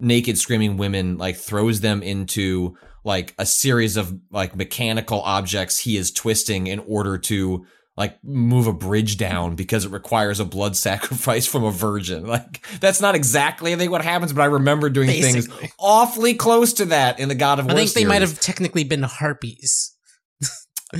naked 0.02 0.38
screaming 0.38 0.78
women, 0.78 1.18
like 1.18 1.38
throws 1.38 1.82
them 1.82 2.04
into 2.04 2.78
like 3.04 3.34
a 3.38 3.46
series 3.46 3.98
of 3.98 4.18
like 4.32 4.56
mechanical 4.56 5.22
objects 5.22 5.80
he 5.80 5.98
is 5.98 6.12
twisting 6.12 6.68
in 6.68 6.80
order 6.80 7.18
to 7.18 7.66
like 7.98 8.24
move 8.24 8.68
a 8.68 8.74
bridge 8.74 9.18
down 9.18 9.56
because 9.56 9.86
it 9.86 9.92
requires 9.92 10.40
a 10.40 10.46
blood 10.46 10.76
sacrifice 10.78 11.46
from 11.46 11.64
a 11.64 11.72
virgin. 11.72 12.26
Like 12.26 12.66
that's 12.80 13.02
not 13.02 13.16
exactly 13.16 13.74
I 13.74 13.78
think 13.78 13.92
what 13.92 14.04
happens, 14.04 14.34
but 14.34 14.42
I 14.42 14.46
remember 14.46 14.90
doing 14.90 15.10
things 15.10 15.48
awfully 15.80 16.34
close 16.34 16.74
to 16.74 16.86
that 16.86 17.20
in 17.20 17.30
the 17.30 17.36
God 17.36 17.60
of 17.60 17.66
I 17.66 17.74
War. 17.74 17.82
I 17.82 17.86
think 17.86 17.94
they 17.94 18.06
might 18.06 18.22
have 18.22 18.40
technically 18.40 18.84
been 18.84 19.04
harpies. 19.04 19.91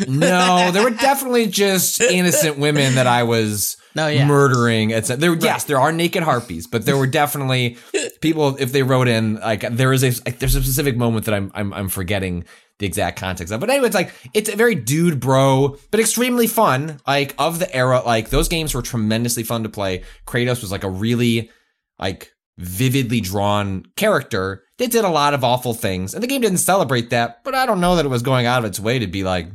No, 0.08 0.72
there 0.72 0.84
were 0.84 0.90
definitely 0.92 1.48
just 1.48 2.02
innocent 2.02 2.58
women 2.58 2.96
that 2.96 3.08
I 3.08 3.24
was 3.24 3.78
No, 3.96 4.08
yeah. 4.08 4.26
murdering. 4.26 4.94
Etc. 4.94 5.18
There, 5.20 5.34
yes, 5.36 5.66
there 5.66 5.80
are 5.80 5.92
naked 5.92 6.24
harpies, 6.24 6.68
but 6.68 6.86
there 6.86 6.98
were 6.98 7.08
definitely 7.08 7.78
people. 8.22 8.56
If 8.60 8.72
they 8.72 8.84
wrote 8.84 9.08
in, 9.08 9.36
like 9.36 9.62
there 9.62 9.94
is 9.94 10.04
a 10.04 10.10
there's 10.32 10.56
a 10.56 10.62
specific 10.64 10.96
moment 10.98 11.26
that 11.26 11.34
I'm 11.34 11.52
I'm 11.54 11.74
I'm 11.74 11.90
forgetting 11.90 12.46
the 12.80 12.86
exact 12.88 13.20
context 13.20 13.54
of. 13.54 13.60
But 13.60 13.70
anyway, 13.70 13.88
it's 13.88 13.96
like 13.96 14.14
it's 14.34 14.50
a 14.50 14.56
very 14.56 14.76
dude 14.76 15.20
bro, 15.20 15.78
but 15.92 16.00
extremely 16.00 16.48
fun. 16.48 17.00
Like 17.06 17.36
of 17.38 17.60
the 17.60 17.74
era, 17.76 18.02
like 18.06 18.30
those 18.30 18.48
games 18.48 18.74
were 18.74 18.82
tremendously 18.82 19.44
fun 19.44 19.64
to 19.64 19.70
play. 19.70 20.04
Kratos 20.26 20.62
was 20.62 20.72
like 20.72 20.84
a 20.84 20.90
really 20.90 21.52
like 22.00 22.32
vividly 22.58 23.22
drawn 23.22 23.84
character 23.96 24.64
that 24.78 24.92
did 24.92 25.04
a 25.06 25.10
lot 25.10 25.34
of 25.34 25.44
awful 25.44 25.74
things, 25.74 26.14
and 26.14 26.24
the 26.24 26.28
game 26.28 26.42
didn't 26.42 26.58
celebrate 26.60 27.10
that. 27.12 27.44
But 27.44 27.56
I 27.56 27.66
don't 27.66 27.82
know 27.82 27.96
that 27.98 28.06
it 28.06 28.10
was 28.10 28.22
going 28.24 28.46
out 28.46 28.60
of 28.60 28.66
its 28.66 28.80
way 28.80 29.00
to 29.00 29.08
be 29.08 29.24
like 29.24 29.48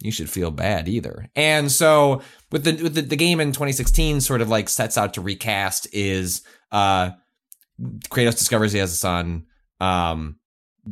you 0.00 0.10
should 0.10 0.30
feel 0.30 0.50
bad 0.50 0.88
either. 0.88 1.28
And 1.36 1.70
so 1.70 2.22
with 2.50 2.64
the 2.64 2.82
with 2.82 2.94
the, 2.94 3.02
the 3.02 3.16
game 3.16 3.40
in 3.40 3.52
2016 3.52 4.20
sort 4.20 4.40
of 4.40 4.48
like 4.48 4.68
sets 4.68 4.96
out 4.96 5.14
to 5.14 5.20
recast 5.20 5.86
is 5.92 6.42
uh 6.72 7.10
Kratos 7.80 8.38
discovers 8.38 8.72
he 8.72 8.78
has 8.78 8.92
a 8.92 8.96
son. 8.96 9.46
Um 9.80 10.36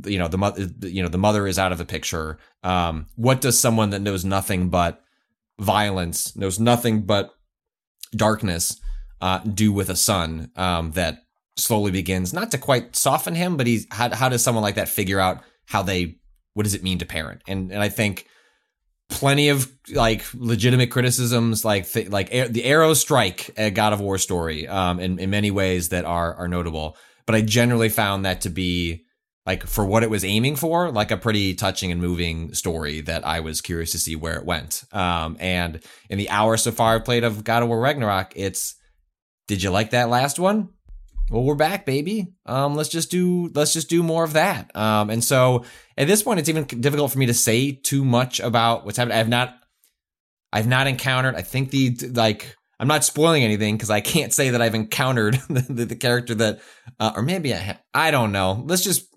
you 0.04 0.18
know 0.18 0.28
the 0.28 0.38
mother 0.38 0.68
you 0.82 1.02
know 1.02 1.08
the 1.08 1.18
mother 1.18 1.46
is 1.46 1.58
out 1.58 1.72
of 1.72 1.78
the 1.78 1.86
picture. 1.86 2.38
Um 2.62 3.06
what 3.16 3.40
does 3.40 3.58
someone 3.58 3.90
that 3.90 4.02
knows 4.02 4.24
nothing 4.24 4.68
but 4.68 5.02
violence, 5.58 6.36
knows 6.36 6.60
nothing 6.60 7.02
but 7.02 7.34
darkness 8.14 8.80
uh 9.20 9.38
do 9.40 9.72
with 9.72 9.90
a 9.90 9.96
son 9.96 10.50
um 10.56 10.92
that 10.92 11.24
slowly 11.56 11.90
begins 11.90 12.32
not 12.32 12.52
to 12.52 12.56
quite 12.56 12.94
soften 12.94 13.34
him 13.34 13.56
but 13.56 13.66
he's 13.66 13.86
how, 13.90 14.14
how 14.14 14.28
does 14.28 14.42
someone 14.42 14.62
like 14.62 14.76
that 14.76 14.88
figure 14.88 15.18
out 15.18 15.42
how 15.66 15.82
they 15.82 16.16
what 16.54 16.62
does 16.62 16.74
it 16.74 16.82
mean 16.82 16.98
to 16.98 17.04
parent 17.04 17.42
and 17.46 17.70
and 17.72 17.82
I 17.82 17.88
think 17.88 18.26
plenty 19.08 19.48
of 19.48 19.70
like 19.94 20.22
legitimate 20.34 20.90
criticisms 20.90 21.64
like 21.64 21.88
th- 21.90 22.10
like 22.10 22.32
Ar- 22.34 22.48
the 22.48 22.64
arrow 22.64 22.92
strike 22.94 23.50
a 23.56 23.70
god 23.70 23.92
of 23.92 24.00
war 24.00 24.18
story 24.18 24.68
um 24.68 25.00
in, 25.00 25.18
in 25.18 25.30
many 25.30 25.50
ways 25.50 25.88
that 25.90 26.04
are 26.04 26.34
are 26.34 26.48
notable. 26.48 26.96
But 27.26 27.34
i 27.34 27.40
generally 27.40 27.88
found 27.88 28.24
that 28.24 28.42
to 28.42 28.50
be 28.50 29.04
like 29.46 29.66
for 29.66 29.86
what 29.86 30.02
it 30.02 30.10
was 30.10 30.24
aiming 30.24 30.56
for 30.56 30.90
like 30.90 31.10
a 31.10 31.16
pretty 31.16 31.54
touching 31.54 31.90
and 31.90 32.00
moving 32.00 32.52
story 32.54 33.00
that 33.02 33.26
i 33.26 33.40
was 33.40 33.60
curious 33.62 33.92
to 33.92 33.98
see 33.98 34.14
where 34.14 34.36
it 34.36 34.44
went. 34.44 34.84
Um 34.92 35.36
and 35.40 35.80
in 36.10 36.18
the 36.18 36.30
hour 36.30 36.56
so 36.56 36.70
far 36.70 36.94
i've 36.96 37.04
played 37.04 37.24
of 37.24 37.44
god 37.44 37.62
of 37.62 37.68
war 37.68 37.80
ragnarok 37.80 38.32
it's 38.36 38.74
did 39.46 39.62
you 39.62 39.70
like 39.70 39.90
that 39.90 40.10
last 40.10 40.38
one 40.38 40.68
well 41.30 41.42
we're 41.44 41.54
back 41.54 41.84
baby. 41.86 42.28
Um 42.46 42.74
let's 42.74 42.88
just 42.88 43.10
do 43.10 43.50
let's 43.54 43.72
just 43.72 43.88
do 43.88 44.02
more 44.02 44.24
of 44.24 44.34
that. 44.34 44.74
Um 44.76 45.10
and 45.10 45.22
so 45.22 45.64
at 45.96 46.06
this 46.06 46.22
point 46.22 46.40
it's 46.40 46.48
even 46.48 46.64
difficult 46.64 47.12
for 47.12 47.18
me 47.18 47.26
to 47.26 47.34
say 47.34 47.72
too 47.72 48.04
much 48.04 48.40
about 48.40 48.84
what's 48.84 48.96
happening 48.96 49.18
i've 49.18 49.28
not 49.28 49.54
i've 50.52 50.66
not 50.66 50.86
encountered 50.86 51.34
i 51.34 51.42
think 51.42 51.70
the 51.70 51.96
like 52.14 52.56
i'm 52.80 52.88
not 52.88 53.04
spoiling 53.04 53.42
anything 53.42 53.76
because 53.76 53.90
i 53.90 54.00
can't 54.00 54.32
say 54.32 54.50
that 54.50 54.62
i've 54.62 54.74
encountered 54.74 55.34
the, 55.48 55.60
the, 55.68 55.84
the 55.84 55.96
character 55.96 56.34
that 56.34 56.60
uh, 57.00 57.12
or 57.16 57.22
maybe 57.22 57.52
i 57.52 57.58
ha- 57.58 57.80
i 57.92 58.10
don't 58.10 58.32
know. 58.32 58.64
Let's 58.66 58.84
just 58.84 59.08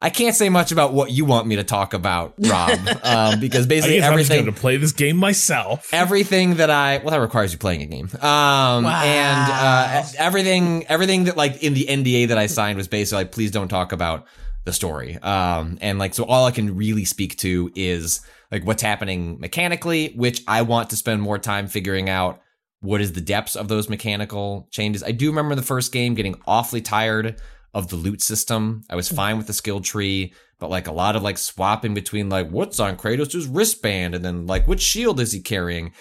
I 0.00 0.10
can't 0.10 0.36
say 0.36 0.48
much 0.48 0.70
about 0.70 0.92
what 0.92 1.10
you 1.10 1.24
want 1.24 1.48
me 1.48 1.56
to 1.56 1.64
talk 1.64 1.92
about, 1.92 2.34
Rob, 2.38 2.78
um, 3.02 3.40
because 3.40 3.66
I 3.66 3.68
basically 3.68 3.96
guess 3.98 4.10
I'm 4.10 4.18
just 4.18 4.30
everything 4.30 4.44
going 4.44 4.54
to 4.54 4.60
play 4.60 4.76
this 4.76 4.92
game 4.92 5.16
myself. 5.16 5.92
everything 5.92 6.54
that 6.56 6.70
I 6.70 6.98
well 6.98 7.10
that 7.10 7.20
requires 7.20 7.52
you 7.52 7.58
playing 7.58 7.82
a 7.82 7.86
game. 7.86 8.08
Um 8.20 8.86
and 8.86 9.52
uh 9.52 10.04
everything 10.18 10.86
everything 10.86 11.24
that 11.24 11.36
like 11.36 11.62
in 11.64 11.74
the 11.74 11.86
NDA 11.86 12.28
that 12.28 12.38
I 12.38 12.46
signed 12.46 12.76
was 12.76 12.86
basically 12.86 13.24
like 13.24 13.32
please 13.32 13.50
don't 13.50 13.68
talk 13.68 13.90
about 13.92 14.26
the 14.64 14.72
story. 14.72 15.16
Um 15.18 15.78
and 15.80 15.98
like 15.98 16.14
so 16.14 16.24
all 16.24 16.46
I 16.46 16.52
can 16.52 16.76
really 16.76 17.04
speak 17.04 17.36
to 17.38 17.72
is 17.74 18.20
like 18.52 18.64
what's 18.64 18.82
happening 18.82 19.40
mechanically, 19.40 20.12
which 20.14 20.42
I 20.46 20.62
want 20.62 20.90
to 20.90 20.96
spend 20.96 21.22
more 21.22 21.38
time 21.38 21.66
figuring 21.66 22.08
out 22.08 22.40
what 22.80 23.00
is 23.00 23.12
the 23.14 23.20
depths 23.20 23.56
of 23.56 23.66
those 23.66 23.88
mechanical 23.88 24.68
changes. 24.70 25.02
I 25.02 25.10
do 25.10 25.28
remember 25.28 25.56
the 25.56 25.62
first 25.62 25.90
game 25.90 26.14
getting 26.14 26.40
awfully 26.46 26.80
tired 26.82 27.40
of 27.74 27.88
the 27.88 27.96
loot 27.96 28.22
system. 28.22 28.82
I 28.88 28.96
was 28.96 29.08
fine 29.08 29.36
with 29.36 29.46
the 29.46 29.52
skill 29.52 29.80
tree, 29.80 30.32
but 30.58 30.70
like 30.70 30.86
a 30.86 30.92
lot 30.92 31.16
of 31.16 31.22
like 31.22 31.38
swapping 31.38 31.94
between 31.94 32.28
like 32.28 32.50
what's 32.50 32.80
on 32.80 32.96
Kratos' 32.96 33.48
wristband 33.50 34.14
and 34.14 34.24
then 34.24 34.46
like 34.46 34.66
which 34.66 34.80
shield 34.80 35.20
is 35.20 35.32
he 35.32 35.40
carrying? 35.40 35.92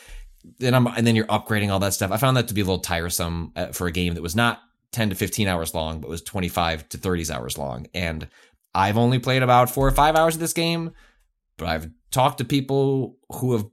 Then 0.59 0.73
I'm 0.73 0.87
and 0.87 1.05
then 1.05 1.15
you're 1.15 1.25
upgrading 1.25 1.71
all 1.71 1.79
that 1.79 1.93
stuff. 1.93 2.11
I 2.11 2.17
found 2.17 2.37
that 2.37 2.47
to 2.47 2.53
be 2.53 2.61
a 2.61 2.65
little 2.65 2.79
tiresome 2.79 3.51
uh, 3.55 3.67
for 3.67 3.87
a 3.87 3.91
game 3.91 4.13
that 4.15 4.21
was 4.21 4.35
not 4.35 4.61
10 4.91 5.09
to 5.09 5.15
15 5.15 5.47
hours 5.47 5.73
long, 5.73 5.99
but 5.99 6.09
was 6.09 6.21
25 6.21 6.89
to 6.89 6.97
30 6.97 7.31
hours 7.31 7.57
long. 7.57 7.87
And 7.93 8.27
I've 8.73 8.97
only 8.97 9.19
played 9.19 9.43
about 9.43 9.69
four 9.69 9.87
or 9.87 9.91
five 9.91 10.15
hours 10.15 10.35
of 10.35 10.39
this 10.39 10.53
game, 10.53 10.91
but 11.57 11.67
I've 11.67 11.89
talked 12.11 12.37
to 12.37 12.45
people 12.45 13.17
who 13.29 13.53
have 13.53 13.65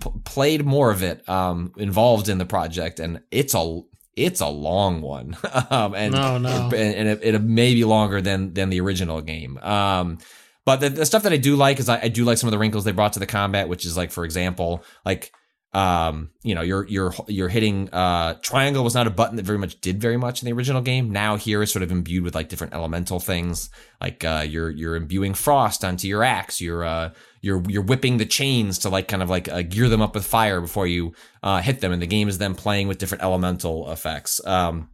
p- 0.00 0.10
played 0.24 0.64
more 0.64 0.90
of 0.90 1.02
it, 1.02 1.26
um, 1.28 1.72
involved 1.76 2.28
in 2.28 2.38
the 2.38 2.46
project, 2.46 2.98
and 2.98 3.22
it's 3.30 3.54
a 3.54 3.80
it's 4.16 4.40
a 4.40 4.48
long 4.48 5.02
one, 5.02 5.36
um, 5.70 5.94
and 5.94 6.12
No, 6.14 6.38
no. 6.38 6.70
and, 6.74 7.08
it, 7.08 7.20
it 7.22 7.42
may 7.42 7.74
be 7.74 7.84
longer 7.84 8.20
than 8.20 8.54
than 8.54 8.70
the 8.70 8.80
original 8.80 9.20
game. 9.20 9.58
Um, 9.58 10.18
but 10.64 10.80
the, 10.80 10.88
the 10.88 11.06
stuff 11.06 11.22
that 11.22 11.32
I 11.32 11.36
do 11.36 11.54
like 11.54 11.78
is 11.78 11.88
I, 11.88 12.00
I 12.02 12.08
do 12.08 12.24
like 12.24 12.38
some 12.38 12.48
of 12.48 12.52
the 12.52 12.58
wrinkles 12.58 12.84
they 12.84 12.92
brought 12.92 13.12
to 13.12 13.20
the 13.20 13.26
combat, 13.26 13.68
which 13.68 13.84
is 13.84 13.96
like, 13.96 14.10
for 14.10 14.24
example, 14.24 14.82
like 15.04 15.32
um, 15.76 16.30
you 16.42 16.54
know, 16.54 16.62
you're 16.62 16.86
you're 16.88 17.12
you're 17.28 17.50
hitting 17.50 17.90
uh 17.90 18.32
triangle 18.40 18.82
was 18.82 18.94
not 18.94 19.06
a 19.06 19.10
button 19.10 19.36
that 19.36 19.44
very 19.44 19.58
much 19.58 19.78
did 19.82 20.00
very 20.00 20.16
much 20.16 20.40
in 20.40 20.46
the 20.46 20.52
original 20.54 20.80
game. 20.80 21.10
Now 21.10 21.36
here 21.36 21.62
is 21.62 21.70
sort 21.70 21.82
of 21.82 21.92
imbued 21.92 22.24
with 22.24 22.34
like 22.34 22.48
different 22.48 22.72
elemental 22.72 23.20
things. 23.20 23.68
Like 24.00 24.24
uh 24.24 24.46
you're 24.48 24.70
you're 24.70 24.96
imbuing 24.96 25.34
frost 25.34 25.84
onto 25.84 26.08
your 26.08 26.24
axe. 26.24 26.62
You're 26.62 26.82
uh 26.82 27.10
you're 27.42 27.62
you're 27.68 27.82
whipping 27.82 28.16
the 28.16 28.24
chains 28.24 28.78
to 28.80 28.88
like 28.88 29.06
kind 29.06 29.22
of 29.22 29.28
like 29.28 29.50
uh, 29.50 29.60
gear 29.60 29.90
them 29.90 30.00
up 30.00 30.14
with 30.14 30.24
fire 30.24 30.62
before 30.62 30.86
you 30.86 31.12
uh 31.42 31.60
hit 31.60 31.82
them 31.82 31.92
and 31.92 32.00
the 32.00 32.06
game 32.06 32.30
is 32.30 32.38
then 32.38 32.54
playing 32.54 32.88
with 32.88 32.96
different 32.96 33.22
elemental 33.22 33.92
effects. 33.92 34.40
Um 34.46 34.88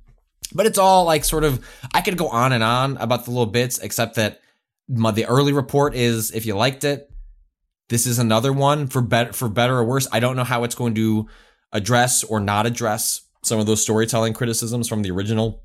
but 0.52 0.66
it's 0.66 0.78
all 0.78 1.04
like 1.04 1.24
sort 1.24 1.44
of 1.44 1.64
I 1.94 2.00
could 2.00 2.18
go 2.18 2.26
on 2.26 2.52
and 2.52 2.64
on 2.64 2.96
about 2.96 3.24
the 3.24 3.30
little 3.30 3.46
bits 3.46 3.78
except 3.78 4.16
that 4.16 4.40
my, 4.88 5.12
the 5.12 5.26
early 5.26 5.52
report 5.52 5.94
is 5.94 6.32
if 6.32 6.44
you 6.44 6.56
liked 6.56 6.82
it 6.82 7.08
this 7.92 8.06
is 8.06 8.18
another 8.18 8.54
one 8.54 8.86
for 8.86 9.02
better 9.02 9.34
for 9.34 9.50
better 9.50 9.76
or 9.76 9.84
worse. 9.84 10.08
I 10.10 10.18
don't 10.18 10.34
know 10.34 10.44
how 10.44 10.64
it's 10.64 10.74
going 10.74 10.94
to 10.94 11.28
address 11.72 12.24
or 12.24 12.40
not 12.40 12.64
address 12.64 13.20
some 13.44 13.60
of 13.60 13.66
those 13.66 13.82
storytelling 13.82 14.32
criticisms 14.32 14.88
from 14.88 15.02
the 15.02 15.10
original. 15.10 15.62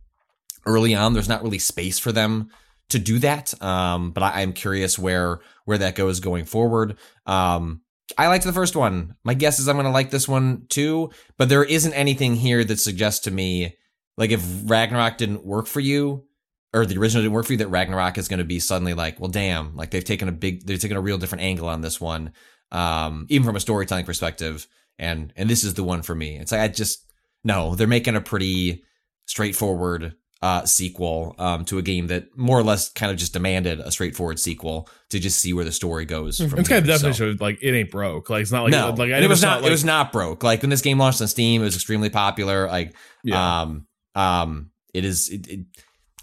Early 0.66 0.94
on, 0.94 1.14
there's 1.14 1.30
not 1.30 1.42
really 1.42 1.58
space 1.58 2.00
for 2.00 2.12
them 2.12 2.50
to 2.90 3.00
do 3.00 3.20
that. 3.20 3.60
Um, 3.64 4.12
but 4.12 4.24
I, 4.24 4.42
I'm 4.42 4.52
curious 4.52 5.00
where 5.00 5.40
where 5.64 5.78
that 5.78 5.96
goes 5.96 6.20
going 6.20 6.44
forward. 6.44 6.98
Um, 7.26 7.80
I 8.18 8.28
liked 8.28 8.44
the 8.44 8.52
first 8.52 8.76
one. 8.76 9.16
My 9.24 9.34
guess 9.34 9.58
is 9.58 9.70
I'm 9.70 9.78
going 9.78 9.86
to 9.86 9.92
like 9.92 10.10
this 10.10 10.28
one 10.28 10.66
too. 10.68 11.12
But 11.38 11.48
there 11.48 11.64
isn't 11.64 11.94
anything 11.94 12.36
here 12.36 12.66
that 12.66 12.82
suggests 12.82 13.22
to 13.22 13.32
me 13.32 13.78
like 14.18 14.32
if 14.32 14.44
Ragnarok 14.66 15.18
didn't 15.18 15.46
work 15.46 15.66
for 15.66 15.80
you, 15.80 16.26
or 16.74 16.86
the 16.86 16.98
original 16.98 17.24
didn't 17.24 17.34
work 17.34 17.46
for 17.46 17.54
you 17.54 17.58
that 17.60 17.70
Ragnarok 17.70 18.18
is 18.18 18.28
going 18.28 18.40
to 18.40 18.44
be 18.46 18.60
suddenly 18.60 18.94
like, 18.94 19.20
well, 19.20 19.30
damn, 19.30 19.76
like 19.76 19.92
they've 19.92 20.04
taken 20.04 20.28
a 20.28 20.32
big, 20.34 20.66
they've 20.66 20.80
taken 20.80 20.98
a 20.98 21.02
real 21.02 21.18
different 21.18 21.44
angle 21.44 21.68
on 21.70 21.82
this 21.82 22.00
one, 22.02 22.34
um, 22.72 23.26
even 23.30 23.46
from 23.46 23.56
a 23.56 23.60
storytelling 23.60 24.06
perspective, 24.06 24.68
and 25.00 25.32
and 25.36 25.50
this 25.50 25.64
is 25.64 25.76
the 25.76 25.84
one 25.84 26.02
for 26.02 26.14
me. 26.16 26.38
It's 26.38 26.52
like 26.52 26.62
I 26.62 26.68
just 26.68 27.04
no, 27.44 27.76
they're 27.76 27.88
making 27.88 28.16
a 28.16 28.22
pretty 28.22 28.84
straightforward 29.26 30.16
uh 30.44 30.64
sequel 30.66 31.34
um 31.40 31.66
to 31.66 31.80
a 31.80 31.82
game 31.82 32.08
that 32.08 32.38
more 32.38 32.60
or 32.60 32.64
less 32.64 32.90
kind 32.90 33.12
of 33.12 33.18
just 33.18 33.34
demanded 33.34 33.80
a 33.80 33.90
straightforward 33.90 34.38
sequel 34.40 34.88
to 35.10 35.18
just 35.20 35.40
see 35.40 35.52
where 35.52 35.66
the 35.66 35.72
story 35.72 36.06
goes 36.06 36.38
from 36.38 36.60
It's 36.60 36.70
kind 36.70 36.80
of 36.80 36.86
so. 36.86 36.92
definition 37.08 37.30
of 37.30 37.42
like 37.42 37.58
it 37.64 37.72
ain't 37.74 37.90
broke. 37.90 38.30
Like 38.30 38.44
it's 38.44 38.52
not 38.52 38.62
like 38.64 38.72
no, 38.72 38.92
like 38.92 39.12
I 39.12 39.18
it 39.18 39.28
was 39.30 39.42
not. 39.42 39.62
like, 39.62 39.68
it 39.70 39.72
was 39.72 39.84
not 39.84 40.12
broke. 40.12 40.44
Like 40.44 40.62
when 40.62 40.70
this 40.70 40.82
game 40.82 41.00
launched 41.00 41.22
on 41.22 41.28
Steam, 41.28 41.62
it 41.62 41.66
was 41.66 41.74
extremely 41.76 42.12
popular. 42.12 42.68
Like, 42.68 42.96
Yeah. 43.24 43.62
um, 43.62 43.88
um, 44.14 44.70
it 44.94 45.06
is. 45.06 45.30
It, 45.30 45.48
it, 45.48 45.60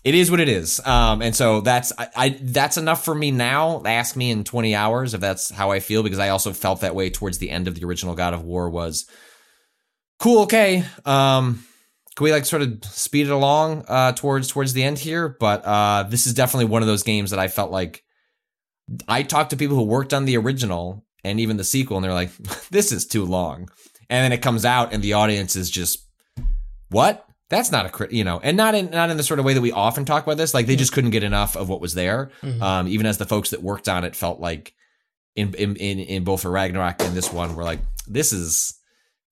it 0.04 0.14
is 0.14 0.30
what 0.30 0.38
it 0.38 0.50
is. 0.50 0.84
Um, 0.86 1.22
and 1.22 1.34
so 1.34 1.62
that's 1.62 1.92
I, 1.98 2.08
I 2.14 2.28
that's 2.40 2.76
enough 2.76 3.04
for 3.04 3.14
me 3.14 3.30
now. 3.30 3.82
Ask 3.84 4.16
me 4.16 4.30
in 4.30 4.44
20 4.44 4.74
hours 4.74 5.14
if 5.14 5.20
that's 5.20 5.50
how 5.50 5.70
I 5.70 5.80
feel 5.80 6.02
because 6.02 6.18
I 6.18 6.28
also 6.28 6.52
felt 6.52 6.82
that 6.82 6.94
way 6.94 7.08
towards 7.08 7.38
the 7.38 7.50
end 7.50 7.66
of 7.66 7.74
the 7.74 7.84
original 7.86 8.14
God 8.14 8.34
of 8.34 8.44
War 8.44 8.68
was 8.68 9.06
cool. 10.18 10.42
Okay. 10.42 10.84
Um, 11.06 11.64
can 12.14 12.24
we 12.24 12.32
like 12.32 12.44
sort 12.44 12.62
of 12.62 12.84
speed 12.84 13.26
it 13.26 13.32
along 13.32 13.86
uh 13.88 14.12
towards 14.12 14.48
towards 14.48 14.74
the 14.74 14.84
end 14.84 14.98
here? 14.98 15.28
But 15.40 15.64
uh 15.64 16.04
this 16.04 16.26
is 16.26 16.34
definitely 16.34 16.66
one 16.66 16.82
of 16.82 16.88
those 16.88 17.02
games 17.02 17.30
that 17.30 17.40
I 17.40 17.48
felt 17.48 17.70
like 17.70 18.04
I 19.08 19.22
talked 19.22 19.50
to 19.50 19.56
people 19.56 19.76
who 19.76 19.84
worked 19.84 20.12
on 20.12 20.26
the 20.26 20.36
original 20.36 21.04
and 21.24 21.40
even 21.40 21.56
the 21.56 21.64
sequel, 21.64 21.96
and 21.96 22.04
they're 22.04 22.12
like, 22.12 22.36
"This 22.70 22.92
is 22.92 23.06
too 23.06 23.24
long." 23.24 23.70
And 24.10 24.22
then 24.22 24.32
it 24.32 24.42
comes 24.42 24.66
out, 24.66 24.92
and 24.92 25.02
the 25.02 25.14
audience 25.14 25.56
is 25.56 25.70
just, 25.70 26.06
"What? 26.90 27.26
That's 27.50 27.70
not 27.70 27.86
a 27.86 27.90
crit," 27.90 28.12
you 28.12 28.24
know, 28.24 28.40
and 28.42 28.56
not 28.56 28.74
in 28.74 28.90
not 28.90 29.10
in 29.10 29.16
the 29.16 29.22
sort 29.22 29.38
of 29.38 29.44
way 29.44 29.54
that 29.54 29.60
we 29.60 29.70
often 29.72 30.04
talk 30.04 30.24
about 30.24 30.36
this. 30.36 30.54
Like 30.54 30.66
they 30.66 30.76
just 30.76 30.92
couldn't 30.92 31.10
get 31.10 31.22
enough 31.22 31.56
of 31.56 31.68
what 31.68 31.80
was 31.80 31.94
there. 31.94 32.30
Um, 32.62 32.88
even 32.88 33.06
as 33.06 33.18
the 33.18 33.26
folks 33.26 33.50
that 33.50 33.62
worked 33.62 33.88
on 33.88 34.04
it 34.04 34.16
felt 34.16 34.40
like, 34.40 34.74
in 35.36 35.54
in 35.54 35.76
in, 35.76 35.98
in 35.98 36.24
both 36.24 36.42
for 36.42 36.50
Ragnarok 36.50 37.02
and 37.02 37.14
this 37.14 37.32
one, 37.32 37.54
were 37.54 37.64
like, 37.64 37.80
"This 38.08 38.32
is 38.32 38.74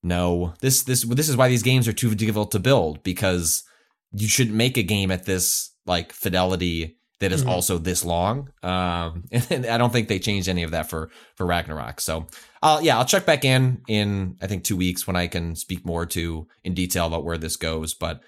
no, 0.03 0.55
this 0.61 0.83
this 0.83 1.03
this 1.05 1.29
is 1.29 1.37
why 1.37 1.49
these 1.49 1.63
games 1.63 1.89
are 1.89 1.93
too 1.93 2.15
difficult 2.15 2.53
to 2.53 2.59
build 2.59 3.03
because 3.03 3.65
you 4.13 4.29
shouldn't 4.29 4.57
make 4.57 4.77
a 4.77 4.83
game 4.83 5.11
at 5.11 5.25
this 5.25 5.71
like 5.87 6.13
fidelity." 6.13 6.99
That 7.23 7.31
is 7.31 7.45
Mhm. 7.45 7.49
also 7.49 7.79
this 7.79 8.05
long, 8.05 8.51
um, 8.65 9.23
and 9.51 9.65
I 9.65 9.79
don't 9.79 9.93
think 9.93 10.09
they 10.09 10.19
changed 10.19 10.49
any 10.49 10.65
of 10.65 10.73
that 10.73 10.91
for 10.91 11.09
for 11.37 11.47
Ragnarok. 11.47 12.01
So, 12.01 12.27
I'll 12.63 12.83
yeah, 12.83 12.99
I'll 12.99 13.05
check 13.05 13.25
back 13.25 13.45
in 13.45 13.81
in 13.87 14.37
I 14.43 14.49
think 14.49 14.65
two 14.65 14.77
weeks 14.77 15.07
when 15.07 15.15
I 15.15 15.29
can 15.29 15.55
speak 15.55 15.87
more 15.87 16.05
to 16.07 16.49
in 16.65 16.75
detail 16.75 17.07
about 17.07 17.25
where 17.25 17.39
this 17.39 17.55
goes. 17.57 17.95
But 17.95 18.21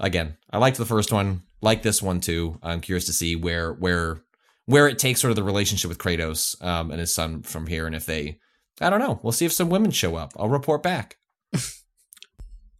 again, 0.00 0.36
I 0.50 0.58
liked 0.58 0.78
the 0.78 0.84
first 0.84 1.12
one, 1.12 1.42
like 1.62 1.82
this 1.82 2.02
one 2.02 2.20
too. 2.20 2.58
I'm 2.60 2.80
curious 2.80 3.06
to 3.06 3.12
see 3.12 3.36
where 3.36 3.72
where 3.72 4.20
where 4.66 4.88
it 4.88 4.98
takes 4.98 5.20
sort 5.20 5.30
of 5.30 5.36
the 5.36 5.44
relationship 5.44 5.88
with 5.88 5.98
Kratos 5.98 6.60
um, 6.64 6.90
and 6.90 6.98
his 6.98 7.14
son 7.14 7.42
from 7.42 7.66
here, 7.68 7.86
and 7.86 7.94
if 7.94 8.04
they, 8.06 8.40
I 8.80 8.90
don't 8.90 8.98
know, 8.98 9.20
we'll 9.22 9.30
see 9.32 9.44
if 9.46 9.52
some 9.52 9.68
women 9.70 9.92
show 9.92 10.16
up. 10.16 10.32
I'll 10.36 10.48
report 10.48 10.82
back. 10.82 11.18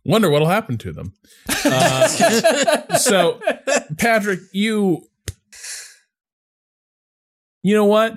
wonder 0.04 0.28
what'll 0.30 0.48
happen 0.48 0.78
to 0.78 0.92
them. 0.92 1.12
Uh, 1.66 2.06
so, 2.98 3.40
Patrick, 3.96 4.40
you, 4.52 5.06
you 7.64 7.74
know 7.74 7.86
what? 7.86 8.14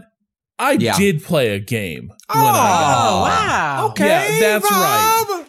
I 0.60 0.74
Yeah. 0.74 0.96
did 0.98 1.24
play 1.24 1.56
a 1.56 1.60
game. 1.60 2.12
I 2.30 2.34
Oh, 2.40 2.44
got 2.44 3.10
home. 3.10 3.22
wow. 3.24 3.88
Okay, 3.92 4.06
Yeah, 4.40 4.60
that's 4.60 4.70
right. 4.72 5.46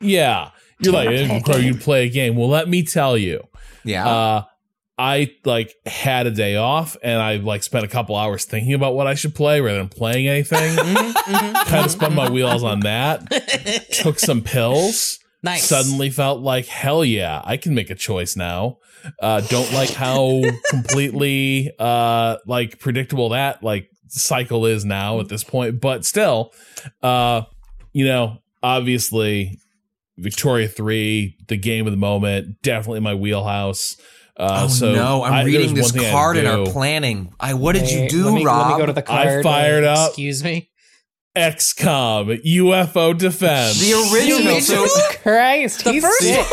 Yeah, 0.00 0.50
you're 0.80 0.94
like, 0.94 1.08
"Eh, 1.08 1.58
you 1.58 1.74
play 1.74 2.06
a 2.06 2.08
game. 2.08 2.36
Well, 2.36 2.48
let 2.48 2.68
me 2.68 2.82
tell 2.82 3.18
you. 3.18 3.42
Yeah. 3.84 4.06
Uh, 4.08 4.42
I 4.98 5.30
like 5.46 5.74
had 5.86 6.26
a 6.26 6.30
day 6.30 6.56
off, 6.56 6.96
and 7.02 7.20
I 7.22 7.36
like 7.36 7.62
spent 7.62 7.84
a 7.84 7.88
couple 7.88 8.16
hours 8.16 8.44
thinking 8.44 8.74
about 8.74 8.94
what 8.94 9.06
I 9.06 9.14
should 9.14 9.34
play 9.34 9.60
rather 9.62 9.78
than 9.78 9.88
playing 9.88 10.28
anything. 10.28 10.76
kind 10.76 11.84
of 11.86 11.90
spun 11.90 12.14
my 12.14 12.28
wheels 12.28 12.62
on 12.62 12.80
that. 12.80 13.30
Took 13.92 14.18
some 14.18 14.42
pills. 14.42 15.18
Nice. 15.42 15.64
Suddenly 15.66 16.10
felt 16.10 16.40
like 16.42 16.66
hell 16.66 17.02
yeah, 17.02 17.40
I 17.44 17.56
can 17.56 17.74
make 17.74 17.88
a 17.88 17.94
choice 17.94 18.36
now. 18.36 18.76
Uh, 19.20 19.40
don't 19.42 19.72
like 19.72 19.90
how 19.90 20.42
completely 20.70 21.70
uh 21.78 22.36
like 22.46 22.78
predictable 22.78 23.30
that 23.30 23.62
like 23.62 23.88
cycle 24.08 24.66
is 24.66 24.84
now 24.84 25.20
at 25.20 25.28
this 25.28 25.44
point, 25.44 25.80
but 25.80 26.04
still, 26.04 26.52
uh, 27.02 27.42
you 27.92 28.04
know, 28.04 28.38
obviously 28.62 29.58
Victoria 30.18 30.68
three, 30.68 31.36
the 31.48 31.56
game 31.56 31.86
of 31.86 31.92
the 31.92 31.96
moment, 31.96 32.60
definitely 32.62 33.00
my 33.00 33.14
wheelhouse. 33.14 33.96
Uh, 34.36 34.62
oh 34.64 34.68
so 34.68 34.92
no, 34.94 35.22
I'm 35.22 35.32
I- 35.32 35.44
reading 35.44 35.74
this 35.74 35.92
one 35.92 36.00
thing 36.00 36.08
I'd 36.08 36.12
card 36.12 36.36
in 36.38 36.46
our 36.46 36.66
planning. 36.66 37.32
I 37.38 37.54
what 37.54 37.72
did 37.74 37.90
you 37.90 38.08
do, 38.08 38.24
let 38.24 38.34
me, 38.34 38.44
Rob? 38.44 38.66
Let 38.68 38.74
me 38.76 38.82
go 38.82 38.86
to 38.86 38.92
the 38.92 39.02
card. 39.02 39.18
I 39.20 39.30
card. 39.32 39.42
fired 39.44 39.84
up 39.84 40.08
Excuse 40.10 40.42
me. 40.42 40.70
XCOM 41.36 42.42
UFO 42.44 43.16
Defense. 43.16 43.78
the 43.80 43.92
original. 44.12 44.60
So 44.60 44.86
Christ, 45.22 45.82
he's 45.82 46.02
first 46.02 46.18
sick. 46.20 46.46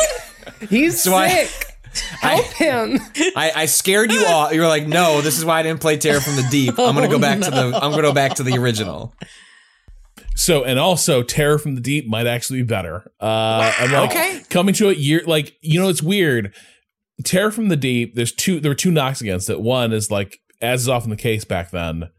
He's 0.69 1.01
So 1.01 1.13
I- 1.15 1.47
sick. 1.93 2.19
Help 2.19 2.45
him. 2.53 2.99
I, 3.35 3.51
I 3.55 3.65
scared 3.65 4.11
you 4.11 4.25
all. 4.25 4.51
You 4.51 4.61
were 4.61 4.67
like, 4.67 4.87
"No, 4.87 5.21
this 5.21 5.37
is 5.37 5.45
why 5.45 5.59
I 5.59 5.63
didn't 5.63 5.81
play 5.81 5.97
Terror 5.97 6.19
from 6.21 6.35
the 6.35 6.47
Deep. 6.51 6.77
I'm 6.79 6.95
gonna 6.95 7.07
go 7.07 7.19
back 7.19 7.39
to 7.41 7.51
the. 7.51 7.57
I'm 7.81 7.91
gonna 7.91 8.01
go 8.01 8.13
back 8.13 8.35
to 8.35 8.43
the 8.43 8.57
original." 8.57 9.13
So 10.35 10.63
and 10.63 10.77
also 10.79 11.23
Terror 11.23 11.57
from 11.57 11.75
the 11.75 11.81
Deep 11.81 12.07
might 12.07 12.27
actually 12.27 12.59
be 12.61 12.67
better. 12.67 13.11
Uh 13.19 13.71
I'm 13.79 13.91
like 13.91 14.11
Okay. 14.11 14.41
coming 14.49 14.73
to 14.75 14.89
it 14.89 14.97
year 14.97 15.21
like 15.25 15.53
you 15.61 15.79
know 15.79 15.89
it's 15.89 16.03
weird. 16.03 16.53
Terror 17.23 17.49
from 17.51 17.69
the 17.69 17.75
Deep, 17.75 18.13
there's 18.15 18.31
two 18.33 18.59
there 18.59 18.69
were 18.71 18.75
two 18.75 18.91
knocks 18.91 19.19
against 19.21 19.49
it. 19.49 19.59
One 19.59 19.91
is 19.93 20.11
like 20.11 20.37
as 20.61 20.81
is 20.81 20.89
often 20.89 21.09
the 21.09 21.15
case 21.15 21.43
back 21.43 21.71
then, 21.71 22.09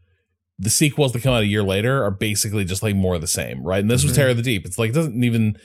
the 0.57 0.69
sequels 0.69 1.13
that 1.13 1.23
come 1.23 1.33
out 1.33 1.43
a 1.43 1.47
year 1.47 1.63
later 1.63 2.03
are 2.03 2.11
basically 2.11 2.65
just 2.65 2.83
like 2.83 2.95
more 2.95 3.15
of 3.15 3.21
the 3.21 3.27
same, 3.27 3.63
right? 3.63 3.79
And 3.79 3.89
this 3.89 4.03
was 4.03 4.11
Mhm. 4.11 4.15
Terror 4.15 4.29
of 4.31 4.37
the 4.37 4.43
Deep. 4.43 4.65
It's 4.65 4.77
like 4.77 4.89
it 4.89 4.93
doesn't 4.93 5.23
even 5.23 5.55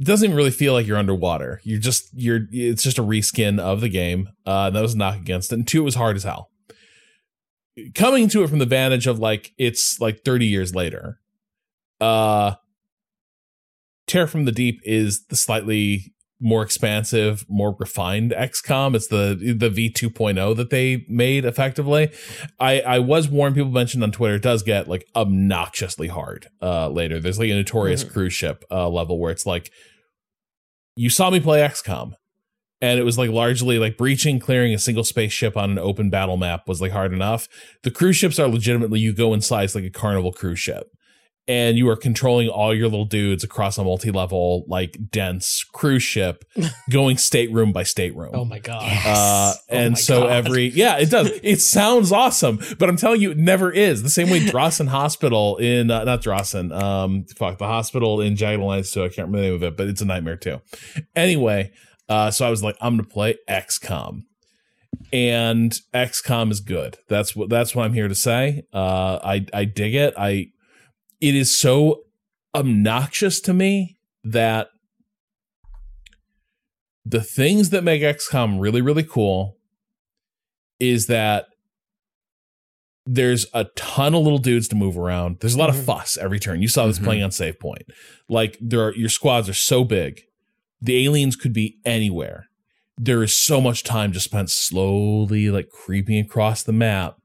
it 0.00 0.06
doesn't 0.06 0.24
even 0.24 0.36
really 0.36 0.50
feel 0.50 0.72
like 0.72 0.86
you're 0.86 0.98
underwater. 0.98 1.60
You're 1.64 1.80
just 1.80 2.08
you're 2.14 2.40
it's 2.50 2.82
just 2.82 2.98
a 2.98 3.02
reskin 3.02 3.58
of 3.58 3.80
the 3.80 3.88
game. 3.88 4.28
Uh 4.46 4.70
that 4.70 4.80
was 4.80 4.94
a 4.94 4.98
knock 4.98 5.16
against 5.16 5.52
it. 5.52 5.56
And 5.56 5.68
two, 5.68 5.82
it 5.82 5.84
was 5.84 5.94
hard 5.94 6.16
as 6.16 6.24
hell. 6.24 6.50
Coming 7.94 8.28
to 8.30 8.42
it 8.42 8.48
from 8.48 8.58
the 8.58 8.66
vantage 8.66 9.06
of 9.06 9.18
like 9.18 9.52
it's 9.58 10.00
like 10.00 10.24
30 10.24 10.46
years 10.46 10.74
later. 10.74 11.18
Uh 12.00 12.54
Terror 14.06 14.26
from 14.26 14.44
the 14.44 14.52
Deep 14.52 14.80
is 14.84 15.26
the 15.26 15.36
slightly 15.36 16.12
more 16.42 16.62
expansive, 16.62 17.46
more 17.48 17.76
refined 17.78 18.32
XCOM. 18.32 18.94
It's 18.94 19.06
the 19.06 19.54
the 19.56 19.70
V 19.70 19.90
2.0 19.90 20.56
that 20.56 20.70
they 20.70 21.06
made 21.08 21.44
effectively. 21.44 22.10
I 22.58 22.80
I 22.80 22.98
was 22.98 23.28
warned. 23.28 23.54
People 23.54 23.70
mentioned 23.70 24.02
on 24.02 24.10
Twitter 24.10 24.34
it 24.34 24.42
does 24.42 24.62
get 24.62 24.88
like 24.88 25.06
obnoxiously 25.14 26.08
hard 26.08 26.48
uh 26.60 26.88
later. 26.88 27.20
There's 27.20 27.38
like 27.38 27.50
a 27.50 27.54
notorious 27.54 28.04
cruise 28.04 28.34
ship 28.34 28.64
uh 28.70 28.88
level 28.88 29.18
where 29.18 29.30
it's 29.30 29.46
like 29.46 29.70
you 30.96 31.08
saw 31.08 31.30
me 31.30 31.40
play 31.40 31.60
XCOM. 31.60 32.14
And 32.80 32.98
it 32.98 33.04
was 33.04 33.16
like 33.16 33.30
largely 33.30 33.78
like 33.78 33.96
breaching, 33.96 34.40
clearing 34.40 34.74
a 34.74 34.78
single 34.78 35.04
spaceship 35.04 35.56
on 35.56 35.70
an 35.70 35.78
open 35.78 36.10
battle 36.10 36.36
map 36.36 36.66
was 36.66 36.80
like 36.80 36.90
hard 36.90 37.12
enough. 37.12 37.48
The 37.84 37.92
cruise 37.92 38.16
ships 38.16 38.40
are 38.40 38.48
legitimately 38.48 38.98
you 38.98 39.12
go 39.12 39.32
inside 39.32 39.64
it's 39.64 39.76
like 39.76 39.84
a 39.84 39.90
carnival 39.90 40.32
cruise 40.32 40.58
ship 40.58 40.88
and 41.48 41.76
you 41.76 41.88
are 41.88 41.96
controlling 41.96 42.48
all 42.48 42.74
your 42.74 42.88
little 42.88 43.04
dudes 43.04 43.42
across 43.42 43.76
a 43.76 43.82
multi-level 43.84 44.64
like 44.68 44.96
dense 45.10 45.64
cruise 45.72 46.02
ship 46.02 46.44
going 46.90 47.16
stateroom 47.16 47.72
by 47.72 47.82
stateroom. 47.82 48.30
Oh 48.34 48.44
my 48.44 48.60
god. 48.60 48.82
uh, 49.04 49.54
and 49.68 49.92
my 49.92 49.98
so 49.98 50.20
God. 50.22 50.30
every 50.30 50.66
yeah 50.68 50.98
it 50.98 51.10
does. 51.10 51.30
It 51.42 51.60
sounds 51.60 52.12
awesome 52.12 52.60
but 52.78 52.88
i'm 52.88 52.96
telling 52.96 53.20
you 53.20 53.32
it 53.32 53.38
never 53.38 53.70
is. 53.70 54.02
The 54.02 54.10
same 54.10 54.30
way 54.30 54.40
Drossen 54.52 54.88
hospital 54.88 55.56
in 55.56 55.90
uh, 55.90 56.04
not 56.04 56.22
Drossen 56.22 56.72
um 56.72 57.24
fuck 57.36 57.58
the 57.58 57.66
hospital 57.66 58.20
in 58.20 58.36
Jagged 58.36 58.60
Alliance 58.60 58.92
2 58.92 59.04
i 59.04 59.08
can't 59.08 59.28
remember 59.28 59.38
the 59.38 59.44
name 59.46 59.54
of 59.54 59.62
it 59.62 59.76
but 59.76 59.88
it's 59.88 60.00
a 60.00 60.04
nightmare 60.06 60.36
too. 60.36 60.60
Anyway 61.16 61.72
uh 62.08 62.30
so 62.30 62.46
i 62.46 62.50
was 62.50 62.62
like 62.62 62.76
i'm 62.80 62.96
gonna 62.96 63.08
play 63.08 63.36
xcom 63.48 64.22
and 65.12 65.80
xcom 65.92 66.50
is 66.50 66.60
good. 66.60 66.98
That's 67.08 67.34
what 67.34 67.48
that's 67.48 67.74
what 67.74 67.84
i'm 67.84 67.92
here 67.94 68.08
to 68.08 68.14
say. 68.14 68.62
Uh 68.72 69.18
i 69.24 69.44
i 69.52 69.64
dig 69.64 69.94
it. 69.94 70.14
I 70.16 70.48
it 71.22 71.34
is 71.34 71.56
so 71.56 72.02
obnoxious 72.54 73.40
to 73.40 73.54
me 73.54 73.96
that 74.24 74.68
the 77.06 77.22
things 77.22 77.70
that 77.70 77.82
make 77.84 78.02
XCOM 78.02 78.60
really, 78.60 78.80
really 78.82 79.02
cool 79.04 79.56
is 80.78 81.06
that 81.06 81.46
there's 83.06 83.46
a 83.54 83.64
ton 83.76 84.14
of 84.14 84.22
little 84.22 84.38
dudes 84.38 84.68
to 84.68 84.76
move 84.76 84.96
around. 84.98 85.38
There's 85.40 85.54
a 85.54 85.58
lot 85.58 85.70
of 85.70 85.84
fuss 85.84 86.16
every 86.16 86.38
turn. 86.38 86.62
You 86.62 86.68
saw 86.68 86.86
this 86.86 86.98
Mhm. 87.00 87.04
playing 87.04 87.22
on 87.24 87.30
Save 87.32 87.58
Point. 87.58 87.82
Like 88.28 88.56
there 88.60 88.82
are 88.82 88.94
your 88.94 89.08
squads 89.08 89.48
are 89.48 89.54
so 89.54 89.82
big. 89.84 90.22
The 90.80 91.04
aliens 91.04 91.34
could 91.36 91.52
be 91.52 91.78
anywhere. 91.84 92.46
There 92.96 93.22
is 93.22 93.34
so 93.36 93.60
much 93.60 93.82
time 93.82 94.12
just 94.12 94.26
spent 94.26 94.50
slowly 94.50 95.50
like 95.50 95.70
creeping 95.70 96.18
across 96.18 96.62
the 96.62 96.72
map. 96.72 97.16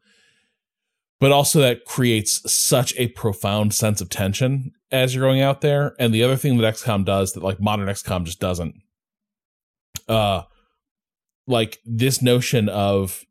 But 1.19 1.31
also 1.31 1.59
that 1.61 1.85
creates 1.85 2.51
such 2.51 2.95
a 2.95 3.07
profound 3.09 3.73
sense 3.73 4.01
of 4.01 4.09
tension 4.09 4.71
as 4.91 5.15
you're 5.15 5.25
going 5.25 5.41
out 5.41 5.61
there. 5.61 5.95
And 5.99 6.13
the 6.13 6.23
other 6.23 6.35
thing 6.35 6.57
that 6.57 6.75
XCOM 6.75 7.05
does 7.05 7.33
that 7.33 7.43
like 7.43 7.59
modern 7.59 7.87
XCOM 7.87 8.23
just 8.23 8.39
doesn't 8.39 8.75
uh 10.07 10.43
like 11.47 11.79
this 11.85 12.21
notion 12.21 12.69
of 12.69 13.25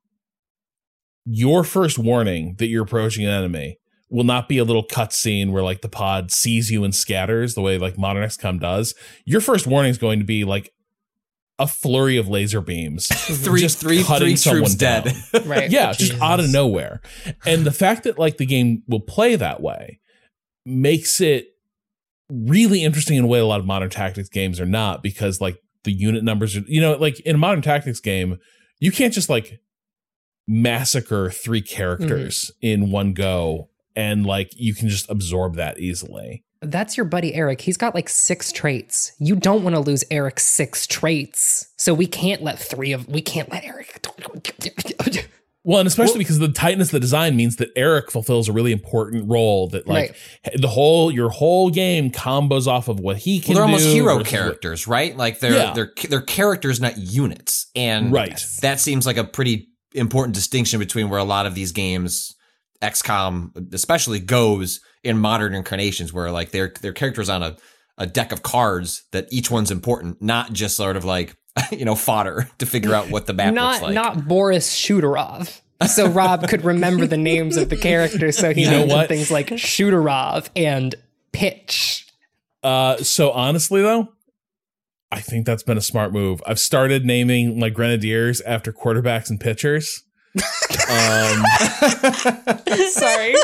your 1.24 1.64
first 1.64 1.98
warning 1.98 2.54
that 2.58 2.66
you're 2.66 2.84
approaching 2.84 3.24
an 3.24 3.30
enemy 3.30 3.78
will 4.08 4.24
not 4.24 4.48
be 4.48 4.58
a 4.58 4.64
little 4.64 4.86
cutscene 4.86 5.50
where 5.50 5.62
like 5.62 5.80
the 5.80 5.88
pod 5.88 6.30
sees 6.30 6.70
you 6.70 6.84
and 6.84 6.94
scatters 6.94 7.54
the 7.54 7.60
way 7.60 7.76
like 7.78 7.98
modern 7.98 8.22
XCOM 8.22 8.60
does. 8.60 8.94
Your 9.24 9.40
first 9.40 9.66
warning 9.66 9.90
is 9.90 9.98
going 9.98 10.18
to 10.18 10.24
be 10.24 10.44
like 10.44 10.72
a 11.58 11.66
flurry 11.66 12.16
of 12.16 12.28
laser 12.28 12.60
beams, 12.60 13.06
Three, 13.44 13.60
just 13.60 13.78
three, 13.78 14.02
cutting 14.02 14.28
three 14.28 14.36
someone 14.36 14.62
troops 14.64 14.74
dead. 14.74 15.12
Right. 15.46 15.70
yeah, 15.70 15.92
just 15.92 16.20
out 16.20 16.40
of 16.40 16.50
nowhere. 16.50 17.00
And 17.44 17.64
the 17.64 17.72
fact 17.72 18.04
that 18.04 18.18
like 18.18 18.36
the 18.36 18.46
game 18.46 18.82
will 18.88 19.00
play 19.00 19.36
that 19.36 19.60
way 19.60 20.00
makes 20.64 21.20
it 21.20 21.48
really 22.28 22.82
interesting 22.82 23.16
in 23.16 23.24
a 23.24 23.26
way 23.26 23.38
a 23.38 23.46
lot 23.46 23.60
of 23.60 23.66
modern 23.66 23.90
tactics 23.90 24.28
games 24.28 24.60
are 24.60 24.66
not 24.66 25.02
because 25.02 25.40
like 25.40 25.58
the 25.84 25.92
unit 25.92 26.24
numbers 26.24 26.56
are 26.56 26.64
you 26.66 26.80
know 26.80 26.94
like 26.94 27.20
in 27.20 27.36
a 27.36 27.38
modern 27.38 27.62
tactics 27.62 28.00
game 28.00 28.38
you 28.80 28.90
can't 28.90 29.14
just 29.14 29.28
like 29.28 29.60
massacre 30.48 31.30
three 31.30 31.62
characters 31.62 32.50
mm-hmm. 32.62 32.82
in 32.82 32.90
one 32.90 33.12
go 33.12 33.68
and 33.94 34.26
like 34.26 34.50
you 34.56 34.74
can 34.74 34.88
just 34.88 35.08
absorb 35.08 35.54
that 35.54 35.78
easily 35.78 36.44
That's 36.62 36.96
your 36.96 37.04
buddy 37.06 37.34
Eric. 37.34 37.60
He's 37.60 37.76
got 37.76 37.94
like 37.94 38.08
six 38.08 38.50
traits. 38.52 39.12
You 39.18 39.36
don't 39.36 39.62
want 39.62 39.76
to 39.76 39.80
lose 39.80 40.04
Eric's 40.10 40.46
six 40.46 40.86
traits. 40.86 41.68
So 41.76 41.92
we 41.94 42.06
can't 42.06 42.42
let 42.42 42.58
three 42.58 42.92
of 42.92 43.06
we 43.08 43.20
can't 43.20 43.50
let 43.50 43.64
Eric 43.64 44.06
well 45.64 45.80
and 45.80 45.86
especially 45.86 46.18
because 46.18 46.38
the 46.38 46.48
tightness 46.48 46.88
of 46.88 46.92
the 46.92 47.00
design 47.00 47.34
means 47.36 47.56
that 47.56 47.70
eric 47.76 48.10
fulfills 48.10 48.48
a 48.48 48.52
really 48.52 48.70
important 48.72 49.28
role 49.28 49.68
that 49.68 49.86
like 49.86 50.14
the 50.56 50.68
whole 50.68 51.10
your 51.10 51.28
whole 51.28 51.70
game 51.70 52.10
combos 52.10 52.66
off 52.68 52.86
of 52.88 53.00
what 53.00 53.16
he 53.16 53.40
can 53.40 53.54
Well, 53.54 53.66
they're 53.66 53.74
almost 53.74 53.86
hero 53.86 54.04
versus 54.04 54.18
what- 54.18 54.26
characters, 54.26 54.86
right? 54.86 55.16
Like 55.16 55.40
they're 55.40 55.52
Yeah. 55.56 55.72
they're 55.74 55.92
they're 56.08 56.20
characters, 56.22 56.80
not 56.80 56.96
units. 56.96 57.66
And 57.74 58.12
Right. 58.12 58.40
that 58.62 58.80
seems 58.80 59.06
like 59.06 59.16
a 59.16 59.24
pretty 59.24 59.68
important 59.94 60.34
distinction 60.34 60.78
between 60.78 61.08
where 61.10 61.18
a 61.18 61.24
lot 61.24 61.46
of 61.46 61.54
these 61.54 61.72
games, 61.72 62.34
XCOM 62.82 63.72
especially, 63.74 64.20
goes 64.20 64.80
in 65.06 65.18
modern 65.18 65.54
incarnations, 65.54 66.12
where 66.12 66.30
like 66.30 66.50
they're 66.50 66.72
they're 66.82 66.92
characters 66.92 67.28
on 67.28 67.42
a 67.42 67.56
a 67.98 68.06
deck 68.06 68.30
of 68.32 68.42
cards 68.42 69.04
that 69.12 69.26
each 69.32 69.50
one's 69.50 69.70
important, 69.70 70.20
not 70.20 70.52
just 70.52 70.76
sort 70.76 70.96
of 70.96 71.04
like 71.04 71.34
you 71.70 71.84
know 71.84 71.94
fodder 71.94 72.48
to 72.58 72.66
figure 72.66 72.94
out 72.94 73.10
what 73.10 73.26
the 73.26 73.32
map 73.32 73.54
not 73.54 73.70
looks 73.70 73.82
like. 73.82 73.94
not 73.94 74.28
Boris 74.28 74.74
Shooterov. 74.74 75.60
So 75.88 76.08
Rob 76.08 76.48
could 76.48 76.64
remember 76.64 77.06
the 77.06 77.18
names 77.18 77.56
of 77.58 77.68
the 77.68 77.76
characters. 77.76 78.38
So 78.38 78.52
he 78.54 78.62
You 78.62 78.70
know 78.70 78.78
named 78.78 78.90
them 78.90 78.96
what? 78.98 79.08
things 79.08 79.30
like 79.30 79.48
Shooterov 79.48 80.48
and 80.56 80.94
Pitch. 81.32 82.06
Uh, 82.62 82.96
so 82.96 83.30
honestly 83.30 83.82
though, 83.82 84.08
I 85.12 85.20
think 85.20 85.44
that's 85.46 85.62
been 85.62 85.76
a 85.76 85.82
smart 85.82 86.12
move. 86.12 86.42
I've 86.46 86.58
started 86.58 87.04
naming 87.04 87.58
my 87.60 87.68
grenadiers 87.68 88.40
after 88.40 88.72
quarterbacks 88.72 89.28
and 89.30 89.38
pitchers. 89.38 90.02
um, 90.90 91.44
Sorry. 92.90 93.34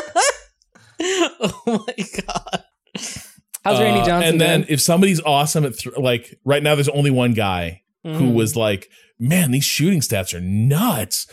oh 1.67 1.85
my 1.87 2.05
god. 2.27 2.63
How's 3.63 3.79
Randy 3.79 4.01
uh, 4.01 4.05
Johnson? 4.05 4.31
And 4.33 4.41
then 4.41 4.61
doing? 4.61 4.73
if 4.73 4.81
somebody's 4.81 5.21
awesome 5.21 5.65
at 5.65 5.77
th- 5.77 5.95
like 5.97 6.37
right 6.45 6.61
now, 6.63 6.75
there's 6.75 6.89
only 6.89 7.11
one 7.11 7.33
guy 7.33 7.81
who 8.03 8.09
Mm-hmm. 8.09 8.33
was 8.33 8.55
like, 8.57 8.89
"Man, 9.19 9.51
these 9.51 9.63
shooting 9.63 10.01
stats 10.01 10.33
are 10.33 10.41
nuts." 10.41 11.25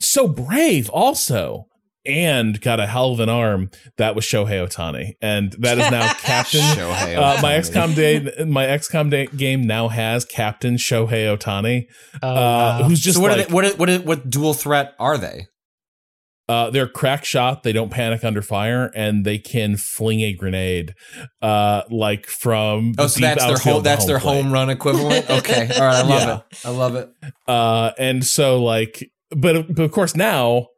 So 0.00 0.26
brave, 0.28 0.90
also, 0.90 1.68
and 2.04 2.60
got 2.60 2.80
a 2.80 2.86
hell 2.88 3.12
of 3.12 3.20
an 3.20 3.28
arm. 3.28 3.70
That 3.96 4.14
was 4.16 4.24
Shohei 4.24 4.66
Ohtani, 4.66 5.12
and 5.22 5.52
that 5.60 5.78
is 5.78 5.88
now 5.90 6.12
Captain. 6.20 6.60
Shohei 6.60 7.16
Uh, 7.16 7.40
my 7.40 7.54
Ohtani. 7.54 7.70
XCOM 7.72 7.94
day, 7.94 8.44
my 8.44 8.66
XCOM 8.66 9.10
day 9.10 9.26
game 9.26 9.62
now 9.66 9.86
has 9.88 10.24
Captain 10.24 10.74
Shohei 10.76 11.36
Ohtani, 11.36 11.84
Oh, 12.22 12.28
uh, 12.28 12.34
wow. 12.34 12.82
who's 12.88 13.00
just 13.00 13.16
so 13.18 13.22
what, 13.22 13.30
like 13.38 13.46
are 13.46 13.48
they, 13.48 13.54
what, 13.54 13.64
are- 13.64 13.76
what, 13.76 13.88
are- 13.90 13.98
what 14.00 14.28
dual 14.28 14.52
threat 14.54 14.94
are 14.98 15.16
they? 15.16 15.46
Uh, 16.48 16.70
they're 16.70 16.86
crack 16.86 17.24
shot. 17.24 17.64
They 17.64 17.72
don't 17.72 17.90
panic 17.90 18.22
under 18.22 18.40
fire, 18.40 18.90
and 18.94 19.24
they 19.24 19.36
can 19.38 19.76
fling 19.76 20.20
a 20.20 20.32
grenade, 20.32 20.94
uh, 21.42 21.82
like 21.90 22.26
from 22.26 22.92
Oh, 22.98 23.08
so 23.08 23.16
deep 23.16 23.22
that's 23.22 23.42
their 23.44 23.52
outfield 23.54 23.74
home. 23.74 23.82
to 23.82 23.88
That's 23.88 24.06
their 24.06 24.20
plate. 24.20 24.42
home 24.42 24.52
run 24.52 24.70
equivalent. 24.70 25.28
Okay, 25.30 25.62
all 25.74 25.80
right, 25.86 25.96
I 25.96 26.02
love 26.02 26.22
Yeah. 26.22 26.36
it. 26.36 26.42
I 26.64 26.70
love 26.70 26.94
it. 26.94 27.10
Uh, 27.48 27.90
and 27.98 28.24
so 28.24 28.62
like, 28.62 29.10
but 29.30 29.74
but 29.74 29.82
of 29.82 29.90
course 29.90 30.14
now, 30.14 30.68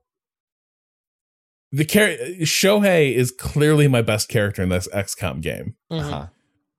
the 1.70 1.84
char- 1.84 2.16
Shohei 2.42 3.14
is 3.14 3.30
clearly 3.30 3.88
my 3.88 4.00
best 4.02 4.28
character 4.28 4.62
in 4.62 4.70
this 4.70 4.88
XCOM 4.88 5.42
game. 5.42 5.74
Mhm. 5.92 6.00
Uh-huh. 6.00 6.26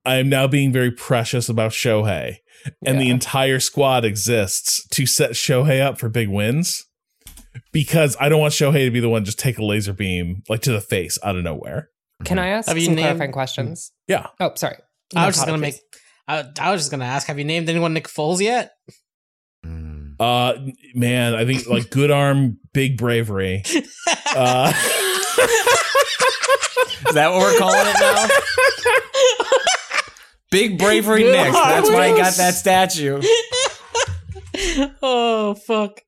I 0.05 0.15
am 0.15 0.29
now 0.29 0.47
being 0.47 0.71
very 0.71 0.91
precious 0.91 1.49
about 1.49 1.71
Shohei, 1.73 2.37
and 2.85 2.99
the 2.99 3.09
entire 3.11 3.59
squad 3.59 4.03
exists 4.05 4.87
to 4.89 5.05
set 5.05 5.31
Shohei 5.31 5.79
up 5.81 5.99
for 5.99 6.09
big 6.09 6.29
wins. 6.29 6.85
Because 7.71 8.15
I 8.19 8.29
don't 8.29 8.39
want 8.39 8.53
Shohei 8.53 8.85
to 8.85 8.91
be 8.91 8.99
the 8.99 9.09
one 9.09 9.25
just 9.25 9.37
take 9.39 9.57
a 9.59 9.63
laser 9.65 9.93
beam 9.93 10.41
like 10.49 10.61
to 10.63 10.71
the 10.71 10.81
face 10.81 11.17
out 11.23 11.35
of 11.35 11.43
nowhere. 11.43 11.89
Can 12.25 12.37
I 12.39 12.47
ask 12.49 12.67
Have 12.67 12.77
you 12.77 12.85
some 12.85 12.95
named- 12.95 13.05
clarifying 13.05 13.31
questions? 13.31 13.91
Yeah. 14.07 14.27
Oh, 14.39 14.51
sorry. 14.55 14.77
I 15.15 15.25
was 15.27 15.35
just 15.35 15.45
gonna 15.47 15.57
make. 15.59 15.75
I, 16.27 16.45
I 16.59 16.71
was 16.71 16.81
just 16.81 16.91
gonna 16.91 17.05
ask. 17.05 17.27
Have 17.27 17.37
you 17.39 17.45
named 17.45 17.69
anyone 17.69 17.93
Nick 17.93 18.07
Foles 18.07 18.41
yet? 18.41 18.71
Uh, 20.19 20.53
man, 20.93 21.33
I 21.33 21.45
think 21.45 21.65
like 21.67 21.89
good 21.89 22.11
arm, 22.11 22.59
big 22.73 22.97
bravery. 22.97 23.63
Uh, 24.35 24.71
Is 27.07 27.15
that 27.15 27.31
what 27.31 27.39
we're 27.39 27.57
calling 27.57 27.79
it 27.81 27.95
now? 27.99 28.27
Big 30.51 30.77
bravery 30.77 31.23
Nick. 31.23 31.51
That's 31.53 31.89
why 31.89 32.09
I 32.11 32.17
got 32.17 32.33
that 32.35 32.53
statue. 32.53 33.19
oh 35.01 35.55
fuck! 35.65 36.01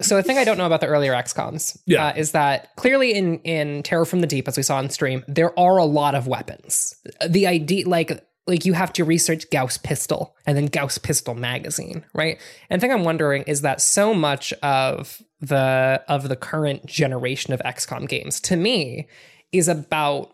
So 0.00 0.18
a 0.18 0.22
thing 0.22 0.36
I 0.36 0.44
don't 0.44 0.58
know 0.58 0.66
about 0.66 0.80
the 0.82 0.86
earlier 0.88 1.12
XComs 1.12 1.78
Yeah. 1.86 2.08
uh, 2.08 2.12
is 2.16 2.32
that 2.32 2.74
clearly 2.76 3.14
in 3.14 3.38
in 3.40 3.82
Terror 3.82 4.04
from 4.04 4.20
the 4.20 4.26
Deep, 4.26 4.46
as 4.48 4.56
we 4.56 4.62
saw 4.62 4.76
on 4.76 4.90
stream, 4.90 5.24
there 5.26 5.58
are 5.58 5.78
a 5.78 5.84
lot 5.84 6.14
of 6.14 6.26
weapons. 6.26 6.94
The 7.26 7.46
idea, 7.46 7.88
like 7.88 8.22
like 8.48 8.64
you 8.64 8.74
have 8.74 8.92
to 8.92 9.04
research 9.04 9.50
Gauss 9.50 9.76
pistol 9.76 10.36
and 10.46 10.56
then 10.56 10.66
Gauss 10.66 10.98
pistol 10.98 11.34
magazine, 11.34 12.04
right? 12.14 12.38
And 12.70 12.80
the 12.80 12.84
thing 12.86 12.92
I'm 12.92 13.02
wondering 13.04 13.42
is 13.44 13.62
that 13.62 13.80
so 13.80 14.14
much 14.14 14.52
of 14.62 15.20
the 15.40 16.02
of 16.08 16.28
the 16.28 16.36
current 16.36 16.86
generation 16.86 17.52
of 17.54 17.60
XCOM 17.60 18.06
games, 18.08 18.38
to 18.42 18.56
me, 18.56 19.08
is 19.50 19.66
about 19.66 20.32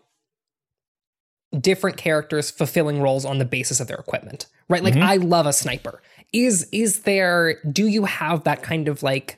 different 1.59 1.97
characters 1.97 2.49
fulfilling 2.51 3.01
roles 3.01 3.25
on 3.25 3.37
the 3.37 3.45
basis 3.45 3.79
of 3.79 3.85
their 3.87 3.97
equipment 3.97 4.47
right 4.69 4.83
like 4.83 4.95
i 4.95 5.17
love 5.17 5.45
a 5.45 5.53
sniper 5.53 6.01
is 6.33 6.67
is 6.71 7.01
there 7.01 7.59
do 7.71 7.85
you 7.85 8.05
have 8.05 8.43
that 8.43 8.63
kind 8.63 8.87
of 8.87 9.03
like 9.03 9.37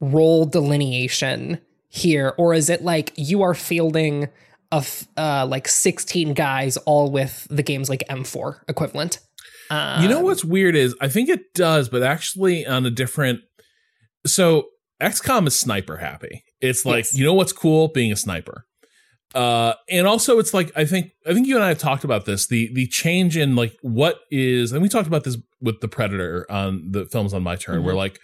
role 0.00 0.44
delineation 0.44 1.58
here 1.88 2.34
or 2.38 2.52
is 2.54 2.68
it 2.68 2.82
like 2.82 3.12
you 3.16 3.42
are 3.42 3.54
fielding 3.54 4.28
of 4.72 5.06
uh 5.16 5.46
like 5.46 5.68
16 5.68 6.34
guys 6.34 6.76
all 6.78 7.10
with 7.10 7.46
the 7.50 7.62
game's 7.62 7.88
like 7.88 8.02
m4 8.10 8.60
equivalent 8.68 9.20
uh, 9.70 10.00
You 10.02 10.08
know 10.08 10.20
what's 10.20 10.44
weird 10.44 10.74
is 10.74 10.94
I 11.00 11.08
think 11.08 11.30
it 11.30 11.54
does, 11.54 11.88
but 11.88 12.02
actually 12.02 12.66
on 12.66 12.84
a 12.84 12.90
different. 12.90 13.40
So 14.26 14.66
XCOM 15.00 15.46
is 15.46 15.58
sniper 15.58 15.96
happy. 15.96 16.44
It's 16.60 16.84
like 16.84 17.04
Yes. 17.04 17.14
you 17.16 17.24
know 17.24 17.34
what's 17.34 17.52
cool 17.52 17.88
being 17.88 18.12
a 18.12 18.16
sniper, 18.16 18.66
uh, 19.34 19.72
and 19.88 20.06
also 20.06 20.38
it's 20.38 20.52
like 20.52 20.70
I 20.76 20.84
think 20.84 21.12
I 21.26 21.32
think 21.32 21.46
you 21.46 21.54
and 21.56 21.64
I 21.64 21.68
have 21.68 21.78
talked 21.78 22.04
about 22.04 22.26
this 22.26 22.46
the 22.46 22.72
the 22.74 22.86
change 22.86 23.36
in 23.36 23.56
like 23.56 23.74
what 23.80 24.20
is 24.30 24.72
and 24.72 24.82
we 24.82 24.88
talked 24.88 25.08
about 25.08 25.24
this 25.24 25.38
with 25.60 25.80
the 25.80 25.88
Predator 25.88 26.46
on 26.50 26.90
the 26.92 27.06
films 27.06 27.32
on 27.32 27.42
my 27.42 27.56
turn 27.56 27.84
where 27.84 27.94
like 27.94 28.20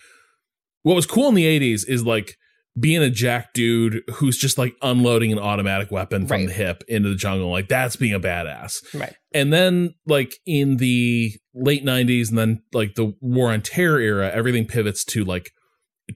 what 0.82 0.94
was 0.94 1.06
cool 1.06 1.28
in 1.28 1.34
the 1.34 1.44
'80s 1.44 1.82
is 1.88 2.04
like 2.04 2.36
being 2.78 3.02
a 3.02 3.10
jack 3.10 3.52
dude 3.52 4.02
who's 4.14 4.38
just 4.38 4.56
like 4.56 4.74
unloading 4.80 5.32
an 5.32 5.38
automatic 5.40 5.90
weapon 5.90 6.26
from 6.26 6.42
Right. 6.42 6.46
the 6.46 6.52
hip 6.54 6.84
into 6.88 7.08
the 7.08 7.16
jungle 7.16 7.50
like 7.50 7.68
that's 7.68 7.96
being 7.96 8.14
a 8.14 8.20
badass. 8.20 8.76
Right. 8.94 9.14
And 9.34 9.52
then 9.52 9.94
like 10.06 10.36
in 10.46 10.76
the 10.76 11.32
late 11.52 11.84
90s 11.84 12.28
and 12.30 12.38
then 12.38 12.62
like 12.72 12.94
the 12.94 13.12
war 13.20 13.50
on 13.52 13.60
terror 13.62 13.98
era 13.98 14.30
everything 14.32 14.66
pivots 14.66 15.04
to 15.06 15.24
like 15.24 15.50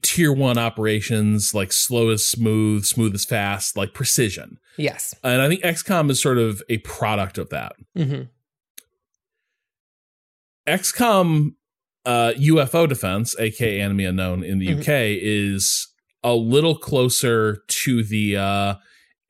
tier 0.01 0.31
one 0.31 0.57
operations 0.57 1.53
like 1.53 1.71
slow 1.73 2.09
as 2.09 2.25
smooth 2.25 2.85
smooth 2.85 3.13
as 3.13 3.25
fast 3.25 3.75
like 3.77 3.93
precision. 3.93 4.57
Yes. 4.77 5.13
And 5.23 5.41
i 5.41 5.49
think 5.49 5.61
xcom 5.61 6.09
is 6.09 6.21
sort 6.21 6.37
of 6.37 6.63
a 6.69 6.77
product 6.79 7.37
of 7.37 7.49
that. 7.49 7.73
Hmm 7.95 8.21
xcom 10.67 11.51
uh 12.05 12.33
ufo 12.39 12.87
defense 12.87 13.35
aka 13.39 13.81
enemy 13.81 14.05
unknown 14.05 14.43
in 14.43 14.59
the 14.59 14.67
Mhm. 14.67 14.79
uk 14.79 14.87
is 14.89 15.87
a 16.23 16.35
little 16.35 16.77
closer 16.77 17.63
to 17.83 18.03
the 18.03 18.37
uh 18.37 18.75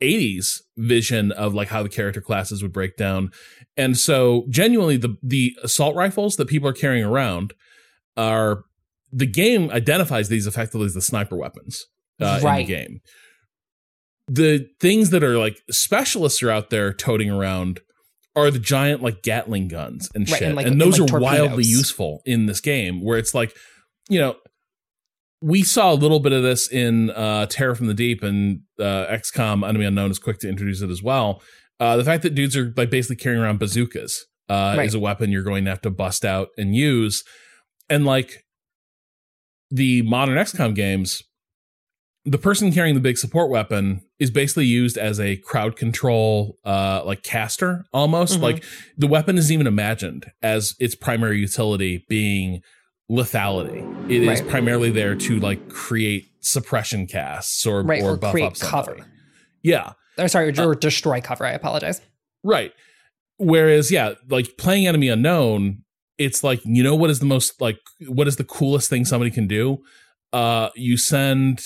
80s 0.03 0.61
vision 0.77 1.31
of 1.31 1.53
like 1.53 1.69
how 1.69 1.81
the 1.83 1.89
character 1.89 2.19
classes 2.21 2.61
would 2.61 2.73
break 2.73 2.97
down. 2.97 3.31
And 3.77 3.97
so 3.97 4.45
genuinely 4.49 4.97
the 4.97 5.15
the 5.23 5.55
assault 5.63 5.95
rifles 5.95 6.35
that 6.35 6.47
people 6.49 6.67
are 6.67 6.73
carrying 6.73 7.05
around 7.05 7.53
are 8.17 8.63
the 9.11 9.25
game 9.25 9.69
identifies 9.71 10.27
these 10.27 10.47
effectively 10.47 10.85
as 10.87 10.93
the 10.93 11.01
sniper 11.01 11.37
weapons 11.37 11.85
uh, 12.21 12.25
in 12.25 12.43
the 12.67 12.73
game. 12.73 12.99
The 14.27 14.67
things 14.81 15.11
that 15.11 15.23
are 15.23 15.37
like 15.37 15.61
specialists 15.69 16.41
are 16.43 16.49
out 16.51 16.71
there 16.71 16.91
toting 16.91 17.29
around 17.29 17.79
are 18.35 18.51
the 18.51 18.59
giant 18.59 19.01
like 19.01 19.21
Gatling 19.23 19.67
guns 19.67 20.09
and 20.13 20.29
Right, 20.29 20.39
shit. 20.39 20.49
and, 20.49 20.59
And, 20.59 20.81
those 20.81 20.99
and, 20.99 21.09
like, 21.09 21.19
are 21.19 21.23
wildly 21.23 21.63
useful 21.63 22.21
in 22.25 22.45
this 22.47 22.59
game 22.59 23.01
where 23.01 23.17
it's 23.17 23.33
like, 23.33 23.55
you 24.09 24.19
know, 24.19 24.35
we 25.41 25.63
saw 25.63 25.91
a 25.91 25.95
little 25.95 26.19
bit 26.19 26.31
of 26.33 26.43
this 26.43 26.69
in 26.71 27.11
uh, 27.11 27.45
Terror 27.45 27.75
from 27.75 27.87
the 27.87 27.93
Deep 27.93 28.23
and 28.23 28.61
uh, 28.79 29.05
XCOM 29.07 29.67
Enemy 29.67 29.85
Unknown 29.85 30.11
is 30.11 30.19
quick 30.19 30.39
to 30.39 30.49
introduce 30.49 30.81
it 30.81 30.89
as 30.89 31.03
well. 31.03 31.41
Uh, 31.79 31.97
the 31.97 32.03
fact 32.03 32.23
that 32.23 32.35
dudes 32.35 32.55
are 32.55 32.73
like 32.77 32.89
basically 32.89 33.17
carrying 33.17 33.41
around 33.41 33.59
bazookas 33.59 34.25
uh, 34.49 34.75
Right. 34.77 34.87
is 34.87 34.93
a 34.95 34.99
weapon 34.99 35.31
you're 35.31 35.43
going 35.43 35.65
to 35.65 35.69
have 35.71 35.81
to 35.81 35.89
bust 35.89 36.23
out 36.25 36.49
and 36.57 36.75
use. 36.75 37.23
And 37.89 38.05
like 38.05 38.43
the 39.69 40.01
modern 40.03 40.35
XCOM 40.37 40.73
games, 40.75 41.21
the 42.27 42.37
person 42.39 42.71
carrying 42.71 42.95
the 42.95 43.01
big 43.01 43.17
support 43.17 43.49
weapon 43.51 44.01
is 44.19 44.31
basically 44.31 44.65
used 44.65 44.97
as 44.97 45.19
a 45.19 45.35
crowd 45.37 45.75
control 45.75 46.57
uh 46.65 47.03
like 47.05 47.21
caster 47.23 47.85
almost 47.93 48.39
Mhm. 48.39 48.41
like 48.41 48.63
the 48.97 49.07
weapon 49.07 49.37
isn't 49.37 49.53
even 49.53 49.67
imagined 49.67 50.25
as 50.41 50.73
its 50.79 50.95
primary 50.95 51.39
utility 51.39 52.03
being 52.09 52.61
lethality 53.11 53.83
It 54.09 54.23
is 54.23 54.41
Right. 54.41 54.49
primarily 54.49 54.89
there 54.91 55.15
to 55.15 55.39
like 55.39 55.69
create 55.69 56.25
suppression 56.41 57.05
casts 57.07 57.65
or, 57.65 57.83
right 57.83 58.01
or, 58.01 58.11
or, 58.13 58.17
buff 58.17 58.31
create 58.31 58.45
up 58.47 58.57
somebody. 58.57 59.01
cover 59.01 59.07
yeah 59.63 59.93
or 60.17 60.27
sorry 60.27 60.51
or 60.57 60.73
destroy 60.75 61.21
cover 61.21 61.45
i 61.45 61.51
apologize 61.51 62.01
Right. 62.43 62.73
Whereas, 63.37 63.91
yeah, 63.91 64.13
like 64.29 64.55
playing 64.57 64.85
Enemy 64.87 65.09
Unknown, 65.09 65.83
it's 66.19 66.43
like, 66.43 66.61
you 66.63 66.83
know 66.83 66.95
what 66.95 67.09
is 67.09 67.19
the 67.19 67.25
most 67.25 67.59
like 67.59 67.79
what 68.07 68.27
is 68.27 68.35
the 68.37 68.43
coolest 68.43 68.89
thing 68.89 69.03
somebody 69.03 69.29
can 69.31 69.47
do? 69.47 69.79
Uh 70.31 70.69
you 70.75 70.95
send 70.95 71.59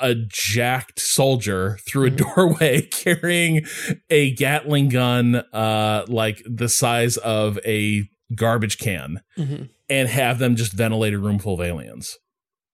a 0.00 0.14
jacked 0.28 1.00
soldier 1.00 1.78
through 1.88 2.06
a 2.06 2.10
Mhm. 2.10 2.34
doorway 2.34 2.82
carrying 2.90 3.64
a 4.10 4.32
Gatling 4.34 4.88
gun 4.88 5.36
uh 5.52 6.04
like 6.08 6.42
the 6.46 6.68
size 6.68 7.16
of 7.18 7.58
a 7.66 8.08
garbage 8.34 8.78
can 8.78 9.20
Mhm. 9.38 9.68
and 9.88 10.08
have 10.08 10.38
them 10.38 10.56
just 10.56 10.72
ventilate 10.72 11.14
a 11.14 11.18
room 11.18 11.38
full 11.38 11.54
of 11.54 11.60
aliens. 11.60 12.16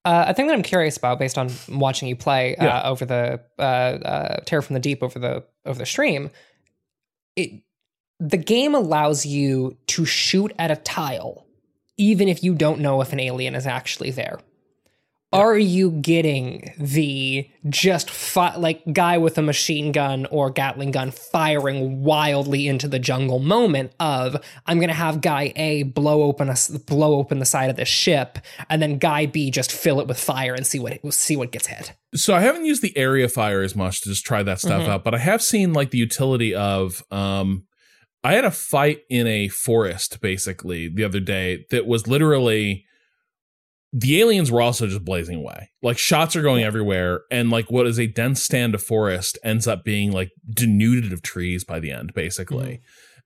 Uh, 0.05 0.25
a 0.27 0.33
thing 0.33 0.47
that 0.47 0.53
I'm 0.53 0.63
curious 0.63 0.97
about, 0.97 1.17
based 1.17 1.37
on 1.37 1.49
watching 1.69 2.09
you 2.09 2.15
play 2.17 2.55
uh, 2.57 2.65
Yeah. 2.65 2.89
over 2.89 3.05
the 3.05 3.39
uh, 3.57 3.61
uh, 3.61 4.37
Terror 4.45 4.61
from 4.61 4.73
the 4.73 4.79
Deep 4.81 5.01
over 5.01 5.17
the 5.17 5.43
over 5.65 5.79
the 5.79 5.85
stream, 5.85 6.29
it 7.35 7.61
the 8.19 8.37
game 8.37 8.75
allows 8.75 9.25
you 9.25 9.77
to 9.87 10.05
shoot 10.05 10.51
at 10.59 10.71
a 10.71 10.75
tile, 10.77 11.45
even 11.97 12.27
if 12.27 12.43
you 12.43 12.53
don't 12.53 12.79
know 12.79 13.01
if 13.01 13.11
an 13.13 13.19
alien 13.19 13.55
is 13.55 13.65
actually 13.67 14.11
there. 14.11 14.39
Are 15.33 15.57
you 15.57 15.89
getting 15.91 16.71
the 16.77 17.49
just 17.67 18.09
fi- 18.09 18.55
like 18.55 18.81
guy 18.93 19.17
with 19.17 19.37
a 19.37 19.41
machine 19.41 19.91
gun 19.91 20.25
or 20.27 20.49
Gatling 20.51 20.91
gun 20.91 21.11
firing 21.11 22.03
wildly 22.03 22.67
into 22.67 22.87
the 22.87 22.99
jungle 22.99 23.39
moment 23.39 23.93
of 23.99 24.37
I'm 24.67 24.79
gonna 24.79 24.93
have 24.93 25.21
guy 25.21 25.51
A 25.55 25.83
blow 25.83 26.21
open 26.23 26.49
a 26.49 26.55
blow 26.85 27.15
open 27.15 27.39
the 27.39 27.45
side 27.45 27.69
of 27.69 27.75
the 27.75 27.85
ship 27.85 28.37
and 28.69 28.81
then 28.81 28.97
guy 28.99 29.25
B 29.25 29.49
just 29.49 29.71
fill 29.71 29.99
it 29.99 30.07
with 30.07 30.19
fire 30.19 30.53
and 30.53 30.65
see 30.67 30.79
what 30.79 30.99
see 31.13 31.35
what 31.35 31.51
gets 31.51 31.67
hit. 31.67 31.93
so 32.15 32.35
I 32.35 32.41
haven't 32.41 32.65
used 32.65 32.81
the 32.83 32.95
area 32.95 33.27
fire 33.27 33.61
as 33.61 33.75
much 33.75 34.01
to 34.01 34.09
just 34.09 34.23
try 34.25 34.43
that 34.43 34.59
stuff 34.59 34.83
Mhm. 34.83 34.87
out, 34.89 35.03
but 35.03 35.15
I 35.15 35.17
have 35.17 35.41
seen 35.41 35.73
like 35.73 35.89
the 35.91 35.97
utility 35.97 36.53
of 36.53 37.03
um 37.11 37.63
I 38.23 38.33
had 38.35 38.45
a 38.45 38.51
fight 38.51 38.99
in 39.09 39.27
a 39.27 39.47
forest 39.49 40.21
basically 40.21 40.87
the 40.89 41.03
other 41.03 41.19
day 41.19 41.65
that 41.71 41.85
was 41.87 42.07
literally 42.07 42.85
the 43.95 44.19
aliens 44.19 44.51
were 44.51 44.61
also 44.61 44.87
just 44.87 45.05
blazing 45.05 45.37
away. 45.37 45.69
Like 45.83 45.99
shots 45.99 46.35
are 46.35 46.41
going 46.41 46.63
everywhere 46.63 47.21
and 47.29 47.51
like 47.51 47.69
what 47.69 47.85
is 47.85 47.99
a 47.99 48.07
dense 48.07 48.43
stand 48.43 48.73
of 48.73 48.81
forest 48.81 49.37
ends 49.43 49.67
up 49.67 49.83
being 49.83 50.11
like 50.11 50.31
denuded 50.49 51.13
of 51.13 51.21
trees 51.21 51.63
by 51.63 51.79
the 51.79 51.91
end 51.91 52.11
basically. 52.15 52.81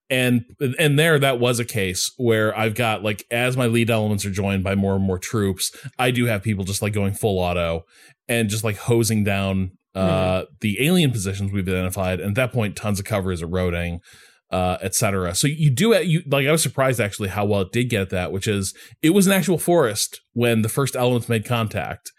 And 0.10 0.45
and 0.77 0.99
there 0.99 1.19
that 1.19 1.39
was 1.39 1.60
a 1.60 1.65
case 1.65 2.11
where 2.18 2.57
I've 2.57 2.76
got 2.76 3.02
like 3.02 3.26
as 3.31 3.56
my 3.56 3.68
lead 3.68 3.89
elements 3.89 4.26
are 4.26 4.31
joined 4.31 4.64
by 4.64 4.76
more 4.76 4.95
and 4.95 5.03
more 5.03 5.19
troops, 5.19 5.72
I 5.98 6.11
do 6.11 6.26
have 6.26 6.44
people 6.44 6.65
just 6.65 6.81
like 6.81 6.94
going 6.94 7.14
full 7.14 7.39
auto 7.39 7.85
and 8.27 8.49
just 8.49 8.65
like 8.65 8.77
hosing 8.77 9.23
down 9.23 9.72
uh 9.95 10.44
the 10.60 10.85
alien 10.85 11.11
positions 11.11 11.53
we've 11.53 11.68
identified. 11.68 12.19
And 12.19 12.31
at 12.31 12.35
that 12.35 12.52
point 12.52 12.76
tons 12.76 12.99
of 12.99 13.06
cover 13.06 13.31
is 13.31 13.41
eroding 13.41 14.02
uh 14.49 14.78
etc 14.82 15.36
so 15.36 15.45
you 15.45 15.69
do 15.69 15.91
it 15.91 16.07
you 16.07 16.22
like 16.28 16.48
i 16.48 16.52
was 16.52 16.64
surprised 16.64 17.02
actually 17.02 17.28
how 17.28 17.44
well 17.44 17.61
it 17.61 17.72
did 17.72 17.90
get 17.90 18.02
at 18.02 18.10
that 18.10 18.32
which 18.32 18.48
is 18.48 18.74
it 19.02 19.10
was 19.10 19.28
an 19.28 19.34
actual 19.34 19.57
forest 19.57 20.22
when 20.34 20.61
the 20.61 20.69
first 20.69 20.95
elements 20.95 21.28
made 21.28 21.45
contact. 21.45 22.11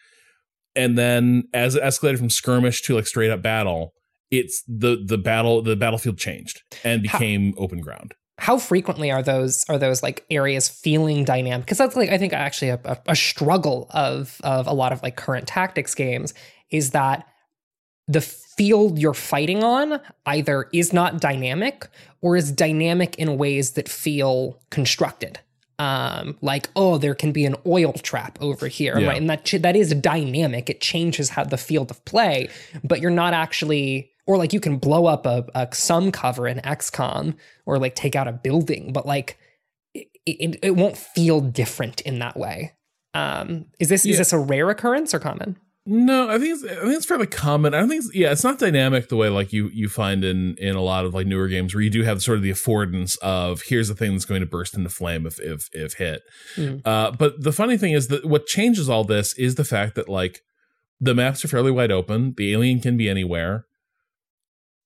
And 0.74 0.98
then 0.98 1.44
as 1.54 1.74
it 1.74 1.82
escalated 1.82 2.18
from 2.18 2.30
skirmish 2.30 2.82
to 2.82 2.94
like 2.94 3.06
straight 3.06 3.30
up 3.30 3.42
battle 3.42 3.92
it's 4.30 4.62
the 4.66 5.02
the 5.06 5.16
battle 5.16 5.62
the 5.62 5.76
battlefield 5.76 6.18
changed 6.18 6.60
and 6.84 7.06
How- 7.06 7.18
became 7.18 7.54
open 7.56 7.80
ground. 7.80 8.14
How 8.40 8.58
frequently 8.58 9.10
are 9.10 9.22
those 9.22 9.64
are 9.68 9.78
those 9.78 10.02
like 10.02 10.24
areas 10.30 10.68
feeling 10.68 11.24
dynamic? 11.24 11.66
Because 11.66 11.78
that's 11.78 11.96
like 11.96 12.10
I 12.10 12.18
think 12.18 12.32
actually 12.32 12.68
a, 12.68 12.80
a, 12.84 12.98
a 13.08 13.16
struggle 13.16 13.86
of 13.90 14.40
of 14.44 14.66
a 14.66 14.72
lot 14.72 14.92
of 14.92 15.02
like 15.02 15.16
current 15.16 15.48
tactics 15.48 15.94
games 15.94 16.34
is 16.70 16.90
that 16.90 17.26
the 18.08 18.20
field 18.22 18.98
you're 18.98 19.14
fighting 19.14 19.62
on 19.62 20.00
either 20.26 20.68
is 20.72 20.92
not 20.92 21.20
dynamic 21.20 21.86
or 22.22 22.36
is 22.36 22.50
dynamic 22.50 23.14
in 23.16 23.36
ways 23.38 23.72
that 23.72 23.88
feel 23.88 24.58
constructed. 24.70 25.38
Um, 25.80 26.36
like 26.40 26.68
oh, 26.74 26.98
there 26.98 27.14
can 27.14 27.30
be 27.30 27.44
an 27.44 27.54
oil 27.64 27.92
trap 27.92 28.36
over 28.40 28.66
here, 28.66 28.98
Yeah. 28.98 29.08
right? 29.08 29.16
And 29.16 29.30
that 29.30 29.44
that 29.60 29.76
is 29.76 29.94
dynamic. 29.94 30.68
It 30.68 30.80
changes 30.80 31.28
how 31.30 31.44
the 31.44 31.56
field 31.58 31.90
of 31.92 32.04
play, 32.04 32.48
but 32.82 33.00
you're 33.00 33.12
not 33.12 33.32
actually, 33.32 34.10
or 34.26 34.36
like 34.38 34.52
you 34.52 34.58
can 34.58 34.78
blow 34.78 35.06
up 35.06 35.24
a, 35.24 35.46
a 35.54 35.68
some 35.72 36.10
cover 36.10 36.48
in 36.48 36.58
XCOM 36.58 37.36
or 37.64 37.78
like 37.78 37.94
take 37.94 38.16
out 38.16 38.26
a 38.26 38.32
building, 38.32 38.92
but 38.92 39.06
like 39.06 39.38
it, 39.94 40.08
it, 40.26 40.58
it 40.64 40.70
won't 40.76 40.96
feel 40.96 41.40
different 41.40 42.00
in 42.00 42.18
that 42.18 42.36
way. 42.36 42.72
Um, 43.14 43.66
is 43.78 43.88
this 43.88 44.04
Yeah. 44.04 44.12
is 44.12 44.18
this 44.18 44.32
a 44.32 44.38
rare 44.38 44.70
occurrence 44.70 45.14
or 45.14 45.20
common? 45.20 45.56
No, 45.90 46.28
I 46.28 46.38
think 46.38 46.54
it's, 46.54 46.64
I 46.64 46.84
think 46.84 46.96
it's 46.96 47.06
fairly 47.06 47.26
common. 47.26 47.72
I 47.72 47.80
don't 47.80 47.88
think 47.88 48.04
it's, 48.04 48.14
yeah, 48.14 48.30
it's 48.30 48.44
not 48.44 48.58
dynamic 48.58 49.08
the 49.08 49.16
way 49.16 49.30
like 49.30 49.54
you 49.54 49.70
you 49.72 49.88
find 49.88 50.22
in 50.22 50.54
in 50.58 50.76
a 50.76 50.82
lot 50.82 51.06
of 51.06 51.14
like 51.14 51.26
newer 51.26 51.48
games 51.48 51.74
where 51.74 51.80
you 51.80 51.88
do 51.88 52.02
have 52.02 52.22
sort 52.22 52.36
of 52.36 52.42
the 52.42 52.50
affordance 52.50 53.16
of 53.20 53.62
here's 53.62 53.88
the 53.88 53.94
thing 53.94 54.12
that's 54.12 54.26
going 54.26 54.42
to 54.42 54.46
burst 54.46 54.74
into 54.74 54.90
flame 54.90 55.26
if 55.26 55.40
if 55.40 55.70
if 55.72 55.94
hit. 55.94 56.20
Mhm. 56.56 56.82
Uh, 56.86 57.12
but 57.12 57.42
the 57.42 57.52
funny 57.52 57.78
thing 57.78 57.92
is 57.94 58.08
that 58.08 58.26
what 58.26 58.44
changes 58.44 58.90
all 58.90 59.02
this 59.02 59.32
is 59.38 59.54
the 59.54 59.64
fact 59.64 59.94
that 59.94 60.10
like 60.10 60.42
the 61.00 61.14
maps 61.14 61.42
are 61.42 61.48
fairly 61.48 61.70
wide 61.70 61.90
open. 61.90 62.34
The 62.36 62.52
alien 62.52 62.80
can 62.80 62.98
be 62.98 63.08
anywhere, 63.08 63.64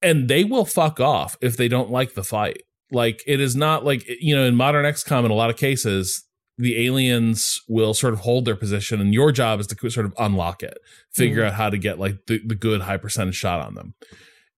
and 0.03 0.29
they 0.29 0.45
will 0.45 0.65
fuck 0.65 1.01
off 1.01 1.37
if 1.41 1.57
they 1.57 1.67
don't 1.67 1.91
like 1.91 2.15
the 2.15 2.23
fight. 2.23 2.63
Like 2.93 3.25
it 3.27 3.41
is 3.41 3.57
not 3.57 3.85
like 3.85 4.05
you 4.21 4.37
know 4.37 4.45
in 4.45 4.55
modern 4.55 4.85
XCOM 4.85 5.25
in 5.25 5.33
a 5.33 5.35
lot 5.35 5.51
of 5.51 5.57
cases 5.57 6.23
the 6.59 6.85
aliens 6.87 7.61
will 7.69 7.95
sort 7.95 8.13
of 8.13 8.21
hold 8.21 8.45
their 8.45 8.57
position 8.57 9.01
and 9.01 9.15
your 9.15 9.33
job 9.33 9.59
is 9.59 9.67
to 9.67 9.91
sort 9.91 10.07
of 10.07 10.15
unlock 10.19 10.63
it 10.63 10.79
figure 11.11 11.45
out 11.45 11.55
how 11.55 11.71
to 11.71 11.79
get 11.79 11.99
like 11.99 12.17
the, 12.27 12.41
the 12.47 12.55
good 12.55 12.83
high 12.83 12.97
percentage 12.99 13.35
shot 13.37 13.61
on 13.61 13.75
them. 13.75 13.95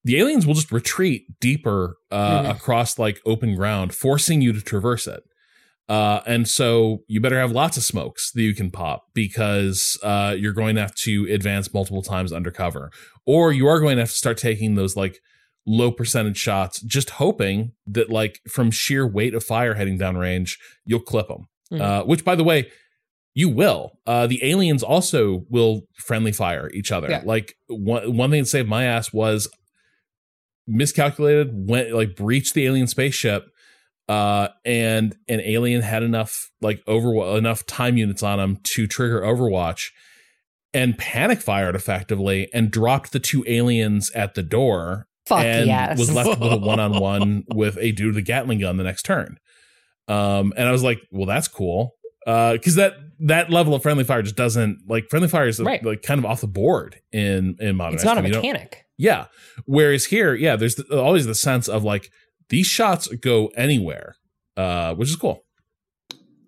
The 0.05 0.19
aliens 0.19 0.47
will 0.47 0.55
just 0.55 0.73
retreat 0.73 1.41
deeper 1.41 1.97
uh, 2.11 2.43
Mhm. 2.43 2.51
across 2.51 2.99
like 2.99 3.21
open 3.25 3.55
ground 3.55 3.95
forcing 3.95 4.43
you 4.43 4.53
to 4.53 4.61
traverse 4.61 5.07
it. 5.07 5.23
Uh, 5.89 6.21
and 6.27 6.49
so 6.49 7.03
you 7.09 7.21
better 7.21 7.39
have 7.39 7.53
lots 7.53 7.77
of 7.77 7.83
smokes 7.85 8.33
that 8.33 8.43
you 8.43 8.55
can 8.55 8.71
pop 8.71 9.05
because 9.15 9.99
uh, 10.03 10.35
you're 10.37 10.53
going 10.53 10.75
to 10.77 10.81
have 10.81 10.95
to 10.95 11.27
advance 11.31 11.73
multiple 11.75 12.03
times 12.03 12.33
undercover. 12.33 12.91
Or 13.27 13.53
you 13.53 13.67
are 13.67 13.81
going 13.81 13.97
to 13.97 14.03
have 14.03 14.11
to 14.11 14.17
start 14.17 14.39
taking 14.39 14.75
those 14.75 14.97
like 14.97 15.21
low 15.67 15.91
percentage 15.91 16.37
shots 16.39 16.81
just 16.83 17.11
hoping 17.11 17.73
that 17.87 18.11
like 18.11 18.41
from 18.49 18.71
sheer 18.71 19.07
weight 19.07 19.33
of 19.35 19.43
fire 19.45 19.75
heading 19.75 19.97
down 19.97 20.15
range 20.19 20.59
you'll 20.85 21.01
clip 21.01 21.29
them 21.29 21.49
Mhm. 21.73 21.81
uh, 21.81 22.05
which 22.05 22.25
by 22.25 22.35
the 22.35 22.45
way 22.45 22.71
you 23.35 23.49
will 23.49 23.99
uh, 24.07 24.27
the 24.27 24.45
aliens 24.45 24.83
also 24.83 25.45
will 25.49 25.83
friendly 25.97 26.33
fire 26.33 26.71
each 26.75 26.93
other 26.93 27.09
Yeah. 27.11 27.23
like 27.25 27.55
one, 27.69 28.17
one 28.17 28.31
thing 28.31 28.43
that 28.43 28.49
saved 28.49 28.69
my 28.69 28.85
ass 28.85 29.13
was 29.13 29.49
miscalculated 30.67 31.69
went 31.69 31.93
like 31.93 32.17
breached 32.17 32.55
the 32.55 32.65
alien 32.67 32.87
spaceship 32.87 33.47
uh 34.09 34.49
and 34.65 35.17
an 35.29 35.41
alien 35.41 35.83
had 35.83 36.03
enough 36.03 36.51
like 36.61 36.83
over 36.87 37.15
enough 37.37 37.67
time 37.67 37.97
units 37.97 38.23
on 38.23 38.39
him 38.41 38.59
to 38.63 38.87
trigger 38.87 39.21
overwatch 39.23 39.91
and 40.73 40.99
panic 40.99 41.41
fired 41.41 41.75
effectively 41.75 42.49
and 42.53 42.71
dropped 42.71 43.13
the 43.13 43.21
two 43.21 43.45
aliens 43.47 44.11
at 44.15 44.35
the 44.35 44.43
door 44.43 45.07
Fuck 45.27 45.41
and 45.45 45.67
yes. 45.67 45.99
was 45.99 46.13
left 46.13 46.39
with 46.39 46.53
a 46.53 46.57
one-on-one 46.59 47.45
with 47.55 47.79
a 47.81 47.93
dude 47.93 48.09
with 48.09 48.19
a 48.19 48.23
gatling 48.23 48.61
gun 48.61 48.77
the 48.77 48.85
next 48.85 49.05
turn 49.05 49.39
um 50.09 50.53
and 50.57 50.69
i 50.69 50.73
was 50.73 50.83
like 50.83 51.01
well 51.11 51.27
that's 51.27 51.49
cool 51.49 51.95
uh 52.27 52.53
because 52.53 52.75
that 52.75 52.95
that 53.21 53.51
level 53.51 53.75
of 53.75 53.83
friendly 53.83 54.05
fire 54.05 54.23
just 54.23 54.37
doesn't 54.37 54.79
like 54.89 55.05
friendly 55.09 55.29
fire 55.29 55.47
is 55.49 55.61
Right. 55.61 55.83
like 55.85 56.03
kind 56.03 56.19
of 56.19 56.25
off 56.27 56.41
the 56.41 56.47
board 56.47 56.97
in 57.13 57.57
in 57.61 57.77
modern 57.77 57.95
it's 57.95 58.05
not 58.05 58.19
a 58.19 58.21
XCOM. 58.21 58.27
You 58.27 58.33
don't- 58.33 58.43
mechanic. 58.43 58.85
yeah. 58.99 59.27
Whereas 59.67 60.07
here, 60.07 60.35
yeah, 60.35 60.57
there's 60.57 60.75
the, 60.75 61.01
always 61.01 61.27
the 61.27 61.35
sense 61.35 61.69
of 61.69 61.85
like 61.85 62.11
these 62.51 62.67
shots 62.67 63.07
go 63.09 63.47
anywhere, 63.57 64.17
uh, 64.57 64.95
which 64.95 65.09
is 65.09 65.17
cool. 65.17 65.45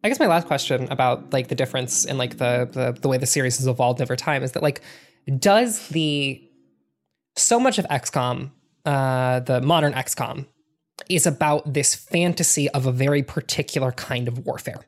I 0.03 0.09
guess 0.09 0.19
my 0.21 0.27
last 0.27 0.47
question 0.47 0.89
about 0.91 1.33
like 1.33 1.49
the 1.49 1.55
difference 1.55 2.05
in 2.05 2.19
like 2.19 2.39
the, 2.39 2.69
the 2.71 2.99
the 3.01 3.09
way 3.09 3.17
the 3.17 3.27
series 3.27 3.57
has 3.59 3.67
evolved 3.67 4.01
over 4.03 4.17
time 4.17 4.43
is 4.43 4.53
that 4.53 4.63
like 4.63 4.81
does 5.39 5.89
the 5.89 6.43
so 7.37 7.59
much 7.61 7.79
of 7.79 7.85
XCOM, 7.87 8.51
uh, 8.85 9.41
the 9.41 9.61
modern 9.61 9.93
XCOM, 9.93 10.47
is 11.09 11.27
about 11.27 11.73
this 11.75 11.95
fantasy 11.95 12.69
of 12.71 12.87
a 12.87 12.93
very 12.93 13.23
particular 13.23 13.93
kind 13.93 14.29
of 14.29 14.45
warfare. 14.47 14.81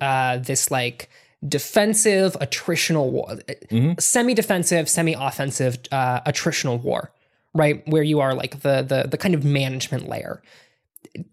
Uh, 0.00 0.38
this 0.38 0.70
like 0.70 1.08
defensive 1.46 2.34
attritional 2.40 3.10
war, 3.10 3.36
Mhm. 3.70 4.00
semi-defensive, 4.00 4.88
semi-offensive 4.88 5.78
uh, 5.92 6.20
attritional 6.22 6.80
war, 6.82 7.12
right? 7.54 7.86
Where 7.88 8.02
you 8.02 8.20
are 8.20 8.34
like 8.34 8.60
the 8.62 8.82
the 8.82 9.08
the 9.08 9.16
kind 9.18 9.34
of 9.34 9.44
management 9.44 10.08
layer 10.08 10.42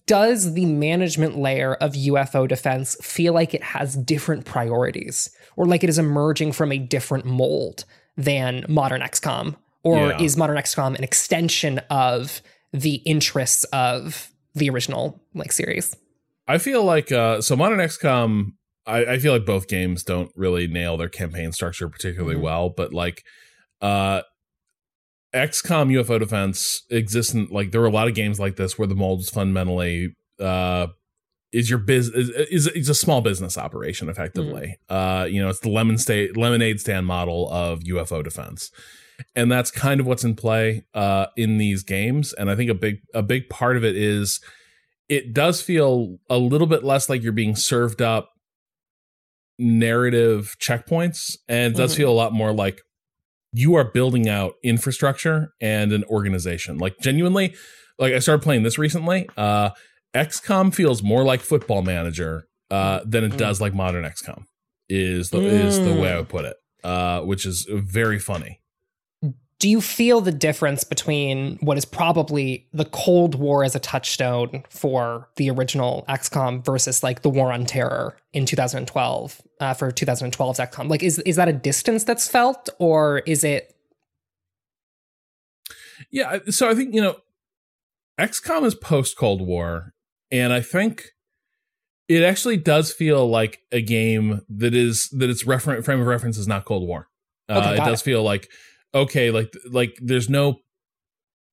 does 0.06 0.54
the 0.54 0.66
management 0.66 1.38
layer 1.38 1.74
of 1.76 1.94
UFO 1.96 2.48
defense 2.48 2.96
feel 3.02 3.34
like 3.34 3.54
it 3.54 3.64
has 3.64 3.96
different 3.96 4.46
priorities 4.46 5.30
or 5.58 5.66
like 5.66 5.84
it 5.84 5.90
is 5.90 5.98
emerging 5.98 6.52
from 6.54 6.72
a 6.72 6.78
different 6.78 7.26
mold 7.26 7.84
than 8.16 8.66
modern 8.70 9.02
XCOM? 9.02 9.56
Or 9.84 9.98
Yeah. 10.12 10.22
is 10.22 10.38
modern 10.38 10.56
XCOM 10.58 10.96
an 10.96 11.04
extension 11.04 11.80
of 11.90 12.42
the 12.74 12.96
interests 13.06 13.64
of 13.66 14.30
the 14.56 14.70
original 14.70 15.22
like 15.34 15.52
series? 15.52 15.96
I 16.48 16.58
feel 16.58 16.84
like 16.84 17.12
uh, 17.12 17.42
so 17.42 17.56
modern 17.56 17.80
XCOM. 17.80 18.54
I, 18.86 19.06
I 19.14 19.18
feel 19.20 19.32
like 19.32 19.46
both 19.46 19.70
games 19.70 20.04
don't 20.04 20.30
really 20.36 20.68
nail 20.68 20.98
their 20.98 21.08
campaign 21.08 21.54
structure 21.54 21.88
particularly 21.88 22.36
Mhm. 22.36 22.42
well, 22.42 22.70
but 22.70 22.94
like 22.94 23.24
uh, 23.82 24.24
XCOM 25.34 25.90
UFO 25.94 26.20
defense 26.20 26.84
exists 26.90 27.34
in 27.34 27.48
like 27.50 27.72
there 27.72 27.82
were 27.82 27.88
a 27.88 27.92
lot 27.92 28.08
of 28.08 28.14
games 28.14 28.40
like 28.40 28.56
this 28.56 28.78
where 28.78 28.88
the 28.88 28.96
mold 28.96 29.22
is 29.22 29.30
fundamentally 29.30 30.16
uh, 30.40 30.88
is 31.52 31.70
your 31.70 31.80
biz 31.80 32.10
is, 32.10 32.30
is 32.30 32.68
is 32.68 32.90
a 32.90 32.94
small 32.96 33.22
business 33.22 33.58
operation 33.58 34.10
effectively. 34.10 34.78
Uh, 34.90 35.26
you 35.30 35.42
know, 35.42 35.50
it's 35.50 35.60
the 35.60 35.70
lemon 35.70 35.98
state 35.98 36.36
lemonade 36.38 36.80
stand 36.80 37.06
model 37.08 37.50
of 37.52 37.80
UFO 37.82 38.24
defense. 38.24 38.70
And 39.36 39.52
that's 39.52 39.72
kind 39.72 40.00
of 40.00 40.06
what's 40.08 40.24
in 40.24 40.36
play 40.36 40.86
uh, 40.94 41.28
in 41.38 41.58
these 41.58 41.84
games. 41.84 42.34
And 42.34 42.50
I 42.50 42.56
think 42.56 42.70
a 42.70 42.74
big 42.76 42.98
a 43.14 43.22
big 43.24 43.50
part 43.50 43.78
of 43.78 43.84
it 43.84 43.96
is 43.96 44.40
it 45.10 45.34
does 45.34 45.62
feel 45.62 46.18
a 46.30 46.38
little 46.38 46.68
bit 46.68 46.84
less 46.84 47.10
like 47.10 47.22
you're 47.24 47.32
being 47.34 47.56
served 47.56 48.02
up 48.02 48.30
narrative 49.60 50.56
checkpoints 50.60 51.38
and 51.48 51.76
it 51.76 51.78
does 51.78 51.94
Mhm. 51.94 51.98
feel 51.98 52.10
a 52.10 52.14
lot 52.14 52.34
more 52.34 52.52
like 52.52 52.82
you 53.54 53.76
are 53.76 53.84
building 53.92 54.28
out 54.28 54.54
infrastructure 54.64 55.50
and 55.62 55.94
an 55.94 56.04
organization 56.06 56.80
like 56.80 56.96
genuinely 57.00 57.54
like 58.00 58.14
i 58.14 58.20
started 58.20 58.42
playing 58.42 58.64
this 58.64 58.80
recently 58.80 59.30
uh 59.38 59.70
xcom 60.16 60.74
feels 60.74 61.04
more 61.04 61.24
like 61.24 61.40
football 61.40 61.84
manager 61.84 62.46
uh 62.72 63.02
than 63.06 63.24
it 63.24 63.34
Mm. 63.34 63.38
does 63.38 63.62
like 63.62 63.76
modern 63.76 64.04
xcom 64.06 64.46
is 64.90 65.30
the 65.30 65.40
is 65.42 65.80
the 65.84 65.94
way 65.94 66.10
i 66.10 66.14
Mm. 66.16 66.18
would 66.18 66.30
put 66.30 66.46
it 66.46 66.58
uh 66.84 67.22
which 67.22 67.46
is 67.46 67.68
very 67.70 68.18
funny 68.20 68.60
Do 69.64 69.70
you 69.70 69.80
feel 69.80 70.20
the 70.20 70.34
difference 70.34 70.84
between 70.84 71.56
what 71.62 71.78
is 71.78 71.86
probably 71.86 72.68
the 72.74 72.84
Cold 72.84 73.36
War 73.36 73.64
as 73.64 73.78
a 73.78 73.80
touchstone 73.80 74.66
for 74.70 75.30
the 75.38 75.50
original 75.50 76.04
XCOM 76.10 76.66
versus 76.66 77.02
like 77.02 77.22
the 77.22 77.30
War 77.30 77.50
on 77.50 77.66
Terror 77.66 78.18
in 78.34 78.46
2012 78.46 79.42
uh, 79.62 79.74
for 79.74 79.90
2012's 79.90 80.60
XCOM? 80.60 80.90
Like, 80.90 81.02
is 81.02 81.20
is 81.20 81.38
that 81.38 81.48
a 81.48 81.54
distance 81.54 82.04
that's 82.04 82.28
felt, 82.28 82.68
or 82.78 83.20
is 83.20 83.46
it? 83.46 83.74
Yeah, 86.12 86.40
so 86.50 86.70
I 86.70 86.76
think 86.76 86.94
you 86.94 87.02
know, 87.02 87.16
XCOM 88.20 88.66
is 88.66 88.76
post 88.76 89.16
Cold 89.16 89.42
War, 89.42 89.94
and 90.30 90.52
I 90.52 90.60
think 90.60 91.06
it 92.10 92.22
actually 92.22 92.58
does 92.58 92.92
feel 92.92 93.30
like 93.30 93.60
a 93.72 93.82
game 93.82 94.42
that 94.50 94.76
is 94.76 95.08
that 95.18 95.30
its 95.30 95.48
refer- 95.48 95.82
frame 95.82 96.02
of 96.02 96.08
reference 96.08 96.38
is 96.38 96.50
not 96.50 96.66
Cold 96.66 96.86
War. 96.86 97.08
Uh, 97.48 97.60
Okay, 97.60 97.74
it 97.76 97.86
does 97.86 98.02
it. 98.02 98.04
feel 98.04 98.24
like 98.24 98.50
okay, 98.94 99.32
like 99.32 99.54
like 99.72 99.96
there's 100.02 100.30
no 100.30 100.58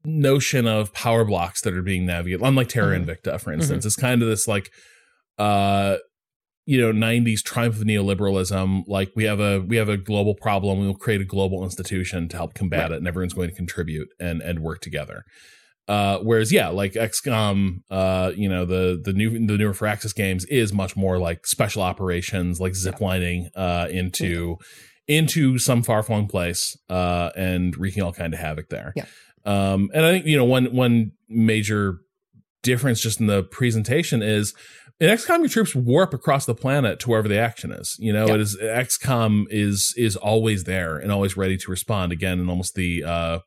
notion 0.05 0.67
of 0.67 0.93
power 0.95 1.25
blocks 1.25 1.61
that 1.63 1.75
are 1.75 1.83
being 1.83 2.07
navigated, 2.07 2.41
unlike 2.45 2.69
Terra 2.69 2.99
Mhm. 2.99 3.05
Invicta, 3.07 3.41
for 3.41 3.53
instance. 3.53 3.85
It's 3.85 3.97
kind 3.97 4.23
of 4.23 4.29
this 4.29 4.49
like, 4.49 4.71
uh, 5.39 5.97
you 6.67 6.81
know, 6.81 6.93
'90s 6.93 7.43
triumph 7.43 7.77
of 7.77 7.83
neoliberalism. 7.85 8.85
Like 8.87 9.11
we 9.17 9.25
have 9.25 9.41
a 9.41 9.61
we 9.61 9.77
have 9.77 9.89
a 9.89 9.97
global 9.97 10.35
problem, 10.35 10.79
we 10.81 10.87
will 10.87 10.95
create 10.95 11.21
a 11.21 11.25
global 11.25 11.65
institution 11.65 12.29
to 12.29 12.37
help 12.37 12.55
combat 12.55 12.85
Right. 12.85 12.93
it, 12.93 12.97
and 12.99 13.09
everyone's 13.09 13.35
going 13.35 13.51
to 13.51 13.57
contribute 13.57 14.09
and 14.19 14.41
and 14.43 14.61
work 14.61 14.81
together. 14.81 15.25
Uh, 15.89 16.19
whereas, 16.19 16.53
yeah, 16.53 16.69
like 16.69 16.93
XCOM, 16.93 17.79
uh, 17.91 18.31
you 18.37 18.49
know, 18.49 18.65
the 18.65 19.01
the 19.03 19.13
new 19.13 19.31
the 19.47 19.59
newer 19.59 19.73
Firaxis 19.75 20.15
games 20.15 20.45
is 20.47 20.73
much 20.73 20.97
more 20.97 21.19
like 21.19 21.47
special 21.47 21.83
operations, 21.83 22.61
like 22.61 22.75
ziplining 22.75 23.49
uh, 23.57 23.89
into 23.91 24.57
into 25.11 25.59
some 25.59 25.83
far 25.83 26.03
flung 26.03 26.27
place 26.29 26.77
uh, 26.89 27.31
and 27.37 27.77
wreaking 27.77 28.03
all 28.03 28.13
kind 28.13 28.33
of 28.33 28.41
havoc 28.41 28.69
there. 28.69 28.93
Yeah. 28.97 29.07
Um, 29.45 29.91
and 29.93 30.07
I 30.07 30.13
think 30.13 30.27
you 30.27 30.37
know 30.37 30.45
one 30.45 30.67
one 30.75 31.13
major 31.29 31.99
difference 32.63 33.01
just 33.01 33.21
in 33.21 33.27
the 33.27 33.43
presentation 33.43 34.23
is 34.23 34.55
in 35.01 35.09
XCOM 35.09 35.39
your 35.41 35.49
troops 35.49 35.75
warp 35.75 36.13
across 36.13 36.45
the 36.45 36.55
planet 36.55 37.01
to 37.01 37.09
wherever 37.11 37.27
the 37.27 37.39
action 37.39 37.73
is. 37.73 37.97
You 37.99 38.13
know, 38.13 38.27
Yeah. 38.27 38.35
it 38.35 38.41
is 38.41 38.57
XCOM 38.61 39.47
is 39.51 39.95
is 39.97 40.15
always 40.17 40.65
there 40.65 40.97
and 40.99 41.11
always 41.11 41.37
ready 41.37 41.57
to 41.57 41.71
respond 41.71 42.13
again 42.13 42.39
in 42.39 42.49
almost 42.51 42.75
the 42.75 43.03
uh 43.05 43.39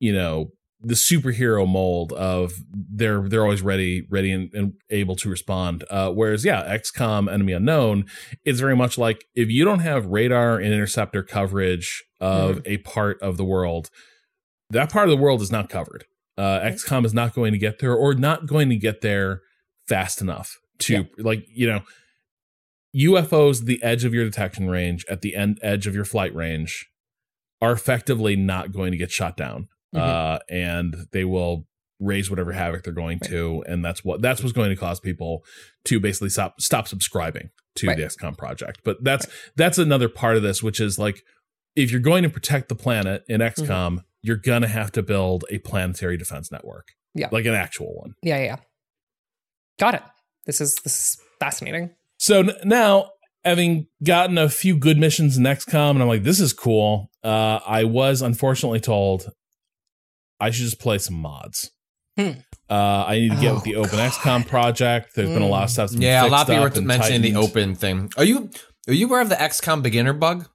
you 0.00 0.12
know 0.12 0.50
the 0.82 0.94
superhero 0.94 1.68
mold 1.68 2.12
of 2.12 2.54
they're 2.70 3.28
they're 3.28 3.42
always 3.42 3.62
ready 3.62 4.06
ready 4.10 4.32
and, 4.32 4.52
and 4.52 4.74
able 4.90 5.16
to 5.16 5.28
respond. 5.28 5.84
Uh 5.90 6.10
whereas 6.10 6.44
yeah 6.44 6.76
xcom 6.76 7.32
enemy 7.32 7.52
unknown 7.52 8.04
is 8.44 8.60
very 8.60 8.76
much 8.76 8.98
like 8.98 9.24
if 9.34 9.48
you 9.48 9.64
don't 9.64 9.80
have 9.80 10.06
radar 10.06 10.56
and 10.56 10.72
interceptor 10.72 11.22
coverage 11.22 12.02
of 12.20 12.60
a 12.66 12.78
part 12.78 13.20
of 13.22 13.36
the 13.36 13.44
world 13.44 13.90
that 14.70 14.90
part 14.90 15.08
of 15.08 15.10
the 15.10 15.22
world 15.22 15.40
is 15.40 15.52
not 15.52 15.68
covered. 15.68 16.04
Uh 16.36 16.60
xcom 16.60 17.04
is 17.04 17.14
not 17.14 17.34
going 17.34 17.52
to 17.52 17.58
get 17.58 17.78
there 17.78 17.94
or 17.94 18.14
not 18.14 18.46
going 18.46 18.68
to 18.68 18.76
get 18.76 19.00
there 19.00 19.40
fast 19.86 20.20
enough 20.20 20.58
to 20.78 21.06
like 21.18 21.46
you 21.48 21.68
know 21.68 21.82
UFOs 22.94 23.60
at 23.60 23.66
the 23.66 23.82
edge 23.82 24.04
of 24.04 24.12
your 24.12 24.24
detection 24.24 24.68
range, 24.68 25.04
at 25.08 25.22
the 25.22 25.34
end 25.34 25.58
edge 25.62 25.86
of 25.86 25.94
your 25.94 26.04
flight 26.04 26.34
range, 26.34 26.88
are 27.60 27.72
effectively 27.72 28.36
not 28.36 28.72
going 28.72 28.92
to 28.92 28.98
get 28.98 29.10
shot 29.10 29.36
down, 29.36 29.68
Mhm. 29.94 30.00
uh, 30.00 30.38
and 30.48 30.94
they 31.12 31.24
will 31.24 31.66
raise 32.00 32.28
whatever 32.30 32.52
havoc 32.52 32.82
they're 32.82 32.92
going 32.92 33.20
to, 33.20 33.62
and 33.68 33.84
that's 33.84 34.04
what 34.04 34.20
that's 34.22 34.42
what's 34.42 34.52
going 34.52 34.70
to 34.70 34.76
cause 34.76 34.98
people 35.00 35.44
to 35.84 36.00
basically 36.00 36.28
stop 36.30 36.60
stop 36.60 36.88
subscribing 36.88 37.50
to 37.76 37.86
Right. 37.88 37.96
the 37.96 38.04
XCOM 38.04 38.36
project. 38.36 38.80
But 38.84 39.02
that's 39.04 39.26
that's 39.56 39.78
another 39.78 40.08
part 40.08 40.36
of 40.36 40.42
this, 40.42 40.62
which 40.62 40.80
is 40.80 40.98
like 40.98 41.22
if 41.76 41.90
you're 41.90 42.00
going 42.00 42.22
to 42.22 42.28
protect 42.30 42.68
the 42.68 42.74
planet 42.74 43.22
in 43.28 43.40
Mm-hmm. 43.40 43.62
XCOM, 43.64 43.98
you're 44.22 44.36
gonna 44.36 44.68
have 44.68 44.92
to 44.92 45.02
build 45.02 45.44
a 45.50 45.58
planetary 45.58 46.16
defense 46.16 46.50
network, 46.52 46.88
Yeah. 47.14 47.28
like 47.32 47.44
an 47.46 47.54
actual 47.54 47.94
one. 47.96 48.14
Yeah, 48.22 48.38
yeah. 48.38 48.44
yeah. 48.44 48.56
Got 49.78 49.94
it. 49.94 50.02
This 50.46 50.60
is 50.60 50.74
this 50.84 50.96
is 50.96 51.16
fascinating. 51.40 51.90
So 52.18 52.40
n- 52.40 52.50
now, 52.64 53.10
having 53.44 53.86
gotten 54.04 54.38
a 54.38 54.48
few 54.48 54.76
good 54.76 54.98
missions 54.98 55.36
in 55.36 55.44
XCOM, 55.44 55.90
and 55.92 56.02
I'm 56.02 56.08
like, 56.08 56.22
this 56.24 56.40
is 56.40 56.52
cool. 56.52 57.10
Uh, 57.24 57.58
I 57.66 57.84
was 57.84 58.22
unfortunately 58.22 58.80
told 58.80 59.30
I 60.42 60.50
should 60.50 60.64
just 60.64 60.80
play 60.80 60.98
some 60.98 61.16
mods. 61.16 61.70
Hmm. 62.18 62.30
Uh, 62.68 63.04
I 63.06 63.18
need 63.20 63.30
to 63.30 63.36
get 63.40 63.50
Oh, 63.52 63.54
with 63.54 63.64
the 63.64 63.76
Open 63.76 63.92
God. 63.92 64.12
XCOM 64.12 64.46
project. 64.48 65.10
There's 65.14 65.28
been 65.28 65.42
a 65.42 65.46
lot 65.46 65.64
of 65.64 65.70
stuff. 65.70 65.84
that's 65.90 65.92
been 65.94 66.02
Yeah, 66.02 66.26
a 66.26 66.28
lot 66.28 66.42
of 66.42 66.46
fixed 66.46 66.48
people 66.48 66.64
up 66.64 66.72
were 66.72 66.78
and 66.78 66.86
mentioning 66.86 67.22
the 67.22 67.36
open 67.36 67.74
thing. 67.74 68.10
Are 68.16 68.24
you 68.24 68.50
are 68.88 68.92
you 68.94 69.06
aware 69.06 69.20
of 69.20 69.28
the 69.28 69.34
XCOM 69.36 69.82
beginner 69.82 70.12
bug? 70.12 70.46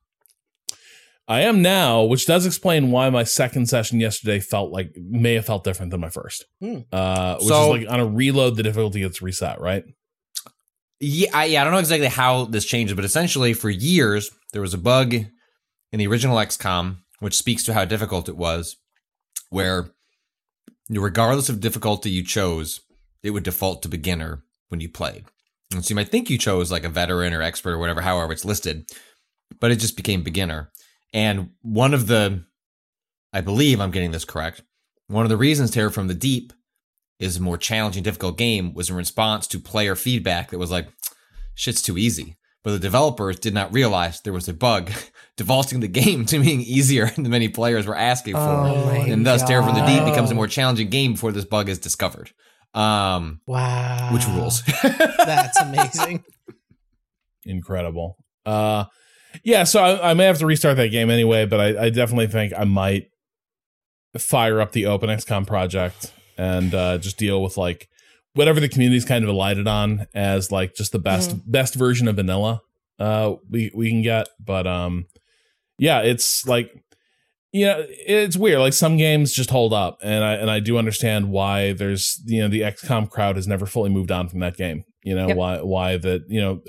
I 1.27 1.41
am 1.41 1.61
now, 1.61 2.03
which 2.03 2.26
does 2.26 2.45
explain 2.45 2.89
why 2.91 3.09
my 3.09 3.23
second 3.23 3.68
session 3.68 3.99
yesterday 3.99 4.39
felt 4.39 4.72
like 4.72 4.91
may 4.97 5.34
have 5.34 5.45
felt 5.45 5.64
different 5.65 5.91
than 5.91 5.99
my 5.99 6.09
first. 6.09 6.45
Hmm. 6.61 6.80
Uh, 6.91 7.35
which 7.35 7.47
So- 7.47 7.76
is 7.76 7.81
like 7.84 7.91
on 7.91 7.99
a 7.99 8.05
reload, 8.05 8.55
the 8.55 8.64
difficulty 8.64 8.99
gets 9.01 9.22
reset, 9.22 9.59
right? 9.59 9.84
Yeah, 10.99 11.30
I, 11.34 11.45
yeah, 11.45 11.61
I 11.61 11.64
don't 11.64 11.73
know 11.73 11.80
exactly 11.80 12.07
how 12.07 12.45
this 12.45 12.65
changes, 12.65 12.95
but 12.95 13.05
essentially, 13.05 13.53
for 13.53 13.69
years 13.69 14.31
there 14.53 14.61
was 14.61 14.73
a 14.73 14.77
bug 14.80 15.14
in 15.14 15.99
the 15.99 16.07
original 16.07 16.38
XCOM, 16.38 16.97
which 17.19 17.35
speaks 17.38 17.64
to 17.65 17.73
how 17.73 17.85
difficult 17.85 18.27
it 18.30 18.35
was, 18.38 18.77
where 19.49 19.91
regardless 20.90 21.49
of 21.49 21.60
difficulty 21.60 22.10
you 22.10 22.24
chose, 22.24 22.82
it 23.24 23.32
would 23.32 23.44
default 23.44 23.82
to 23.84 23.90
beginner 23.90 24.44
when 24.69 24.80
you 24.80 24.90
played. 24.90 25.26
And 25.74 25.84
so 25.84 25.91
you 25.91 25.95
might 25.95 26.10
think 26.10 26.30
you 26.30 26.38
chose 26.38 26.72
like 26.72 26.84
a 26.84 26.90
veteran 26.90 27.34
or 27.34 27.41
expert 27.41 27.74
or 27.74 27.78
whatever, 27.78 28.02
however 28.02 28.32
it's 28.32 28.45
listed, 28.45 28.90
but 29.60 29.72
it 29.72 29.80
just 29.80 29.98
became 29.98 30.24
beginner. 30.24 30.72
And 31.14 31.52
one 31.61 31.94
of 31.94 32.07
the, 32.07 32.45
I 33.34 33.41
believe 33.41 33.80
I'm 33.80 33.91
getting 33.91 34.11
this 34.11 34.26
correct, 34.26 34.61
one 35.07 35.26
of 35.26 35.30
the 35.30 35.38
reasons 35.38 35.72
Terror 35.72 35.90
from 35.90 36.07
the 36.07 36.14
Deep 36.14 36.53
is 37.19 37.38
a 37.38 37.41
more 37.41 37.57
challenging, 37.57 38.03
difficult 38.03 38.38
game 38.38 38.74
was 38.74 38.90
in 38.90 38.95
response 38.95 39.48
to 39.48 39.60
player 39.60 39.95
feedback 39.95 40.52
that 40.52 40.60
was 40.60 40.72
like, 40.72 40.88
shit's 41.56 41.82
too 41.82 41.98
easy. 41.98 42.38
But 42.64 42.72
the 42.72 42.80
developers 42.80 43.40
did 43.40 43.53
not 43.53 43.74
realize 43.74 44.22
there 44.22 44.34
was 44.34 44.48
a 44.48 44.53
bug 44.53 44.91
defaulting 45.38 45.80
the 45.80 45.88
game 45.88 46.26
to 46.27 46.39
being 46.39 46.61
easier 46.61 47.07
than 47.15 47.30
many 47.30 47.47
players 47.47 47.88
were 47.88 47.95
asking 47.95 48.34
for. 48.34 48.39
Oh 48.39 48.89
and 48.89 49.26
thus, 49.26 49.43
Terror 49.43 49.64
from 49.64 49.76
the 49.76 49.85
Deep 49.85 50.03
becomes 50.05 50.30
a 50.31 50.35
more 50.35 50.47
challenging 50.47 50.89
game 50.89 51.14
before 51.14 51.31
this 51.31 51.45
bug 51.45 51.69
is 51.69 51.80
discovered. 51.80 52.31
Um, 52.73 53.41
Wow. 53.47 54.09
which 54.14 54.27
rules? 54.27 54.61
That's 54.84 55.59
amazing. 55.61 56.23
incredible. 57.45 58.18
Uh, 58.45 58.85
yeah, 59.43 59.64
so 59.64 59.81
I, 59.81 60.11
I 60.11 60.14
may 60.14 60.26
have 60.26 60.39
to 60.39 60.45
restart 60.45 60.77
that 60.77 60.89
game 60.89 61.09
anyway, 61.09 61.45
but 61.45 61.59
I, 61.59 61.85
I 61.85 61.89
definitely 61.89 62.27
think 62.27 62.53
I 62.57 62.64
might 62.65 63.09
fire 64.18 64.59
up 64.61 64.72
the 64.72 64.85
Open 64.88 65.09
XCOM 65.09 65.45
project 65.45 66.11
and 66.38 66.73
uh, 66.73 66.97
just 66.97 67.18
deal 67.18 67.41
with 67.43 67.57
like 67.57 67.88
whatever 68.34 68.59
the 68.59 68.69
community's 68.69 69.05
kind 69.05 69.23
of 69.23 69.30
alighted 69.30 69.68
on 69.68 70.07
as 70.14 70.51
like 70.51 70.76
just 70.76 70.91
the 70.91 70.99
best 70.99 71.49
best 71.51 71.73
version 71.76 72.07
of 72.07 72.15
vanilla 72.15 72.61
uh 72.99 73.35
we 73.49 73.72
we 73.76 73.89
can 73.89 74.01
get. 74.01 74.27
But 74.39 74.65
um, 74.65 75.05
yeah, 75.78 76.02
it's 76.02 76.45
like 76.48 76.72
yeah, 77.54 77.78
it's 77.88 78.36
weird. 78.36 78.60
Like 78.60 78.74
some 78.74 78.98
games 78.98 79.32
just 79.34 79.49
hold 79.49 79.74
up, 79.74 79.98
and 80.04 80.24
I 80.24 80.34
and 80.34 80.52
I 80.52 80.60
do 80.60 80.78
understand 80.78 81.30
why 81.30 81.74
there's 81.74 82.22
you 82.26 82.41
know 82.41 82.48
the 82.48 82.62
XCOM 82.62 83.10
crowd 83.10 83.36
has 83.38 83.48
never 83.48 83.66
fully 83.66 83.90
moved 83.90 84.12
on 84.12 84.28
from 84.28 84.40
that 84.40 84.58
game. 84.58 84.84
You 85.04 85.16
know 85.16 85.28
Yep. 85.30 85.38
why 85.38 85.62
why 85.62 85.98
that 85.98 86.22
you 86.28 86.41
know, 86.41 86.62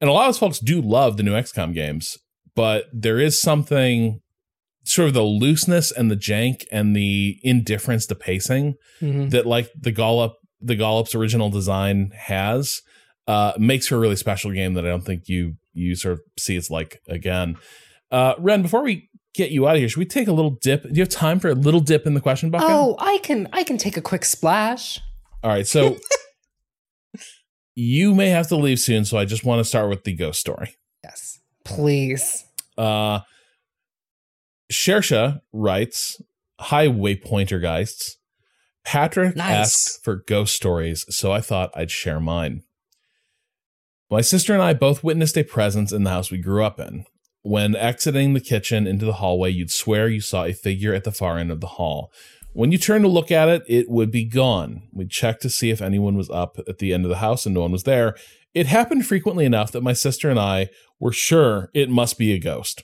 and 0.00 0.08
a 0.10 0.12
lot 0.12 0.28
of 0.30 0.36
folks 0.38 0.58
do 0.58 0.80
love 0.80 1.16
the 1.16 1.22
new 1.22 1.34
XCOM 1.34 1.74
games, 1.74 2.16
but 2.56 2.86
there 2.92 3.18
is 3.20 3.40
something 3.40 4.20
sort 4.86 5.08
of 5.08 5.14
the 5.14 5.22
looseness 5.22 5.90
and 5.90 6.10
the 6.10 6.16
jank 6.16 6.64
and 6.72 6.94
the 6.96 7.38
indifference 7.42 8.04
to 8.06 8.14
pacing 8.14 8.74
Mhm. 9.00 9.30
that 9.30 9.46
like 9.46 9.70
the 9.78 9.92
Gollop 9.92 10.34
the 10.60 10.76
Gollop's 10.76 11.14
original 11.14 11.50
design 11.50 12.10
has 12.16 12.80
uh 13.26 13.52
makes 13.58 13.86
for 13.88 13.96
a 13.96 13.98
really 13.98 14.16
special 14.16 14.50
game 14.52 14.74
that 14.74 14.84
I 14.86 14.88
don't 14.88 15.04
think 15.04 15.28
you 15.28 15.56
you 15.74 15.94
sort 15.96 16.12
of 16.14 16.20
see 16.38 16.56
it's 16.56 16.70
like 16.70 17.00
again. 17.08 17.56
Uh 18.14 18.34
Ren, 18.38 18.62
before 18.62 18.82
we 18.84 19.10
get 19.34 19.50
you 19.50 19.66
out 19.66 19.74
of 19.74 19.80
here, 19.80 19.88
should 19.88 19.98
we 19.98 20.06
take 20.06 20.28
a 20.28 20.32
little 20.32 20.52
dip? 20.62 20.84
Do 20.84 20.90
you 20.92 21.02
have 21.02 21.08
time 21.08 21.40
for 21.40 21.48
a 21.48 21.54
little 21.54 21.80
dip 21.80 22.06
in 22.06 22.14
the 22.14 22.20
question 22.20 22.48
bucket? 22.50 22.68
Oh, 22.70 22.94
I 23.00 23.18
can 23.24 23.48
I 23.52 23.64
can 23.64 23.76
take 23.76 23.96
a 23.96 24.00
quick 24.00 24.24
splash. 24.24 25.00
All 25.42 25.50
right, 25.50 25.66
so 25.66 25.96
you 27.74 28.14
may 28.14 28.28
have 28.28 28.46
to 28.48 28.56
leave 28.56 28.78
soon, 28.78 29.04
so 29.04 29.18
I 29.18 29.24
just 29.24 29.44
want 29.44 29.58
to 29.58 29.64
start 29.64 29.88
with 29.90 30.04
the 30.04 30.14
ghost 30.14 30.38
story. 30.38 30.76
Yes. 31.02 31.40
Please. 31.64 32.44
Uh 32.78 33.20
Shersha 34.72 35.40
writes, 35.52 36.20
Hi 36.60 36.86
Waypointergeists. 36.86 38.12
Patrick 38.84 39.34
Nice. 39.34 39.50
asked 39.50 40.04
for 40.04 40.22
ghost 40.28 40.54
stories, 40.54 41.04
so 41.08 41.32
I 41.32 41.40
thought 41.40 41.70
I'd 41.74 41.90
share 41.90 42.20
mine. 42.20 42.62
My 44.10 44.20
sister 44.20 44.52
and 44.52 44.62
I 44.62 44.72
both 44.74 45.02
witnessed 45.02 45.36
a 45.36 45.42
presence 45.42 45.90
in 45.90 46.04
the 46.04 46.10
house 46.10 46.30
we 46.30 46.38
grew 46.38 46.62
up 46.64 46.78
in. 46.78 47.06
When 47.46 47.76
exiting 47.76 48.32
the 48.32 48.40
kitchen 48.40 48.86
into 48.86 49.04
the 49.04 49.12
hallway, 49.12 49.50
you'd 49.50 49.70
swear 49.70 50.08
you 50.08 50.22
saw 50.22 50.44
a 50.44 50.54
figure 50.54 50.94
at 50.94 51.04
the 51.04 51.12
far 51.12 51.36
end 51.36 51.50
of 51.50 51.60
the 51.60 51.66
hall. 51.66 52.10
When 52.54 52.72
you 52.72 52.78
turned 52.78 53.04
to 53.04 53.08
look 53.08 53.30
at 53.30 53.50
it, 53.50 53.62
it 53.68 53.90
would 53.90 54.10
be 54.10 54.24
gone. 54.24 54.84
We'd 54.94 55.10
check 55.10 55.40
to 55.40 55.50
see 55.50 55.68
if 55.68 55.82
anyone 55.82 56.16
was 56.16 56.30
up 56.30 56.56
at 56.66 56.78
the 56.78 56.94
end 56.94 57.04
of 57.04 57.10
the 57.10 57.18
house 57.18 57.44
and 57.44 57.54
no 57.54 57.60
one 57.60 57.70
was 57.72 57.82
there. 57.82 58.16
It 58.54 58.66
happened 58.66 59.04
frequently 59.04 59.44
enough 59.44 59.72
that 59.72 59.82
my 59.82 59.92
sister 59.92 60.30
and 60.30 60.40
I 60.40 60.70
were 60.98 61.12
sure 61.12 61.68
it 61.74 61.90
must 61.90 62.16
be 62.16 62.32
a 62.32 62.38
ghost. 62.38 62.82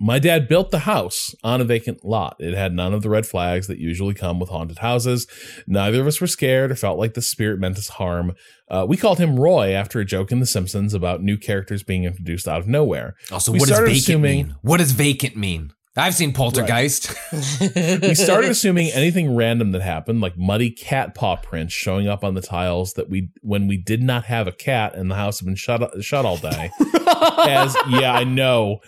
My 0.00 0.20
dad 0.20 0.46
built 0.46 0.70
the 0.70 0.80
house 0.80 1.34
on 1.42 1.60
a 1.60 1.64
vacant 1.64 2.04
lot. 2.04 2.36
It 2.38 2.54
had 2.54 2.72
none 2.72 2.94
of 2.94 3.02
the 3.02 3.10
red 3.10 3.26
flags 3.26 3.66
that 3.66 3.78
usually 3.78 4.14
come 4.14 4.38
with 4.38 4.48
haunted 4.48 4.78
houses. 4.78 5.26
Neither 5.66 6.00
of 6.00 6.06
us 6.06 6.20
were 6.20 6.28
scared 6.28 6.70
or 6.70 6.76
felt 6.76 6.98
like 7.00 7.14
the 7.14 7.22
spirit 7.22 7.58
meant 7.58 7.78
us 7.78 7.88
harm. 7.88 8.34
Uh, 8.70 8.86
we 8.88 8.96
called 8.96 9.18
him 9.18 9.40
Roy 9.40 9.72
after 9.72 9.98
a 9.98 10.04
joke 10.04 10.30
in 10.30 10.38
The 10.38 10.46
Simpsons 10.46 10.94
about 10.94 11.22
new 11.22 11.36
characters 11.36 11.82
being 11.82 12.04
introduced 12.04 12.46
out 12.46 12.60
of 12.60 12.68
nowhere. 12.68 13.16
Also, 13.32 13.50
We 13.50 13.58
what 13.58 13.66
does 13.68 13.76
started 13.76 13.90
vacant 13.92 14.04
assuming- 14.08 14.46
mean? 14.46 14.56
What 14.62 14.76
does 14.76 14.92
vacant 14.92 15.36
mean? 15.36 15.72
I've 15.96 16.14
seen 16.14 16.32
Poltergeist. 16.32 17.12
we 17.60 18.14
started 18.14 18.50
assuming 18.52 18.92
anything 18.92 19.34
random 19.34 19.72
that 19.72 19.82
happened, 19.82 20.20
like 20.20 20.38
muddy 20.38 20.70
cat 20.70 21.12
paw 21.16 21.34
prints 21.34 21.74
showing 21.74 22.06
up 22.06 22.22
on 22.22 22.34
the 22.34 22.40
tiles 22.40 22.92
that 22.92 23.10
we 23.10 23.30
when 23.42 23.66
we 23.66 23.76
did 23.78 24.00
not 24.00 24.26
have 24.26 24.46
a 24.46 24.52
cat 24.52 24.94
and 24.94 25.10
the 25.10 25.16
house 25.16 25.40
had 25.40 25.46
been 25.46 25.56
shut 25.56 25.82
shut 26.04 26.24
all 26.24 26.36
day. 26.36 26.70
as 27.20 27.76
yeah, 27.88 28.12
I 28.12 28.24
know. 28.24 28.78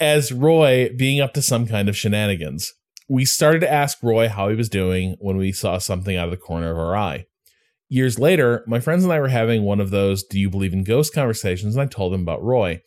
As 0.00 0.32
Roy 0.32 0.90
being 0.96 1.20
up 1.20 1.34
to 1.34 1.42
some 1.42 1.66
kind 1.66 1.88
of 1.88 1.96
shenanigans. 1.96 2.72
We 3.08 3.26
started 3.26 3.60
to 3.60 3.70
ask 3.70 3.98
Roy 4.02 4.28
how 4.28 4.48
he 4.48 4.56
was 4.56 4.70
doing 4.70 5.16
when 5.18 5.36
we 5.36 5.52
saw 5.52 5.76
something 5.76 6.16
out 6.16 6.26
of 6.26 6.30
the 6.30 6.38
corner 6.38 6.70
of 6.70 6.78
our 6.78 6.96
eye. 6.96 7.26
Years 7.90 8.18
later, 8.18 8.64
my 8.66 8.80
friends 8.80 9.04
and 9.04 9.12
I 9.12 9.20
were 9.20 9.28
having 9.28 9.62
one 9.62 9.78
of 9.78 9.90
those 9.90 10.24
do 10.24 10.40
you 10.40 10.48
believe 10.48 10.72
in 10.72 10.84
ghosts 10.84 11.14
conversations, 11.14 11.76
and 11.76 11.82
I 11.82 11.86
told 11.86 12.12
them 12.12 12.22
about 12.22 12.42
Roy. 12.42 12.80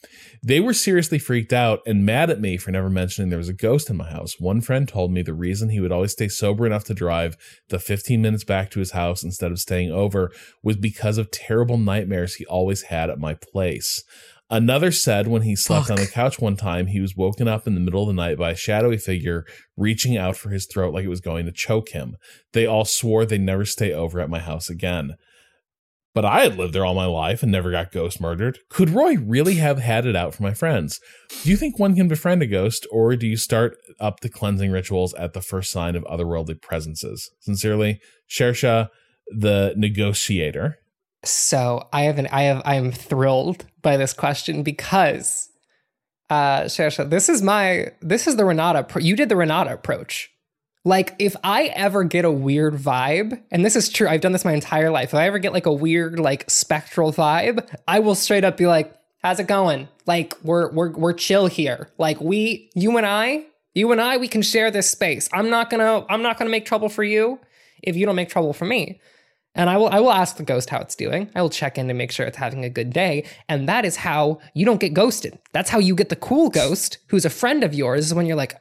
They 0.43 0.59
were 0.59 0.73
seriously 0.73 1.19
freaked 1.19 1.53
out 1.53 1.79
and 1.85 2.05
mad 2.05 2.31
at 2.31 2.41
me 2.41 2.57
for 2.57 2.71
never 2.71 2.89
mentioning 2.89 3.29
there 3.29 3.37
was 3.37 3.47
a 3.47 3.53
ghost 3.53 3.91
in 3.91 3.95
my 3.95 4.09
house. 4.09 4.39
One 4.39 4.59
friend 4.59 4.87
told 4.87 5.11
me 5.11 5.21
the 5.21 5.35
reason 5.35 5.69
he 5.69 5.79
would 5.79 5.91
always 5.91 6.13
stay 6.13 6.27
sober 6.27 6.65
enough 6.65 6.83
to 6.85 6.95
drive 6.95 7.37
the 7.69 7.79
15 7.79 8.21
minutes 8.21 8.43
back 8.43 8.71
to 8.71 8.79
his 8.79 8.91
house 8.91 9.23
instead 9.23 9.51
of 9.51 9.59
staying 9.59 9.91
over 9.91 10.31
was 10.63 10.75
because 10.75 11.19
of 11.19 11.29
terrible 11.31 11.77
nightmares 11.77 12.35
he 12.35 12.45
always 12.47 12.83
had 12.83 13.11
at 13.11 13.19
my 13.19 13.35
place. 13.35 14.03
Another 14.49 14.91
said 14.91 15.27
when 15.27 15.41
he 15.41 15.57
slept 15.57 15.91
on 15.91 15.97
the 15.97 16.07
couch 16.07 16.39
one 16.39 16.55
time, 16.55 16.87
he 16.87 17.01
was 17.01 17.17
woken 17.17 17.49
up 17.49 17.67
in 17.67 17.73
the 17.73 17.81
middle 17.81 18.03
of 18.03 18.07
the 18.07 18.13
night 18.13 18.37
by 18.37 18.51
a 18.51 18.55
shadowy 18.55 18.97
figure 18.97 19.45
reaching 19.75 20.15
out 20.15 20.37
for 20.37 20.49
his 20.49 20.65
throat 20.65 20.93
like 20.93 21.03
it 21.03 21.09
was 21.09 21.19
going 21.19 21.45
to 21.45 21.51
choke 21.51 21.89
him. 21.89 22.15
They 22.53 22.65
all 22.65 22.85
swore 22.85 23.25
they'd 23.25 23.41
never 23.41 23.65
stay 23.65 23.91
over 23.91 24.21
at 24.21 24.29
my 24.29 24.39
house 24.39 24.69
again. 24.69 25.15
But 26.17 26.23
I 26.23 26.43
had 26.43 26.57
lived 26.57 26.73
there 26.73 26.85
all 26.85 26.95
my 26.95 27.05
life 27.05 27.43
and 27.43 27.51
never 27.51 27.69
got 27.69 27.91
ghost 27.91 28.21
murdered. 28.21 28.57
Could 28.69 28.89
Roy 28.89 29.17
really 29.17 29.55
have 29.55 29.79
had 29.79 30.05
it 30.05 30.15
out 30.15 30.33
for 30.33 30.43
my 30.43 30.53
friends? 30.53 30.99
Do 31.43 31.49
you 31.49 31.57
think 31.57 31.77
one 31.77 31.95
can 31.95 32.07
befriend 32.07 32.41
a 32.41 32.47
ghost, 32.47 32.87
or 32.89 33.15
do 33.15 33.27
you 33.27 33.37
start 33.37 33.77
up 33.99 34.21
the 34.21 34.29
cleansing 34.29 34.71
rituals 34.71 35.13
at 35.13 35.33
the 35.33 35.41
first 35.41 35.71
sign 35.71 35.95
of 35.95 36.03
otherworldly 36.05 36.59
presences? 36.59 37.29
Sincerely, 37.41 37.99
Shersha, 38.27 38.87
the 39.27 39.73
negotiator. 39.77 40.79
So 41.23 41.87
I 41.91 42.03
have 42.03 42.19
an 42.19 42.27
I 42.31 42.43
have 42.43 42.61
I 42.65 42.75
am 42.75 42.91
thrilled 42.91 43.65
by 43.81 43.97
this 43.97 44.13
question 44.13 44.63
because 44.63 45.49
uh 46.29 46.63
Shersha, 46.63 47.09
this 47.09 47.29
is 47.29 47.41
my 47.41 47.91
this 48.01 48.27
is 48.27 48.35
the 48.35 48.45
Renata 48.45 48.83
appro- 48.83 49.03
you 49.03 49.15
did 49.15 49.29
the 49.29 49.35
Renata 49.35 49.73
approach. 49.73 50.31
Like, 50.87 51.15
if 51.19 51.35
I 51.43 51.65
ever 51.75 52.05
get 52.05 52.23
a 52.23 52.31
weird 52.31 52.75
vibe, 52.75 53.41
and 53.51 53.65
this 53.65 53.75
is 53.75 53.89
true, 53.89 54.07
I've 54.07 54.21
done 54.21 54.31
this 54.31 54.45
my 54.45 54.53
entire 54.53 54.89
life. 54.89 55.09
If 55.09 55.15
I 55.15 55.27
ever 55.27 55.37
get 55.37 55.51
like 55.51 55.65
a 55.65 55.73
weird, 55.73 56.17
like 56.17 56.49
spectral 56.49 57.11
vibe, 57.11 57.67
I 57.89 57.99
will 57.99 58.15
straight 58.15 58.45
up 58.45 58.55
be 58.55 58.67
like, 58.67 58.95
"How's 59.21 59.41
it 59.41 59.47
going? 59.47 59.89
Like, 60.05 60.33
we're 60.43 60.71
we're 60.71 60.91
we're 60.91 61.11
chill 61.11 61.47
here. 61.47 61.89
Like, 61.97 62.21
we, 62.21 62.69
you 62.73 62.95
and 62.95 63.05
I, 63.05 63.43
you 63.73 63.91
and 63.91 63.99
I, 63.99 64.15
we 64.15 64.29
can 64.29 64.41
share 64.41 64.71
this 64.71 64.89
space. 64.89 65.27
I'm 65.33 65.49
not 65.49 65.69
gonna, 65.69 66.05
I'm 66.09 66.21
not 66.21 66.37
gonna 66.37 66.51
make 66.51 66.65
trouble 66.65 66.87
for 66.87 67.03
you 67.03 67.37
if 67.83 67.97
you 67.97 68.05
don't 68.05 68.15
make 68.15 68.29
trouble 68.29 68.53
for 68.53 68.63
me." 68.63 69.01
And 69.57 69.69
I 69.69 69.77
will 69.77 69.89
I 69.89 69.99
will 69.99 70.11
ask 70.11 70.37
the 70.37 70.43
ghost 70.43 70.69
how 70.69 70.79
it's 70.79 70.95
doing. 70.95 71.29
I 71.35 71.41
will 71.41 71.49
check 71.49 71.77
in 71.77 71.87
to 71.87 71.93
make 71.93 72.11
sure 72.11 72.25
it's 72.25 72.37
having 72.37 72.63
a 72.63 72.69
good 72.69 72.93
day. 72.93 73.25
And 73.49 73.67
that 73.67 73.83
is 73.83 73.97
how 73.97 74.39
you 74.53 74.65
don't 74.65 74.79
get 74.79 74.93
ghosted. 74.93 75.37
That's 75.51 75.69
how 75.69 75.79
you 75.79 75.95
get 75.95 76.09
the 76.09 76.15
cool 76.15 76.49
ghost 76.49 76.99
who's 77.07 77.25
a 77.25 77.29
friend 77.29 77.63
of 77.63 77.73
yours 77.73 78.05
is 78.05 78.13
when 78.13 78.27
you're 78.27 78.37
like, 78.37 78.55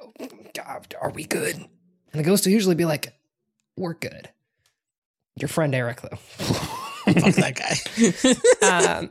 "God, 0.54 0.94
are 1.00 1.10
we 1.10 1.24
good? 1.24 1.56
And 1.56 2.24
the 2.24 2.28
ghost 2.28 2.46
will 2.46 2.52
usually 2.52 2.74
be 2.74 2.86
like, 2.86 3.12
We're 3.76 3.94
good. 3.94 4.30
Your 5.38 5.48
friend 5.48 5.74
Eric, 5.74 6.00
though. 6.00 6.16
Fuck 6.16 7.34
that 7.34 8.34
guy. 8.62 8.66
um, 8.98 9.10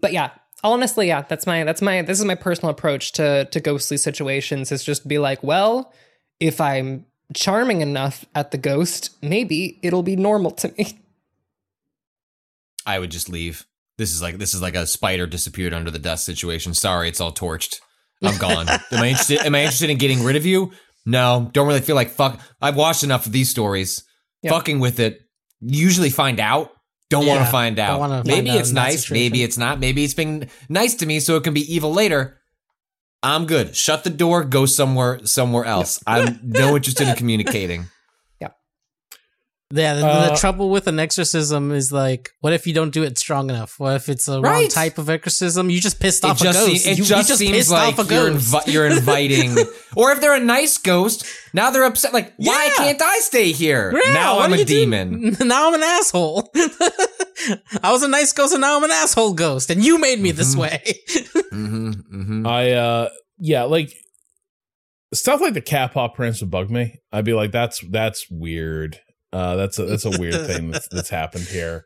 but 0.00 0.12
yeah, 0.12 0.30
honestly, 0.64 1.06
yeah, 1.06 1.22
that's 1.22 1.46
my 1.46 1.62
that's 1.62 1.80
my 1.80 2.02
this 2.02 2.18
is 2.18 2.24
my 2.24 2.34
personal 2.34 2.70
approach 2.70 3.12
to 3.12 3.44
to 3.44 3.60
ghostly 3.60 3.96
situations 3.96 4.72
is 4.72 4.82
just 4.82 5.06
be 5.06 5.18
like, 5.18 5.42
well, 5.44 5.92
if 6.40 6.60
I'm 6.60 7.06
charming 7.34 7.80
enough 7.80 8.24
at 8.34 8.50
the 8.50 8.58
ghost, 8.58 9.10
maybe 9.22 9.78
it'll 9.82 10.02
be 10.02 10.16
normal 10.16 10.50
to 10.52 10.72
me. 10.78 11.00
I 12.86 12.98
would 12.98 13.10
just 13.10 13.28
leave. 13.28 13.66
This 13.96 14.12
is 14.12 14.20
like 14.20 14.38
this 14.38 14.54
is 14.54 14.62
like 14.62 14.74
a 14.74 14.86
spider 14.86 15.26
disappeared 15.26 15.72
under 15.72 15.90
the 15.90 15.98
dust 15.98 16.24
situation. 16.24 16.74
Sorry, 16.74 17.08
it's 17.08 17.20
all 17.20 17.32
torched. 17.32 17.80
I'm 18.22 18.38
gone. 18.38 18.68
am 18.68 18.80
I 18.90 19.08
interested? 19.08 19.38
Am 19.44 19.54
I 19.54 19.60
interested 19.60 19.90
in 19.90 19.98
getting 19.98 20.22
rid 20.24 20.36
of 20.36 20.46
you? 20.46 20.72
No, 21.06 21.50
don't 21.52 21.66
really 21.66 21.80
feel 21.80 21.96
like 21.96 22.10
fuck. 22.10 22.40
I've 22.60 22.76
watched 22.76 23.04
enough 23.04 23.26
of 23.26 23.32
these 23.32 23.50
stories. 23.50 24.04
Yep. 24.42 24.52
Fucking 24.52 24.80
with 24.80 25.00
it. 25.00 25.20
Usually 25.60 26.10
find 26.10 26.40
out. 26.40 26.70
Don't 27.10 27.26
want 27.26 27.44
to 27.44 27.50
find 27.50 27.78
out. 27.78 28.00
wanna 28.00 28.16
find 28.16 28.26
maybe 28.26 28.50
out 28.50 28.58
it's 28.58 28.72
nice. 28.72 29.10
Maybe 29.10 29.42
it's 29.42 29.56
not. 29.56 29.78
Maybe 29.78 30.04
it's 30.04 30.14
been 30.14 30.48
nice 30.68 30.94
to 30.96 31.06
me, 31.06 31.20
so 31.20 31.36
it 31.36 31.44
can 31.44 31.54
be 31.54 31.72
evil 31.72 31.92
later. 31.92 32.40
I'm 33.24 33.46
good. 33.46 33.74
Shut 33.74 34.04
the 34.04 34.10
door. 34.10 34.44
Go 34.44 34.66
somewhere 34.66 35.24
somewhere 35.24 35.64
else. 35.64 35.98
I'm 36.06 36.38
no 36.42 36.76
interested 36.76 37.08
in 37.08 37.16
communicating. 37.16 37.86
Yeah, 39.72 39.94
the, 39.94 40.00
the 40.02 40.06
Uh, 40.06 40.36
trouble 40.36 40.68
with 40.70 40.86
an 40.86 40.98
exorcism 41.00 41.72
is 41.72 41.90
like, 41.90 42.30
what 42.40 42.52
if 42.52 42.66
you 42.66 42.74
don't 42.74 42.90
do 42.92 43.02
it 43.02 43.18
strong 43.18 43.48
enough? 43.50 43.74
What 43.80 43.96
if 43.96 44.08
it's 44.08 44.28
a 44.28 44.40
wrong 44.40 44.68
type 44.68 44.98
of 44.98 45.08
exorcism? 45.10 45.68
You 45.70 45.80
just 45.80 45.98
pissed 45.98 46.24
off 46.24 46.38
just, 46.38 46.58
a 46.58 46.62
se- 46.62 46.70
ghost. 46.72 46.86
it 46.86 46.98
you, 46.98 47.04
just, 47.04 47.10
you 47.10 47.28
just 47.28 47.38
seems 47.38 47.70
like 47.72 47.96
you're, 47.96 48.30
invi- 48.30 48.66
you're 48.72 48.86
inviting, 48.98 49.56
or 49.96 50.12
if 50.12 50.20
they're 50.20 50.34
a 50.36 50.38
nice 50.40 50.78
ghost, 50.78 51.24
now 51.54 51.70
they're 51.70 51.82
upset. 51.84 52.12
Like, 52.12 52.34
why 52.36 52.70
can't 52.76 53.00
I 53.02 53.18
stay 53.20 53.52
here? 53.52 53.90
Yeah, 54.04 54.12
now 54.12 54.38
I'm 54.40 54.52
a 54.52 54.58
you 54.58 54.64
do? 54.64 54.74
demon. 54.80 55.36
now 55.40 55.68
I'm 55.68 55.74
an 55.74 55.82
asshole. 55.82 56.50
I 57.82 57.90
was 57.90 58.02
a 58.02 58.08
nice 58.08 58.32
ghost, 58.32 58.52
and 58.52 58.60
now 58.60 58.76
I'm 58.76 58.84
an 58.84 58.90
asshole 58.92 59.32
ghost, 59.34 59.70
and 59.70 59.82
you 59.84 59.98
made 59.98 60.20
me 60.20 60.30
Mm-hmm. 60.30 60.38
this 60.38 60.54
way. 60.56 60.82
hmm 61.50 61.90
hmm 61.92 62.46
I 62.46 62.72
uh 62.72 63.08
yeah, 63.38 63.64
like 63.64 63.90
stuff 65.12 65.40
like 65.40 65.54
the 65.54 65.60
cat 65.60 65.92
paw 65.92 66.08
prints 66.08 66.40
would 66.42 66.50
bug 66.50 66.70
me. 66.70 67.00
I'd 67.12 67.24
be 67.24 67.32
like, 67.34 67.50
that's 67.50 67.80
that's 67.90 68.26
weird. 68.30 69.00
Uh 69.34 69.56
that's 69.56 69.78
a 69.78 69.84
that's 69.90 70.04
a 70.06 70.18
weird 70.18 70.46
thing 70.46 70.70
that's 70.70 70.88
that's 70.88 71.10
happened 71.10 71.44
here. 71.44 71.84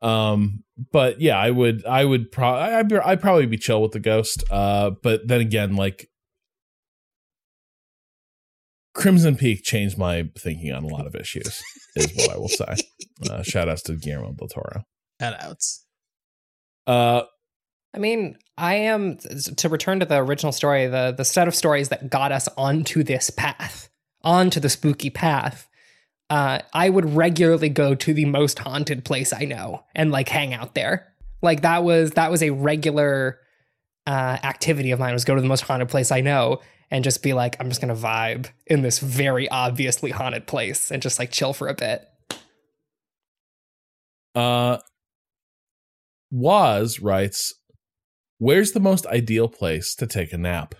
Um 0.00 0.62
but 0.92 1.20
yeah, 1.20 1.38
I 1.38 1.50
would 1.50 1.84
I 1.84 2.04
would 2.04 2.30
pro 2.32 2.48
I'd, 2.48 2.88
be- 2.88 2.96
I'd 2.98 3.20
probably 3.20 3.46
be 3.46 3.58
chill 3.58 3.82
with 3.82 3.92
the 3.92 4.00
ghost. 4.00 4.44
Uh 4.50 4.90
but 5.02 5.26
then 5.28 5.40
again, 5.40 5.76
like 5.76 6.08
Crimson 8.94 9.36
Peak 9.36 9.62
changed 9.62 9.98
my 9.98 10.30
thinking 10.38 10.72
on 10.72 10.82
a 10.82 10.86
lot 10.86 11.06
of 11.06 11.14
issues, 11.14 11.60
is 11.96 12.12
what 12.16 12.30
I 12.30 12.38
will 12.38 12.48
say. 12.48 12.74
Uh, 13.30 13.42
shout 13.42 13.66
outs 13.66 13.80
to 13.80 13.94
Guillermo 13.94 14.32
del 14.32 14.46
Toro. 14.46 14.84
Shoutouts. 15.22 15.78
Uh, 16.86 17.22
I 17.94 17.98
mean, 17.98 18.36
I 18.58 18.74
am 18.74 19.16
to 19.56 19.68
return 19.70 20.00
to 20.00 20.06
the 20.06 20.18
original 20.18 20.52
story, 20.52 20.86
the 20.86 21.14
the 21.16 21.24
set 21.24 21.48
of 21.48 21.54
stories 21.54 21.88
that 21.88 22.10
got 22.10 22.30
us 22.30 22.46
onto 22.58 23.02
this 23.02 23.30
path, 23.30 23.88
onto 24.22 24.60
the 24.60 24.68
spooky 24.68 25.08
path. 25.08 25.66
Uh, 26.28 26.58
I 26.72 26.90
would 26.90 27.14
regularly 27.14 27.68
go 27.68 27.94
to 27.94 28.12
the 28.12 28.24
most 28.24 28.58
haunted 28.58 29.04
place 29.04 29.32
I 29.32 29.44
know 29.44 29.84
and 29.94 30.10
like 30.10 30.28
hang 30.28 30.54
out 30.54 30.74
there. 30.74 31.12
Like 31.42 31.62
that 31.62 31.84
was 31.84 32.12
that 32.12 32.30
was 32.30 32.42
a 32.42 32.50
regular 32.50 33.38
uh, 34.06 34.38
activity 34.42 34.90
of 34.90 34.98
mine 34.98 35.12
was 35.12 35.24
go 35.24 35.34
to 35.34 35.40
the 35.40 35.48
most 35.48 35.62
haunted 35.62 35.88
place 35.88 36.10
I 36.10 36.20
know 36.20 36.60
and 36.90 37.04
just 37.04 37.22
be 37.22 37.32
like, 37.32 37.56
I'm 37.60 37.68
just 37.68 37.80
gonna 37.80 37.94
vibe 37.94 38.48
in 38.66 38.82
this 38.82 38.98
very 38.98 39.48
obviously 39.48 40.10
haunted 40.10 40.46
place 40.46 40.90
and 40.90 41.02
just 41.02 41.18
like 41.18 41.30
chill 41.30 41.52
for 41.52 41.68
a 41.68 41.74
bit. 41.74 42.08
Uh, 44.34 44.78
was 46.30 47.00
writes, 47.00 47.54
"Where's 48.38 48.72
the 48.72 48.80
most 48.80 49.06
ideal 49.06 49.48
place 49.48 49.94
to 49.94 50.06
take 50.06 50.32
a 50.32 50.38
nap?" 50.38 50.74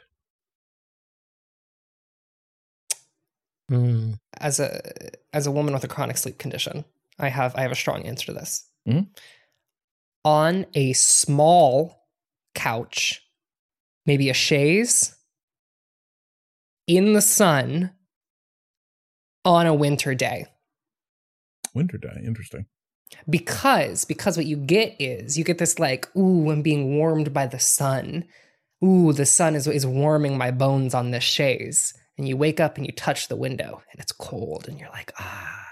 Hmm. 3.69 4.13
as 4.39 4.61
a 4.61 4.81
as 5.33 5.47
a 5.47 5.51
woman 5.51 5.75
with 5.75 5.83
a 5.85 5.89
chronic 5.89 6.17
sleep 6.19 6.39
condition, 6.39 6.85
I 7.19 7.29
have 7.29 7.55
I 7.57 7.63
have 7.63 7.73
a 7.73 7.77
strong 7.77 8.05
answer 8.05 8.27
to 8.27 8.33
this. 8.33 8.65
Mhm. 8.89 9.09
On 10.25 10.67
a 10.75 10.93
small 10.93 12.07
couch, 12.55 13.23
maybe 14.07 14.29
a 14.31 14.35
chaise, 14.35 15.15
in 16.87 17.13
the 17.13 17.21
sun, 17.21 17.91
on 19.45 19.67
a 19.67 19.75
winter 19.75 20.15
day. 20.15 20.47
Winter 21.75 21.99
day, 21.99 22.23
interesting. 22.25 22.67
because 23.29 24.05
because 24.05 24.37
what 24.37 24.47
you 24.47 24.57
get 24.57 24.97
is 25.01 25.39
you 25.39 25.45
get 25.45 25.59
this 25.59 25.79
like 25.79 26.09
ooh 26.17 26.51
i'm 26.51 26.61
being 26.61 26.97
warmed 26.99 27.33
by 27.33 27.47
the 27.47 27.59
sun 27.61 28.25
ooh 28.85 29.13
the 29.13 29.25
sun 29.25 29.55
is 29.55 29.69
is 29.69 29.87
warming 29.87 30.37
my 30.37 30.51
bones 30.51 30.93
on 30.93 31.13
this 31.13 31.23
chaise 31.23 31.95
and 32.19 32.29
you 32.29 32.37
wake 32.37 32.61
up 32.61 32.77
and 32.77 32.87
you 32.87 32.93
touch 32.93 33.29
the 33.29 33.37
window 33.37 33.83
and 33.93 34.01
it's 34.01 34.13
cold 34.13 34.67
and 34.69 34.79
you're 34.79 34.91
like 34.91 35.13
ah 35.19 35.63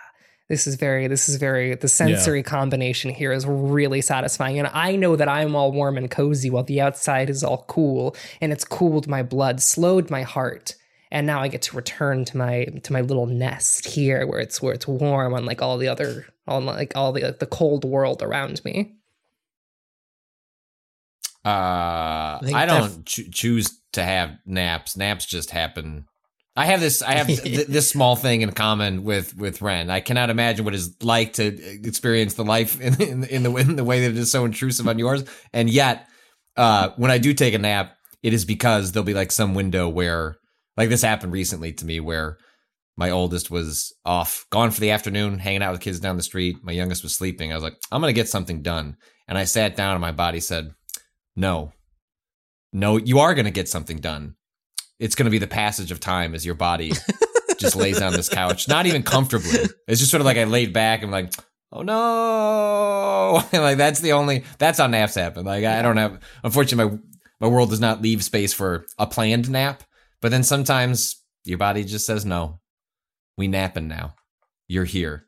this 0.49 0.66
is 0.66 0.75
very 0.75 1.07
this 1.07 1.29
is 1.29 1.37
very 1.37 1.75
the 1.75 1.89
sensory 1.89 2.43
combination 2.43 3.11
here 3.11 3.33
is 3.33 3.47
really 3.47 4.01
satisfying 4.01 4.59
and 4.59 4.69
i 4.73 4.95
know 4.95 5.16
that 5.16 5.29
i'm 5.29 5.57
all 5.57 5.73
warm 5.73 5.97
and 5.97 6.11
cozy 6.11 6.51
while 6.51 6.65
the 6.65 6.81
outside 6.81 7.31
is 7.31 7.43
all 7.43 7.65
cool 7.69 8.15
and 8.41 8.53
it's 8.53 8.65
cooled 8.65 9.09
my 9.09 9.23
blood 9.23 9.61
slowed 9.61 10.11
my 10.11 10.23
heart 10.23 10.75
and 11.15 11.29
now 11.29 11.41
I 11.41 11.47
get 11.47 11.62
to 11.62 11.77
return 11.77 12.25
to 12.25 12.37
my 12.37 12.65
to 12.65 12.93
my 12.93 13.01
little 13.01 13.27
nest 13.27 13.87
here 13.87 14.27
where 14.27 14.41
it's 14.41 14.61
where 14.61 14.75
it's 14.75 14.89
warm 14.89 15.33
unlike 15.33 15.62
all 15.62 15.79
the 15.79 15.87
other 15.87 16.27
on 16.49 16.66
like 16.66 16.93
all 16.97 17.12
the 17.12 17.23
like 17.23 17.39
the 17.39 17.47
cold 17.47 17.85
world 17.85 18.21
around 18.21 18.62
me. 18.65 18.97
Uh, 21.45 22.41
think 22.41 22.57
I 22.57 22.66
don't 22.66 23.07
choo- 23.07 23.31
choose 23.31 23.79
to 23.93 24.03
have 24.03 24.39
naps. 24.45 24.97
Naps 24.97 25.25
just 25.25 25.53
happen. 25.53 26.07
I 26.57 26.67
have 26.67 26.81
this. 26.81 27.03
I 27.03 27.15
have 27.15 27.27
th- 27.27 27.67
this 27.69 27.89
small 27.89 28.17
thing 28.17 28.43
in 28.43 28.53
common 28.53 29.03
with 29.05 29.37
with 29.37 29.61
Ren. 29.61 29.91
I 29.91 30.01
cannot 30.01 30.31
imagine 30.31 30.65
what 30.65 30.75
it's 30.75 30.91
like 31.03 31.35
to 31.35 31.45
experience 31.45 32.35
the 32.35 32.45
life 32.45 32.81
in 32.81 33.01
in, 33.03 33.25
in 33.25 33.43
the 33.43 33.55
in 33.57 33.77
the 33.77 33.85
way 33.85 34.01
that 34.01 34.13
it 34.13 34.17
is 34.17 34.31
so 34.31 34.45
intrusive 34.45 34.87
on 34.87 34.99
yours. 34.99 35.25
And 35.53 35.69
yet, 35.69 36.09
uh, 36.57 36.91
when 36.97 37.11
I 37.11 37.19
do 37.19 37.35
take 37.35 37.55
a 37.55 37.59
nap, 37.59 37.97
it 38.23 38.33
is 38.33 38.45
because 38.45 38.93
there'll 38.93 39.05
be 39.05 39.15
like 39.15 39.33
some 39.33 39.55
window 39.55 39.89
where, 39.89 40.37
like 40.77 40.89
this 40.89 41.03
happened 41.03 41.33
recently 41.33 41.73
to 41.73 41.85
me, 41.85 41.99
where 41.99 42.39
my 42.97 43.11
oldest 43.11 43.51
was 43.51 43.93
off, 44.05 44.47
gone 44.51 44.71
for 44.71 44.81
the 44.81 44.93
afternoon, 44.93 45.41
hanging 45.41 45.63
out 45.63 45.73
with 45.73 45.81
kids 45.81 45.99
down 45.99 46.17
the 46.17 46.23
street. 46.23 46.59
My 46.63 46.73
youngest 46.73 47.03
was 47.03 47.15
sleeping. 47.15 47.51
I 47.51 47.57
was 47.57 47.65
like, 47.65 47.77
I'm 47.91 48.01
gonna 48.01 48.13
get 48.13 48.29
something 48.29 48.63
done, 48.63 48.97
and 49.27 49.37
I 49.37 49.45
sat 49.45 49.77
down, 49.77 49.93
and 49.93 50.01
my 50.01 50.13
body 50.13 50.39
said, 50.39 50.73
No, 51.35 51.73
no, 52.73 52.97
you 52.97 53.19
are 53.19 53.35
gonna 53.35 53.51
get 53.51 53.69
something 53.69 53.99
done. 53.99 54.37
It's 54.99 55.15
gonna 55.15 55.31
be 55.31 55.39
the 55.39 55.47
passage 55.47 55.91
of 55.91 56.01
time 56.01 56.35
as 56.35 56.47
your 56.47 56.55
body 56.55 56.93
just 57.59 57.77
lays 57.77 58.01
on 58.01 58.12
this 58.12 58.29
couch, 58.29 58.69
not 58.69 58.87
even 58.87 59.03
comfortably. 59.03 59.69
It's 59.89 60.01
just 60.01 60.11
sort 60.11 60.21
of 60.21 60.27
like 60.27 60.37
I 60.37 60.45
laid 60.45 60.73
back 60.73 61.03
and 61.03 61.11
like, 61.11 61.33
oh 61.73 61.83
no, 61.83 63.43
like 63.59 63.79
that's 63.79 64.01
the 64.01 64.12
only 64.12 64.45
that's 64.59 64.79
how 64.79 64.87
naps 64.87 65.15
happen. 65.15 65.45
Like 65.45 65.65
I 65.65 65.83
don't 65.83 65.97
have, 65.97 66.21
unfortunately, 66.43 66.99
my 67.41 67.49
my 67.49 67.49
world 67.49 67.71
does 67.71 67.81
not 67.81 68.01
leave 68.01 68.25
space 68.25 68.53
for 68.53 68.87
a 68.99 69.07
planned 69.07 69.51
nap. 69.51 69.83
But 70.23 70.31
then 70.31 70.43
sometimes 70.43 71.23
your 71.45 71.59
body 71.59 71.85
just 71.85 72.07
says 72.07 72.25
no. 72.25 72.61
We 73.37 73.49
napping 73.49 73.89
now. 73.89 74.15
You're 74.69 74.85
here, 74.85 75.27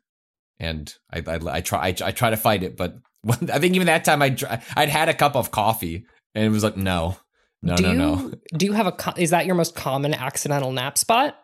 and 0.59 0.91
I 1.11 1.21
I, 1.27 1.39
I 1.57 1.61
try 1.61 1.79
I, 1.79 1.87
I 1.89 2.11
try 2.11 2.29
to 2.29 2.37
fight 2.37 2.63
it, 2.63 2.77
but 2.77 2.97
I 3.29 3.59
think 3.59 3.75
even 3.75 3.87
that 3.87 4.05
time 4.05 4.21
I 4.21 4.35
I'd 4.75 4.89
had 4.89 5.09
a 5.09 5.13
cup 5.13 5.35
of 5.35 5.51
coffee 5.51 6.05
and 6.33 6.45
it 6.45 6.49
was 6.49 6.63
like 6.63 6.77
no, 6.77 7.17
no, 7.61 7.75
do 7.75 7.83
no, 7.83 7.91
you 7.91 7.97
no, 7.97 8.33
do 8.55 8.65
you 8.65 8.73
have 8.73 8.87
a 8.87 9.13
is 9.17 9.31
that 9.31 9.45
your 9.45 9.55
most 9.55 9.75
common 9.75 10.13
accidental 10.13 10.71
nap 10.71 10.97
spot? 10.97 11.35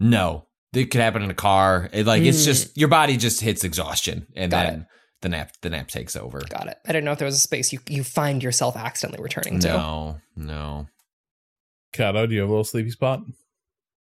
no. 0.00 0.46
It 0.72 0.86
could 0.90 1.00
happen 1.00 1.22
in 1.22 1.30
a 1.30 1.34
car. 1.34 1.88
It, 1.92 2.04
like 2.04 2.22
it's 2.24 2.42
Mm. 2.42 2.46
just 2.46 2.76
your 2.76 2.88
body 2.88 3.16
just 3.16 3.40
hits 3.40 3.62
exhaustion, 3.62 4.26
and 4.34 4.50
Got 4.50 4.66
then 4.66 4.86
the 5.22 5.28
nap 5.28 5.52
the 5.62 5.70
nap 5.70 5.86
takes 5.86 6.16
over. 6.16 6.40
Got 6.40 6.66
it. 6.66 6.78
I 6.84 6.88
didn't 6.88 7.04
know 7.04 7.12
if 7.12 7.18
there 7.20 7.26
was 7.26 7.36
a 7.36 7.40
space 7.40 7.72
you 7.72 7.78
you 7.88 8.02
find 8.02 8.42
yourself 8.42 8.76
accidentally 8.76 9.22
returning 9.22 9.60
to. 9.60 9.68
No, 9.68 10.18
no. 10.34 10.88
Cado, 11.94 12.28
do 12.28 12.34
you 12.34 12.40
have 12.40 12.48
a 12.48 12.52
little 12.52 12.64
sleepy 12.64 12.90
spot? 12.90 13.20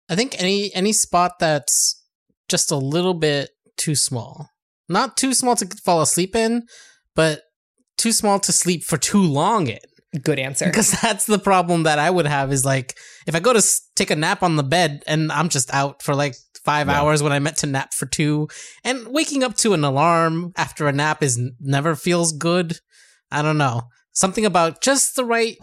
I 0.10 0.16
think 0.18 0.36
any 0.38 0.70
any 0.76 0.92
spot 0.92 1.40
that's 1.40 2.04
just 2.50 2.72
a 2.72 2.76
little 2.76 3.14
bit 3.14 3.52
too 3.78 3.96
small. 3.96 4.50
Not 4.90 5.16
too 5.16 5.34
small 5.34 5.56
to 5.56 5.66
fall 5.82 6.02
asleep 6.02 6.36
in, 6.36 6.64
but 7.16 7.44
too 7.98 8.12
small 8.12 8.38
to 8.42 8.52
sleep 8.52 8.84
for 8.84 8.98
too 8.98 9.22
long 9.24 9.68
in. 9.68 9.80
Good 10.24 10.40
answer. 10.40 10.66
Because 10.70 10.92
that's 11.02 11.26
the 11.26 11.40
problem 11.40 11.84
that 11.84 12.00
I 12.00 12.10
would 12.10 12.26
have 12.28 12.52
is 12.52 12.66
like 12.66 12.98
if 13.28 13.36
I 13.36 13.40
go 13.40 13.54
to 13.54 13.60
s- 13.60 13.82
take 13.96 14.10
a 14.12 14.16
nap 14.16 14.42
on 14.44 14.56
the 14.56 14.64
bed 14.64 15.04
and 15.08 15.32
I'm 15.32 15.50
just 15.50 15.72
out 15.74 16.02
for 16.02 16.16
like 16.16 16.36
five 16.66 16.88
Yeah. 16.88 17.00
hours 17.00 17.22
when 17.22 17.32
I 17.32 17.40
meant 17.40 17.58
to 17.58 17.68
nap 17.68 17.94
for 17.94 18.06
two, 18.08 18.48
and 18.84 19.08
waking 19.08 19.44
up 19.44 19.56
to 19.58 19.74
an 19.74 19.84
alarm 19.84 20.52
after 20.58 20.88
a 20.88 20.92
nap 20.92 21.22
is 21.24 21.40
never 21.60 21.96
feels 21.96 22.32
good. 22.34 22.78
I 23.32 23.42
don't 23.44 23.58
know 23.60 23.84
something 24.12 24.46
about 24.46 24.82
just 24.82 25.16
the 25.16 25.24
right. 25.26 25.58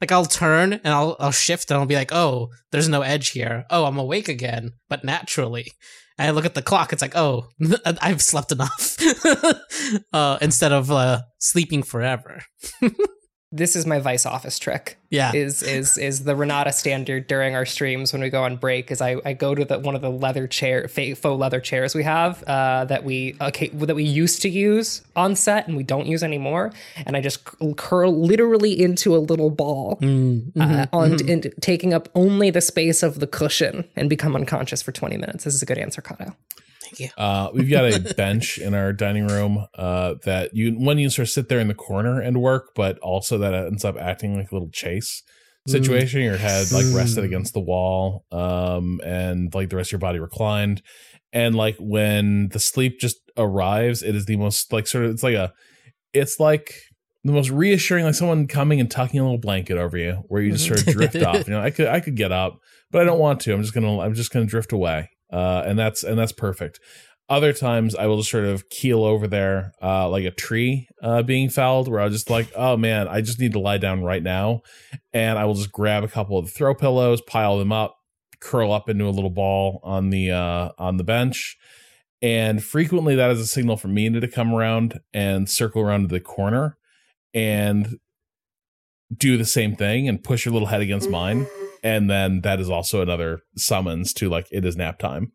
Like 0.00 0.10
I'll 0.12 0.26
turn 0.26 0.72
and 0.74 0.88
I'll 0.88 1.16
I'll 1.20 1.30
shift 1.30 1.70
and 1.70 1.78
I'll 1.78 1.86
be 1.86 1.94
like, 1.94 2.12
oh, 2.12 2.48
there's 2.72 2.88
no 2.88 3.02
edge 3.02 3.30
here. 3.30 3.64
Oh, 3.70 3.84
I'm 3.84 3.96
awake 3.98 4.28
again, 4.28 4.72
but 4.88 5.04
naturally. 5.04 5.70
And 6.18 6.28
I 6.28 6.30
look 6.32 6.44
at 6.44 6.54
the 6.54 6.62
clock. 6.62 6.92
It's 6.92 7.00
like, 7.02 7.16
oh, 7.16 7.48
I've 8.02 8.20
slept 8.22 8.52
enough, 8.52 8.96
uh, 10.12 10.38
instead 10.42 10.72
of 10.72 10.90
uh, 10.90 11.22
sleeping 11.38 11.82
forever. 11.82 12.42
This 13.56 13.76
is 13.76 13.86
my 13.86 14.00
vice 14.00 14.26
office 14.26 14.58
trick. 14.58 14.98
Yeah. 15.10 15.32
Is 15.32 15.62
is 15.62 15.96
is 15.96 16.24
the 16.24 16.34
Renata 16.34 16.72
standard 16.72 17.28
during 17.28 17.54
our 17.54 17.64
streams 17.64 18.12
when 18.12 18.20
we 18.20 18.28
go 18.28 18.42
on 18.42 18.56
break? 18.56 18.90
Is 18.90 19.00
I, 19.00 19.16
I 19.24 19.32
go 19.32 19.54
to 19.54 19.64
the 19.64 19.78
one 19.78 19.94
of 19.94 20.00
the 20.02 20.10
leather 20.10 20.48
chair 20.48 20.88
faux 20.88 21.24
leather 21.24 21.60
chairs 21.60 21.94
we 21.94 22.02
have 22.02 22.42
uh, 22.48 22.84
that 22.86 23.04
we 23.04 23.36
okay 23.40 23.68
that 23.68 23.94
we 23.94 24.02
used 24.02 24.42
to 24.42 24.48
use 24.48 25.02
on 25.14 25.36
set 25.36 25.68
and 25.68 25.76
we 25.76 25.84
don't 25.84 26.06
use 26.06 26.24
anymore, 26.24 26.72
and 27.06 27.16
I 27.16 27.20
just 27.20 27.44
curl 27.76 28.12
literally 28.12 28.72
into 28.82 29.14
a 29.14 29.18
little 29.18 29.50
ball 29.50 29.98
Mm-hmm. 30.00 30.60
uh, 30.60 30.86
on 30.92 31.30
and 31.30 31.52
taking 31.60 31.94
up 31.94 32.08
only 32.16 32.50
the 32.50 32.60
space 32.60 33.02
of 33.04 33.20
the 33.20 33.26
cushion 33.28 33.84
and 33.94 34.10
become 34.10 34.34
unconscious 34.34 34.82
for 34.82 34.90
twenty 34.90 35.16
minutes. 35.16 35.44
This 35.44 35.54
is 35.54 35.62
a 35.62 35.66
good 35.66 35.78
answer, 35.78 36.02
Cado. 36.02 36.34
Uh, 37.16 37.50
we've 37.52 37.70
got 37.70 37.84
a 37.84 38.14
bench 38.16 38.58
in 38.58 38.74
our 38.74 38.92
dining 38.92 39.26
room 39.26 39.66
uh, 39.74 40.14
that 40.24 40.54
you 40.54 40.72
one 40.72 40.98
you 40.98 41.10
sort 41.10 41.28
of 41.28 41.30
sit 41.30 41.48
there 41.48 41.60
in 41.60 41.68
the 41.68 41.74
corner 41.74 42.20
and 42.20 42.40
work, 42.40 42.70
but 42.74 42.98
also 42.98 43.38
that 43.38 43.54
ends 43.54 43.84
up 43.84 43.96
acting 43.98 44.36
like 44.36 44.50
a 44.50 44.54
little 44.54 44.70
chase 44.70 45.22
situation. 45.66 46.22
Your 46.22 46.36
head 46.36 46.70
like 46.72 46.86
rested 46.94 47.24
against 47.24 47.54
the 47.54 47.60
wall, 47.60 48.24
um, 48.30 49.00
and 49.04 49.54
like 49.54 49.70
the 49.70 49.76
rest 49.76 49.88
of 49.88 49.92
your 49.92 49.98
body 50.00 50.18
reclined. 50.18 50.82
And 51.32 51.54
like 51.54 51.76
when 51.78 52.48
the 52.50 52.60
sleep 52.60 53.00
just 53.00 53.16
arrives, 53.36 54.02
it 54.02 54.14
is 54.14 54.26
the 54.26 54.36
most 54.36 54.72
like 54.72 54.86
sort 54.86 55.04
of 55.04 55.10
it's 55.12 55.22
like 55.22 55.34
a 55.34 55.52
it's 56.12 56.38
like 56.38 56.74
the 57.24 57.32
most 57.32 57.50
reassuring, 57.50 58.04
like 58.04 58.14
someone 58.14 58.46
coming 58.46 58.80
and 58.80 58.90
tucking 58.90 59.18
a 59.18 59.22
little 59.22 59.38
blanket 59.38 59.78
over 59.78 59.96
you, 59.96 60.22
where 60.28 60.42
you 60.42 60.52
just 60.52 60.66
sort 60.66 60.86
of 60.86 60.92
drift 60.92 61.16
off. 61.22 61.46
You 61.48 61.54
know, 61.54 61.60
I 61.60 61.70
could 61.70 61.88
I 61.88 62.00
could 62.00 62.16
get 62.16 62.32
up, 62.32 62.58
but 62.90 63.00
I 63.00 63.04
don't 63.04 63.18
want 63.18 63.40
to. 63.40 63.54
I'm 63.54 63.62
just 63.62 63.74
gonna 63.74 63.98
I'm 64.00 64.14
just 64.14 64.30
gonna 64.30 64.46
drift 64.46 64.72
away, 64.72 65.10
uh, 65.34 65.64
and 65.66 65.76
that's 65.76 66.04
and 66.04 66.16
that's 66.16 66.32
perfect. 66.32 66.78
Other 67.28 67.52
times 67.52 67.96
I 67.96 68.06
will 68.06 68.18
just 68.18 68.30
sort 68.30 68.44
of 68.44 68.68
keel 68.68 69.02
over 69.02 69.26
there, 69.26 69.72
uh, 69.82 70.08
like 70.08 70.24
a 70.24 70.30
tree 70.30 70.88
uh, 71.02 71.22
being 71.22 71.48
felled, 71.48 71.88
where 71.88 72.00
I'll 72.00 72.10
just 72.10 72.30
like, 72.30 72.52
oh 72.54 72.76
man, 72.76 73.08
I 73.08 73.20
just 73.20 73.40
need 73.40 73.52
to 73.54 73.58
lie 73.58 73.78
down 73.78 74.04
right 74.04 74.22
now, 74.22 74.62
and 75.12 75.36
I 75.36 75.44
will 75.46 75.54
just 75.54 75.72
grab 75.72 76.04
a 76.04 76.08
couple 76.08 76.38
of 76.38 76.44
the 76.44 76.50
throw 76.52 76.74
pillows, 76.74 77.20
pile 77.20 77.58
them 77.58 77.72
up, 77.72 77.96
curl 78.40 78.70
up 78.70 78.88
into 78.88 79.06
a 79.06 79.10
little 79.10 79.30
ball 79.30 79.80
on 79.82 80.10
the 80.10 80.30
uh, 80.30 80.68
on 80.78 80.98
the 80.98 81.04
bench, 81.04 81.56
and 82.22 82.62
frequently 82.62 83.16
that 83.16 83.30
is 83.32 83.40
a 83.40 83.46
signal 83.46 83.76
for 83.76 83.88
me 83.88 84.08
to 84.08 84.28
come 84.28 84.54
around 84.54 85.00
and 85.12 85.50
circle 85.50 85.82
around 85.82 86.02
to 86.02 86.08
the 86.08 86.20
corner 86.20 86.76
and 87.32 87.98
do 89.16 89.36
the 89.36 89.44
same 89.44 89.74
thing 89.74 90.08
and 90.08 90.22
push 90.22 90.44
your 90.44 90.52
little 90.52 90.68
head 90.68 90.80
against 90.80 91.10
mine 91.10 91.46
and 91.84 92.10
then 92.10 92.40
that 92.40 92.58
is 92.58 92.68
also 92.68 93.00
another 93.02 93.40
summons 93.56 94.12
to 94.14 94.28
like 94.28 94.48
it 94.50 94.64
is 94.64 94.76
nap 94.76 94.98
time 94.98 95.30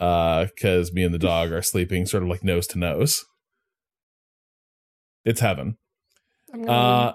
uh 0.00 0.46
because 0.46 0.92
me 0.92 1.04
and 1.04 1.14
the 1.14 1.18
dog 1.18 1.52
are 1.52 1.62
sleeping 1.62 2.06
sort 2.06 2.24
of 2.24 2.28
like 2.28 2.42
nose 2.42 2.66
to 2.66 2.78
nose 2.78 3.24
it's 5.24 5.40
heaven 5.40 5.76
uh 6.66 7.12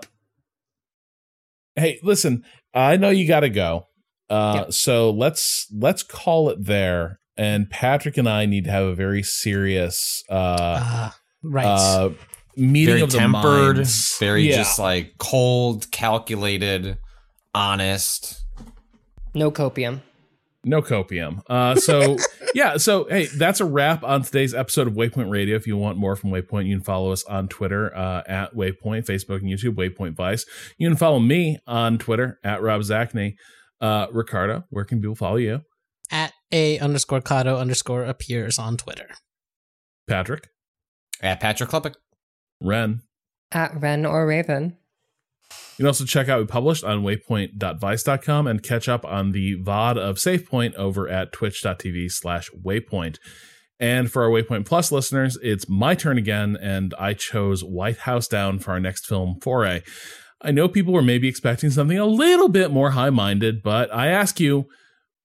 hey 1.75 1.99
listen 2.03 2.43
i 2.73 2.95
know 2.97 3.09
you 3.09 3.27
gotta 3.27 3.49
go 3.49 3.87
uh 4.29 4.61
Yep. 4.63 4.73
so 4.73 5.11
let's 5.11 5.67
let's 5.73 6.03
call 6.03 6.49
it 6.49 6.65
there 6.65 7.19
and 7.37 7.69
patrick 7.69 8.17
and 8.17 8.27
i 8.29 8.45
need 8.45 8.63
to 8.65 8.71
have 8.71 8.85
a 8.85 8.95
very 8.95 9.23
serious 9.23 10.23
uh 10.29 10.79
Ah, 10.81 11.17
right. 11.43 11.65
uh 11.65 12.09
meeting 12.55 12.87
very 12.93 13.01
of 13.01 13.11
the 13.11 13.17
tempered, 13.19 13.75
minds. 13.77 14.17
very 14.19 14.49
Yeah. 14.49 14.55
just 14.55 14.79
like 14.79 15.13
cold, 15.19 15.91
calculated, 15.91 16.97
honest. 17.53 18.43
No 19.37 19.51
copium. 19.51 20.01
No 20.63 20.81
copium. 20.81 21.43
Uh, 21.47 21.75
so 21.75 22.17
yeah, 22.55 22.77
so 22.77 23.05
hey, 23.05 23.27
that's 23.27 23.59
a 23.59 23.65
wrap 23.65 24.03
on 24.03 24.23
today's 24.23 24.55
episode 24.55 24.87
of 24.87 24.93
Waypoint 24.93 25.29
Radio. 25.29 25.55
If 25.55 25.67
you 25.67 25.77
want 25.77 25.97
more 25.99 26.15
from 26.15 26.31
Waypoint, 26.31 26.65
you 26.65 26.75
can 26.75 26.83
follow 26.83 27.11
us 27.11 27.23
on 27.25 27.47
Twitter 27.47 27.95
uh, 27.95 28.23
at 28.27 28.55
Waypoint, 28.55 29.05
Facebook 29.05 29.41
and 29.41 29.49
YouTube, 29.49 29.75
Waypoint 29.75 30.15
Vice. 30.15 30.45
You 30.79 30.89
can 30.89 30.97
follow 30.97 31.19
me 31.19 31.59
on 31.67 31.99
Twitter 31.99 32.39
at 32.43 32.63
Rob 32.63 32.81
Zacny. 32.81 33.35
Uh, 33.79 34.07
Ricardo, 34.11 34.63
where 34.71 34.85
can 34.85 34.99
people 34.99 35.15
follow 35.15 35.35
you? 35.35 35.61
At 36.09 36.33
a 36.51 36.79
underscore 36.79 37.21
Cado 37.21 37.59
underscore 37.59 38.03
appears 38.05 38.57
on 38.57 38.75
Twitter. 38.75 39.09
Patrick, 40.07 40.49
At 41.21 41.39
Patrick 41.39 41.69
Klepek. 41.69 41.93
Ren. 42.59 43.01
At 43.51 43.79
Ren 43.79 44.03
or 44.05 44.25
Raven. 44.25 44.77
You 45.77 45.83
can 45.83 45.87
also 45.87 46.05
check 46.05 46.27
out 46.27 46.39
we 46.39 46.47
published 46.47 46.83
on 46.83 47.03
waypoint.vice.com 47.03 48.47
and 48.47 48.63
catch 48.63 48.89
up 48.89 49.05
on 49.05 49.31
the 49.31 49.57
VOD 49.57 49.97
of 49.97 50.17
Save 50.17 50.47
Point 50.47 50.73
over 50.73 51.07
at 51.07 51.31
twitch.tv 51.31 52.11
slash 52.11 52.49
waypoint. 52.51 53.17
And 53.79 54.11
for 54.11 54.23
our 54.23 54.29
Waypoint 54.29 54.65
Plus 54.65 54.91
listeners, 54.91 55.37
it's 55.43 55.69
my 55.69 55.93
turn 55.93 56.17
again, 56.17 56.57
and 56.59 56.95
I 56.97 57.13
chose 57.13 57.63
White 57.63 57.99
House 57.99 58.27
Down 58.27 58.57
for 58.57 58.71
our 58.71 58.79
next 58.79 59.05
film 59.05 59.37
foray. 59.39 59.83
I 60.41 60.49
know 60.49 60.67
people 60.67 60.93
were 60.93 61.03
maybe 61.03 61.27
expecting 61.27 61.69
something 61.69 61.97
a 61.97 62.05
little 62.05 62.49
bit 62.49 62.71
more 62.71 62.91
high 62.91 63.11
minded, 63.11 63.61
but 63.61 63.93
I 63.93 64.07
ask 64.07 64.39
you, 64.39 64.65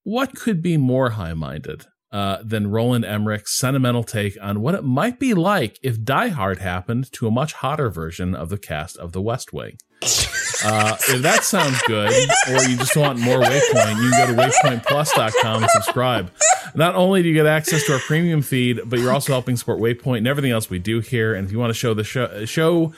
what 0.03 0.35
could 0.35 0.61
be 0.61 0.77
more 0.77 1.11
high 1.11 1.33
minded 1.33 1.85
uh, 2.11 2.43
than 2.43 2.69
Roland 2.69 3.05
Emmerich's 3.05 3.57
sentimental 3.57 4.03
take 4.03 4.37
on 4.39 4.61
what 4.61 4.75
it 4.75 4.83
might 4.83 5.19
be 5.19 5.33
like 5.33 5.79
if 5.81 6.03
Die 6.03 6.27
Hard 6.27 6.59
happened 6.59 7.11
to 7.13 7.25
a 7.27 7.31
much 7.31 7.53
hotter 7.53 7.89
version 7.89 8.35
of 8.35 8.49
the 8.49 8.59
cast 8.59 8.97
of 8.97 9.13
The 9.13 9.21
West 9.21 9.51
Wing? 9.51 9.77
Uh, 10.63 10.95
if 11.09 11.21
that 11.21 11.43
sounds 11.43 11.81
good, 11.83 12.11
or 12.49 12.63
you 12.63 12.77
just 12.77 12.95
want 12.95 13.19
more 13.19 13.39
Waypoint, 13.39 14.03
you 14.03 14.11
can 14.11 14.35
go 14.35 14.43
to 14.43 14.51
waypointplus.com 14.51 15.63
and 15.63 15.71
subscribe. 15.71 16.31
Not 16.75 16.95
only 16.95 17.21
do 17.21 17.27
you 17.27 17.33
get 17.33 17.45
access 17.45 17.85
to 17.85 17.93
our 17.93 17.99
premium 17.99 18.41
feed, 18.41 18.81
but 18.85 18.99
you're 18.99 19.11
also 19.11 19.33
helping 19.33 19.57
support 19.57 19.79
Waypoint 19.79 20.19
and 20.19 20.27
everything 20.27 20.51
else 20.51 20.69
we 20.69 20.79
do 20.79 21.01
here. 21.01 21.33
And 21.35 21.45
if 21.45 21.51
you 21.51 21.59
want 21.59 21.69
to 21.69 21.75
show 21.75 21.93
the 21.93 22.03
show, 22.03 22.45
show 22.45 22.93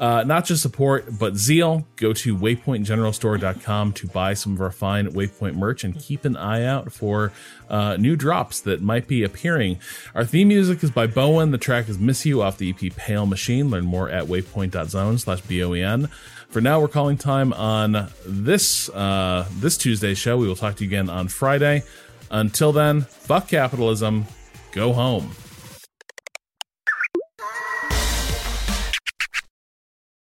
uh, 0.00 0.24
not 0.24 0.46
just 0.46 0.62
support, 0.62 1.18
but 1.18 1.36
zeal, 1.36 1.86
go 1.96 2.14
to 2.14 2.34
waypointgeneralstore.com 2.34 3.92
to 3.92 4.06
buy 4.06 4.32
some 4.32 4.54
of 4.54 4.60
our 4.62 4.70
fine 4.70 5.12
Waypoint 5.12 5.56
merch 5.56 5.84
and 5.84 5.98
keep 5.98 6.24
an 6.24 6.38
eye 6.38 6.64
out 6.64 6.90
for 6.90 7.32
uh, 7.68 7.96
new 7.98 8.16
drops 8.16 8.62
that 8.62 8.80
might 8.80 9.06
be 9.06 9.22
appearing. 9.22 9.78
Our 10.14 10.24
theme 10.24 10.48
music 10.48 10.82
is 10.82 10.90
by 10.90 11.06
Boen. 11.06 11.50
The 11.50 11.58
track 11.58 11.90
is 11.90 11.98
Miss 11.98 12.24
You 12.24 12.40
off 12.40 12.56
the 12.56 12.70
EP 12.70 12.96
Pale 12.96 13.26
Machine. 13.26 13.68
Learn 13.68 13.84
more 13.84 14.08
at 14.08 14.24
waypoint.zone 14.24 15.18
slash 15.18 15.42
B-O-E-N. 15.42 16.08
For 16.50 16.60
now, 16.60 16.80
we're 16.80 16.88
calling 16.88 17.16
time 17.16 17.52
on 17.52 18.08
this 18.26 18.88
uh, 18.88 19.46
this 19.52 19.76
Tuesday's 19.76 20.18
show. 20.18 20.36
We 20.36 20.48
will 20.48 20.56
talk 20.56 20.74
to 20.76 20.84
you 20.84 20.88
again 20.88 21.08
on 21.08 21.28
Friday. 21.28 21.84
Until 22.28 22.72
then, 22.72 23.02
fuck 23.02 23.46
capitalism. 23.46 24.26
Go 24.72 24.92
home. 24.92 25.30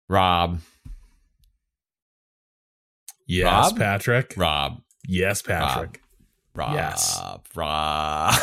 Rob. 0.10 0.60
Yes, 3.26 3.46
Rob? 3.72 3.78
Patrick. 3.78 4.34
Rob. 4.36 4.82
Yes, 5.08 5.42
Patrick. 5.42 6.02
Rob. 6.54 6.74
Yes. 6.74 7.22
Rob. 7.56 8.34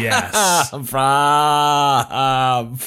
Yes. 0.00 0.72
Rob. 0.92 2.80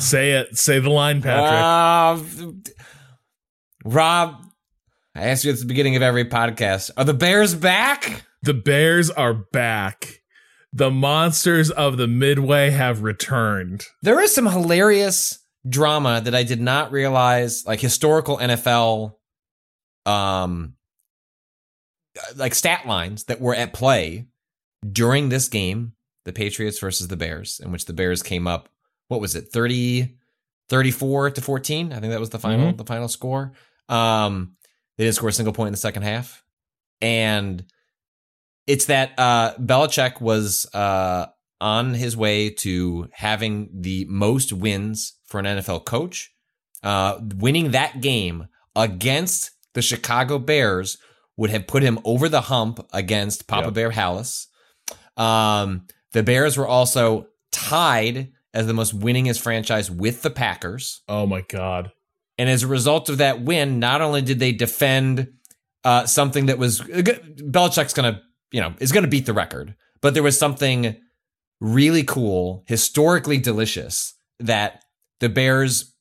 Say 0.00 0.32
it. 0.32 0.56
Say 0.56 0.78
the 0.78 0.90
line, 0.90 1.20
Patrick. 1.20 2.30
Rob. 2.30 2.66
Rob. 3.84 4.44
I 5.14 5.24
asked 5.24 5.44
you 5.44 5.52
at 5.52 5.58
the 5.58 5.66
beginning 5.66 5.96
of 5.96 6.02
every 6.02 6.24
podcast. 6.24 6.90
Are 6.96 7.04
the 7.04 7.14
Bears 7.14 7.54
back? 7.54 8.24
The 8.42 8.54
Bears 8.54 9.10
are 9.10 9.34
back. 9.34 10.20
The 10.72 10.90
monsters 10.90 11.70
of 11.70 11.98
the 11.98 12.06
Midway 12.06 12.70
have 12.70 13.02
returned. 13.02 13.84
There 14.00 14.20
is 14.20 14.34
some 14.34 14.46
hilarious 14.46 15.38
drama 15.68 16.22
that 16.24 16.34
I 16.34 16.42
did 16.44 16.60
not 16.60 16.92
realize, 16.92 17.66
like 17.66 17.80
historical 17.80 18.38
NFL, 18.38 19.14
um, 20.06 20.74
like 22.36 22.54
stat 22.54 22.86
lines 22.86 23.24
that 23.24 23.40
were 23.40 23.54
at 23.54 23.74
play 23.74 24.26
during 24.90 25.28
this 25.28 25.48
game, 25.48 25.92
the 26.24 26.32
Patriots 26.32 26.78
versus 26.78 27.08
the 27.08 27.16
Bears, 27.16 27.60
in 27.62 27.70
which 27.70 27.84
the 27.84 27.92
Bears 27.92 28.22
came 28.22 28.46
up. 28.46 28.70
What 29.08 29.20
was 29.20 29.34
it, 29.34 29.48
30, 29.52 30.16
34 30.70 31.30
to 31.32 31.40
fourteen? 31.42 31.92
I 31.92 32.00
think 32.00 32.12
that 32.12 32.20
was 32.20 32.30
the 32.30 32.38
final, 32.38 32.72
the 32.72 32.84
final 32.84 33.08
score. 33.08 33.52
Um, 33.88 34.56
they 34.96 35.04
didn't 35.04 35.16
score 35.16 35.28
a 35.28 35.32
single 35.32 35.52
point 35.52 35.68
in 35.68 35.72
the 35.72 35.78
second 35.78 36.02
half, 36.02 36.42
and 37.00 37.64
it's 38.66 38.86
that 38.86 39.12
uh, 39.18 39.54
Belichick 39.54 40.20
was 40.20 40.66
uh, 40.74 41.26
on 41.60 41.94
his 41.94 42.16
way 42.16 42.50
to 42.50 43.08
having 43.12 43.70
the 43.72 44.06
most 44.08 44.52
wins 44.52 45.14
for 45.26 45.40
an 45.40 45.46
NFL 45.46 45.84
coach, 45.84 46.32
uh, 46.82 47.18
winning 47.36 47.70
that 47.70 48.00
game 48.00 48.48
against 48.76 49.50
the 49.74 49.82
Chicago 49.82 50.38
Bears 50.38 50.98
would 51.36 51.50
have 51.50 51.66
put 51.66 51.82
him 51.82 51.98
over 52.04 52.28
the 52.28 52.42
hump 52.42 52.86
against 52.92 53.46
Papa 53.46 53.66
Yep. 53.66 53.74
Bear 53.74 53.90
Halas. 53.90 54.46
Um, 55.16 55.86
the 56.12 56.22
Bears 56.22 56.56
were 56.56 56.68
also 56.68 57.28
tied 57.50 58.32
as 58.54 58.66
the 58.66 58.74
most 58.74 58.98
winningest 58.98 59.40
franchise 59.40 59.90
with 59.90 60.22
the 60.22 60.30
Packers. 60.30 61.02
Oh 61.08 61.26
my 61.26 61.40
god. 61.42 61.92
And 62.42 62.50
as 62.50 62.64
a 62.64 62.66
result 62.66 63.08
of 63.08 63.18
that 63.18 63.42
win, 63.42 63.78
not 63.78 64.00
only 64.00 64.20
did 64.20 64.40
they 64.40 64.50
defend 64.50 65.28
uh, 65.84 66.06
something 66.06 66.46
that 66.46 66.58
was 66.58 66.80
Belichick's 66.80 67.94
gonna, 67.94 68.20
you 68.50 68.60
know, 68.60 68.74
is 68.80 68.90
gonna 68.90 69.06
beat 69.06 69.26
the 69.26 69.32
record, 69.32 69.76
but 70.00 70.12
there 70.12 70.24
was 70.24 70.36
something 70.36 70.96
really 71.60 72.02
cool, 72.02 72.64
historically 72.66 73.38
delicious 73.38 74.14
that 74.40 74.82
the 75.20 75.28
Bears, 75.28 75.94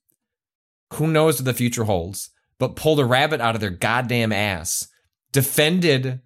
who 0.93 1.05
knows 1.05 1.37
what 1.37 1.45
the 1.45 1.53
future 1.53 1.83
holds, 1.83 2.31
but 2.57 2.75
pulled 2.75 2.99
a 2.99 3.05
rabbit 3.05 3.39
out 3.39 3.53
of 3.53 3.61
their 3.61 3.69
goddamn 3.69 4.31
ass, 4.31 4.87
defended 5.31 6.21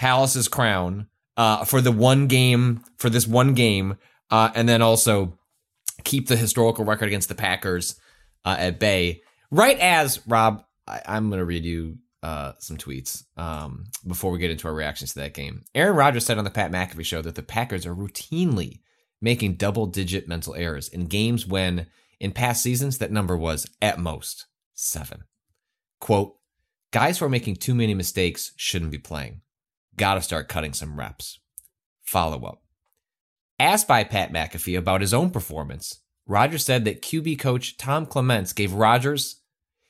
Halas's 0.00 0.48
crown 0.48 1.06
uh, 1.38 1.64
for 1.64 1.80
the 1.80 1.92
one 1.92 2.26
game 2.26 2.84
for 2.98 3.08
this 3.08 3.26
one 3.26 3.54
game, 3.54 3.96
uh, 4.30 4.50
and 4.54 4.68
then 4.68 4.82
also 4.82 5.38
keep 6.04 6.28
the 6.28 6.36
historical 6.36 6.84
record 6.84 7.06
against 7.06 7.30
the 7.30 7.34
Packers 7.34 7.98
uh, 8.44 8.56
at 8.58 8.78
bay. 8.78 9.22
Right 9.50 9.78
as 9.78 10.26
Rob, 10.26 10.64
I, 10.86 11.00
I'm 11.06 11.28
going 11.28 11.38
to 11.38 11.44
read 11.44 11.64
you 11.64 11.98
uh, 12.22 12.52
some 12.58 12.76
tweets 12.76 13.24
um, 13.36 13.84
before 14.06 14.30
we 14.30 14.38
get 14.38 14.50
into 14.50 14.66
our 14.68 14.74
reactions 14.74 15.12
to 15.12 15.20
that 15.20 15.34
game. 15.34 15.64
Aaron 15.74 15.96
Rodgers 15.96 16.26
said 16.26 16.38
on 16.38 16.44
the 16.44 16.50
Pat 16.50 16.72
McAfee 16.72 17.04
show 17.04 17.22
that 17.22 17.34
the 17.34 17.42
Packers 17.42 17.86
are 17.86 17.94
routinely 17.94 18.80
making 19.20 19.54
double-digit 19.54 20.26
mental 20.28 20.54
errors 20.54 20.88
in 20.88 21.06
games 21.06 21.46
when, 21.46 21.86
in 22.18 22.32
past 22.32 22.62
seasons, 22.62 22.98
that 22.98 23.12
number 23.12 23.36
was 23.36 23.68
at 23.80 23.98
most 23.98 24.46
seven. 24.74 25.24
Quote: 26.00 26.36
Guys 26.90 27.18
who 27.18 27.24
are 27.26 27.30
making 27.30 27.56
too 27.56 27.74
many 27.74 27.94
mistakes 27.94 28.52
shouldn't 28.56 28.90
be 28.90 28.98
playing. 28.98 29.40
Got 29.96 30.14
to 30.14 30.22
start 30.22 30.48
cutting 30.48 30.72
some 30.72 30.98
reps. 30.98 31.38
Follow 32.02 32.44
up. 32.44 32.62
Asked 33.58 33.88
by 33.88 34.04
Pat 34.04 34.32
McAfee 34.32 34.76
about 34.76 35.00
his 35.00 35.14
own 35.14 35.30
performance, 35.30 36.00
Rodgers 36.26 36.64
said 36.64 36.84
that 36.84 37.02
QB 37.02 37.38
coach 37.38 37.76
Tom 37.76 38.06
Clements 38.06 38.52
gave 38.52 38.72
Rodgers 38.72 39.40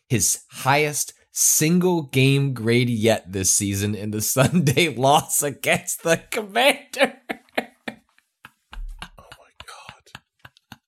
his 0.08 0.40
highest 0.50 1.14
single 1.32 2.02
game 2.02 2.54
grade 2.54 2.88
yet 2.88 3.32
this 3.32 3.50
season 3.50 3.94
in 3.94 4.10
the 4.10 4.20
Sunday 4.22 4.94
loss 4.94 5.42
against 5.42 6.02
the 6.02 6.22
Commander. 6.30 7.14
Oh 7.58 9.28
my 9.38 9.52
God. 9.66 10.20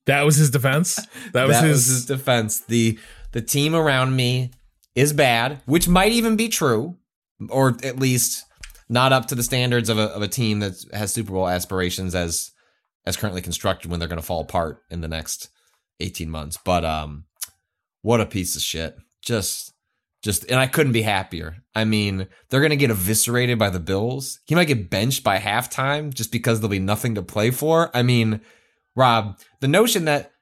That 0.07 0.23
was 0.23 0.37
his 0.37 0.51
defense. 0.51 0.97
That 1.33 1.47
was 1.47 1.57
that 1.57 1.65
his. 1.65 1.77
was 1.77 1.87
his 1.87 2.07
defense. 2.07 2.61
The 2.61 2.99
the 3.33 3.43
team 3.43 3.75
around 3.75 4.17
me 4.17 4.53
is 4.95 5.13
bad, 5.13 5.61
which 5.67 5.89
might 5.89 6.13
even 6.13 6.37
be 6.37 6.49
true, 6.49 6.97
or 7.51 7.77
at 7.85 7.99
least 7.99 8.45
not 8.89 9.13
up 9.13 9.27
to 9.27 9.35
the 9.35 9.43
standards 9.43 9.89
of 9.89 9.99
a 9.99 10.05
of 10.05 10.23
a 10.23 10.29
team 10.29 10.61
that 10.61 10.83
has 10.93 11.13
Super 11.13 11.33
Bowl 11.33 11.49
aspirations 11.49 12.15
as 12.15 12.53
as 13.07 13.17
currently 13.17 13.41
constructed 13.43 13.91
when 13.91 13.99
they're 14.01 14.09
going 14.09 14.21
to 14.21 14.27
fall 14.27 14.41
apart 14.41 14.83
in 14.91 15.01
the 15.01 15.09
next 15.09 15.49
18 16.01 16.29
months. 16.31 16.59
But 16.65 16.85
um 16.85 17.25
what 18.03 18.21
a 18.21 18.27
piece 18.27 18.55
of 18.57 18.63
shit. 18.63 18.97
Just 19.23 19.73
just 20.23 20.51
and 20.51 20.59
I 20.59 20.67
couldn't 20.67 20.93
be 20.93 21.03
happier. 21.03 21.57
I 21.75 21.85
mean, 21.85 22.27
they're 22.51 22.61
going 22.61 22.71
to 22.71 22.77
get 22.77 22.91
eviscerated 22.91 23.57
by 23.59 23.71
the 23.71 23.79
Bills. 23.81 24.41
He 24.47 24.55
might 24.57 24.65
get 24.67 24.91
benched 24.91 25.23
by 25.23 25.39
halftime 25.39 26.13
just 26.13 26.33
because 26.33 26.59
there'll 26.61 26.71
be 26.71 26.79
nothing 26.81 27.15
to 27.15 27.23
play 27.23 27.51
for. 27.53 27.91
I 27.97 28.03
mean, 28.03 28.41
Rob, 28.97 29.39
the 29.61 29.69
notion 29.69 30.07
that 30.07 30.33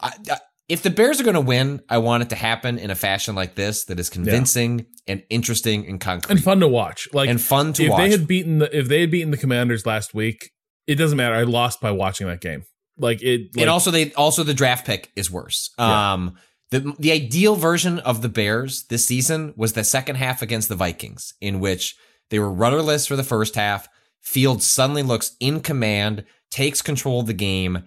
I, 0.00 0.12
I- 0.30 0.40
if 0.68 0.82
the 0.82 0.90
Bears 0.90 1.20
are 1.20 1.24
going 1.24 1.34
to 1.34 1.40
win, 1.40 1.80
I 1.88 1.98
want 1.98 2.24
it 2.24 2.30
to 2.30 2.34
happen 2.36 2.78
in 2.78 2.90
a 2.90 2.96
fashion 2.96 3.36
like 3.36 3.54
this 3.54 3.84
that 3.84 4.00
is 4.00 4.10
convincing 4.10 4.86
and 5.06 5.22
interesting 5.30 5.86
and 5.86 6.00
concrete 6.00 6.32
and 6.34 6.42
fun 6.42 6.58
to 6.58 6.66
watch. 6.66 7.08
Like 7.12 7.28
and 7.30 7.40
fun 7.40 7.72
to 7.74 7.84
if 7.84 7.90
watch. 7.90 7.98
they 8.00 8.10
had 8.10 8.26
beaten 8.26 8.58
the 8.58 8.76
if 8.76 8.88
they 8.88 9.00
had 9.02 9.10
beaten 9.12 9.30
the 9.30 9.36
Commanders 9.36 9.86
last 9.86 10.12
week, 10.12 10.50
it 10.86 10.96
doesn't 10.96 11.16
matter. 11.16 11.34
I 11.34 11.42
lost 11.42 11.80
by 11.80 11.90
watching 11.90 12.26
that 12.28 12.40
game. 12.40 12.64
Like 12.98 13.22
it. 13.22 13.54
Like, 13.54 13.62
and 13.62 13.70
also 13.70 13.90
they 13.90 14.12
also 14.14 14.42
the 14.42 14.54
draft 14.54 14.86
pick 14.86 15.10
is 15.16 15.30
worse. 15.30 15.70
Yeah. 15.78 16.12
Um 16.12 16.36
the 16.70 16.94
the 16.98 17.12
ideal 17.12 17.56
version 17.56 17.98
of 18.00 18.22
the 18.22 18.28
Bears 18.28 18.84
this 18.84 19.06
season 19.06 19.54
was 19.56 19.72
the 19.72 19.84
second 19.84 20.16
half 20.16 20.42
against 20.42 20.68
the 20.68 20.74
Vikings 20.74 21.34
in 21.40 21.60
which 21.60 21.96
they 22.30 22.38
were 22.38 22.50
rudderless 22.50 23.06
for 23.06 23.16
the 23.16 23.22
first 23.22 23.54
half. 23.54 23.88
Fields 24.20 24.66
suddenly 24.66 25.04
looks 25.04 25.36
in 25.38 25.60
command, 25.60 26.24
takes 26.50 26.82
control 26.82 27.20
of 27.20 27.26
the 27.26 27.32
game 27.32 27.84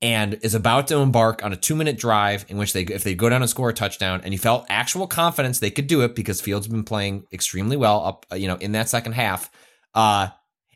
and 0.00 0.38
is 0.42 0.54
about 0.54 0.86
to 0.88 0.98
embark 0.98 1.44
on 1.44 1.52
a 1.52 1.56
2-minute 1.56 1.98
drive 1.98 2.44
in 2.48 2.56
which 2.56 2.72
they 2.72 2.82
if 2.82 3.04
they 3.04 3.14
go 3.14 3.28
down 3.28 3.42
and 3.42 3.50
score 3.50 3.68
a 3.68 3.74
touchdown 3.74 4.20
and 4.24 4.32
you 4.32 4.38
felt 4.38 4.66
actual 4.68 5.06
confidence 5.06 5.58
they 5.58 5.70
could 5.70 5.86
do 5.86 6.02
it 6.02 6.14
because 6.14 6.40
Fields 6.40 6.66
has 6.66 6.72
been 6.72 6.84
playing 6.84 7.24
extremely 7.32 7.76
well 7.76 8.04
up 8.04 8.26
you 8.34 8.46
know 8.46 8.56
in 8.56 8.72
that 8.72 8.88
second 8.88 9.12
half. 9.12 9.50
Uh 9.94 10.28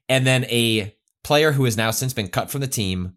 and 0.09 0.27
then 0.27 0.45
a 0.47 0.95
player 1.29 1.53
who 1.53 1.65
has 1.67 1.77
now 1.77 1.91
since 1.91 2.15
been 2.15 2.29
cut 2.29 2.51
from 2.51 2.63
the 2.63 2.67
team 2.67 3.13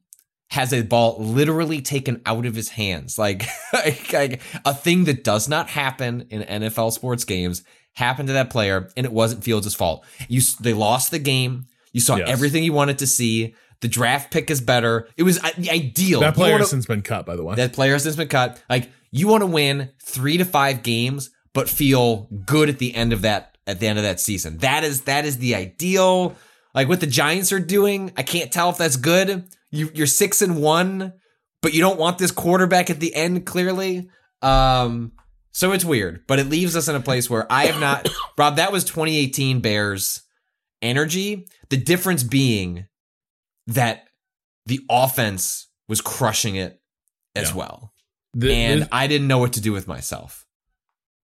has 0.49 0.73
a 0.73 0.81
ball 0.81 1.15
literally 1.17 1.81
taken 1.81 2.21
out 2.25 2.45
of 2.45 2.53
his 2.53 2.67
hands. 2.67 3.17
Like, 3.17 3.45
like 3.73 4.41
a 4.65 4.73
thing 4.73 5.05
that 5.05 5.23
does 5.23 5.47
not 5.47 5.69
happen 5.69 6.27
in 6.29 6.41
NFL 6.61 6.91
sports 6.91 7.23
games 7.23 7.63
happened 7.93 8.27
to 8.27 8.33
that 8.33 8.49
player, 8.49 8.89
and 8.97 9.05
it 9.05 9.13
wasn't 9.13 9.45
Fields' 9.45 9.73
fault. 9.73 10.03
You 10.27 10.41
they 10.59 10.73
lost 10.73 11.09
the 11.11 11.19
game. 11.19 11.67
You 11.93 12.01
saw 12.01 12.17
Yes. 12.17 12.27
everything 12.29 12.63
you 12.65 12.73
wanted 12.73 12.99
to 12.99 13.07
see. 13.07 13.55
The 13.79 13.87
draft 13.87 14.29
pick 14.31 14.51
is 14.51 14.59
better. 14.59 15.07
It 15.17 15.23
was 15.23 15.41
uh, 15.41 15.49
the 15.57 15.71
ideal. 15.71 16.19
that 16.19 16.35
player 16.35 16.57
has 16.57 16.69
since 16.69 16.85
been 16.85 17.01
cut, 17.01 17.25
by 17.25 17.35
the 17.37 17.43
way. 17.43 17.55
that 17.55 17.71
player 17.73 17.93
has 17.93 18.03
since 18.03 18.17
been 18.17 18.27
cut. 18.27 18.61
Like 18.69 18.89
you 19.09 19.29
want 19.29 19.41
to 19.41 19.47
win 19.47 19.89
three 20.01 20.37
to 20.37 20.45
five 20.45 20.83
games, 20.83 21.29
but 21.53 21.69
feel 21.69 22.27
good 22.45 22.67
at 22.69 22.77
the 22.77 22.93
end 22.93 23.13
of 23.13 23.21
that 23.23 23.57
at 23.65 23.79
the 23.79 23.87
end 23.87 23.97
of 23.99 24.03
that 24.03 24.19
season. 24.19 24.57
That 24.57 24.83
is 24.83 25.03
that 25.03 25.23
is 25.25 25.37
the 25.37 25.55
ideal. 25.55 26.35
Like 26.73 26.87
what 26.87 26.99
the 27.01 27.07
Giants 27.07 27.51
are 27.51 27.59
doing, 27.59 28.11
I 28.17 28.23
can't 28.23 28.51
tell 28.51 28.69
if 28.69 28.77
that's 28.77 28.95
good. 28.95 29.45
You 29.71 29.91
you're 29.93 30.07
six 30.07 30.41
and 30.41 30.61
one, 30.61 31.13
but 31.61 31.73
you 31.73 31.81
don't 31.81 31.99
want 31.99 32.17
this 32.17 32.31
quarterback 32.31 32.89
at 32.89 32.99
the 32.99 33.13
end. 33.13 33.45
Clearly, 33.45 34.09
um, 34.41 35.11
so 35.51 35.71
it's 35.73 35.85
weird. 35.85 36.23
But 36.27 36.39
it 36.39 36.47
leaves 36.49 36.75
us 36.75 36.87
in 36.87 36.95
a 36.95 36.99
place 37.01 37.29
where 37.29 37.45
I 37.51 37.65
have 37.65 37.79
not. 37.79 38.07
Rob, 38.37 38.55
that 38.57 38.71
was 38.71 38.83
2018 38.85 39.59
Bears 39.59 40.21
energy. 40.81 41.47
The 41.69 41.77
difference 41.77 42.23
being 42.23 42.87
that 43.67 44.05
the 44.65 44.79
offense 44.89 45.67
was 45.87 46.01
crushing 46.01 46.55
it 46.55 46.81
as 47.35 47.49
Yeah. 47.49 47.55
well. 47.55 47.93
The- 48.33 48.53
and 48.53 48.87
I 48.91 49.07
didn't 49.07 49.27
know 49.27 49.39
what 49.39 49.53
to 49.53 49.61
do 49.61 49.71
with 49.73 49.87
myself. 49.87 50.40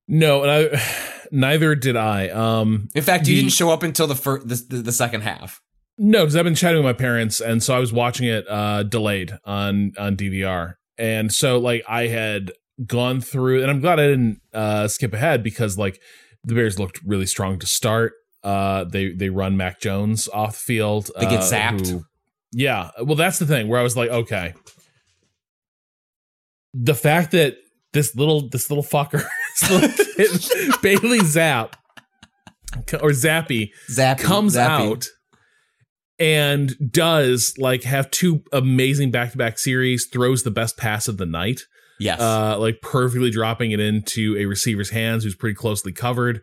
No, 0.08 0.42
and 0.42 0.50
I 0.50 0.82
neither 1.30 1.74
did 1.74 1.96
I. 1.96 2.28
Um, 2.28 2.88
In 2.94 3.02
fact, 3.02 3.28
you 3.28 3.34
The- 3.36 3.42
didn't 3.42 3.52
show 3.52 3.70
up 3.70 3.82
until 3.82 4.06
the 4.06 4.14
first 4.16 4.48
the, 4.48 4.54
the, 4.76 4.82
the 4.82 4.92
second 4.92 5.20
half. 5.22 5.60
No, 6.00 6.20
because 6.20 6.36
I've 6.36 6.44
been 6.44 6.54
chatting 6.54 6.76
with 6.78 6.84
my 6.84 6.92
parents, 6.92 7.40
and 7.40 7.60
so 7.62 7.74
I 7.74 7.78
was 7.80 7.92
watching 7.92 8.26
it 8.28 8.44
uh, 8.48 8.84
delayed 8.84 9.32
on 9.44 9.92
on 9.98 10.16
DVR, 10.16 10.74
and 10.96 11.32
so 11.32 11.58
like 11.58 11.82
I 11.88 12.06
had 12.06 12.52
gone 12.86 13.20
through, 13.20 13.62
and 13.62 13.70
I'm 13.70 13.80
glad 13.80 13.98
I 13.98 14.06
didn't 14.06 14.40
uh, 14.54 14.86
skip 14.88 15.12
ahead 15.12 15.42
because 15.42 15.76
like 15.76 16.00
the 16.44 16.54
Bears 16.54 16.78
looked 16.78 17.00
really 17.04 17.26
strong 17.26 17.58
to 17.58 17.66
start. 17.66 18.12
Uh, 18.44 18.84
they 18.84 19.10
they 19.12 19.28
run 19.28 19.56
Mac 19.56 19.80
Jones 19.80 20.28
off 20.32 20.52
the 20.52 20.58
field. 20.60 21.10
They 21.18 21.26
get 21.26 21.40
uh, 21.40 21.50
zapped. 21.50 21.88
who- 21.88 22.04
yeah, 22.52 22.90
well, 23.02 23.16
that's 23.16 23.38
the 23.40 23.44
thing 23.46 23.66
where 23.68 23.78
I 23.80 23.82
was 23.82 23.96
like, 23.96 24.08
okay, 24.10 24.54
the 26.74 26.94
fact 26.94 27.32
that 27.32 27.56
this 27.98 28.14
little 28.16 28.48
this 28.48 28.70
little 28.70 28.84
fucker, 28.84 29.24
this 30.16 30.50
little 30.54 30.78
Bailey 30.82 31.20
Zapp 31.20 31.76
or 32.94 33.10
Zappy 33.10 33.70
Zappy 33.90 34.18
comes 34.20 34.54
Zappy. 34.56 34.90
out 34.92 35.06
and 36.18 36.74
does 36.90 37.54
like 37.58 37.82
have 37.84 38.10
two 38.10 38.42
amazing 38.52 39.10
back-to-back 39.10 39.58
series 39.58 40.06
throws 40.12 40.42
the 40.42 40.50
best 40.50 40.76
pass 40.76 41.08
of 41.08 41.16
the 41.16 41.26
night 41.26 41.62
Yes. 42.00 42.20
uh 42.20 42.56
like 42.58 42.80
perfectly 42.80 43.30
dropping 43.30 43.72
it 43.72 43.80
into 43.80 44.36
a 44.38 44.46
receiver's 44.46 44.90
hands 44.90 45.24
who's 45.24 45.34
pretty 45.34 45.54
closely 45.54 45.92
covered 45.92 46.42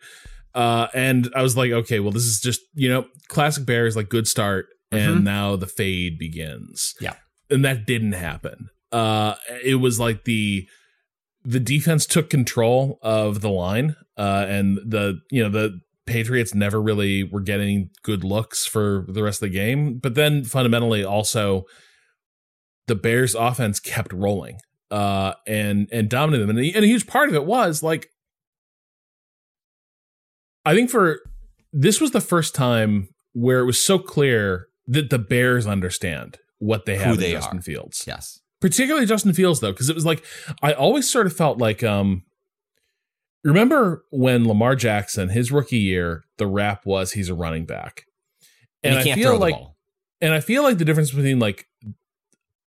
uh 0.53 0.87
and 0.93 1.29
i 1.35 1.41
was 1.41 1.55
like 1.55 1.71
okay 1.71 1.99
well 2.01 2.11
this 2.11 2.23
is 2.25 2.39
just 2.41 2.61
you 2.73 2.89
know 2.89 3.05
classic 3.29 3.65
bears 3.65 3.95
like 3.95 4.09
good 4.09 4.27
start 4.27 4.65
and 4.91 5.19
Mhm. 5.19 5.23
now 5.23 5.55
the 5.55 5.67
fade 5.67 6.17
begins 6.19 6.93
Yeah. 6.99 7.15
and 7.49 7.63
that 7.63 7.85
didn't 7.85 8.13
happen 8.13 8.67
uh 8.91 9.35
it 9.63 9.75
was 9.75 9.97
like 9.99 10.25
the 10.25 10.67
the 11.45 11.59
defense 11.59 12.05
took 12.05 12.29
control 12.29 12.99
of 13.01 13.41
the 13.41 13.49
line 13.49 13.95
uh 14.17 14.45
and 14.47 14.77
the 14.77 15.19
you 15.31 15.43
know 15.43 15.49
the 15.49 15.79
patriots 16.05 16.53
never 16.53 16.81
really 16.81 17.23
were 17.23 17.41
getting 17.41 17.89
good 18.03 18.23
looks 18.23 18.65
for 18.65 19.05
the 19.07 19.23
rest 19.23 19.41
of 19.41 19.49
the 19.49 19.55
game 19.55 19.97
but 19.97 20.15
then 20.15 20.43
fundamentally 20.43 21.03
also 21.03 21.63
the 22.87 22.95
bears 22.95 23.33
offense 23.33 23.79
kept 23.79 24.13
rolling 24.13 24.59
uh 24.91 25.33
and 25.47 25.87
and 25.91 26.09
dominated 26.09 26.47
them 26.47 26.57
and, 26.57 26.75
and 26.75 26.85
a 26.85 26.87
huge 26.87 27.07
part 27.07 27.29
of 27.29 27.35
it 27.35 27.45
was 27.45 27.81
like 27.81 28.07
i 30.63 30.75
think 30.75 30.89
for 30.89 31.19
this 31.73 31.99
was 31.99 32.11
the 32.11 32.21
first 32.21 32.55
time 32.55 33.09
where 33.33 33.59
it 33.59 33.65
was 33.65 33.81
so 33.81 33.99
clear 33.99 34.67
that 34.87 35.09
the 35.09 35.19
Bears 35.19 35.67
understand 35.67 36.37
what 36.57 36.85
they 36.85 36.95
have 36.95 37.07
Who 37.07 37.13
in 37.13 37.19
they 37.19 37.31
Justin 37.33 37.59
are. 37.59 37.61
Fields. 37.61 38.05
Yes. 38.07 38.39
Particularly 38.61 39.05
Justin 39.05 39.33
Fields 39.33 39.59
though, 39.59 39.71
because 39.71 39.89
it 39.89 39.95
was 39.95 40.05
like 40.05 40.23
I 40.61 40.73
always 40.73 41.09
sort 41.09 41.27
of 41.27 41.35
felt 41.35 41.57
like 41.57 41.83
um 41.83 42.23
remember 43.43 44.03
when 44.11 44.47
Lamar 44.47 44.75
Jackson, 44.75 45.29
his 45.29 45.51
rookie 45.51 45.77
year, 45.77 46.23
the 46.37 46.47
rap 46.47 46.85
was 46.85 47.13
he's 47.13 47.29
a 47.29 47.35
running 47.35 47.65
back. 47.65 48.05
And, 48.83 48.95
And, 48.95 49.09
I 49.09 49.15
feel 49.15 49.37
like 49.37 49.55
and 50.21 50.33
I 50.33 50.39
feel 50.39 50.63
like 50.63 50.77
the 50.77 50.85
difference 50.85 51.11
between 51.11 51.39
like 51.39 51.67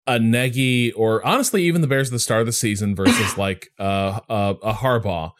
a 0.06 0.18
Nagy 0.18 0.92
or 0.92 1.24
honestly 1.24 1.64
even 1.64 1.80
the 1.80 1.86
Bears 1.86 2.08
at 2.08 2.12
the 2.12 2.18
start 2.18 2.40
of 2.40 2.46
the 2.46 2.52
season 2.52 2.94
versus 2.94 3.36
like 3.38 3.68
uh, 3.78 4.20
uh, 4.28 4.54
a 4.62 4.72
Harbaugh 4.72 5.32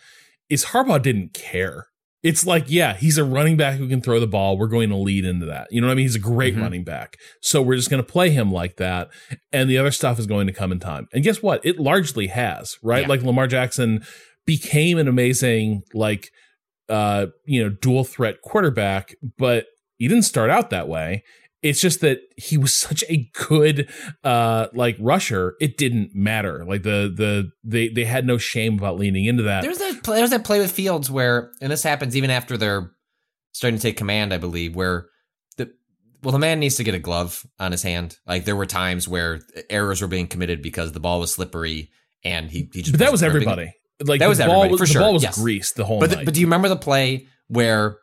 is 0.48 0.66
Harbaugh 0.66 1.02
didn't 1.02 1.34
care. 1.34 1.86
It's 2.22 2.46
like, 2.46 2.66
yeah, 2.68 2.94
he's 2.94 3.18
a 3.18 3.24
running 3.24 3.56
back 3.56 3.76
who 3.78 3.88
can 3.88 4.00
throw 4.00 4.20
the 4.20 4.26
ball. 4.28 4.56
We're 4.56 4.68
going 4.68 4.90
to 4.90 4.96
lead 4.96 5.24
into 5.24 5.46
that. 5.46 5.66
You 5.72 5.80
know 5.80 5.88
what 5.88 5.92
I 5.92 5.96
mean? 5.96 6.04
He's 6.04 6.14
a 6.14 6.20
great 6.20 6.54
Mhm. 6.54 6.60
running 6.62 6.84
back. 6.84 7.16
So 7.40 7.60
we're 7.60 7.74
just 7.76 7.90
going 7.90 8.02
to 8.02 8.08
play 8.08 8.30
him 8.30 8.52
like 8.52 8.76
that. 8.76 9.08
And 9.52 9.68
the 9.68 9.76
other 9.78 9.90
stuff 9.90 10.18
is 10.20 10.26
going 10.28 10.46
to 10.46 10.52
come 10.52 10.70
in 10.70 10.78
time. 10.78 11.08
And 11.12 11.24
guess 11.24 11.42
what? 11.42 11.64
It 11.64 11.80
largely 11.80 12.28
has, 12.28 12.78
right? 12.82 13.02
Yeah. 13.02 13.08
Like 13.08 13.22
Lamar 13.22 13.48
Jackson 13.48 14.04
became 14.46 14.98
an 14.98 15.08
amazing, 15.08 15.82
like, 15.94 16.30
uh, 16.88 17.26
you 17.44 17.62
know, 17.62 17.70
dual 17.70 18.04
threat 18.04 18.40
quarterback, 18.42 19.14
but 19.38 19.66
he 19.98 20.06
didn't 20.08 20.24
start 20.24 20.50
out 20.50 20.70
that 20.70 20.88
way. 20.88 21.24
It's 21.62 21.80
just 21.80 22.00
that 22.00 22.18
he 22.36 22.58
was 22.58 22.74
such 22.74 23.04
a 23.08 23.30
good 23.48 23.88
uh 24.24 24.66
like 24.74 24.96
rusher, 24.98 25.54
it 25.60 25.76
didn't 25.78 26.14
matter. 26.14 26.64
Like 26.64 26.82
the 26.82 27.12
the 27.14 27.50
they 27.64 27.88
they 27.88 28.04
had 28.04 28.26
no 28.26 28.36
shame 28.38 28.78
about 28.78 28.98
leaning 28.98 29.24
into 29.26 29.44
that. 29.44 29.62
There's 29.62 29.78
that 29.78 30.02
play, 30.02 30.16
there's 30.18 30.30
that 30.30 30.44
play 30.44 30.58
with 30.58 30.72
Fields 30.72 31.10
where, 31.10 31.52
and 31.60 31.70
this 31.70 31.82
happens 31.84 32.16
even 32.16 32.30
after 32.30 32.56
they're 32.56 32.90
starting 33.52 33.78
to 33.78 33.82
take 33.82 33.96
command, 33.96 34.32
I 34.34 34.38
believe, 34.38 34.74
where 34.74 35.06
the 35.56 35.70
well, 36.22 36.32
the 36.32 36.38
man 36.38 36.58
needs 36.58 36.76
to 36.76 36.84
get 36.84 36.94
a 36.94 36.98
glove 36.98 37.46
on 37.60 37.70
his 37.72 37.82
hand. 37.82 38.16
Like 38.26 38.44
there 38.44 38.56
were 38.56 38.66
times 38.66 39.06
where 39.06 39.40
errors 39.70 40.00
were 40.02 40.08
being 40.08 40.26
committed 40.26 40.62
because 40.62 40.92
the 40.92 41.00
ball 41.00 41.20
was 41.20 41.32
slippery 41.32 41.90
and 42.24 42.50
he, 42.50 42.68
he 42.72 42.82
just. 42.82 42.92
but 42.92 42.98
that 43.00 43.12
was 43.12 43.22
wasn't 43.22 43.32
gripping 43.32 43.48
it. 43.48 43.52
everybody. 43.52 43.74
Like 44.04 44.18
That 44.20 44.28
was 44.28 44.40
everybody, 44.40 44.70
was, 44.72 44.80
for 44.80 44.86
the 44.86 44.92
sure, 44.92 45.02
ball 45.02 45.12
was 45.12 45.22
yes. 45.22 45.38
greased 45.38 45.76
the 45.76 45.84
whole 45.84 46.00
But, 46.00 46.10
the- 46.10 46.16
night. 46.16 46.24
but 46.24 46.34
do 46.34 46.40
you 46.40 46.46
remember 46.46 46.68
the 46.68 46.76
play 46.76 47.28
where 47.46 47.98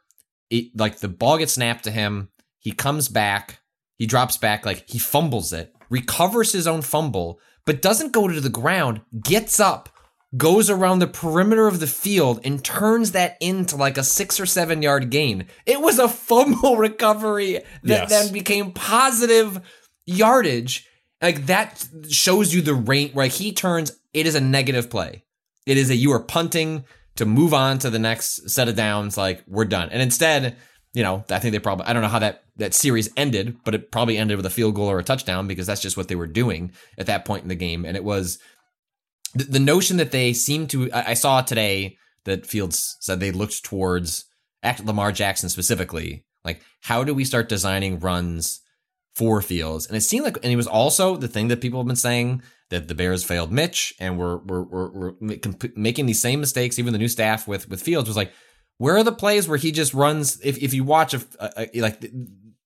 it, 0.50 0.68
like 0.78 1.00
the 1.00 1.10
ball 1.10 1.38
gets 1.38 1.52
snapped 1.54 1.84
to 1.86 1.92
him? 1.92 2.30
He 2.60 2.72
comes 2.72 3.08
back, 3.08 3.60
he 3.98 4.06
drops 4.06 4.38
back, 4.38 4.66
like 4.66 4.90
he 4.90 5.00
fumbles 5.00 5.54
it, 5.54 5.74
recovers 5.90 6.52
his 6.52 6.68
own 6.68 6.82
fumble, 6.82 7.40
but 7.66 7.82
doesn't 7.82 8.12
go 8.14 8.28
to 8.28 8.42
the 8.42 8.50
ground, 8.50 9.02
gets 9.24 9.60
up, 9.60 9.90
goes 10.38 10.70
around 10.70 11.00
the 11.00 11.08
perimeter 11.08 11.68
of 11.68 11.80
the 11.80 11.88
field, 11.88 12.40
and 12.44 12.64
turns 12.64 13.12
that 13.14 13.38
into 13.40 13.76
like 13.76 13.98
a 13.98 14.04
six 14.04 14.40
or 14.40 14.46
seven 14.46 14.82
yard 14.82 15.10
gain. 15.10 15.48
It 15.66 15.82
was 15.82 16.00
a 16.00 16.08
fumble 16.10 16.78
recovery 16.90 17.54
that 17.84 18.10
Yes. 18.10 18.10
then 18.10 18.34
became 18.34 18.72
positive 18.74 19.62
yardage. 20.06 20.88
Like 21.22 21.46
that 21.48 21.88
shows 22.10 22.54
you 22.54 22.62
the 22.62 22.74
range. 22.74 23.16
Like 23.16 23.32
he 23.34 23.52
turns, 23.52 23.92
it 24.14 24.26
is 24.26 24.36
a 24.36 24.42
negative 24.42 24.90
play. 24.90 25.24
It 25.66 25.78
is 25.78 25.88
that 25.90 25.96
you 25.98 26.12
are 26.14 26.20
punting 26.24 26.86
to 27.16 27.26
move 27.26 27.54
on 27.54 27.80
to 27.80 27.90
the 27.90 28.00
next 28.00 28.50
set 28.50 28.70
of 28.70 28.76
downs. 28.76 29.18
Like 29.18 29.44
we're 29.48 29.66
done. 29.66 29.90
And 29.90 30.02
instead, 30.02 30.56
you 30.94 31.04
know, 31.04 31.24
I 31.30 31.40
think 31.40 31.52
they 31.52 31.60
probably 31.60 31.86
I 31.86 31.94
don't 31.94 32.02
know 32.02 32.08
how 32.08 32.20
that 32.20 32.44
that 32.58 32.74
series 32.74 33.10
ended, 33.16 33.58
but 33.64 33.76
it 33.76 33.92
probably 33.92 34.18
ended 34.18 34.38
with 34.38 34.46
a 34.46 34.52
field 34.52 34.76
goal 34.76 34.90
or 34.90 35.00
a 35.00 35.04
touchdown 35.04 35.48
because 35.48 35.68
that's 35.68 35.82
just 35.82 35.98
what 35.98 36.08
they 36.08 36.16
were 36.16 36.28
doing 36.28 36.72
at 36.98 37.06
that 37.06 37.26
point 37.26 37.44
in 37.44 37.50
the 37.50 37.56
game. 37.56 37.86
And 37.86 37.96
it 37.96 38.04
was 38.04 38.40
the, 39.34 39.44
the 39.46 39.60
notion 39.60 39.98
that 39.98 40.12
they 40.12 40.34
seemed 40.34 40.70
to. 40.72 40.92
I, 40.92 41.12
I 41.12 41.14
saw 41.14 41.42
today 41.42 41.98
that 42.26 42.46
Fields 42.46 42.98
said 43.00 43.20
they 43.20 43.32
looked 43.32 43.64
towards 43.64 44.26
Lamar 44.84 45.12
Jackson 45.12 45.50
specifically. 45.50 46.26
Like, 46.44 46.62
how 46.82 47.04
do 47.04 47.14
we 47.14 47.26
start 47.26 47.50
designing 47.50 48.00
runs 48.00 48.62
for 49.16 49.42
Fields? 49.42 49.88
And 49.88 49.96
it 49.96 50.02
seemed 50.02 50.26
like, 50.26 50.38
and 50.44 50.52
it 50.52 50.56
was 50.56 50.68
also 50.68 51.18
the 51.18 51.28
thing 51.28 51.50
that 51.50 51.62
people 51.62 51.80
have 51.80 51.88
been 51.88 51.96
saying 51.96 52.42
that 52.70 52.88
the 52.88 52.96
Bears 52.96 53.24
failed 53.24 53.52
Mitch, 53.52 53.94
and 54.00 54.18
we're 54.18 54.38
we're 54.38 54.64
we're, 54.64 54.92
we're 54.92 55.14
making- 55.76 56.06
these 56.06 56.22
same 56.22 56.40
mistakes. 56.40 56.80
Even 56.80 56.94
the 56.94 57.00
new 57.00 57.08
staff 57.08 57.48
with 57.48 57.70
with 57.70 57.82
Fields 57.82 58.08
was 58.08 58.18
like, 58.18 58.32
where 58.80 58.98
are 58.98 59.04
the 59.04 59.12
plays 59.12 59.48
where 59.48 59.58
he 59.60 59.72
just 59.72 59.94
runs? 59.94 60.42
If 60.44 60.58
if 60.58 60.74
you 60.74 60.84
watch 60.84 61.14
a, 61.14 61.22
a, 61.40 61.78
a 61.78 61.82
like. 61.82 62.12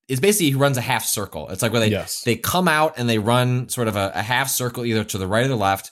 It's 0.10 0.19
basically 0.19 0.49
he 0.52 0.56
runs 0.56 0.77
a 0.77 0.81
half 0.81 1.06
circle. 1.06 1.48
It's 1.49 1.61
like 1.61 1.72
where 1.72 1.80
they 1.80 1.88
Yes. 1.88 2.23
they 2.23 2.35
come 2.35 2.68
out 2.68 2.95
and 2.98 3.10
they 3.10 3.19
run 3.19 3.69
sort 3.69 3.88
of 3.88 3.95
a, 3.95 4.11
a 4.14 4.22
half 4.22 4.49
circle 4.49 4.84
either 4.85 5.03
to 5.06 5.18
the 5.18 5.27
right 5.27 5.45
or 5.45 5.48
the 5.48 5.56
left. 5.56 5.91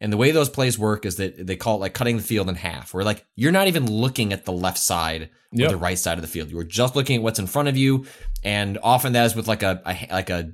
And 0.00 0.12
the 0.12 0.16
way 0.16 0.32
those 0.32 0.48
plays 0.48 0.76
work 0.76 1.06
is 1.06 1.14
that 1.16 1.46
they 1.46 1.54
call 1.54 1.76
it 1.76 1.80
like 1.80 1.94
cutting 1.94 2.16
the 2.16 2.24
field 2.24 2.48
in 2.48 2.56
half, 2.56 2.92
where 2.92 3.04
like 3.04 3.24
you're 3.36 3.52
not 3.52 3.68
even 3.68 3.88
looking 3.88 4.32
at 4.32 4.44
the 4.44 4.52
left 4.52 4.78
side 4.78 5.30
Yep. 5.52 5.68
or 5.68 5.70
the 5.72 5.76
right 5.76 5.98
side 5.98 6.18
of 6.18 6.22
the 6.22 6.28
field. 6.28 6.50
You 6.50 6.58
are 6.58 6.64
just 6.64 6.96
looking 6.96 7.16
at 7.16 7.22
what's 7.22 7.38
in 7.38 7.46
front 7.46 7.68
of 7.68 7.76
you. 7.76 8.06
And 8.42 8.78
often 8.82 9.12
that 9.12 9.26
is 9.26 9.36
with 9.36 9.46
like 9.46 9.62
a, 9.62 9.80
a 9.86 10.08
like 10.10 10.28
a 10.30 10.52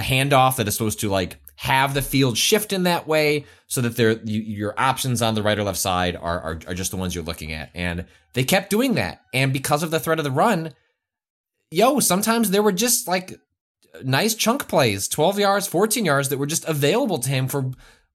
a 0.00 0.02
handoff 0.02 0.56
that 0.56 0.66
is 0.66 0.74
supposed 0.74 1.00
to 1.00 1.08
like 1.10 1.36
have 1.56 1.92
the 1.94 2.02
field 2.02 2.38
shift 2.38 2.72
in 2.72 2.84
that 2.84 3.06
way 3.06 3.44
so 3.66 3.80
that 3.82 3.96
there 3.96 4.12
you, 4.24 4.40
your 4.40 4.74
options 4.78 5.20
on 5.22 5.34
the 5.34 5.42
right 5.42 5.58
or 5.58 5.62
left 5.64 5.78
side 5.78 6.16
are, 6.16 6.40
are 6.40 6.58
are 6.66 6.74
just 6.74 6.90
the 6.90 6.96
ones 6.96 7.14
you're 7.14 7.24
looking 7.24 7.52
at. 7.52 7.70
And 7.74 8.06
they 8.32 8.44
kept 8.44 8.70
doing 8.70 8.94
that. 8.94 9.20
And 9.34 9.52
because 9.52 9.82
of 9.82 9.90
the 9.90 10.00
threat 10.00 10.18
of 10.18 10.24
the 10.24 10.30
run, 10.30 10.72
yo, 11.70 12.00
sometimes 12.00 12.50
there 12.50 12.62
were 12.62 12.72
just 12.72 13.06
like 13.08 13.34
nice 14.04 14.34
chunk 14.34 14.68
plays, 14.68 15.08
12 15.08 15.38
yards, 15.38 15.66
14 15.66 16.04
yards 16.04 16.28
that 16.30 16.38
were 16.38 16.46
just 16.46 16.64
available 16.66 17.18
to 17.18 17.28
him 17.28 17.48
for 17.48 17.72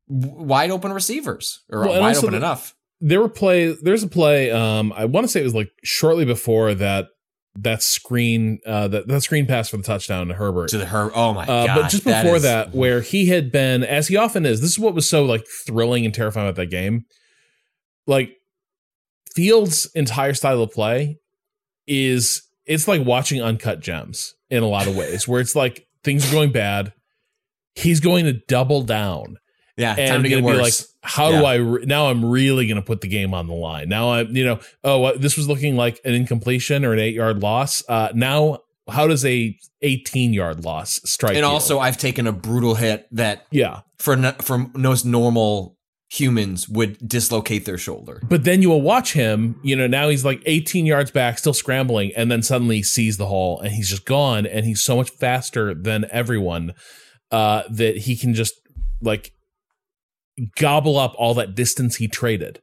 wide 0.07 0.71
open 0.71 0.93
receivers 0.93 1.61
or 1.71 1.81
Well, 1.81 2.01
wide 2.01 2.17
open 2.17 2.31
the- 2.31 2.37
enough. 2.37 2.75
there 3.01 3.19
were 3.21 3.29
play 3.29 3.73
there's 3.81 4.03
a 4.03 4.07
play 4.07 4.51
um 4.51 4.93
i 4.95 5.03
want 5.05 5.23
to 5.25 5.27
say 5.27 5.41
it 5.41 5.43
was 5.43 5.55
like 5.55 5.71
shortly 5.83 6.25
before 6.25 6.75
that 6.75 7.07
that 7.57 7.81
screen 7.81 8.59
uh 8.65 8.87
that, 8.89 9.07
that 9.07 9.21
screen 9.21 9.45
pass 9.45 9.69
for 9.69 9.77
the 9.77 9.83
touchdown 9.83 10.27
to 10.27 10.33
herbert 10.33 10.69
To 10.69 10.77
the 10.77 10.85
her, 10.87 11.09
oh 11.15 11.33
my 11.33 11.43
uh, 11.43 11.65
god! 11.67 11.75
but 11.75 11.89
just 11.89 12.03
before 12.03 12.35
is- 12.35 12.43
that, 12.43 12.73
where 12.73 13.01
he 13.01 13.27
had 13.27 13.51
been, 13.51 13.83
as 13.83 14.07
he 14.07 14.17
often 14.17 14.45
is, 14.45 14.61
this 14.61 14.71
is 14.71 14.79
what 14.79 14.93
was 14.93 15.09
so 15.09 15.23
like 15.23 15.45
thrilling 15.65 16.05
and 16.05 16.13
terrifying 16.13 16.47
about 16.47 16.57
that 16.57 16.69
game. 16.69 17.05
Like 18.07 18.31
Fields' 19.33 19.89
entire 19.95 20.33
style 20.33 20.61
of 20.61 20.71
play 20.71 21.17
is 21.87 22.41
it's 22.65 22.87
like 22.87 23.05
watching 23.05 23.41
uncut 23.41 23.79
gems 23.79 24.33
in 24.49 24.63
a 24.63 24.67
lot 24.67 24.87
of 24.87 24.95
ways, 24.95 25.27
where 25.27 25.41
it's 25.41 25.55
like 25.55 25.87
things 26.03 26.27
are 26.27 26.31
going 26.31 26.51
bad. 26.51 26.93
He's 27.75 27.99
going 27.99 28.25
to 28.25 28.33
double 28.47 28.83
down 28.83 29.37
yeah, 29.77 29.95
time 29.95 30.15
and 30.15 30.23
to 30.23 30.29
get 30.29 30.35
to 30.37 30.41
be 30.41 30.45
worse. 30.47 30.59
like, 30.59 30.73
how 31.11 31.29
Yeah. 31.29 31.39
do 31.39 31.45
I 31.45 31.55
re- 31.55 31.85
now? 31.85 32.07
I'm 32.09 32.23
really 32.25 32.67
going 32.67 32.77
to 32.77 32.81
put 32.85 33.01
the 33.01 33.07
game 33.07 33.33
on 33.33 33.47
the 33.47 33.53
line. 33.53 33.89
Now 33.89 34.13
I'm, 34.13 34.35
you 34.35 34.45
know, 34.45 34.59
oh, 34.83 34.99
what, 34.99 35.21
this 35.21 35.37
was 35.37 35.47
looking 35.47 35.75
like 35.75 35.99
an 36.05 36.13
incompletion 36.13 36.85
or 36.85 36.93
an 36.93 36.99
eight 36.99 37.15
yard 37.15 37.41
loss. 37.41 37.83
Uh, 37.87 38.09
now, 38.13 38.59
how 38.89 39.07
does 39.07 39.25
a 39.25 39.57
18 39.81 40.33
yard 40.33 40.63
loss 40.63 40.99
strike? 41.05 41.35
and 41.35 41.43
you? 41.43 41.45
also, 41.45 41.79
I've 41.79 41.97
taken 41.97 42.27
a 42.27 42.31
brutal 42.31 42.75
hit 42.75 43.07
that 43.11 43.45
yeah. 43.51 43.81
for 43.97 44.13
n- 44.13 44.35
for 44.41 44.67
most 44.75 45.05
normal 45.05 45.75
humans 46.07 46.69
would 46.69 46.97
dislocate 47.05 47.65
their 47.65 47.79
shoulder. 47.79 48.21
But 48.29 48.43
then 48.43 48.61
you 48.61 48.69
will 48.69 48.81
watch 48.83 49.13
him, 49.13 49.59
you 49.63 49.75
know, 49.75 49.87
now 49.87 50.07
he's 50.07 50.23
like 50.23 50.41
18 50.45 50.85
yards 50.85 51.09
back, 51.11 51.37
still 51.39 51.53
scrambling, 51.53 52.11
and 52.15 52.31
then 52.31 52.41
suddenly 52.43 52.83
sees 52.83 53.17
the 53.17 53.25
hole 53.25 53.59
and 53.59 53.73
he's 53.73 53.89
just 53.89 54.05
gone. 54.05 54.45
And 54.45 54.65
he's 54.65 54.81
so 54.81 54.95
much 54.95 55.09
faster 55.09 55.73
than 55.73 56.05
everyone 56.11 56.73
uh, 57.31 57.63
that 57.71 57.97
he 57.97 58.15
can 58.15 58.33
just 58.35 58.53
like 59.01 59.33
gobble 60.57 60.97
up 60.97 61.13
all 61.17 61.33
that 61.35 61.55
distance 61.55 61.95
he 61.97 62.07
traded 62.07 62.59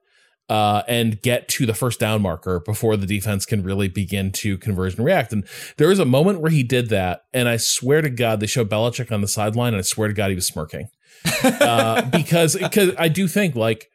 uh, 0.48 0.82
and 0.86 1.22
get 1.22 1.48
to 1.48 1.64
the 1.64 1.72
first 1.74 1.98
down 2.00 2.20
marker 2.20 2.60
before 2.60 2.96
the 2.96 3.06
defense 3.06 3.46
can 3.46 3.62
really 3.62 3.88
begin 3.88 4.30
to 4.32 4.58
converge 4.58 4.96
and 4.96 5.04
react. 5.06 5.32
And 5.32 5.46
there 5.78 5.88
was 5.88 5.98
a 5.98 6.04
moment 6.04 6.40
where 6.40 6.50
he 6.50 6.62
did 6.62 6.90
that. 6.90 7.22
And 7.32 7.48
I 7.48 7.56
swear 7.56 8.02
to 8.02 8.10
God, 8.10 8.40
they 8.40 8.46
show 8.46 8.64
Belichick 8.64 9.10
on 9.10 9.20
the 9.22 9.28
sideline, 9.28 9.72
and 9.72 9.78
I 9.78 9.82
swear 9.82 10.08
to 10.08 10.14
God, 10.14 10.28
he 10.28 10.34
was 10.34 10.46
smirking 10.46 10.88
uh, 11.44 12.02
because 12.10 12.56
because 12.56 12.90
I 12.98 13.08
do 13.08 13.26
think 13.28 13.54
like 13.54 13.88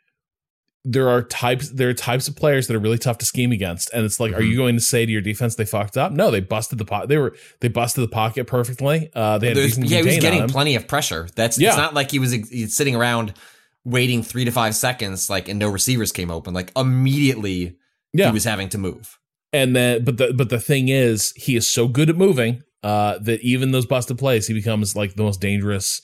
there 0.89 1.09
are 1.09 1.21
types 1.21 1.69
there 1.71 1.89
are 1.89 1.93
types 1.93 2.29
of 2.29 2.35
players 2.37 2.67
that 2.67 2.75
are 2.75 2.79
really 2.79 2.97
tough 2.97 3.17
to 3.17 3.25
scheme 3.25 3.51
against, 3.51 3.91
and 3.93 4.05
it's 4.05 4.19
like, 4.19 4.31
are 4.33 4.41
you 4.41 4.51
Mm-hmm. 4.51 4.57
going 4.57 4.75
to 4.75 4.81
say 4.81 5.05
to 5.05 5.11
your 5.11 5.21
defense 5.21 5.55
they 5.55 5.65
fucked 5.65 5.97
up? 5.97 6.13
No, 6.13 6.31
they 6.31 6.39
busted 6.39 6.77
the 6.79 6.85
pot. 6.85 7.09
They 7.09 7.17
were 7.17 7.35
they 7.59 7.67
busted 7.67 8.03
the 8.03 8.07
pocket 8.07 8.47
perfectly. 8.47 9.11
Uh, 9.13 9.37
they 9.37 9.49
had 9.49 9.55
decent 9.57 9.87
yeah, 9.87 9.99
he 9.99 10.05
was 10.05 10.17
getting 10.19 10.47
plenty 10.47 10.75
of 10.75 10.87
pressure. 10.87 11.27
That's 11.35 11.59
Yeah. 11.59 11.69
it's 11.69 11.77
not 11.77 11.93
like 11.93 12.09
he 12.11 12.19
was 12.19 12.31
he's 12.31 12.75
sitting 12.75 12.95
around 12.95 13.33
waiting 13.87 14.21
three 14.21 14.45
to 14.45 14.51
five 14.51 14.75
seconds, 14.75 15.29
like 15.29 15.47
and 15.47 15.57
no 15.57 15.69
receivers 15.69 16.11
came 16.11 16.29
open. 16.29 16.53
Like 16.53 16.71
immediately, 16.75 17.77
Yeah, 18.13 18.27
he 18.27 18.33
was 18.33 18.43
having 18.43 18.69
to 18.69 18.77
move. 18.77 19.17
and 19.53 19.75
then 19.75 20.03
but 20.03 20.17
the 20.17 20.33
but 20.33 20.49
the 20.49 20.59
thing 20.59 20.89
is, 20.89 21.31
he 21.35 21.55
is 21.55 21.67
so 21.67 21.87
good 21.87 22.09
at 22.09 22.17
moving 22.17 22.63
uh, 22.83 23.17
that 23.19 23.41
even 23.41 23.71
those 23.71 23.85
busted 23.85 24.17
plays, 24.17 24.47
he 24.47 24.53
becomes 24.53 24.95
like 24.95 25.15
the 25.15 25.23
most 25.23 25.39
dangerous 25.41 26.01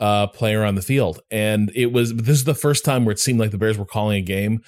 uh, 0.00 0.26
player 0.26 0.64
on 0.64 0.74
the 0.74 0.82
field. 0.82 1.20
And 1.30 1.70
it 1.74 1.92
was 1.92 2.14
this 2.14 2.38
is 2.38 2.44
the 2.44 2.54
first 2.54 2.84
time 2.84 3.04
where 3.04 3.12
it 3.12 3.18
seemed 3.20 3.38
like 3.40 3.50
the 3.50 3.58
Bears 3.58 3.78
were 3.78 3.84
calling 3.86 4.16
a 4.18 4.22
game 4.22 4.60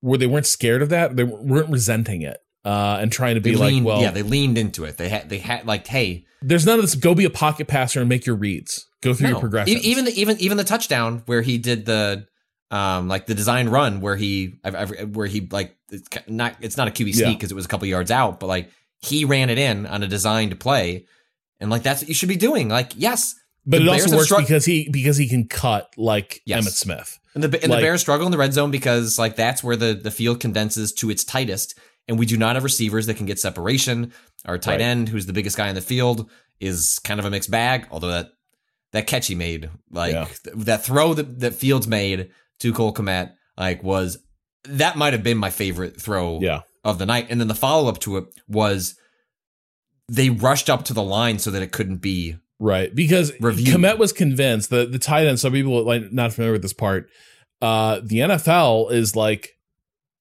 where 0.00 0.18
they 0.18 0.26
weren't 0.26 0.46
scared 0.46 0.82
of 0.82 0.88
that. 0.90 1.16
They 1.16 1.24
weren't 1.24 1.70
resenting 1.70 2.22
it 2.22 2.38
uh, 2.64 2.98
and 3.00 3.10
trying 3.12 3.34
to 3.36 3.40
They 3.40 3.50
be 3.50 3.56
like, 3.56 3.70
leaned, 3.72 3.86
well, 3.86 4.00
yeah, 4.02 4.10
they 4.10 4.22
leaned 4.22 4.58
into 4.58 4.84
it. 4.84 4.96
They 4.96 5.08
had 5.08 5.28
they 5.28 5.38
had 5.38 5.66
like, 5.66 5.86
hey, 5.86 6.24
there's 6.42 6.66
none 6.66 6.78
of 6.78 6.82
this. 6.84 6.94
Go 6.94 7.14
be 7.14 7.24
a 7.24 7.30
pocket 7.30 7.68
passer 7.68 8.00
and 8.00 8.08
make 8.08 8.26
your 8.26 8.36
reads. 8.36 8.86
Go 9.04 9.14
through 9.14 9.28
your 9.28 9.36
No. 9.36 9.40
progressions. 9.40 9.84
E- 9.84 9.88
Even 9.90 10.04
the 10.06 10.20
even 10.20 10.36
even 10.40 10.56
the 10.56 10.64
touchdown 10.64 11.22
where 11.26 11.42
he 11.42 11.58
did 11.58 11.86
the 11.86 12.26
um 12.70 13.06
like 13.08 13.26
the 13.26 13.34
design 13.34 13.68
run 13.68 14.00
where 14.00 14.16
he 14.16 14.54
I've, 14.64 14.74
I've, 14.74 15.14
where 15.16 15.26
he 15.26 15.46
like 15.50 15.76
it's 15.92 16.08
not 16.26 16.56
it's 16.60 16.76
not 16.76 16.88
a 16.88 16.90
QB 16.90 17.14
sneak 17.14 17.38
because 17.38 17.52
it 17.52 17.54
was 17.54 17.64
a 17.66 17.68
couple 17.68 17.86
yards 17.86 18.10
out, 18.10 18.40
but 18.40 18.46
like 18.48 18.70
he 19.00 19.24
ran 19.24 19.50
it 19.50 19.58
in 19.58 19.86
on 19.86 20.02
a 20.02 20.06
designed 20.08 20.58
play, 20.58 21.06
and 21.60 21.70
like 21.70 21.82
that's 21.82 22.02
what 22.02 22.08
you 22.08 22.14
should 22.14 22.28
be 22.28 22.36
doing. 22.36 22.68
Like 22.68 22.92
yes, 22.96 23.34
But 23.66 23.82
it 23.82 23.86
Bears 23.86 24.04
also 24.12 24.16
works 24.16 24.32
because 24.48 24.64
he 24.64 24.88
because 24.88 25.16
he 25.18 25.28
can 25.28 25.46
cut 25.46 25.92
like 25.96 26.40
Yes. 26.46 26.64
Emmitt 26.66 26.72
Smith. 26.76 27.18
And 27.34 27.44
the 27.44 27.48
and 27.62 27.70
Like- 27.70 27.80
the 27.80 27.84
Bears 27.86 28.00
struggle 28.00 28.26
in 28.26 28.32
the 28.32 28.38
red 28.38 28.52
zone 28.54 28.70
because 28.70 29.18
like 29.18 29.36
that's 29.36 29.62
where 29.62 29.76
the 29.76 29.92
the 29.94 30.10
field 30.10 30.40
condenses 30.40 30.92
to 30.94 31.10
its 31.10 31.22
tightest, 31.24 31.78
and 32.08 32.18
we 32.18 32.26
do 32.26 32.36
not 32.36 32.56
have 32.56 32.64
receivers 32.64 33.06
that 33.06 33.14
can 33.18 33.26
get 33.26 33.38
separation. 33.38 34.12
Our 34.46 34.56
tight 34.58 34.72
Right. 34.72 34.80
end, 34.82 35.08
who's 35.10 35.26
the 35.26 35.32
biggest 35.32 35.56
guy 35.56 35.68
in 35.68 35.74
the 35.74 35.80
field, 35.80 36.28
is 36.60 36.98
kind 37.04 37.18
of 37.20 37.26
a 37.26 37.30
mixed 37.30 37.50
bag. 37.50 37.86
Although 37.90 38.08
that 38.08 38.30
that 38.94 39.06
catch 39.06 39.26
he 39.26 39.34
made, 39.34 39.68
like 39.90 40.12
Yeah. 40.14 40.24
th- 40.24 40.64
that 40.64 40.84
throw 40.84 41.12
that 41.14 41.40
that 41.40 41.54
Fields 41.54 41.86
made 41.86 42.30
to 42.60 42.72
Cole 42.72 42.94
Kmet, 42.94 43.32
like 43.58 43.82
was 43.84 44.18
that 44.64 44.96
might 44.96 45.12
have 45.12 45.22
been 45.22 45.36
my 45.36 45.50
favorite 45.50 46.00
throw 46.00 46.38
Yeah. 46.40 46.62
of 46.82 46.98
the 46.98 47.04
night. 47.06 47.26
And 47.28 47.38
then 47.38 47.48
the 47.48 47.54
follow 47.54 47.88
up 47.88 47.98
to 48.00 48.16
it 48.16 48.24
was 48.48 48.94
they 50.08 50.30
rushed 50.30 50.70
up 50.70 50.84
to 50.86 50.94
the 50.94 51.02
line 51.02 51.38
so 51.38 51.50
that 51.50 51.62
it 51.62 51.72
couldn't 51.72 51.98
be 51.98 52.36
Right. 52.60 52.94
Because 52.94 53.32
Review. 53.40 53.74
Kmet 53.74 53.98
was 53.98 54.12
convinced 54.12 54.70
that 54.70 54.92
the 54.92 54.98
tight 54.98 55.26
end, 55.26 55.40
some 55.40 55.52
people 55.52 55.82
like 55.84 56.12
not 56.12 56.32
familiar 56.32 56.52
with 56.52 56.62
this 56.62 56.72
part, 56.72 57.10
uh, 57.60 58.00
the 58.02 58.18
NFL 58.20 58.90
is 58.92 59.16
like 59.16 59.50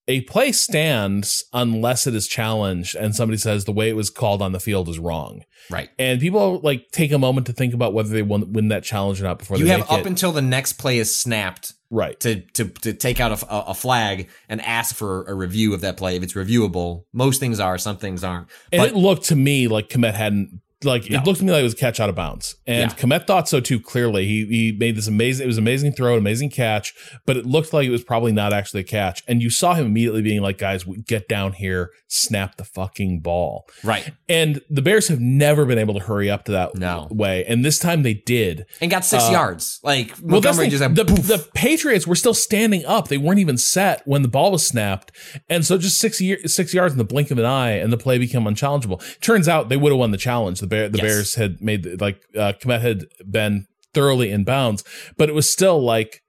a 0.07 0.21
play 0.21 0.51
stands 0.51 1.43
unless 1.53 2.05
it 2.07 2.13
is 2.15 2.27
challenged 2.27 2.95
and 2.95 3.15
somebody 3.15 3.37
says 3.37 3.65
the 3.65 3.71
way 3.71 3.89
it 3.89 3.95
was 3.95 4.09
called 4.09 4.41
on 4.41 4.51
the 4.51 4.59
field 4.59 4.89
is 4.89 4.99
wrong. 4.99 5.43
right. 5.69 5.89
And 5.97 6.19
people 6.19 6.59
like 6.61 6.87
take 6.91 7.11
a 7.11 7.17
moment 7.17 7.47
to 7.47 7.53
think 7.53 7.73
about 7.73 7.93
whether 7.93 8.09
they 8.09 8.21
won, 8.21 8.51
win 8.51 8.67
that 8.67 8.83
challenge 8.83 9.21
or 9.21 9.23
not 9.23 9.39
before 9.39 9.57
You 9.57 9.67
have 9.67 9.89
up 9.89 10.01
it. 10.01 10.05
until 10.07 10.31
the 10.31 10.41
next 10.41 10.73
play 10.73 10.97
is 10.97 11.15
snapped 11.15 11.73
right. 11.89 12.19
to 12.19 12.41
to 12.41 12.65
to 12.65 12.93
take 12.93 13.19
out 13.21 13.31
a, 13.43 13.69
a 13.69 13.73
flag 13.73 14.29
and 14.49 14.59
ask 14.61 14.93
for 14.93 15.23
a 15.25 15.33
review 15.33 15.73
of 15.73 15.81
that 15.81 15.95
play 15.95 16.17
if 16.17 16.23
it's 16.23 16.33
reviewable. 16.33 17.05
Most 17.13 17.39
things 17.39 17.59
are, 17.61 17.77
some 17.77 17.97
things 17.97 18.23
aren't. 18.23 18.47
And 18.73 18.81
But 18.81 18.89
it 18.89 18.95
looked 18.95 19.25
to 19.25 19.35
me 19.37 19.67
like 19.69 19.87
Kmet 19.87 20.15
hadn't 20.15 20.59
like 20.85 21.09
No. 21.09 21.19
it 21.19 21.25
looked 21.25 21.39
to 21.39 21.45
me 21.45 21.51
like 21.51 21.61
it 21.61 21.63
was 21.63 21.73
a 21.73 21.77
catch 21.77 21.99
out 21.99 22.09
of 22.09 22.15
bounds. 22.15 22.55
And 22.67 22.91
Yeah. 22.91 22.97
Kmet 22.97 23.27
thought 23.27 23.47
so 23.49 23.59
too 23.59 23.79
clearly. 23.79 24.25
He 24.25 24.45
he 24.45 24.71
made 24.71 24.95
this 24.95 25.07
amazing 25.07 25.43
it 25.45 25.47
was 25.47 25.57
an 25.57 25.63
amazing 25.63 25.93
throw, 25.93 26.13
an 26.13 26.19
amazing 26.19 26.49
catch, 26.49 26.93
but 27.25 27.37
it 27.37 27.45
looked 27.45 27.73
like 27.73 27.87
it 27.87 27.91
was 27.91 28.03
probably 28.03 28.31
not 28.31 28.53
actually 28.53 28.81
a 28.81 28.85
catch. 28.85 29.23
And 29.27 29.41
you 29.41 29.49
saw 29.49 29.73
him 29.73 29.85
immediately 29.87 30.21
being 30.21 30.41
like, 30.41 30.57
guys, 30.57 30.83
get 31.05 31.27
down 31.27 31.53
here, 31.53 31.91
snap 32.07 32.57
the 32.57 32.63
fucking 32.63 33.21
ball. 33.21 33.65
right, 33.83 34.13
And 34.29 34.61
the 34.69 34.81
Bears 34.81 35.07
have 35.07 35.19
never 35.19 35.65
been 35.65 35.77
able 35.77 35.93
to 35.95 35.99
hurry 35.99 36.29
up 36.29 36.45
to 36.45 36.51
that 36.53 36.75
No. 36.75 37.07
way. 37.11 37.43
And 37.47 37.63
this 37.65 37.79
time 37.79 38.03
they 38.03 38.13
did. 38.13 38.65
and 38.81 38.89
got 38.91 39.05
six 39.05 39.23
Uh, 39.27 39.31
yards. 39.31 39.79
Like 39.83 40.09
Well, 40.21 40.41
that's 40.41 40.55
Montgomery 40.57 40.69
just 40.69 40.81
had 40.83 40.95
the, 40.95 41.05
poof. 41.05 41.27
the 41.27 41.45
Patriots 41.53 42.05
were 42.07 42.15
still 42.15 42.33
standing 42.33 42.85
up. 42.85 43.07
They 43.07 43.17
weren't 43.17 43.39
even 43.39 43.57
set 43.57 44.01
when 44.05 44.21
the 44.21 44.27
ball 44.27 44.51
was 44.51 44.65
snapped, 44.65 45.11
and 45.49 45.65
so 45.65 45.77
just 45.77 45.97
six 45.97 46.19
year, 46.21 46.37
six 46.45 46.73
yards 46.73 46.93
in 46.93 46.97
the 46.97 47.03
blink 47.03 47.31
of 47.31 47.37
an 47.37 47.45
eye, 47.45 47.71
and 47.71 47.91
the 47.91 47.97
play 47.97 48.17
became 48.17 48.43
unchallengeable. 48.43 49.01
Turns 49.21 49.47
out 49.47 49.69
they 49.69 49.77
would 49.77 49.91
have 49.91 49.99
won 49.99 50.11
the 50.11 50.17
challenge. 50.17 50.59
The 50.59 50.67
Bear, 50.73 50.89
the 50.89 50.97
Yes. 50.97 51.05
Bears 51.05 51.35
had 51.35 51.61
made 51.61 52.01
like 52.01 52.21
uh, 52.35 52.53
Kmet 52.61 52.81
had 52.81 53.05
been 53.29 53.67
thoroughly 53.93 54.31
in 54.31 54.43
bounds, 54.43 54.83
but 55.17 55.29
it 55.29 55.33
was 55.33 55.49
still 55.49 55.81
like 55.81 56.21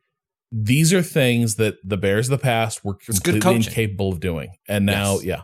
these 0.53 0.93
are 0.93 1.03
things 1.03 1.57
that 1.57 1.77
the 1.83 1.97
Bears 1.97 2.29
of 2.29 2.39
the 2.39 2.43
past 2.43 2.85
were 2.85 2.95
completely 2.95 3.55
incapable 3.57 4.13
of 4.13 4.21
doing, 4.21 4.51
and 4.69 4.87
now 4.87 5.15
Yes. 5.15 5.25
yeah, 5.25 5.41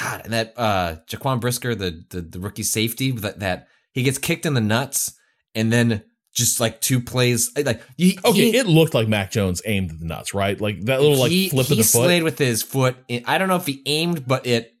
God, 0.00 0.22
and 0.24 0.32
that 0.32 0.52
uh 0.56 0.96
Jaquan 1.08 1.40
Brisker, 1.40 1.74
the, 1.74 2.04
the 2.10 2.20
the 2.22 2.40
rookie 2.40 2.62
safety, 2.62 3.10
that 3.12 3.38
that 3.40 3.68
he 3.92 4.02
gets 4.02 4.18
kicked 4.18 4.46
in 4.46 4.54
the 4.54 4.60
nuts, 4.60 5.12
and 5.54 5.72
then 5.72 6.02
just 6.34 6.60
like 6.60 6.80
two 6.80 7.00
plays, 7.00 7.50
like 7.56 7.82
he, 7.96 8.18
okay, 8.24 8.50
he, 8.52 8.56
it 8.56 8.66
looked 8.66 8.94
like 8.94 9.08
Mac 9.08 9.30
Jones 9.32 9.60
aimed 9.66 9.90
at 9.90 9.98
the 9.98 10.06
nuts, 10.06 10.34
right? 10.34 10.60
Like 10.60 10.80
that 10.82 11.00
little 11.00 11.18
like 11.18 11.32
he, 11.32 11.48
flip 11.48 11.66
he 11.66 11.72
of 11.74 11.78
the 11.78 11.82
foot. 11.84 12.04
slayed 12.04 12.22
with 12.22 12.38
his 12.38 12.62
foot. 12.62 12.96
I 13.26 13.38
don't 13.38 13.48
know 13.48 13.56
if 13.56 13.66
he 13.66 13.82
aimed, 13.86 14.26
but 14.26 14.46
it, 14.46 14.72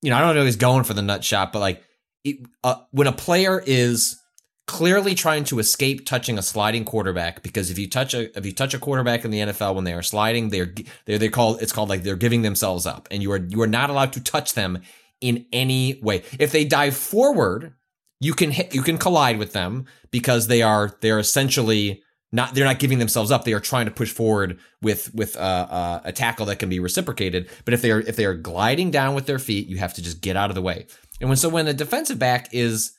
you 0.00 0.10
know, 0.10 0.16
I 0.16 0.20
don't 0.20 0.34
know 0.34 0.40
if 0.40 0.46
he's 0.46 0.56
going 0.56 0.82
for 0.84 0.94
the 0.94 1.02
nut 1.02 1.22
shot, 1.22 1.52
but 1.52 1.60
like 1.60 1.82
it, 2.24 2.38
uh, 2.64 2.76
when 2.90 3.06
a 3.06 3.12
player 3.12 3.62
is 3.66 4.20
clearly 4.66 5.14
trying 5.14 5.44
to 5.44 5.58
escape 5.58 6.06
touching 6.06 6.38
a 6.38 6.42
sliding 6.42 6.84
quarterback, 6.84 7.42
because 7.42 7.70
if 7.70 7.78
you 7.78 7.88
touch 7.88 8.14
a 8.14 8.36
if 8.36 8.46
you 8.46 8.52
touch 8.52 8.74
a 8.74 8.78
quarterback 8.78 9.24
in 9.24 9.30
the 9.30 9.38
NFL 9.38 9.74
when 9.74 9.84
they 9.84 9.92
are 9.92 10.02
sliding, 10.02 10.50
they're 10.50 10.72
they're 11.04 11.18
they 11.18 11.28
call 11.28 11.56
it's 11.56 11.72
called 11.72 11.88
like 11.88 12.02
they're 12.02 12.16
giving 12.16 12.42
themselves 12.42 12.86
up, 12.86 13.08
and 13.10 13.22
you 13.22 13.32
are 13.32 13.44
you 13.48 13.60
are 13.62 13.66
not 13.66 13.90
allowed 13.90 14.12
to 14.14 14.22
touch 14.22 14.54
them 14.54 14.80
in 15.20 15.46
any 15.52 15.98
way. 16.02 16.22
If 16.38 16.52
they 16.52 16.64
dive 16.64 16.96
forward, 16.96 17.74
you 18.20 18.34
can 18.34 18.50
hit 18.50 18.74
you 18.74 18.82
can 18.82 18.98
collide 18.98 19.38
with 19.38 19.52
them 19.52 19.86
because 20.10 20.46
they 20.46 20.62
are 20.62 20.96
they're 21.00 21.18
essentially 21.18 22.02
not 22.30 22.54
they're 22.54 22.64
not 22.64 22.78
giving 22.78 22.98
themselves 22.98 23.30
up. 23.30 23.44
They 23.44 23.52
are 23.52 23.60
trying 23.60 23.86
to 23.86 23.92
push 23.92 24.10
forward 24.10 24.58
with 24.80 25.14
with 25.14 25.36
uh, 25.36 25.40
uh, 25.70 26.00
a 26.04 26.12
tackle 26.12 26.46
that 26.46 26.58
can 26.58 26.68
be 26.68 26.78
reciprocated. 26.78 27.48
But 27.64 27.74
if 27.74 27.82
they 27.82 27.90
are 27.90 28.00
if 28.00 28.16
they 28.16 28.24
are 28.24 28.34
gliding 28.34 28.90
down 28.90 29.14
with 29.14 29.26
their 29.26 29.38
feet 29.38 29.68
you 29.68 29.76
have 29.78 29.94
to 29.94 30.02
just 30.02 30.20
get 30.20 30.36
out 30.36 30.50
of 30.50 30.54
the 30.54 30.62
way 30.62 30.86
and 31.22 31.30
when 31.30 31.36
so 31.38 31.48
when 31.48 31.66
a 31.68 31.72
defensive 31.72 32.18
back 32.18 32.48
is 32.52 32.92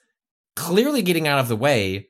clearly 0.56 1.04
getting 1.04 1.28
out 1.28 1.38
of 1.40 1.48
the 1.48 1.56
way 1.56 2.08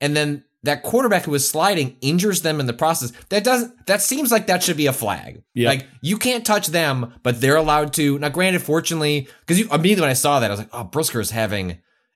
and 0.00 0.16
then 0.16 0.44
that 0.62 0.82
quarterback 0.82 1.24
who 1.24 1.34
is 1.34 1.46
sliding 1.48 1.96
injures 2.00 2.40
them 2.42 2.60
in 2.60 2.66
the 2.66 2.72
process 2.72 3.12
that 3.28 3.44
doesn't 3.44 3.86
that 3.86 4.00
seems 4.00 4.32
like 4.32 4.46
that 4.46 4.62
should 4.62 4.76
be 4.76 4.86
a 4.86 4.92
flag 4.92 5.42
Yeah. 5.54 5.68
like 5.68 5.86
you 6.00 6.16
can't 6.16 6.46
touch 6.46 6.68
them 6.68 7.12
but 7.22 7.40
they're 7.40 7.56
allowed 7.56 7.92
to 7.94 8.18
now 8.18 8.30
granted 8.30 8.62
fortunately 8.62 9.28
because 9.46 9.60
immediately 9.60 10.00
when 10.02 10.10
i 10.10 10.14
saw 10.14 10.40
that 10.40 10.50
i 10.50 10.52
was 10.52 10.60
like 10.60 10.70
oh 10.72 10.84
brisker 10.84 11.20
is 11.20 11.30
having 11.30 11.72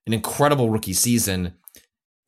an 0.06 0.12
incredible 0.12 0.70
rookie 0.70 0.92
season 0.94 1.54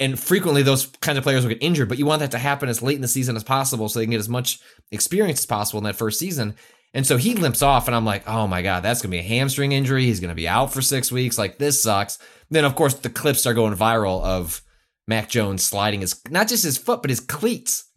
and 0.01 0.19
frequently 0.19 0.63
those 0.63 0.87
kinds 1.01 1.19
of 1.19 1.23
players 1.23 1.45
will 1.45 1.51
get 1.55 1.63
injured, 1.63 1.89
but 1.89 1.99
you 1.99 2.05
want 2.05 2.19
that 2.19 2.33
to 2.33 2.39
happen 2.39 2.69
as 2.69 2.83
late 2.83 2.97
in 2.97 3.01
the 3.01 3.07
season 3.07 3.37
as 3.37 3.45
possible 3.45 3.89
so 3.89 3.99
they 3.99 4.05
can 4.05 4.11
get 4.11 4.19
as 4.19 4.29
much 4.29 4.59
experience 4.91 5.39
as 5.39 5.47
possible 5.47 5.79
in 5.79 5.85
that 5.85 5.95
first 5.95 6.19
season. 6.19 6.57
And 6.95 7.05
so 7.05 7.17
he 7.17 7.35
limps 7.35 7.61
off, 7.61 7.89
and 7.89 7.95
I'm 7.97 8.05
like, 8.05 8.27
oh 8.29 8.47
my 8.47 8.63
God, 8.63 8.85
that's 8.85 9.03
going 9.03 9.11
to 9.11 9.17
be 9.17 9.19
a 9.19 9.23
hamstring 9.39 9.73
injury. 9.73 10.05
He's 10.05 10.21
going 10.21 10.29
to 10.31 10.35
be 10.35 10.47
out 10.47 10.73
for 10.73 10.81
six 10.81 11.11
weeks. 11.11 11.37
Like, 11.37 11.59
this 11.59 11.83
sucks. 11.83 12.19
Then, 12.51 12.65
of 12.65 12.77
course, 12.77 12.95
the 12.95 13.11
clips 13.11 13.47
are 13.47 13.55
going 13.55 13.75
viral 13.75 14.23
of 14.23 14.63
Mac 15.09 15.29
Jones 15.29 15.65
sliding 15.65 16.03
his, 16.03 16.21
not 16.31 16.47
just 16.49 16.63
his 16.63 16.79
foot, 16.79 17.03
but 17.03 17.11
his 17.11 17.19
cleats 17.19 17.91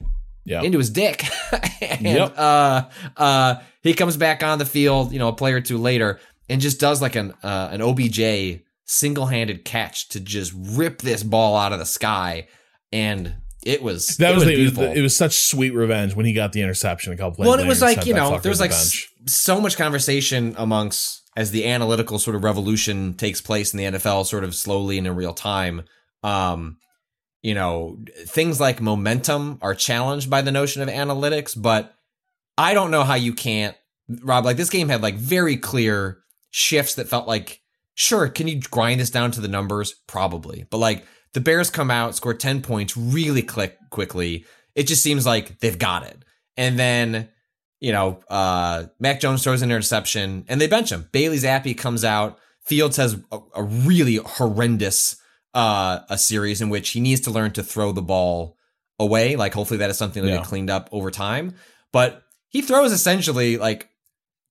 yeah, 0.46 0.64
into 0.64 0.80
his 0.80 0.90
dick. 0.90 1.24
and 1.82 2.02
Yep. 2.02 2.34
uh, 2.38 2.82
uh, 3.16 3.56
he 3.84 3.94
comes 3.94 4.18
back 4.18 4.42
on 4.44 4.58
the 4.58 4.66
field, 4.66 5.12
you 5.14 5.20
know, 5.20 5.28
a 5.28 5.34
play 5.34 5.54
or 5.54 5.62
two 5.62 5.78
later, 5.78 6.20
and 6.50 6.60
just 6.60 6.80
does 6.80 7.00
like 7.02 7.16
an 7.16 7.34
uh, 7.44 7.70
an 7.72 7.82
OBJ 7.82 8.62
single 8.86 9.28
handed 9.28 9.64
catch 9.64 10.10
to 10.10 10.20
just 10.20 10.54
rip 10.56 11.02
this 11.02 11.22
ball 11.22 11.56
out 11.56 11.72
of 11.72 11.78
the 11.80 11.86
sky, 11.86 12.48
and 12.92 13.36
it 13.68 13.84
was 13.84 14.08
That 14.18 14.32
it 14.32 14.36
was, 14.36 14.46
was 14.46 14.54
the, 14.54 14.60
it 14.60 14.64
was 14.64 14.72
beautiful. 14.74 14.98
it 14.98 15.02
was 15.02 15.16
such 15.16 15.36
sweet 15.36 15.74
revenge 15.74 16.16
when 16.16 16.26
he 16.26 16.34
got 16.34 16.54
the 16.54 16.62
interception 16.62 17.14
a 17.14 17.18
couple 17.18 17.36
plays 17.36 17.50
well, 17.50 17.60
it 17.60 17.68
was 17.68 17.82
like 17.82 18.06
you 18.06 18.14
know, 18.14 18.40
there 18.40 18.50
was 18.50 18.60
like 18.60 18.72
s- 18.72 19.08
so 19.26 19.60
much 19.62 19.78
conversation 19.78 20.56
amongst 20.58 21.22
as 21.36 21.52
the 21.52 21.68
analytical 21.68 22.18
sort 22.18 22.36
of 22.36 22.44
revolution 22.44 23.14
takes 23.14 23.42
place 23.42 23.74
in 23.74 23.78
the 23.78 23.98
NFL, 24.00 24.26
sort 24.26 24.44
of 24.44 24.56
slowly 24.56 24.98
and 24.98 25.06
in 25.06 25.16
real 25.16 25.34
time. 25.36 25.84
Um, 26.24 26.78
you 27.44 27.54
know, 27.54 28.00
things 28.26 28.60
like 28.60 28.82
momentum 28.82 29.60
are 29.62 29.76
challenged 29.76 30.30
by 30.32 30.42
the 30.42 30.52
notion 30.52 30.82
of 30.82 30.90
analytics, 30.90 31.54
but 31.56 31.94
I 32.58 32.74
don't 32.74 32.90
know 32.90 33.04
how 33.04 33.14
you 33.14 33.34
can't, 33.34 33.78
Rob. 34.24 34.46
Like 34.46 34.58
this 34.58 34.72
game 34.72 34.90
had 34.90 35.04
like 35.04 35.16
very 35.16 35.58
clear 35.58 36.18
shifts 36.50 36.96
that 36.96 37.08
felt 37.08 37.28
like, 37.28 37.62
sure, 37.94 38.28
can 38.30 38.48
you 38.48 38.60
grind 38.60 39.00
this 39.00 39.12
down 39.12 39.30
to 39.32 39.42
the 39.42 39.48
numbers? 39.48 39.94
Probably, 40.08 40.66
but 40.72 40.80
like 40.80 41.06
the 41.34 41.42
Bears 41.42 41.70
come 41.70 41.92
out, 41.92 42.16
score 42.16 42.34
ten 42.34 42.62
points, 42.62 42.96
really 42.98 43.42
click 43.42 43.78
quickly. 43.90 44.46
It 44.76 44.84
just 44.84 45.04
seems 45.04 45.26
like 45.26 45.60
they've 45.60 45.78
got 45.80 46.04
it, 46.04 46.24
and 46.56 46.78
then 46.78 47.30
you 47.80 47.92
know, 47.92 48.20
uh, 48.28 48.86
Mac 49.00 49.20
Jones 49.20 49.44
throws 49.44 49.62
an 49.62 49.70
interception 49.70 50.46
and 50.48 50.60
they 50.60 50.66
bench 50.68 50.92
him. 50.92 51.08
Bailey 51.12 51.38
Zappe 51.38 51.78
comes 51.78 52.04
out. 52.04 52.40
Fields 52.66 52.98
has 52.98 53.16
a, 53.32 53.40
a 53.54 53.62
really 53.64 54.16
horrendous 54.16 55.16
uh, 55.54 56.00
a 56.10 56.18
series 56.18 56.60
in 56.60 56.70
which 56.70 56.90
he 56.90 57.00
needs 57.00 57.22
to 57.22 57.32
learn 57.32 57.52
to 57.52 57.62
throw 57.62 57.92
the 57.92 58.02
ball 58.02 58.58
away. 58.98 59.36
Like 59.36 59.54
hopefully 59.54 59.78
that 59.78 59.92
is 59.92 59.98
something 59.98 60.24
that 60.24 60.30
Yeah. 60.30 60.38
get 60.38 60.46
cleaned 60.48 60.72
up 60.72 60.90
over 60.92 61.12
time. 61.12 61.54
But 61.94 62.24
he 62.50 62.64
throws 62.64 62.92
essentially 62.92 63.58
like 63.58 63.90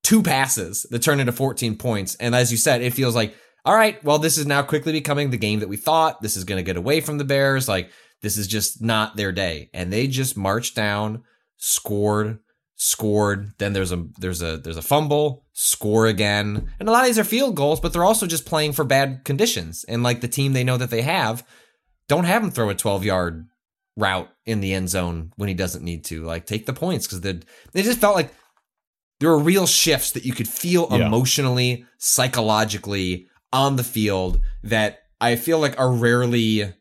two 0.05 0.23
passes 0.23 0.87
that 0.91 1.03
turn 1.03 1.19
into 1.19 1.33
14 1.33 1.77
points. 1.77 2.15
And 2.17 2.33
as 2.33 2.53
you 2.53 2.59
said, 2.59 2.81
it 2.81 2.95
feels 2.95 3.17
like, 3.17 3.35
all 3.67 3.75
right, 3.75 4.03
well, 4.05 4.19
this 4.19 4.39
is 4.39 4.47
now 4.47 4.63
quickly 4.63 4.93
becoming 4.93 5.31
the 5.31 5.37
game 5.37 5.61
that 5.61 5.69
we 5.69 5.77
thought. 5.77 6.23
This 6.23 6.37
is 6.37 6.45
going 6.45 6.59
to 6.59 6.63
get 6.63 6.77
away 6.77 7.01
from 7.01 7.19
the 7.19 7.25
Bears. 7.25 7.69
Like 7.69 7.91
this 8.23 8.39
is 8.39 8.47
just 8.47 8.81
not 8.81 9.17
their 9.17 9.33
day. 9.33 9.69
And 9.75 9.93
they 9.93 10.07
just 10.07 10.37
marched 10.37 10.75
down, 10.77 11.25
scored, 11.57 12.39
scored. 12.77 13.53
Then 13.59 13.73
there's 13.73 13.93
a 13.93 14.07
there's 14.19 14.41
a 14.41 14.57
there's 14.59 14.77
a 14.77 14.83
fumble, 14.83 15.45
score 15.53 16.07
again. 16.07 16.71
And 16.79 16.89
a 16.89 16.93
lot 16.93 17.01
of 17.03 17.07
these 17.07 17.19
are 17.19 17.25
field 17.25 17.57
goals, 17.57 17.81
but 17.81 17.93
they're 17.93 18.05
also 18.05 18.27
just 18.27 18.47
playing 18.47 18.73
for 18.73 18.85
bad 18.85 19.23
conditions. 19.25 19.85
And 19.89 20.03
like 20.03 20.21
the 20.21 20.29
team 20.29 20.53
they 20.53 20.65
know 20.65 20.77
that 20.77 20.91
they 20.91 21.03
have, 21.03 21.45
don't 22.09 22.25
have 22.25 22.43
him 22.43 22.51
throw 22.53 22.71
a 22.71 22.75
12 22.75 23.05
yard 23.05 23.47
route 23.97 24.29
in 24.45 24.61
the 24.61 24.75
end 24.75 24.91
zone 24.91 25.33
when 25.37 25.49
he 25.49 25.55
doesn't 25.55 25.83
need 25.85 26.05
to. 26.05 26.23
Like 26.23 26.47
take 26.47 26.67
the 26.67 26.73
points 26.73 27.07
because 27.07 27.23
they 27.23 27.41
they 27.73 27.83
just 27.83 27.99
felt 27.99 28.15
like 28.15 28.33
there 29.19 29.31
were 29.31 29.39
real 29.39 29.67
shifts 29.67 30.11
that 30.13 30.25
you 30.27 30.35
could 30.35 30.47
feel 30.49 30.87
Yeah. 30.91 31.07
emotionally, 31.07 31.85
psychologically 31.99 33.27
on 33.53 33.77
the 33.77 33.85
field 33.85 34.41
that 34.65 34.99
I 35.21 35.37
feel 35.37 35.59
like 35.59 35.79
are 35.79 35.91
rarely 35.93 36.73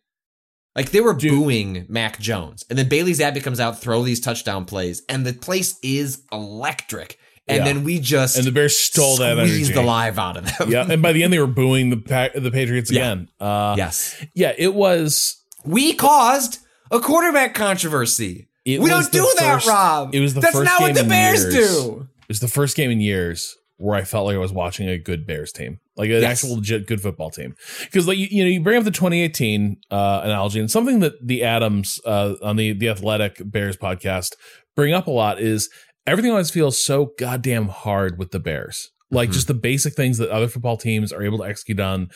like 0.75 0.91
they 0.91 0.99
were 1.01 1.13
booing 1.13 1.85
Mac 1.87 2.19
Jones. 2.19 2.65
And 2.69 2.77
then 2.77 2.89
Bailey 2.89 3.13
Zappe 3.13 3.41
comes 3.41 3.59
out, 3.61 3.79
throw 3.79 4.03
these 4.03 4.19
touchdown 4.19 4.65
plays, 4.65 5.03
and 5.07 5.25
the 5.25 5.31
place 5.33 5.79
is 5.81 6.23
electric. 6.31 7.17
and 7.47 7.59
Yeah. 7.59 7.63
then 7.65 7.83
we 7.83 7.99
just 7.99 8.37
and 8.37 8.45
the 8.47 8.51
Bears 8.51 8.75
stole 8.77 9.17
that 9.17 9.37
squeezed 9.37 9.69
energy. 9.69 9.73
the 9.73 9.81
life 9.83 10.17
out 10.17 10.35
of 10.37 10.45
them. 10.57 10.71
yeah, 10.71 10.87
and 10.89 11.01
by 11.01 11.13
the 11.13 11.23
end 11.23 11.31
they 11.31 11.37
were 11.39 11.45
booing 11.45 11.91
the 11.91 11.97
pa- 11.97 12.29
the 12.33 12.49
Patriots 12.51 12.91
Yeah. 12.91 13.01
again. 13.11 13.29
Uh, 13.39 13.75
yes, 13.77 14.15
yeah, 14.33 14.53
it 14.57 14.73
was. 14.73 15.37
we 15.63 15.93
caused 15.93 16.57
a 16.91 16.99
quarterback 16.99 17.53
controversy. 17.53 18.47
We 18.65 18.77
don't 18.77 19.11
do 19.11 19.19
the 19.21 19.35
that, 19.41 19.53
first- 19.55 19.67
Rob. 19.67 20.15
it 20.15 20.19
was 20.21 20.33
the 20.33 20.41
That's 20.41 20.55
first 20.55 20.65
not 20.65 20.81
what 20.81 20.87
game 20.87 20.95
the 20.95 21.01
in 21.03 21.09
Bears 21.09 21.43
years. 21.43 21.53
do. 21.53 22.07
It 22.23 22.27
was 22.27 22.39
the 22.39 22.47
first 22.47 22.75
game 22.75 22.89
in 22.89 22.99
years 22.99 23.55
where 23.77 23.95
I 23.95 24.03
felt 24.03 24.25
like 24.27 24.35
I 24.35 24.39
was 24.39 24.53
watching 24.53 24.87
a 24.87 24.97
good 24.97 25.27
Bears 25.27 25.51
team, 25.51 25.79
like 25.97 26.09
an 26.09 26.21
Yes. 26.21 26.43
actual 26.43 26.55
legit 26.57 26.87
good 26.87 27.01
football 27.01 27.29
team. 27.29 27.55
Because 27.83 28.07
like 28.07 28.17
you, 28.17 28.27
you 28.31 28.43
know, 28.43 28.49
you 28.49 28.61
bring 28.61 28.77
up 28.77 28.83
the 28.85 28.91
2018 28.91 29.77
uh, 29.91 30.21
analogy, 30.23 30.59
and 30.59 30.71
something 30.71 30.99
that 31.01 31.13
the 31.21 31.43
Adams 31.43 31.99
uh, 32.05 32.35
on 32.41 32.55
the 32.55 32.73
the 32.73 32.89
Athletic 32.89 33.41
Bears 33.43 33.75
podcast 33.77 34.29
bring 34.75 34.93
up 34.93 35.07
a 35.07 35.11
lot 35.11 35.39
is 35.41 35.69
everything 36.07 36.31
always 36.31 36.51
feels 36.51 36.83
so 36.83 37.11
goddamn 37.17 37.67
hard 37.67 38.17
with 38.17 38.31
the 38.31 38.39
Bears. 38.39 38.91
Like 39.11 39.29
Mhm. 39.29 39.33
just 39.33 39.47
the 39.47 39.53
basic 39.53 39.93
things 39.93 40.17
that 40.19 40.29
other 40.29 40.47
football 40.47 40.77
teams 40.77 41.11
are 41.13 41.23
able 41.23 41.37
to 41.39 41.43
execute 41.43 41.79
on 41.79 42.09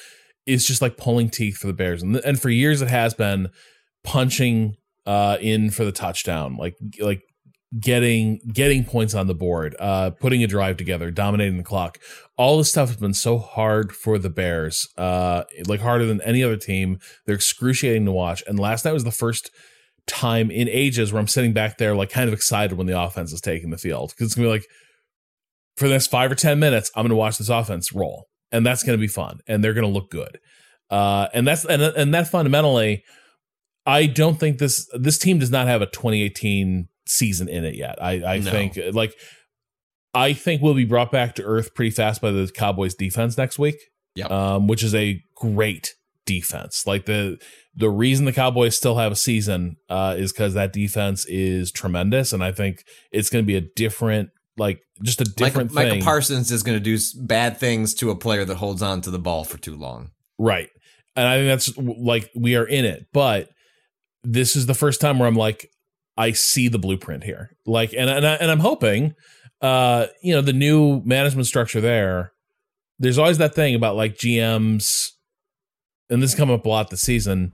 is 0.46 0.66
just 0.66 0.82
like 0.82 0.98
pulling 0.98 1.30
teeth 1.30 1.58
for 1.58 1.68
the 1.68 1.74
Bears, 1.74 2.02
and 2.02 2.16
and 2.18 2.40
for 2.40 2.50
years 2.50 2.82
it 2.82 2.88
has 2.88 3.14
been 3.14 3.50
punching 4.04 4.76
uh, 5.06 5.38
in 5.42 5.70
for 5.72 5.86
the 5.86 5.92
touchdown, 5.92 6.56
like 6.58 6.76
like 7.00 7.22
getting 7.78 8.40
getting 8.52 8.84
points 8.84 9.14
on 9.14 9.28
the 9.28 9.36
board, 9.36 9.76
uh, 9.80 10.10
putting 10.12 10.44
a 10.44 10.48
drive 10.48 10.78
together, 10.78 11.12
dominating 11.12 11.58
the 11.58 11.64
clock. 11.64 12.00
All 12.38 12.58
this 12.58 12.72
stuff 12.72 12.90
has 12.90 12.98
been 12.98 13.14
so 13.14 13.38
hard 13.38 13.92
for 13.92 14.18
the 14.18 14.30
Bears, 14.30 14.88
uh, 14.98 15.44
like 15.68 15.82
harder 15.82 16.06
than 16.06 16.22
any 16.22 16.44
other 16.44 16.58
team. 16.58 17.00
They're 17.26 17.36
excruciating 17.36 18.06
to 18.06 18.12
watch. 18.12 18.44
And 18.48 18.60
last 18.60 18.86
night 18.86 18.94
was 18.94 19.04
the 19.04 19.12
first 19.12 19.52
time 20.08 20.50
in 20.50 20.68
ages 20.68 21.14
where 21.14 21.20
I'm 21.20 21.28
sitting 21.28 21.54
back 21.54 21.78
there, 21.78 21.96
like 21.96 22.10
kind 22.10 22.28
of 22.28 22.34
excited 22.34 22.78
when 22.78 22.88
the 22.88 23.00
offense 23.00 23.32
is 23.32 23.42
taking 23.42 23.70
the 23.70 23.78
field 23.78 24.10
because 24.10 24.28
it's 24.28 24.36
gonna 24.36 24.48
be 24.48 24.52
like 24.52 24.68
for 25.78 25.88
the 25.88 25.94
next 25.94 26.08
five 26.08 26.32
or 26.32 26.36
ten 26.36 26.60
minutes, 26.60 26.90
I'm 26.96 27.04
gonna 27.04 27.16
watch 27.16 27.38
this 27.38 27.50
offense 27.50 27.94
roll, 27.94 28.28
and 28.52 28.66
that's 28.66 28.84
gonna 28.84 28.98
be 28.98 29.08
fun, 29.08 29.42
and 29.48 29.64
they're 29.64 29.74
gonna 29.74 29.88
look 29.88 30.10
good. 30.10 30.40
Uh, 30.90 31.28
and 31.34 31.48
that's 31.48 31.66
and 31.66 31.82
and 31.82 32.14
that 32.14 32.28
fundamentally. 32.28 33.04
I 33.86 34.06
don't 34.06 34.40
think 34.40 34.60
this 34.60 34.88
this 34.94 35.18
team 35.18 35.40
does 35.40 35.50
not 35.50 35.68
have 35.68 35.82
a 35.82 35.88
2018 35.88 36.90
season 37.10 37.50
in 37.50 37.66
it 37.66 37.76
yet. 37.76 38.02
I, 38.02 38.24
I 38.36 38.38
No. 38.40 38.52
think 38.52 38.78
like 38.94 39.14
I 40.14 40.34
think 40.34 40.62
we'll 40.62 40.74
be 40.74 40.86
brought 40.86 41.12
back 41.12 41.36
to 41.36 41.44
earth 41.44 41.74
pretty 41.76 41.92
fast 41.92 42.22
by 42.22 42.32
the 42.32 42.50
Cowboys 42.54 42.96
defense 42.96 43.38
next 43.38 43.60
week. 43.60 43.76
Yep. 44.16 44.32
Um, 44.32 44.68
which 44.68 44.84
is 44.84 44.96
a 44.96 45.22
great 45.36 45.94
defense. 46.26 46.86
Like 46.88 47.06
the 47.06 47.38
the 47.76 47.90
reason 47.90 48.26
the 48.26 48.34
Cowboys 48.34 48.76
still 48.76 48.98
have 48.98 49.12
a 49.12 49.16
season 49.16 49.78
uh, 49.90 50.16
is 50.18 50.32
because 50.34 50.54
that 50.56 50.74
defense 50.74 51.26
is 51.26 51.72
tremendous, 51.72 52.34
and 52.34 52.44
I 52.44 52.52
think 52.52 52.84
it's 53.12 53.30
going 53.30 53.44
to 53.44 53.48
be 53.48 53.56
a 53.56 53.62
different, 53.76 54.30
like 54.58 54.82
just 55.04 55.22
a 55.22 55.26
different 55.26 55.72
Michael 55.74 55.92
thing. 55.92 56.04
Parsons 56.04 56.52
is 56.52 56.64
going 56.64 56.78
to 56.78 56.84
do 56.84 56.98
bad 57.22 57.58
things 57.58 57.94
to 57.96 58.10
a 58.10 58.16
player 58.16 58.44
that 58.46 58.56
holds 58.56 58.82
on 58.82 59.02
to 59.02 59.12
the 59.12 59.20
ball 59.20 59.44
for 59.46 59.58
too 59.58 59.76
long. 59.76 60.10
Right. 60.38 60.70
And 61.16 61.28
I 61.28 61.38
think 61.38 61.48
that's 61.48 61.78
like 61.78 62.30
we 62.36 62.56
are 62.56 62.66
in 62.66 62.84
it. 62.86 63.08
But 63.14 63.50
this 64.24 64.56
is 64.56 64.66
the 64.66 64.74
first 64.74 65.00
time 65.00 65.20
where 65.20 65.28
I'm 65.28 65.36
like, 65.36 65.70
I 66.20 66.34
see 66.34 66.68
the 66.68 66.78
blueprint 66.78 67.24
here. 67.24 67.56
Like, 67.66 67.94
and 67.94 68.10
and, 68.10 68.28
I, 68.28 68.34
and 68.36 68.52
I'm 68.52 68.60
hoping, 68.60 69.16
uh, 69.62 70.08
you 70.22 70.36
know, 70.36 70.42
the 70.42 70.54
new 70.54 71.02
management 71.06 71.48
structure 71.48 71.80
there. 71.80 72.34
There's 73.00 73.18
always 73.18 73.38
that 73.38 73.56
thing 73.56 73.74
about 73.74 73.96
like 73.96 74.16
GMs, 74.16 75.12
and 76.10 76.22
this 76.22 76.32
has 76.32 76.38
come 76.38 76.52
up 76.52 76.66
a 76.66 76.70
lot 76.70 76.90
this 76.90 77.02
season. 77.02 77.54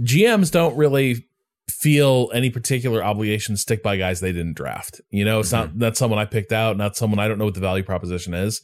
GMs 0.00 0.50
don't 0.50 0.76
really 0.76 1.28
feel 1.70 2.30
any 2.34 2.50
particular 2.50 3.02
obligation 3.02 3.54
to 3.54 3.60
stick 3.60 3.80
by 3.82 3.96
guys 3.96 4.20
they 4.20 4.32
didn't 4.32 4.56
draft. 4.56 5.00
You 5.10 5.24
know, 5.24 5.38
it's 5.38 5.52
not 5.52 5.76
not 5.76 5.96
someone 5.96 6.18
I 6.18 6.24
picked 6.24 6.50
out, 6.52 6.76
not 6.76 6.96
someone 6.96 7.20
I 7.20 7.28
don't 7.28 7.38
know 7.38 7.44
what 7.44 7.54
the 7.54 7.60
value 7.60 7.84
proposition 7.84 8.34
is. 8.34 8.60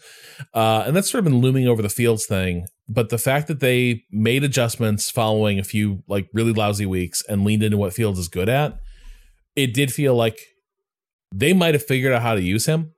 Uh, 0.52 0.82
and 0.86 0.96
that's 0.96 1.08
sort 1.08 1.20
of 1.20 1.30
been 1.30 1.40
looming 1.40 1.68
over 1.68 1.82
the 1.82 1.88
Fields 1.88 2.26
thing. 2.26 2.66
But 2.92 3.08
the 3.08 3.16
fact 3.16 3.48
that 3.48 3.60
they 3.60 4.04
made 4.10 4.44
adjustments 4.44 5.10
following 5.10 5.58
a 5.58 5.64
few 5.64 6.02
like 6.08 6.28
really 6.34 6.52
lousy 6.52 6.84
weeks 6.84 7.22
and 7.26 7.42
leaned 7.42 7.62
into 7.62 7.78
what 7.78 7.94
Fields 7.94 8.18
is 8.18 8.28
good 8.28 8.50
at, 8.50 8.78
it 9.56 9.72
did 9.72 9.90
feel 9.90 10.14
like 10.14 10.38
they 11.34 11.54
might 11.54 11.72
have 11.74 11.84
figured 11.84 12.12
out 12.12 12.20
how 12.20 12.34
to 12.34 12.42
use 12.42 12.66
him. 12.66 12.92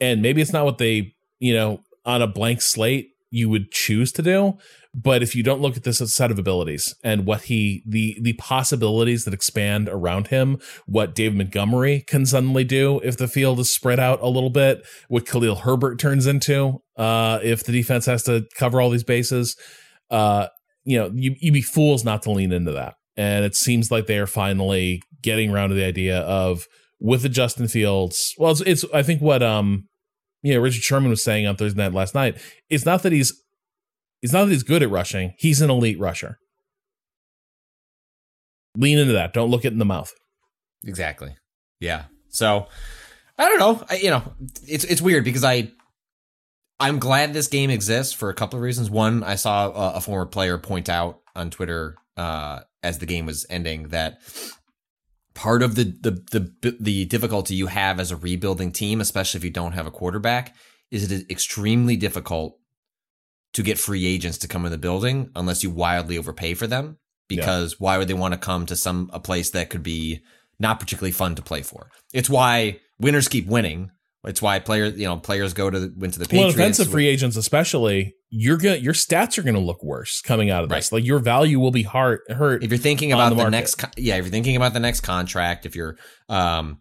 And 0.00 0.22
maybe 0.22 0.40
it's 0.40 0.52
not 0.52 0.64
what 0.64 0.78
they, 0.78 1.14
you 1.40 1.52
know, 1.52 1.80
on 2.06 2.22
a 2.22 2.26
blank 2.26 2.62
slate 2.62 3.10
you 3.34 3.48
would 3.48 3.72
choose 3.72 4.12
to 4.12 4.22
do. 4.22 4.56
But 4.94 5.24
if 5.24 5.34
you 5.34 5.42
don't 5.42 5.60
look 5.60 5.76
at 5.76 5.82
this 5.82 5.98
set 6.14 6.30
of 6.30 6.38
abilities 6.38 6.94
and 7.02 7.26
what 7.26 7.42
he 7.42 7.82
the 7.84 8.16
the 8.20 8.34
possibilities 8.34 9.24
that 9.24 9.34
expand 9.34 9.88
around 9.88 10.28
him, 10.28 10.58
what 10.86 11.16
David 11.16 11.36
Montgomery 11.36 12.04
can 12.06 12.26
suddenly 12.26 12.62
do 12.62 13.00
if 13.02 13.16
the 13.16 13.26
field 13.26 13.58
is 13.58 13.74
spread 13.74 13.98
out 13.98 14.20
a 14.22 14.28
little 14.28 14.50
bit, 14.50 14.86
what 15.08 15.26
Khalil 15.26 15.56
Herbert 15.56 15.98
turns 15.98 16.28
into, 16.28 16.80
uh, 16.96 17.40
if 17.42 17.64
the 17.64 17.72
defense 17.72 18.06
has 18.06 18.22
to 18.24 18.46
cover 18.56 18.80
all 18.80 18.90
these 18.90 19.02
bases, 19.02 19.56
uh, 20.10 20.46
you 20.84 20.96
know, 20.96 21.10
you 21.12 21.34
you'd 21.40 21.54
be 21.54 21.62
fools 21.62 22.04
not 22.04 22.22
to 22.22 22.30
lean 22.30 22.52
into 22.52 22.70
that. 22.72 22.94
And 23.16 23.44
it 23.44 23.56
seems 23.56 23.90
like 23.90 24.06
they 24.06 24.18
are 24.18 24.28
finally 24.28 25.02
getting 25.22 25.50
around 25.50 25.70
to 25.70 25.74
the 25.74 25.84
idea 25.84 26.20
of 26.20 26.66
with 27.00 27.22
the 27.22 27.28
Justin 27.28 27.66
Fields. 27.66 28.32
Well, 28.38 28.52
it's, 28.52 28.60
it's 28.60 28.84
I 28.94 29.02
think 29.02 29.20
what 29.20 29.42
um 29.42 29.88
know 30.52 30.60
Richard 30.60 30.82
Sherman 30.82 31.08
was 31.08 31.24
saying 31.24 31.46
on 31.46 31.56
Thursday 31.56 31.82
night 31.82 31.94
last 31.94 32.14
night. 32.14 32.36
It's 32.68 32.84
not 32.84 33.02
that 33.04 33.12
he's 33.12 33.32
it's 34.22 34.32
not 34.32 34.44
that 34.44 34.50
he's 34.50 34.62
good 34.62 34.82
at 34.82 34.90
rushing. 34.90 35.34
He's 35.38 35.62
an 35.62 35.70
elite 35.70 35.98
rusher. 35.98 36.38
Lean 38.76 38.98
into 38.98 39.14
that. 39.14 39.32
Don't 39.32 39.50
look 39.50 39.64
it 39.64 39.72
in 39.72 39.78
the 39.78 39.84
mouth. 39.84 40.12
Exactly. 40.84 41.36
Yeah. 41.80 42.04
So 42.28 42.66
I 43.38 43.48
don't 43.48 43.58
know. 43.58 43.84
I, 43.88 43.96
you 43.96 44.10
know, 44.10 44.22
it's 44.66 44.84
it's 44.84 45.00
weird 45.00 45.24
because 45.24 45.44
I 45.44 45.70
I'm 46.80 46.98
glad 46.98 47.32
this 47.32 47.48
game 47.48 47.70
exists 47.70 48.12
for 48.12 48.28
a 48.28 48.34
couple 48.34 48.58
of 48.58 48.62
reasons. 48.62 48.90
One, 48.90 49.22
I 49.22 49.36
saw 49.36 49.70
a, 49.70 49.96
a 49.96 50.00
former 50.00 50.26
player 50.26 50.58
point 50.58 50.88
out 50.88 51.20
on 51.34 51.50
Twitter 51.50 51.96
uh, 52.16 52.60
as 52.82 52.98
the 52.98 53.06
game 53.06 53.26
was 53.26 53.46
ending 53.48 53.88
that 53.88 54.18
part 55.34 55.62
of 55.62 55.74
the, 55.74 55.84
the 55.84 56.10
the 56.60 56.76
the 56.80 57.04
difficulty 57.06 57.54
you 57.54 57.66
have 57.66 58.00
as 58.00 58.10
a 58.10 58.16
rebuilding 58.16 58.72
team, 58.72 59.00
especially 59.00 59.38
if 59.38 59.44
you 59.44 59.50
don't 59.50 59.72
have 59.72 59.86
a 59.86 59.90
quarterback, 59.90 60.54
is 60.90 61.04
it 61.04 61.12
is 61.12 61.26
extremely 61.28 61.96
difficult 61.96 62.58
to 63.54 63.62
get 63.62 63.78
free 63.78 64.06
agents 64.06 64.38
to 64.38 64.48
come 64.48 64.64
in 64.64 64.72
the 64.72 64.78
building 64.78 65.30
unless 65.34 65.62
you 65.62 65.70
wildly 65.70 66.18
overpay 66.18 66.54
for 66.54 66.66
them. 66.66 66.98
Because 67.26 67.80
why 67.80 67.96
would 67.96 68.08
they 68.08 68.14
want 68.14 68.34
to 68.34 68.38
come 68.38 68.66
to 68.66 68.76
some 68.76 69.08
a 69.12 69.18
place 69.18 69.50
that 69.50 69.70
could 69.70 69.82
be 69.82 70.20
not 70.58 70.78
particularly 70.78 71.12
fun 71.12 71.34
to 71.36 71.42
play 71.42 71.62
for? 71.62 71.90
It's 72.12 72.28
why 72.28 72.80
winners 72.98 73.28
keep 73.28 73.46
winning. 73.46 73.90
It's 74.26 74.40
why 74.40 74.58
players, 74.58 74.98
you 74.98 75.04
know, 75.04 75.16
players 75.18 75.52
go 75.52 75.70
to 75.70 75.92
went 75.96 76.14
to 76.14 76.18
the 76.18 76.24
Patriots. 76.26 76.56
Well, 76.56 76.64
offensive 76.64 76.90
free 76.90 77.06
agents, 77.06 77.36
especially, 77.36 78.14
you're 78.30 78.56
gonna 78.56 78.76
your 78.76 78.94
stats 78.94 79.38
are 79.38 79.42
gonna 79.42 79.58
look 79.60 79.82
worse 79.84 80.20
coming 80.20 80.50
out 80.50 80.64
of 80.64 80.70
this. 80.70 80.90
Like 80.92 81.04
your 81.04 81.18
value 81.18 81.60
will 81.60 81.70
be 81.70 81.82
hard 81.82 82.20
hurt. 82.28 82.64
if 82.64 82.70
you're 82.70 82.78
thinking 82.78 83.12
about 83.12 83.30
the 83.36 83.44
the, 83.44 83.50
next 83.50 83.84
yeah 83.96 84.16
if 84.16 84.24
you're 84.24 84.30
thinking 84.32 84.56
about 84.56 84.72
the 84.72 84.80
next 84.80 85.00
contract 85.00 85.66
if 85.66 85.76
you're 85.76 85.96
um 86.28 86.80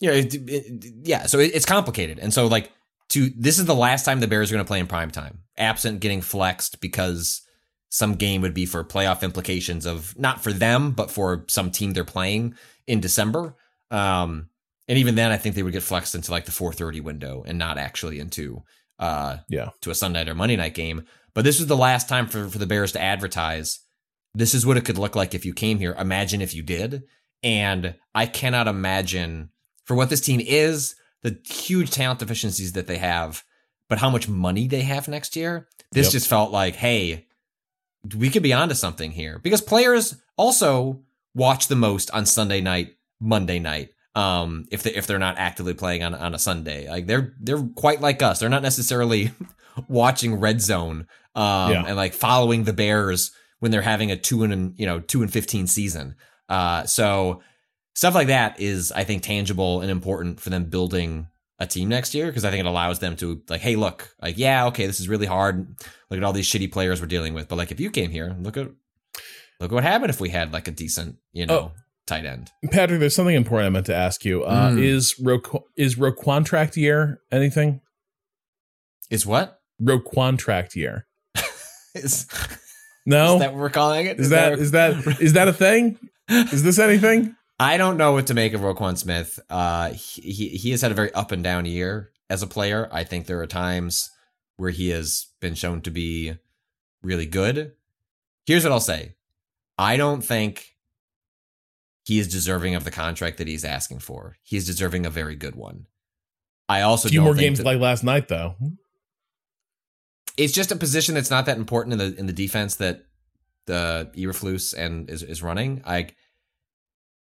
yeah, 0.00 0.12
it, 0.12 0.34
it- 0.34 0.84
yeah 1.02 1.26
so 1.26 1.38
it, 1.38 1.50
it's 1.54 1.66
complicated 1.66 2.18
and 2.18 2.32
so 2.32 2.46
like 2.46 2.70
to 3.10 3.30
this 3.36 3.58
is 3.58 3.66
the 3.66 3.74
last 3.74 4.04
time 4.04 4.20
the 4.20 4.26
bears 4.28 4.50
are 4.50 4.54
going 4.54 4.64
to 4.64 4.68
play 4.68 4.78
in 4.78 4.86
prime 4.86 5.10
time 5.10 5.40
absent 5.58 6.00
getting 6.00 6.22
flexed 6.22 6.80
because 6.80 7.42
some 7.90 8.14
game 8.14 8.40
would 8.40 8.54
be 8.54 8.64
for 8.64 8.82
playoff 8.84 9.22
implications 9.22 9.84
of 9.84 10.16
not 10.18 10.42
for 10.42 10.52
them 10.52 10.92
but 10.92 11.10
for 11.10 11.44
some 11.48 11.70
team 11.70 11.92
they're 11.92 12.04
playing 12.04 12.54
in 12.86 13.00
december 13.00 13.56
um 13.90 14.48
and 14.88 14.98
even 14.98 15.14
then 15.14 15.30
i 15.30 15.36
think 15.36 15.54
they 15.54 15.62
would 15.62 15.72
get 15.72 15.82
flexed 15.82 16.14
into 16.14 16.30
like 16.30 16.44
the 16.44 16.52
430 16.52 17.00
window 17.00 17.42
and 17.46 17.58
not 17.58 17.78
actually 17.78 18.18
into 18.18 18.62
uh 18.98 19.38
yeah 19.48 19.70
to 19.80 19.90
a 19.90 19.94
sunday 19.94 20.20
night 20.20 20.28
or 20.28 20.34
monday 20.34 20.56
night 20.56 20.74
game 20.74 21.04
but 21.34 21.44
this 21.44 21.58
was 21.58 21.68
the 21.68 21.76
last 21.76 22.08
time 22.08 22.26
for, 22.26 22.48
for 22.48 22.58
the 22.58 22.66
bears 22.66 22.92
to 22.92 23.00
advertise 23.00 23.80
this 24.34 24.54
is 24.54 24.64
what 24.64 24.76
it 24.76 24.84
could 24.84 24.98
look 24.98 25.16
like 25.16 25.34
if 25.34 25.44
you 25.44 25.52
came 25.52 25.78
here. 25.78 25.94
Imagine 25.98 26.40
if 26.40 26.54
you 26.54 26.62
did. 26.62 27.02
And 27.42 27.94
I 28.14 28.26
cannot 28.26 28.68
imagine 28.68 29.50
for 29.84 29.96
what 29.96 30.08
this 30.10 30.20
team 30.20 30.40
is, 30.40 30.94
the 31.22 31.38
huge 31.44 31.90
talent 31.90 32.20
deficiencies 32.20 32.72
that 32.72 32.86
they 32.86 32.98
have, 32.98 33.42
but 33.88 33.98
how 33.98 34.10
much 34.10 34.28
money 34.28 34.68
they 34.68 34.82
have 34.82 35.08
next 35.08 35.34
year. 35.36 35.68
This 35.92 36.06
Yep. 36.06 36.12
just 36.12 36.28
felt 36.28 36.52
like, 36.52 36.76
hey, 36.76 37.26
we 38.16 38.30
could 38.30 38.42
be 38.42 38.52
onto 38.52 38.74
something 38.74 39.10
here 39.10 39.38
because 39.40 39.60
players 39.60 40.16
also 40.36 41.02
watch 41.34 41.66
the 41.66 41.76
most 41.76 42.10
on 42.12 42.24
Sunday 42.24 42.60
night, 42.60 42.94
Monday 43.18 43.58
night. 43.58 43.90
Um, 44.14 44.66
if 44.72 44.82
they 44.82 44.92
if 44.94 45.06
they're 45.06 45.18
not 45.20 45.38
actively 45.38 45.74
playing 45.74 46.02
on 46.02 46.14
on 46.14 46.34
a 46.34 46.38
Sunday, 46.38 46.88
like 46.88 47.06
they're 47.06 47.34
they're 47.40 47.62
quite 47.62 48.00
like 48.00 48.22
us. 48.22 48.40
They're 48.40 48.48
not 48.48 48.62
necessarily 48.62 49.30
watching 49.88 50.34
Red 50.40 50.60
Zone, 50.60 51.06
um, 51.34 51.70
Yeah. 51.72 51.84
and 51.86 51.96
like 51.96 52.12
following 52.14 52.64
the 52.64 52.72
Bears 52.72 53.30
when 53.60 53.70
they're 53.70 53.82
having 53.82 54.10
a 54.10 54.16
two 54.16 54.42
and 54.42 54.74
you 54.78 54.86
know 54.86 55.00
two 55.00 55.22
and 55.22 55.32
fifteen 55.32 55.66
season. 55.66 56.16
Uh, 56.48 56.84
so 56.84 57.40
stuff 57.94 58.14
like 58.14 58.26
that 58.28 58.58
is 58.60 58.90
I 58.92 59.04
think 59.04 59.22
tangible 59.22 59.80
and 59.80 59.90
important 59.90 60.40
for 60.40 60.50
them 60.50 60.64
building 60.64 61.28
a 61.60 61.66
team 61.66 61.88
next 61.88 62.14
year 62.14 62.26
because 62.26 62.44
I 62.44 62.50
think 62.50 62.60
it 62.60 62.66
allows 62.66 62.98
them 63.00 63.14
to 63.16 63.42
like, 63.48 63.60
hey, 63.60 63.76
look, 63.76 64.08
like 64.20 64.36
yeah, 64.38 64.66
okay, 64.66 64.86
this 64.86 64.98
is 64.98 65.08
really 65.08 65.26
hard. 65.26 65.76
Look 66.10 66.18
at 66.18 66.24
all 66.24 66.32
these 66.32 66.48
shitty 66.50 66.72
players 66.72 67.00
we're 67.00 67.06
dealing 67.06 67.34
with, 67.34 67.46
but 67.48 67.56
like 67.56 67.70
if 67.70 67.78
you 67.78 67.90
came 67.90 68.10
here, 68.10 68.34
look 68.40 68.56
at 68.56 68.68
look 69.60 69.70
what 69.70 69.84
happened 69.84 70.10
if 70.10 70.20
we 70.20 70.30
had 70.30 70.52
like 70.52 70.66
a 70.66 70.72
decent, 70.72 71.16
you 71.32 71.46
know, 71.46 71.54
Oh, 71.58 71.72
tight 72.10 72.26
end. 72.26 72.50
Patrick, 72.70 73.00
there's 73.00 73.14
something 73.14 73.34
important 73.34 73.66
I 73.68 73.70
meant 73.70 73.86
to 73.86 73.94
ask 73.94 74.24
you. 74.24 74.44
Uh, 74.44 74.70
Mm. 74.72 74.82
Is 74.82 75.14
Ro- 75.20 75.64
is 75.76 75.96
Roquantract 75.96 76.76
year 76.76 77.20
anything? 77.32 77.80
Is 79.10 79.24
what? 79.26 79.60
Roquantract 79.82 80.74
year? 80.76 81.06
Is, 81.94 82.26
No. 83.06 83.34
is 83.34 83.40
that 83.40 83.52
what 83.52 83.60
we're 83.60 83.70
calling 83.70 84.06
it? 84.06 84.20
is 84.20 84.28
that 84.30 84.52
is 84.58 84.70
that 84.72 84.94
is 85.20 85.32
that 85.32 85.48
a 85.48 85.52
thing? 85.52 85.98
Is 86.28 86.62
this 86.62 86.78
anything? 86.78 87.34
I 87.58 87.76
don't 87.76 87.96
know 87.96 88.12
what 88.12 88.26
to 88.28 88.34
make 88.34 88.52
of 88.54 88.60
Roquan 88.60 88.96
Smith. 88.96 89.40
Uh, 89.50 89.90
he, 89.90 90.20
he 90.32 90.48
he 90.50 90.70
has 90.70 90.82
had 90.82 90.92
a 90.92 90.94
very 90.94 91.12
up 91.14 91.32
and 91.32 91.42
down 91.42 91.64
year 91.66 92.10
as 92.28 92.42
a 92.42 92.46
player. 92.46 92.88
I 92.92 93.02
think 93.04 93.26
there 93.26 93.40
are 93.40 93.46
times 93.46 94.10
where 94.56 94.70
he 94.70 94.90
has 94.90 95.26
been 95.40 95.54
shown 95.54 95.80
to 95.82 95.90
be 95.90 96.34
really 97.02 97.26
good. 97.26 97.72
Here's 98.46 98.62
what 98.64 98.72
I'll 98.72 98.80
say: 98.80 99.14
I 99.76 99.96
don't 99.96 100.22
think 100.22 100.76
he 102.04 102.18
is 102.18 102.28
deserving 102.28 102.74
of 102.74 102.84
the 102.84 102.90
contract 102.90 103.38
that 103.38 103.46
he's 103.48 103.64
asking 103.64 103.98
for. 104.00 104.36
He 104.42 104.56
is 104.56 104.66
deserving 104.66 105.06
a 105.06 105.10
very 105.10 105.36
good 105.36 105.54
one. 105.54 105.86
I 106.68 106.82
also 106.82 107.08
A 107.08 107.10
few 107.10 107.20
more 107.22 107.34
games 107.34 107.58
that- 107.58 107.64
like 107.66 107.78
last 107.80 108.04
night, 108.04 108.28
though. 108.28 108.56
it's 110.36 110.52
just 110.52 110.72
a 110.72 110.76
position 110.76 111.14
that's 111.14 111.30
not 111.30 111.46
that 111.46 111.58
important 111.58 111.92
in 111.92 111.98
the 111.98 112.18
in 112.18 112.26
the 112.26 112.32
defense 112.32 112.76
that 112.76 113.04
the 113.66 114.10
Eberflus 114.16 114.74
and 114.76 115.10
is 115.10 115.22
is 115.22 115.42
running. 115.42 115.82
I 115.84 116.08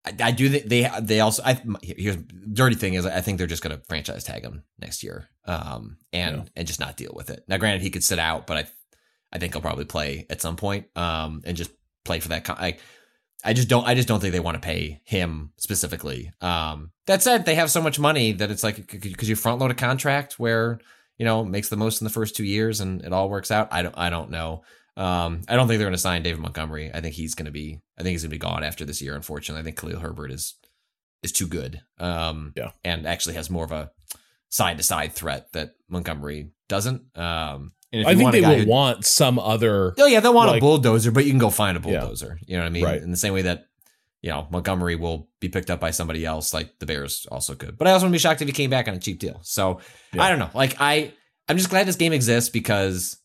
I, 0.06 0.14
I 0.22 0.32
do 0.32 0.50
think 0.50 0.66
they 0.66 0.90
they 1.02 1.20
also 1.22 1.42
I 1.44 1.60
here's 1.82 2.18
dirty 2.54 2.76
thing 2.76 2.94
is 2.94 3.06
I 3.06 3.22
think 3.22 3.38
they're 3.38 3.48
just 3.48 3.64
going 3.64 3.76
to 3.78 3.84
franchise 3.86 4.24
tag 4.24 4.44
him 4.44 4.64
next 4.80 5.04
year, 5.04 5.28
um 5.46 5.98
and 6.14 6.38
Yeah. 6.38 6.44
and 6.58 6.68
just 6.68 6.80
not 6.80 6.98
deal 6.98 7.14
with 7.16 7.30
it. 7.30 7.44
Now, 7.48 7.58
granted, 7.58 7.82
he 7.82 7.90
could 7.90 8.04
sit 8.04 8.20
out, 8.20 8.48
but 8.48 8.58
I 8.58 8.68
I 9.32 9.40
think 9.40 9.54
he'll 9.54 9.62
probably 9.62 9.86
play 9.86 10.26
at 10.30 10.42
some 10.42 10.56
point, 10.56 10.88
um 10.96 11.42
and 11.46 11.58
just 11.58 11.72
play 12.06 12.20
for 12.20 12.30
that. 12.30 12.44
Con- 12.44 12.58
I 12.60 12.78
I 13.48 13.54
just 13.54 13.68
don't 13.70 13.88
I 13.88 13.96
just 13.96 14.08
don't 14.08 14.20
think 14.20 14.34
they 14.34 14.40
want 14.40 14.56
to 14.62 14.66
pay 14.66 15.02
him 15.06 15.52
specifically. 15.58 16.32
Um 16.42 16.92
that 17.08 17.24
said, 17.24 17.46
they 17.46 17.56
have 17.56 17.72
so 17.72 17.82
much 17.82 17.98
money 18.00 18.34
that 18.34 18.52
it's 18.52 18.64
like 18.64 18.92
because 18.92 19.30
you 19.30 19.36
front 19.36 19.60
load 19.60 19.72
a 19.72 19.76
contract 19.76 20.38
where 20.38 20.80
you 21.18 21.26
know 21.26 21.44
makes 21.44 21.70
the 21.70 21.78
most 21.78 22.02
in 22.02 22.06
the 22.06 22.12
first 22.14 22.36
two 22.36 22.44
years 22.46 22.82
and 22.82 23.02
it 23.04 23.14
all 23.14 23.30
works 23.30 23.50
out. 23.52 23.70
I 23.72 23.82
don't 23.82 23.98
I 23.98 24.10
don't 24.10 24.30
know. 24.30 24.64
Um, 24.98 25.42
I 25.48 25.56
don't 25.56 25.68
think 25.68 25.78
they're 25.78 25.88
going 25.88 25.94
to 25.94 25.98
sign 26.00 26.24
David 26.24 26.42
Montgomery. 26.42 26.92
I 26.94 27.02
think 27.02 27.14
he's 27.14 27.36
going 27.36 27.46
to 27.46 27.52
be. 27.52 27.80
I 28.00 28.02
think 28.02 28.14
he's 28.14 28.24
going 28.24 28.32
to 28.32 28.36
be 28.36 28.40
gone 28.40 28.64
after 28.64 28.84
this 28.84 29.00
year. 29.00 29.16
Unfortunately, 29.16 29.62
I 29.62 29.64
think 29.64 29.80
Khalil 29.80 30.00
Herbert 30.00 30.32
is 30.32 30.56
is 31.24 31.32
too 31.32 31.48
good. 31.48 31.82
Um, 32.00 32.54
Yeah. 32.56 32.72
and 32.84 33.06
actually 33.08 33.36
has 33.36 33.50
more 33.50 33.64
of 33.64 33.72
a 33.72 33.92
side 34.50 34.78
to 34.78 34.84
side 34.84 35.14
threat 35.14 35.52
that 35.54 35.76
Montgomery 35.88 36.50
doesn't. 36.68 37.16
Um, 37.16 37.74
I 37.94 38.16
think 38.16 38.32
they 38.32 38.42
will 38.42 38.60
who- 38.60 38.68
want 38.68 39.06
some 39.06 39.40
other. 39.40 39.94
Oh 39.98 40.06
yeah, 40.06 40.20
they'll 40.20 40.34
want 40.34 40.50
like- 40.52 40.58
a 40.58 40.62
bulldozer, 40.62 41.12
but 41.12 41.26
you 41.26 41.32
can 41.32 41.40
go 41.40 41.50
find 41.50 41.78
a 41.78 41.82
Yeah. 41.90 42.00
bulldozer. 42.02 42.40
You 42.46 42.58
know 42.58 42.64
what 42.64 42.68
I 42.68 42.72
mean? 42.72 42.84
Right. 42.84 43.02
In 43.02 43.12
the 43.12 43.18
same 43.18 43.34
way 43.34 43.44
that 43.44 43.68
you 44.22 44.30
know 44.30 44.48
Montgomery 44.52 44.96
will 44.96 45.30
be 45.40 45.48
picked 45.48 45.70
up 45.70 45.80
by 45.80 45.92
somebody 45.92 46.26
else, 46.26 46.54
like 46.54 46.80
the 46.80 46.86
Bears 46.86 47.26
also 47.32 47.56
could. 47.56 47.78
But 47.78 47.88
I 47.88 47.92
also 47.92 48.04
wouldn't 48.06 48.14
be 48.14 48.20
shocked 48.20 48.42
if 48.42 48.48
he 48.48 48.52
came 48.54 48.70
back 48.70 48.88
on 48.88 48.94
a 48.96 49.00
cheap 49.00 49.20
deal. 49.20 49.40
So 49.44 49.80
Yeah. 50.14 50.24
I 50.24 50.30
don't 50.30 50.40
know. 50.40 50.50
Like 50.54 50.76
I, 50.80 51.14
I'm 51.48 51.58
just 51.58 51.70
glad 51.70 51.88
this 51.88 51.96
game 51.96 52.12
exists 52.14 52.50
because 52.50 53.18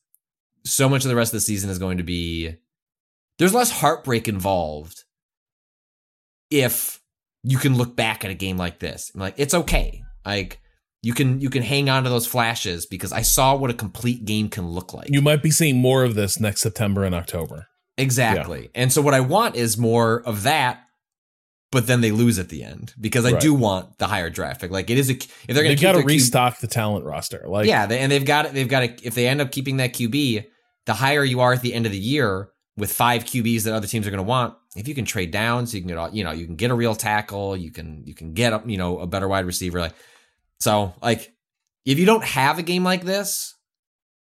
so 0.65 0.89
much 0.89 1.05
of 1.05 1.09
the 1.09 1.17
rest 1.17 1.33
of 1.33 1.39
the 1.39 1.41
season 1.41 1.71
is 1.71 1.79
going 1.81 1.97
to 1.99 2.05
be 2.05 2.55
there's 3.39 3.55
less 3.55 3.71
heartbreak 3.71 4.29
involved 4.29 5.03
if 6.51 7.01
you 7.43 7.59
can 7.59 7.77
look 7.77 7.97
back 7.97 8.25
at 8.25 8.31
a 8.31 8.35
game 8.35 8.57
like 8.57 8.79
this. 8.79 9.11
I'm 9.15 9.21
like 9.21 9.35
it's 9.39 9.55
okay. 9.55 10.03
Like 10.25 10.61
you 11.03 11.13
can 11.15 11.41
you 11.41 11.51
can 11.51 11.63
hang 11.63 11.89
on 11.91 12.05
to 12.05 12.11
those 12.11 12.27
flashes 12.27 12.87
because 12.87 13.13
I 13.13 13.23
saw 13.23 13.57
what 13.57 13.71
a 13.71 13.75
complete 13.75 14.25
game 14.25 14.49
can 14.49 14.69
look 14.69 14.95
like. 14.95 15.09
You 15.11 15.21
might 15.23 15.43
be 15.43 15.51
seeing 15.51 15.79
more 15.79 16.05
of 16.05 16.15
this 16.15 16.39
next 16.41 16.61
September 16.61 17.05
and 17.05 17.15
October. 17.15 17.67
Exactly. 17.99 18.71
And 18.75 18.93
so 18.93 19.03
what 19.03 19.15
I 19.15 19.21
want 19.21 19.55
is 19.57 19.77
more 19.77 20.23
of 20.25 20.45
that, 20.45 20.81
but 21.71 21.87
then 21.87 22.01
they 22.01 22.11
lose 22.11 22.39
at 22.39 22.49
the 22.49 22.63
end 22.65 22.95
because 23.01 23.25
I 23.27 23.33
Right. 23.33 23.41
do 23.41 23.55
want 23.55 23.99
the 23.99 24.07
higher 24.07 24.31
draft 24.31 24.61
pick. 24.61 24.71
Like 24.71 24.91
it 24.91 24.99
is 24.99 25.11
a 25.11 25.15
if 25.15 25.29
they're 25.49 25.63
going 25.65 25.77
to 25.77 25.83
got 25.83 25.93
to 25.93 25.99
their 25.99 26.07
Q- 26.07 26.15
restock 26.17 26.61
the 26.61 26.67
talent 26.67 27.05
roster. 27.05 27.45
Like, 27.47 27.67
yeah, 27.67 27.87
they, 27.87 27.99
and 27.99 28.11
they've 28.11 28.25
got 28.25 28.47
it, 28.47 28.55
they've 28.55 28.69
got 28.69 28.81
to 28.81 29.07
if 29.07 29.15
they 29.15 29.27
end 29.29 29.41
up 29.41 29.51
keeping 29.53 29.79
that 29.79 29.93
QB, 29.93 30.45
the 30.87 30.95
higher 30.95 31.25
you 31.25 31.41
are 31.41 31.53
at 31.53 31.63
the 31.63 31.75
end 31.75 31.87
of 31.87 31.93
the 31.93 31.99
year 31.99 32.49
with 32.77 32.93
five 32.93 33.25
QBs 33.25 33.65
that 33.65 33.75
other 33.75 33.87
teams 33.87 34.07
are 34.07 34.11
going 34.11 34.19
to 34.19 34.29
want. 34.29 34.55
If 34.75 34.89
you 34.89 34.95
can 34.95 35.05
trade 35.05 35.31
down, 35.31 35.67
so 35.67 35.77
you 35.77 35.83
can 35.83 35.89
get 35.89 35.99
all- 35.99 36.15
you 36.15 36.25
know 36.25 36.31
you 36.33 36.47
can 36.47 36.57
get 36.57 36.71
a 36.71 36.75
real 36.75 36.95
tackle, 36.95 37.57
you 37.57 37.71
can 37.71 38.03
you 38.07 38.15
can 38.15 38.33
get 38.33 38.53
a, 38.53 38.63
you 38.67 38.79
know 38.79 38.99
a 39.01 39.07
better 39.07 39.29
wide 39.29 39.45
receiver. 39.47 39.81
Like 39.81 39.95
so, 40.63 40.95
like 41.03 41.35
if 41.85 41.99
you 41.99 42.07
don't 42.07 42.23
have 42.23 42.61
a 42.61 42.63
game 42.63 42.85
like 42.85 43.03
this, 43.03 43.57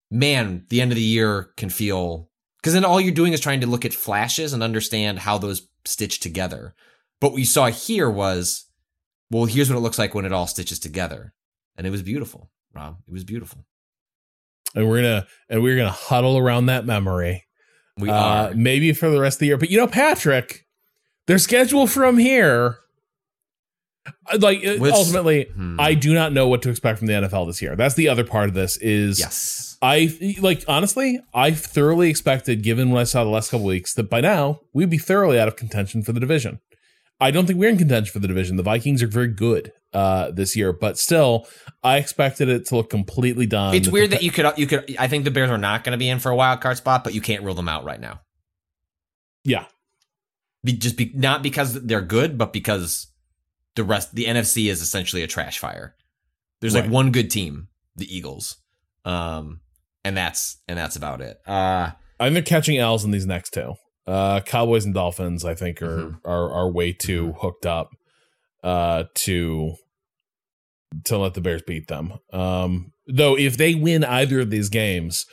man, 0.10 0.66
the 0.70 0.80
end 0.80 0.94
of 0.94 0.96
the 0.96 1.02
year 1.02 1.50
can 1.58 1.70
feel 1.70 2.30
because 2.62 2.74
then 2.74 2.86
all 2.86 3.02
you're 3.02 3.14
doing 3.14 3.34
is 3.34 3.42
trying 3.42 3.60
to 3.60 3.68
look 3.68 3.84
at 3.84 3.94
flashes 3.94 4.54
and 4.54 4.64
understand 4.64 5.20
how 5.20 5.38
those 5.38 5.68
stitch 5.84 6.22
together. 6.22 6.76
But 7.20 7.34
what 7.34 7.40
you 7.40 7.46
saw 7.46 7.66
here 7.66 8.10
was, 8.10 8.68
well, 9.32 9.44
here's 9.44 9.70
what 9.70 9.76
it 9.76 9.82
looks 9.82 10.00
like 10.00 10.16
when 10.16 10.24
it 10.24 10.32
all 10.32 10.48
stitches 10.48 10.80
together, 10.80 11.34
and 11.76 11.86
it 11.86 11.90
was 11.90 12.02
beautiful, 12.02 12.50
Rob. 12.74 13.00
It 13.06 13.12
was 13.12 13.26
beautiful. 13.26 13.66
and 14.74 14.88
we're 14.88 15.02
gonna 15.02 15.28
and 15.50 15.62
we're 15.62 15.76
gonna 15.76 15.92
huddle 15.92 16.38
around 16.38 16.68
that 16.68 16.86
memory. 16.86 17.44
We 17.98 18.10
uh, 18.10 18.14
are. 18.14 18.54
maybe 18.54 18.94
for 18.94 19.10
the 19.10 19.20
rest 19.20 19.36
of 19.36 19.40
the 19.40 19.48
year. 19.48 19.58
But 19.58 19.72
you 19.72 19.78
know, 19.78 19.88
Patrick, 19.88 20.66
their 21.28 21.38
schedule 21.38 21.86
from 21.86 22.18
here, 22.18 22.78
like 24.40 24.66
uh, 24.66 24.78
ultimately, 24.82 25.46
Hmm. 25.56 25.80
I 25.80 25.94
do 25.94 26.14
not 26.14 26.34
know 26.34 26.48
what 26.48 26.62
to 26.64 26.70
expect 26.70 27.00
from 27.00 27.08
the 27.08 27.14
NFL 27.14 27.48
this 27.48 27.62
year. 27.62 27.76
That's 27.76 27.96
the 27.96 28.10
other 28.10 28.24
part 28.24 28.50
of 28.50 28.54
this. 28.56 28.78
Is 28.78 29.20
Yes. 29.20 29.78
I 29.82 30.18
like 30.40 30.64
honestly, 30.68 31.20
I 31.34 31.52
thoroughly 31.52 32.10
expected, 32.10 32.64
given 32.64 32.92
what 32.92 33.00
I 33.02 33.04
saw 33.06 33.24
the 33.24 33.30
last 33.30 33.52
couple 33.52 33.66
weeks, 33.66 33.94
that 33.96 34.10
by 34.10 34.22
now 34.22 34.62
we'd 34.74 34.90
be 34.90 34.98
thoroughly 34.98 35.40
out 35.40 35.48
of 35.48 35.56
contention 35.56 36.04
for 36.04 36.12
the 36.14 36.20
division. 36.20 36.60
I 37.22 37.32
don't 37.32 37.46
think 37.46 37.60
we're 37.60 37.70
in 37.70 37.78
contention 37.78 38.12
for 38.12 38.20
the 38.20 38.28
division. 38.28 38.58
The 38.58 38.64
Vikings 38.64 39.02
are 39.04 39.08
very 39.08 39.28
good 39.30 39.72
uh, 39.94 40.32
this 40.32 40.56
year, 40.58 40.74
but 40.74 40.98
still, 40.98 41.48
I 41.84 41.98
expected 41.98 42.50
it 42.50 42.66
to 42.68 42.76
look 42.76 42.90
completely 42.90 43.46
done. 43.46 43.76
It's 43.76 43.88
weird 43.88 44.10
compa- 44.10 44.12
that 44.12 44.24
you 44.24 44.32
could 44.32 44.54
you 44.58 44.68
could 44.68 44.96
I 45.00 45.08
think 45.08 45.24
the 45.24 45.32
Bears 45.32 45.50
are 45.50 45.58
not 45.58 45.84
going 45.84 45.92
to 45.94 45.98
be 45.98 46.10
in 46.10 46.20
for 46.20 46.32
a 46.32 46.36
wild 46.36 46.60
card 46.62 46.76
spot, 46.78 47.04
but 47.04 47.14
you 47.14 47.22
can't 47.22 47.44
rule 47.44 47.54
them 47.56 47.70
out 47.70 47.84
right 47.86 48.00
now. 48.02 48.20
yeah, 49.46 49.66
Be, 50.64 50.74
just 50.74 50.98
be, 50.98 51.12
not 51.14 51.44
because 51.44 51.74
they're 51.84 52.02
good, 52.02 52.38
but 52.38 52.52
because 52.54 53.08
the 53.76 53.84
rest 53.84 54.14
the 54.16 54.26
NFC 54.26 54.70
is 54.70 54.82
essentially 54.82 55.24
a 55.24 55.28
trash 55.28 55.60
fire. 55.60 55.96
There's 56.62 56.76
like 56.76 56.90
one 56.90 57.12
good 57.12 57.30
team, 57.30 57.68
the 57.96 58.06
Eagles, 58.16 58.58
um, 59.06 59.60
and 60.06 60.16
that's 60.16 60.58
and 60.68 60.78
that's 60.78 60.96
about 60.96 61.22
it. 61.22 61.38
Uh, 61.48 61.92
I 62.20 62.26
think 62.26 62.34
they're 62.36 62.44
catching 62.44 62.78
L's 62.78 63.04
in 63.04 63.12
these 63.12 63.26
next 63.26 63.52
two. 63.52 63.74
Uh, 64.08 64.40
Cowboys 64.42 64.86
and 64.86 64.94
Dolphins, 64.94 65.44
I 65.46 65.56
think, 65.56 65.82
are 65.82 65.98
Mhm. 65.98 66.20
are 66.26 66.52
are 66.52 66.72
way 66.72 66.94
too 66.94 67.34
hooked 67.40 67.66
up 67.66 67.90
uh, 68.64 69.06
to 69.16 69.76
to 71.06 71.18
let 71.18 71.34
the 71.34 71.42
Bears 71.42 71.64
beat 71.66 71.88
them. 71.88 72.14
Um, 72.32 72.92
though, 73.08 73.38
if 73.38 73.58
they 73.58 73.76
win 73.76 74.04
either 74.04 74.40
of 74.42 74.50
these 74.52 74.70
games, 74.70 75.26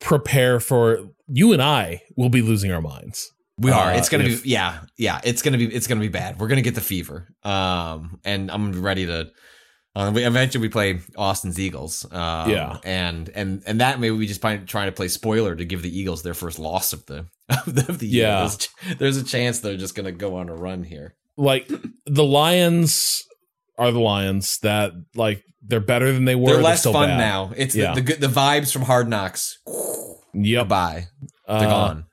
prepare 0.00 0.58
for 0.60 1.10
you 1.28 1.52
and 1.52 1.62
I 1.62 2.02
will 2.16 2.28
be 2.28 2.42
losing 2.42 2.72
our 2.72 2.82
minds. 2.82 3.30
We 3.58 3.70
are. 3.70 3.92
Uh, 3.92 3.96
it's 3.96 4.08
gonna 4.08 4.24
if- 4.24 4.42
be 4.42 4.50
yeah 4.50 4.80
yeah. 4.96 5.20
It's 5.24 5.42
gonna 5.42 5.58
be 5.58 5.66
it's 5.74 5.86
gonna 5.86 6.00
be 6.00 6.08
bad. 6.08 6.38
We're 6.38 6.48
gonna 6.48 6.62
get 6.62 6.74
the 6.74 6.80
fever. 6.80 7.28
Um, 7.42 8.20
and 8.24 8.50
I'm 8.50 8.80
ready 8.82 9.06
to. 9.06 9.30
Uh, 9.96 10.10
we, 10.12 10.24
eventually, 10.24 10.60
we 10.60 10.68
play 10.68 10.98
Austin's 11.16 11.60
Eagles. 11.60 12.04
Um, 12.10 12.50
Yeah. 12.50 12.78
and 12.84 13.28
and 13.28 13.62
and 13.64 13.80
that 13.80 14.00
maybe 14.00 14.16
we 14.16 14.26
just 14.26 14.40
find 14.40 14.66
trying 14.66 14.86
to 14.88 14.92
play 14.92 15.06
spoiler 15.06 15.54
to 15.54 15.64
give 15.64 15.82
the 15.82 15.96
Eagles 15.98 16.24
their 16.24 16.34
first 16.34 16.58
loss 16.58 16.92
of 16.92 17.06
the 17.06 17.26
of 17.48 17.72
the, 17.74 17.86
of 17.88 17.98
the 18.00 18.08
year. 18.08 18.26
Yeah. 18.26 18.40
There's, 18.40 18.98
there's 18.98 19.16
a 19.18 19.24
chance 19.24 19.60
they're 19.60 19.76
just 19.76 19.94
gonna 19.94 20.10
go 20.10 20.36
on 20.36 20.48
a 20.48 20.54
run 20.54 20.82
here. 20.82 21.14
Like 21.36 21.70
the 22.06 22.24
Lions 22.24 23.22
are 23.78 23.92
the 23.92 24.00
Lions 24.00 24.58
that 24.62 24.92
like 25.14 25.44
they're 25.62 25.78
better 25.80 26.12
than 26.12 26.24
they 26.24 26.34
were. 26.34 26.54
they're 26.54 26.62
less 26.62 26.80
still 26.80 26.92
fun 26.92 27.10
bad. 27.10 27.18
now. 27.18 27.52
It's 27.56 27.74
Yeah. 27.76 27.94
the, 27.94 28.00
the 28.00 28.06
good 28.06 28.20
the 28.20 28.26
vibes 28.26 28.72
from 28.72 28.82
Hard 28.82 29.08
Knocks. 29.08 29.58
Yep, 30.34 30.62
Goodbye. 30.62 31.06
They're 31.46 31.56
Uh, 31.56 31.60
gone. 31.60 32.04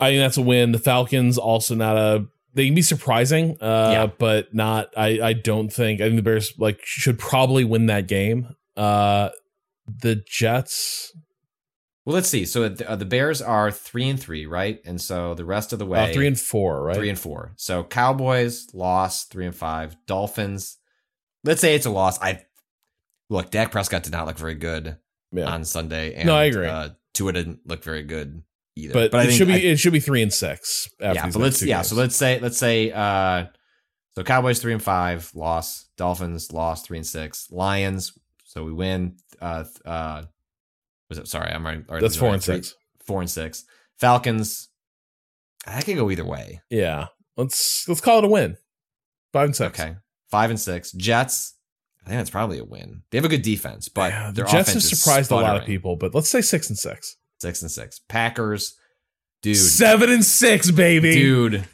I 0.00 0.10
think 0.10 0.20
that's 0.20 0.36
a 0.36 0.42
win. 0.42 0.72
The 0.72 0.78
Falcons 0.78 1.38
also 1.38 1.74
not 1.74 1.96
a. 1.96 2.26
They 2.54 2.66
can 2.66 2.74
be 2.74 2.82
surprising, 2.82 3.56
uh, 3.60 3.90
Yeah. 3.92 4.06
but 4.06 4.54
not. 4.54 4.88
I. 4.96 5.20
I 5.22 5.32
don't 5.32 5.72
think. 5.72 6.00
I 6.00 6.04
think 6.04 6.16
the 6.16 6.22
Bears 6.22 6.52
like 6.58 6.80
should 6.84 7.18
probably 7.18 7.64
win 7.64 7.86
that 7.86 8.06
game. 8.08 8.54
Uh, 8.76 9.30
the 9.86 10.16
Jets. 10.28 11.12
Well, 12.04 12.14
let's 12.14 12.28
see. 12.28 12.44
So 12.44 12.68
the, 12.68 12.90
uh, 12.90 12.96
the 12.96 13.06
Bears 13.06 13.40
are 13.40 13.70
three 13.70 14.08
and 14.08 14.20
three, 14.20 14.44
right? 14.44 14.78
And 14.84 15.00
so 15.00 15.34
the 15.34 15.44
rest 15.44 15.72
of 15.72 15.78
the 15.78 15.86
way, 15.86 16.10
Uh, 16.10 16.12
three 16.12 16.26
and 16.26 16.38
four, 16.38 16.82
right? 16.84 16.96
three 16.96 17.08
and 17.08 17.18
four. 17.18 17.52
So 17.56 17.82
Cowboys 17.82 18.66
lost 18.74 19.30
three 19.30 19.46
and 19.46 19.56
five. 19.56 19.96
Dolphins, 20.06 20.76
let's 21.44 21.62
say 21.62 21.74
it's 21.74 21.86
a 21.86 21.90
loss. 21.90 22.20
I 22.20 22.44
look, 23.30 23.50
Dak 23.50 23.70
Prescott 23.72 24.02
did 24.02 24.12
not 24.12 24.26
look 24.26 24.36
very 24.38 24.54
good 24.54 24.98
yeah, 25.32 25.46
on 25.46 25.64
Sunday. 25.64 26.12
And, 26.14 26.26
No, 26.26 26.36
I 26.36 26.44
agree. 26.44 26.66
Uh, 26.66 26.90
Tua 27.14 27.32
didn't 27.32 27.60
look 27.64 27.82
very 27.82 28.02
good 28.02 28.42
either. 28.76 28.92
but, 29.10 29.14
I 29.14 29.22
it 29.22 29.26
think 29.26 29.38
should 29.38 29.48
be. 29.48 29.54
I- 29.54 29.58
it 29.72 29.78
should 29.78 29.92
be 29.92 30.00
three 30.00 30.22
and 30.22 30.32
six. 30.32 30.88
After 31.00 31.14
yeah, 31.26 31.30
but 31.32 31.38
let's 31.40 31.62
yeah. 31.62 31.76
games. 31.76 31.88
So 31.88 31.96
let's 31.96 32.16
say 32.16 32.38
let's 32.40 32.58
say 32.58 32.90
uh, 32.90 33.46
so 34.16 34.22
Cowboys 34.24 34.60
three 34.60 34.72
and 34.72 34.82
five 34.82 35.30
loss. 35.34 35.86
Dolphins 35.96 36.52
lost 36.52 36.86
three 36.86 36.98
and 36.98 37.06
six. 37.06 37.50
Lions. 37.50 38.12
So 38.44 38.64
we 38.64 38.72
win. 38.72 39.16
Uh, 39.40 39.64
uh, 39.84 40.22
was 41.08 41.18
it? 41.18 41.28
Sorry, 41.28 41.50
I'm 41.50 41.64
already. 41.64 41.82
already 41.88 42.04
That's 42.04 42.16
four 42.16 42.32
and 42.32 42.42
three- 42.42 42.56
six. 42.56 42.74
Four 43.06 43.20
and 43.20 43.30
six. 43.30 43.64
Falcons. 43.98 44.68
I 45.66 45.80
could 45.82 45.96
go 45.96 46.10
either 46.10 46.24
way. 46.24 46.60
Yeah, 46.70 47.06
Let's 47.36 47.88
let's 47.88 48.00
call 48.00 48.18
it 48.18 48.24
a 48.24 48.28
win. 48.28 48.56
Five 49.32 49.46
and 49.46 49.56
six. 49.56 49.78
Okay. 49.80 49.96
Five 50.30 50.50
and 50.50 50.60
six. 50.60 50.92
Jets. 50.92 51.54
I 52.04 52.08
think 52.10 52.20
that's 52.20 52.30
probably 52.30 52.58
a 52.58 52.64
win. 52.64 53.02
They 53.10 53.18
have 53.18 53.24
a 53.24 53.28
good 53.28 53.42
defense, 53.42 53.88
but 53.88 54.12
Yeah, 54.12 54.30
their 54.30 54.44
the 54.44 54.50
Jets 54.50 54.74
have 54.74 54.82
surprised 54.82 55.30
a 55.30 55.36
lot 55.36 55.56
of 55.56 55.64
people, 55.64 55.96
but 55.96 56.14
let's 56.14 56.28
say 56.28 56.42
six 56.42 56.68
and 56.68 56.78
six. 56.78 57.16
Six 57.44 57.60
and 57.62 57.70
six. 57.70 57.98
Packers. 57.98 58.76
Dude. 59.42 59.56
Seven 59.56 60.10
and 60.10 60.24
six, 60.24 60.70
baby. 60.70 61.12
Dude. 61.12 61.64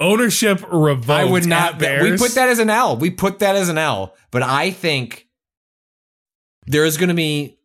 Ownership 0.00 0.62
revoked. 0.72 1.08
I 1.10 1.24
would 1.24 1.46
not. 1.46 1.78
bet- 1.78 2.02
We 2.02 2.16
put 2.16 2.34
that 2.36 2.48
as 2.48 2.58
an 2.60 2.70
L. 2.70 2.96
We 2.96 3.10
put 3.10 3.40
that 3.40 3.56
as 3.56 3.68
an 3.68 3.78
L. 3.78 4.14
But 4.30 4.42
I 4.42 4.70
think 4.70 5.26
there 6.66 6.84
is 6.84 6.96
going 6.96 7.08
to 7.08 7.14
be 7.14 7.58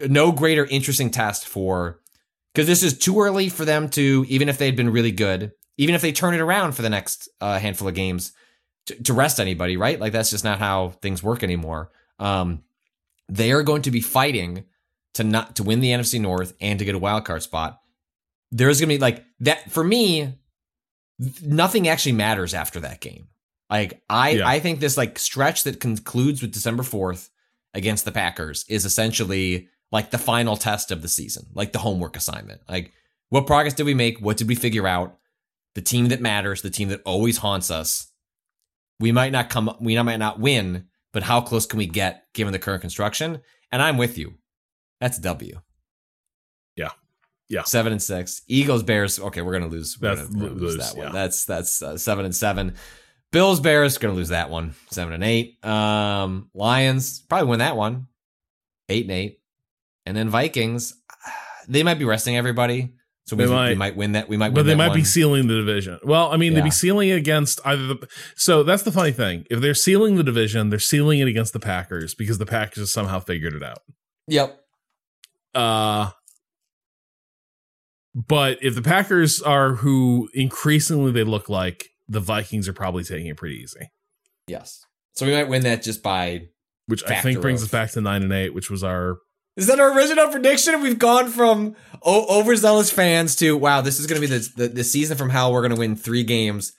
no 0.00 0.32
greater 0.32 0.64
interesting 0.66 1.10
test 1.10 1.46
for 1.46 2.00
because 2.54 2.66
this 2.66 2.82
is 2.82 2.98
too 2.98 3.20
early 3.20 3.48
for 3.48 3.64
them 3.64 3.88
to 3.90 4.24
even 4.28 4.48
if 4.48 4.58
they'd 4.58 4.76
been 4.76 4.90
really 4.90 5.12
good, 5.12 5.52
even 5.76 5.94
if 5.94 6.00
they 6.02 6.10
turn 6.12 6.34
it 6.34 6.40
around 6.40 6.72
for 6.72 6.82
the 6.82 6.90
next 6.90 7.28
uh, 7.40 7.58
handful 7.58 7.86
of 7.88 7.94
games 7.94 8.32
to, 8.86 9.00
to 9.04 9.12
rest 9.12 9.38
anybody, 9.38 9.76
right? 9.76 10.00
Like 10.00 10.12
that's 10.12 10.30
just 10.30 10.44
not 10.44 10.58
how 10.58 10.90
things 11.02 11.22
work 11.22 11.42
anymore. 11.44 11.90
Um, 12.18 12.62
they 13.28 13.52
are 13.52 13.62
going 13.62 13.82
to 13.82 13.90
be 13.90 14.00
fighting 14.00 14.64
to 15.14 15.24
not 15.24 15.56
to 15.56 15.62
win 15.62 15.80
the 15.80 15.90
NFC 15.90 16.20
North 16.20 16.54
and 16.60 16.78
to 16.78 16.84
get 16.84 16.94
a 16.94 16.98
wild 16.98 17.24
card 17.24 17.42
spot. 17.42 17.80
There's 18.50 18.80
going 18.80 18.88
to 18.88 18.94
be 18.94 19.00
like 19.00 19.24
that 19.40 19.70
for 19.70 19.84
me 19.84 20.38
nothing 21.42 21.88
actually 21.88 22.12
matters 22.12 22.54
after 22.54 22.80
that 22.80 23.00
game. 23.00 23.28
Like 23.70 24.02
I 24.08 24.30
Yeah. 24.30 24.48
I 24.48 24.60
think 24.60 24.80
this 24.80 24.96
like 24.96 25.18
stretch 25.18 25.64
that 25.64 25.80
concludes 25.80 26.40
with 26.40 26.52
December 26.52 26.82
4th 26.82 27.28
against 27.74 28.04
the 28.04 28.12
Packers 28.12 28.64
is 28.68 28.84
essentially 28.84 29.68
like 29.90 30.10
the 30.10 30.18
final 30.18 30.56
test 30.56 30.90
of 30.90 31.02
the 31.02 31.08
season, 31.08 31.46
like 31.54 31.72
the 31.72 31.78
homework 31.78 32.16
assignment. 32.16 32.60
Like 32.68 32.92
what 33.28 33.46
progress 33.46 33.74
did 33.74 33.86
we 33.86 33.94
make? 33.94 34.20
What 34.20 34.36
did 34.36 34.48
we 34.48 34.54
figure 34.54 34.86
out? 34.86 35.16
The 35.74 35.82
team 35.82 36.08
that 36.08 36.20
matters, 36.20 36.62
the 36.62 36.70
team 36.70 36.88
that 36.88 37.02
always 37.04 37.38
haunts 37.38 37.70
us. 37.70 38.10
We 39.00 39.12
might 39.12 39.32
not 39.32 39.50
come 39.50 39.76
we 39.80 40.00
might 40.02 40.16
not 40.16 40.40
win, 40.40 40.86
but 41.12 41.22
how 41.22 41.40
close 41.40 41.66
can 41.66 41.78
we 41.78 41.86
get 41.86 42.24
given 42.32 42.52
the 42.52 42.58
current 42.58 42.80
construction? 42.80 43.40
And 43.70 43.82
I'm 43.82 43.98
with 43.98 44.16
you. 44.16 44.34
That's 45.00 45.18
W. 45.18 45.60
Yeah. 46.76 46.90
Yeah. 47.48 47.62
Seven 47.64 47.92
and 47.92 48.02
six. 48.02 48.42
Eagles, 48.48 48.82
Bears. 48.82 49.18
Okay, 49.18 49.42
we're 49.42 49.52
gonna 49.52 49.68
lose. 49.70 49.98
We're 50.00 50.14
That's 50.14 50.28
gonna, 50.28 50.42
we're 50.42 50.48
gonna 50.50 50.60
lose, 50.60 50.76
lose, 50.76 50.92
that 50.92 50.96
one. 50.98 51.06
yeah. 51.08 51.12
That's 51.12 51.44
that's 51.44 51.82
uh, 51.82 51.96
seven 51.96 52.24
and 52.24 52.34
seven. 52.34 52.74
Bills, 53.30 53.60
Bears, 53.60 53.98
gonna 53.98 54.14
lose 54.14 54.28
that 54.30 54.50
one. 54.50 54.74
Seven 54.90 55.12
and 55.14 55.24
eight. 55.24 55.62
Um, 55.64 56.50
Lions 56.54 57.20
probably 57.20 57.48
win 57.48 57.58
that 57.60 57.76
one. 57.76 58.06
Eight 58.88 59.04
and 59.04 59.12
eight, 59.12 59.40
and 60.06 60.16
then 60.16 60.28
Vikings. 60.30 60.94
They 61.70 61.82
might 61.82 61.98
be 61.98 62.06
resting 62.06 62.34
everybody, 62.34 62.94
so 63.26 63.36
we 63.36 63.44
They 63.44 63.50
we 63.50 63.54
might. 63.54 63.76
might, 63.76 63.94
win 63.96 64.12
that. 64.12 64.26
We 64.26 64.38
might, 64.38 64.54
but 64.54 64.64
they 64.64 64.74
might 64.74 64.88
one. 64.88 64.96
be 64.96 65.04
sealing 65.04 65.48
the 65.48 65.56
division. 65.56 65.98
Well, 66.02 66.32
I 66.32 66.38
mean, 66.38 66.54
they'd 66.54 66.64
be 66.64 66.70
sealing 66.70 67.10
it 67.10 67.16
against 67.18 67.60
either 67.62 67.88
the. 67.88 68.08
So 68.34 68.62
that's 68.62 68.84
the 68.84 68.90
funny 68.92 69.12
thing. 69.12 69.44
If 69.50 69.60
they're 69.60 69.74
sealing 69.74 70.16
the 70.16 70.22
division, 70.22 70.70
they're 70.70 70.78
sealing 70.78 71.18
it 71.18 71.28
against 71.28 71.52
the 71.52 71.60
Packers 71.60 72.14
because 72.14 72.38
the 72.38 72.46
Packers 72.46 72.78
have 72.78 72.88
somehow 72.88 73.20
figured 73.20 73.52
it 73.52 73.62
out. 73.62 73.80
Yep. 74.28 74.58
Uh, 75.58 76.10
but 78.14 78.58
if 78.62 78.74
the 78.74 78.82
Packers 78.82 79.40
are 79.42 79.74
who 79.76 80.28
increasingly 80.34 81.12
they 81.12 81.24
look 81.24 81.48
like, 81.48 81.86
the 82.08 82.20
Vikings 82.20 82.68
are 82.68 82.72
probably 82.72 83.04
taking 83.04 83.26
it 83.26 83.36
pretty 83.36 83.56
easy, 83.56 83.90
Yes. 84.46 84.80
So 85.14 85.26
we 85.26 85.32
might 85.32 85.48
win 85.48 85.62
that 85.62 85.82
just 85.82 86.02
by. 86.02 86.42
which 86.86 87.02
I 87.04 87.20
think 87.20 87.40
brings 87.40 87.60
of- 87.62 87.66
us 87.68 87.72
back 87.72 87.90
to 87.92 88.00
nine 88.00 88.22
and 88.22 88.32
eight, 88.32 88.54
which 88.54 88.70
was 88.70 88.82
our 88.84 89.18
Is 89.56 89.66
that 89.66 89.78
our 89.80 89.94
original 89.96 90.28
prediction? 90.28 90.80
We've 90.80 90.98
gone 90.98 91.28
from 91.28 91.74
o- 92.02 92.40
overzealous 92.40 92.90
fans 92.90 93.34
to 93.36 93.56
wow, 93.56 93.80
this 93.82 93.98
is 94.00 94.06
going 94.06 94.20
to 94.22 94.26
be 94.26 94.32
the, 94.32 94.48
the 94.56 94.68
the 94.68 94.84
season 94.84 95.18
from 95.18 95.28
hell. 95.30 95.52
We're 95.52 95.62
going 95.62 95.74
to 95.74 95.78
win 95.78 95.96
three 95.96 96.22
games, 96.22 96.72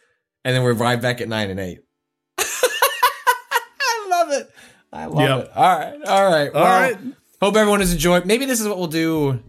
and 0.46 0.56
then 0.56 0.64
we're 0.64 0.74
right 0.74 1.00
back 1.02 1.20
at 1.22 1.28
nine 1.28 1.50
and 1.52 1.60
eight. 1.60 1.80
I 2.40 4.08
love 4.10 4.32
it. 4.32 4.50
I 4.92 5.06
love 5.06 5.20
Yep. 5.40 5.46
it. 5.46 5.52
All 5.56 5.78
right, 5.80 6.02
all 6.08 6.32
right, 6.32 6.48
All 6.48 6.62
Well, 6.64 6.82
right. 6.82 6.98
Hope 7.42 7.56
everyone 7.56 7.80
has 7.80 7.92
enjoyed. 7.94 8.26
Maybe 8.26 8.46
this 8.46 8.60
is 8.60 8.68
what 8.68 8.78
we'll 8.78 8.88
do 8.88 9.42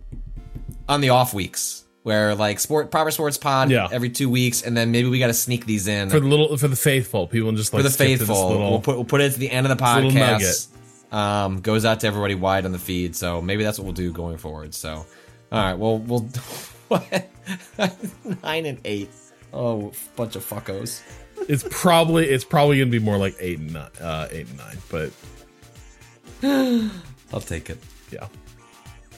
on 0.88 1.00
the 1.00 1.08
off 1.10 1.34
weeks, 1.34 1.84
where 2.02 2.34
like 2.34 2.60
sport 2.60 2.90
proper 2.90 3.10
sports 3.10 3.36
pod 3.36 3.70
Yeah. 3.70 3.88
every 3.90 4.10
two 4.10 4.28
weeks, 4.30 4.62
and 4.62 4.76
then 4.76 4.92
maybe 4.92 5.08
we 5.08 5.18
got 5.18 5.26
to 5.28 5.34
sneak 5.34 5.66
these 5.66 5.88
in 5.88 6.08
for 6.10 6.20
the 6.20 6.26
little 6.26 6.56
for 6.56 6.68
the 6.68 6.76
faithful 6.76 7.26
people, 7.26 7.50
just 7.52 7.72
like 7.72 7.80
for 7.80 7.82
the 7.84 7.90
skip 7.90 8.06
to 8.06 8.10
this 8.18 8.28
faithful. 8.28 8.48
little- 8.50 8.70
we'll 8.70 8.80
put 8.80 8.94
we'll 8.96 9.04
put 9.04 9.20
it 9.20 9.32
at 9.32 9.38
the 9.38 9.50
end 9.50 9.66
of 9.66 9.76
the 9.76 9.82
podcast. 9.84 10.68
Um, 11.12 11.60
goes 11.60 11.84
out 11.84 11.98
to 12.00 12.06
everybody 12.06 12.36
wide 12.36 12.64
on 12.64 12.70
the 12.72 12.78
feed. 12.78 13.16
So 13.16 13.42
maybe 13.42 13.64
that's 13.64 13.78
what 13.80 13.84
we'll 13.84 13.94
do 13.94 14.12
going 14.12 14.36
forward. 14.38 14.72
So, 14.74 15.04
all 15.50 15.58
right, 15.60 15.74
well 15.74 15.98
we'll 15.98 16.28
nine 18.42 18.66
and 18.66 18.78
eight. 18.84 19.10
Oh, 19.52 19.90
bunch 20.14 20.36
of 20.36 20.48
fuckos. 20.48 21.02
it's 21.48 21.64
probably 21.68 22.26
it's 22.28 22.44
probably 22.44 22.78
gonna 22.78 22.90
be 22.92 23.00
more 23.00 23.16
like 23.18 23.34
eight 23.40 23.58
and 23.58 23.72
nine, 23.72 23.90
uh, 24.00 24.28
eight 24.30 24.46
and 24.48 24.58
nine, 24.58 24.78
but 24.88 25.12
I'll 27.32 27.40
take 27.40 27.70
it. 27.70 27.78
yeah. 28.10 28.26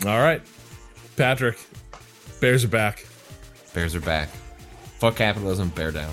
All 0.04 0.18
right, 0.18 0.42
Patrick, 1.16 1.58
Bears 2.40 2.64
are 2.64 2.68
back. 2.68 3.06
Bears 3.72 3.94
are 3.94 4.00
back. 4.00 4.28
Fuck 4.98 5.16
capitalism. 5.16 5.68
Bear 5.70 5.92
down. 5.92 6.12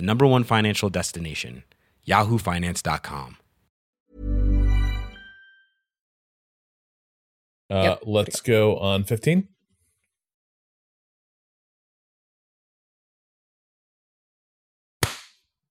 the 0.00 0.06
number 0.06 0.26
one 0.26 0.44
financial 0.44 0.88
destination, 0.88 1.62
yahoofinance.com. 2.08 3.36
Uh, 7.70 7.82
Yep. 7.82 8.02
Let's 8.06 8.40
go 8.40 8.78
on 8.78 9.04
fifteen. 9.04 9.48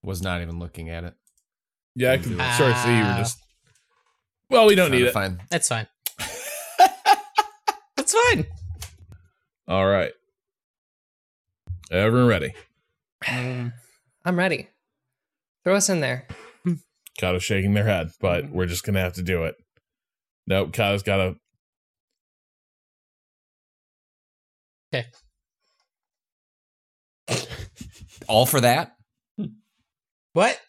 Was 0.03 0.21
not 0.21 0.41
even 0.41 0.59
looking 0.59 0.89
at 0.89 1.03
it. 1.03 1.13
Yeah, 1.95 2.13
I 2.13 2.17
can 2.17 2.39
Ah. 2.39 2.55
sort 2.57 2.71
of 2.71 2.77
see 2.77 2.95
you 2.97 3.03
were 3.03 3.15
just. 3.17 3.39
Well, 4.49 4.65
we 4.65 4.75
don't 4.75 4.91
need 4.91 4.99
to 4.99 5.07
it. 5.07 5.13
Find. 5.13 5.41
That's 5.49 5.67
fine. 5.67 5.87
That's 7.95 8.13
fine. 8.13 8.45
All 9.67 9.85
right, 9.85 10.13
everyone 11.91 12.27
ready? 12.27 12.53
I'm 14.25 14.37
ready. 14.37 14.67
Throw 15.63 15.75
us 15.75 15.89
in 15.89 16.01
there. 16.01 16.27
Cado's 17.17 17.43
shaking 17.43 17.73
their 17.73 17.85
head, 17.85 18.11
but 18.21 18.49
we're 18.49 18.65
just 18.65 18.83
gonna 18.83 19.01
have 19.01 19.13
to 19.13 19.21
do 19.23 19.43
it. 19.43 19.55
Nope, 20.47 20.71
Cado's 20.73 21.03
got 21.03 21.17
to. 21.17 21.35
Okay. 24.93 25.07
All 28.27 28.45
for 28.45 28.61
that? 28.61 28.95
What? 30.33 30.59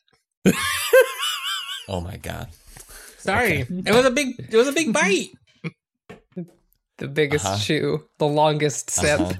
Oh 1.89 2.01
my 2.01 2.19
god. 2.19 2.47
Sorry. 3.19 3.67
It 3.69 3.93
was 3.93 4.05
a 4.07 4.13
big 4.13 4.29
it 4.39 4.55
was 4.57 4.69
a 4.69 4.73
big 4.73 4.93
bite. 4.93 5.31
The 6.99 7.09
biggest 7.09 7.45
Uh-huh. 7.47 7.57
shoe, 7.57 8.05
the 8.19 8.27
longest 8.29 8.91
sip. 8.91 9.19
Uh-huh. 9.21 9.33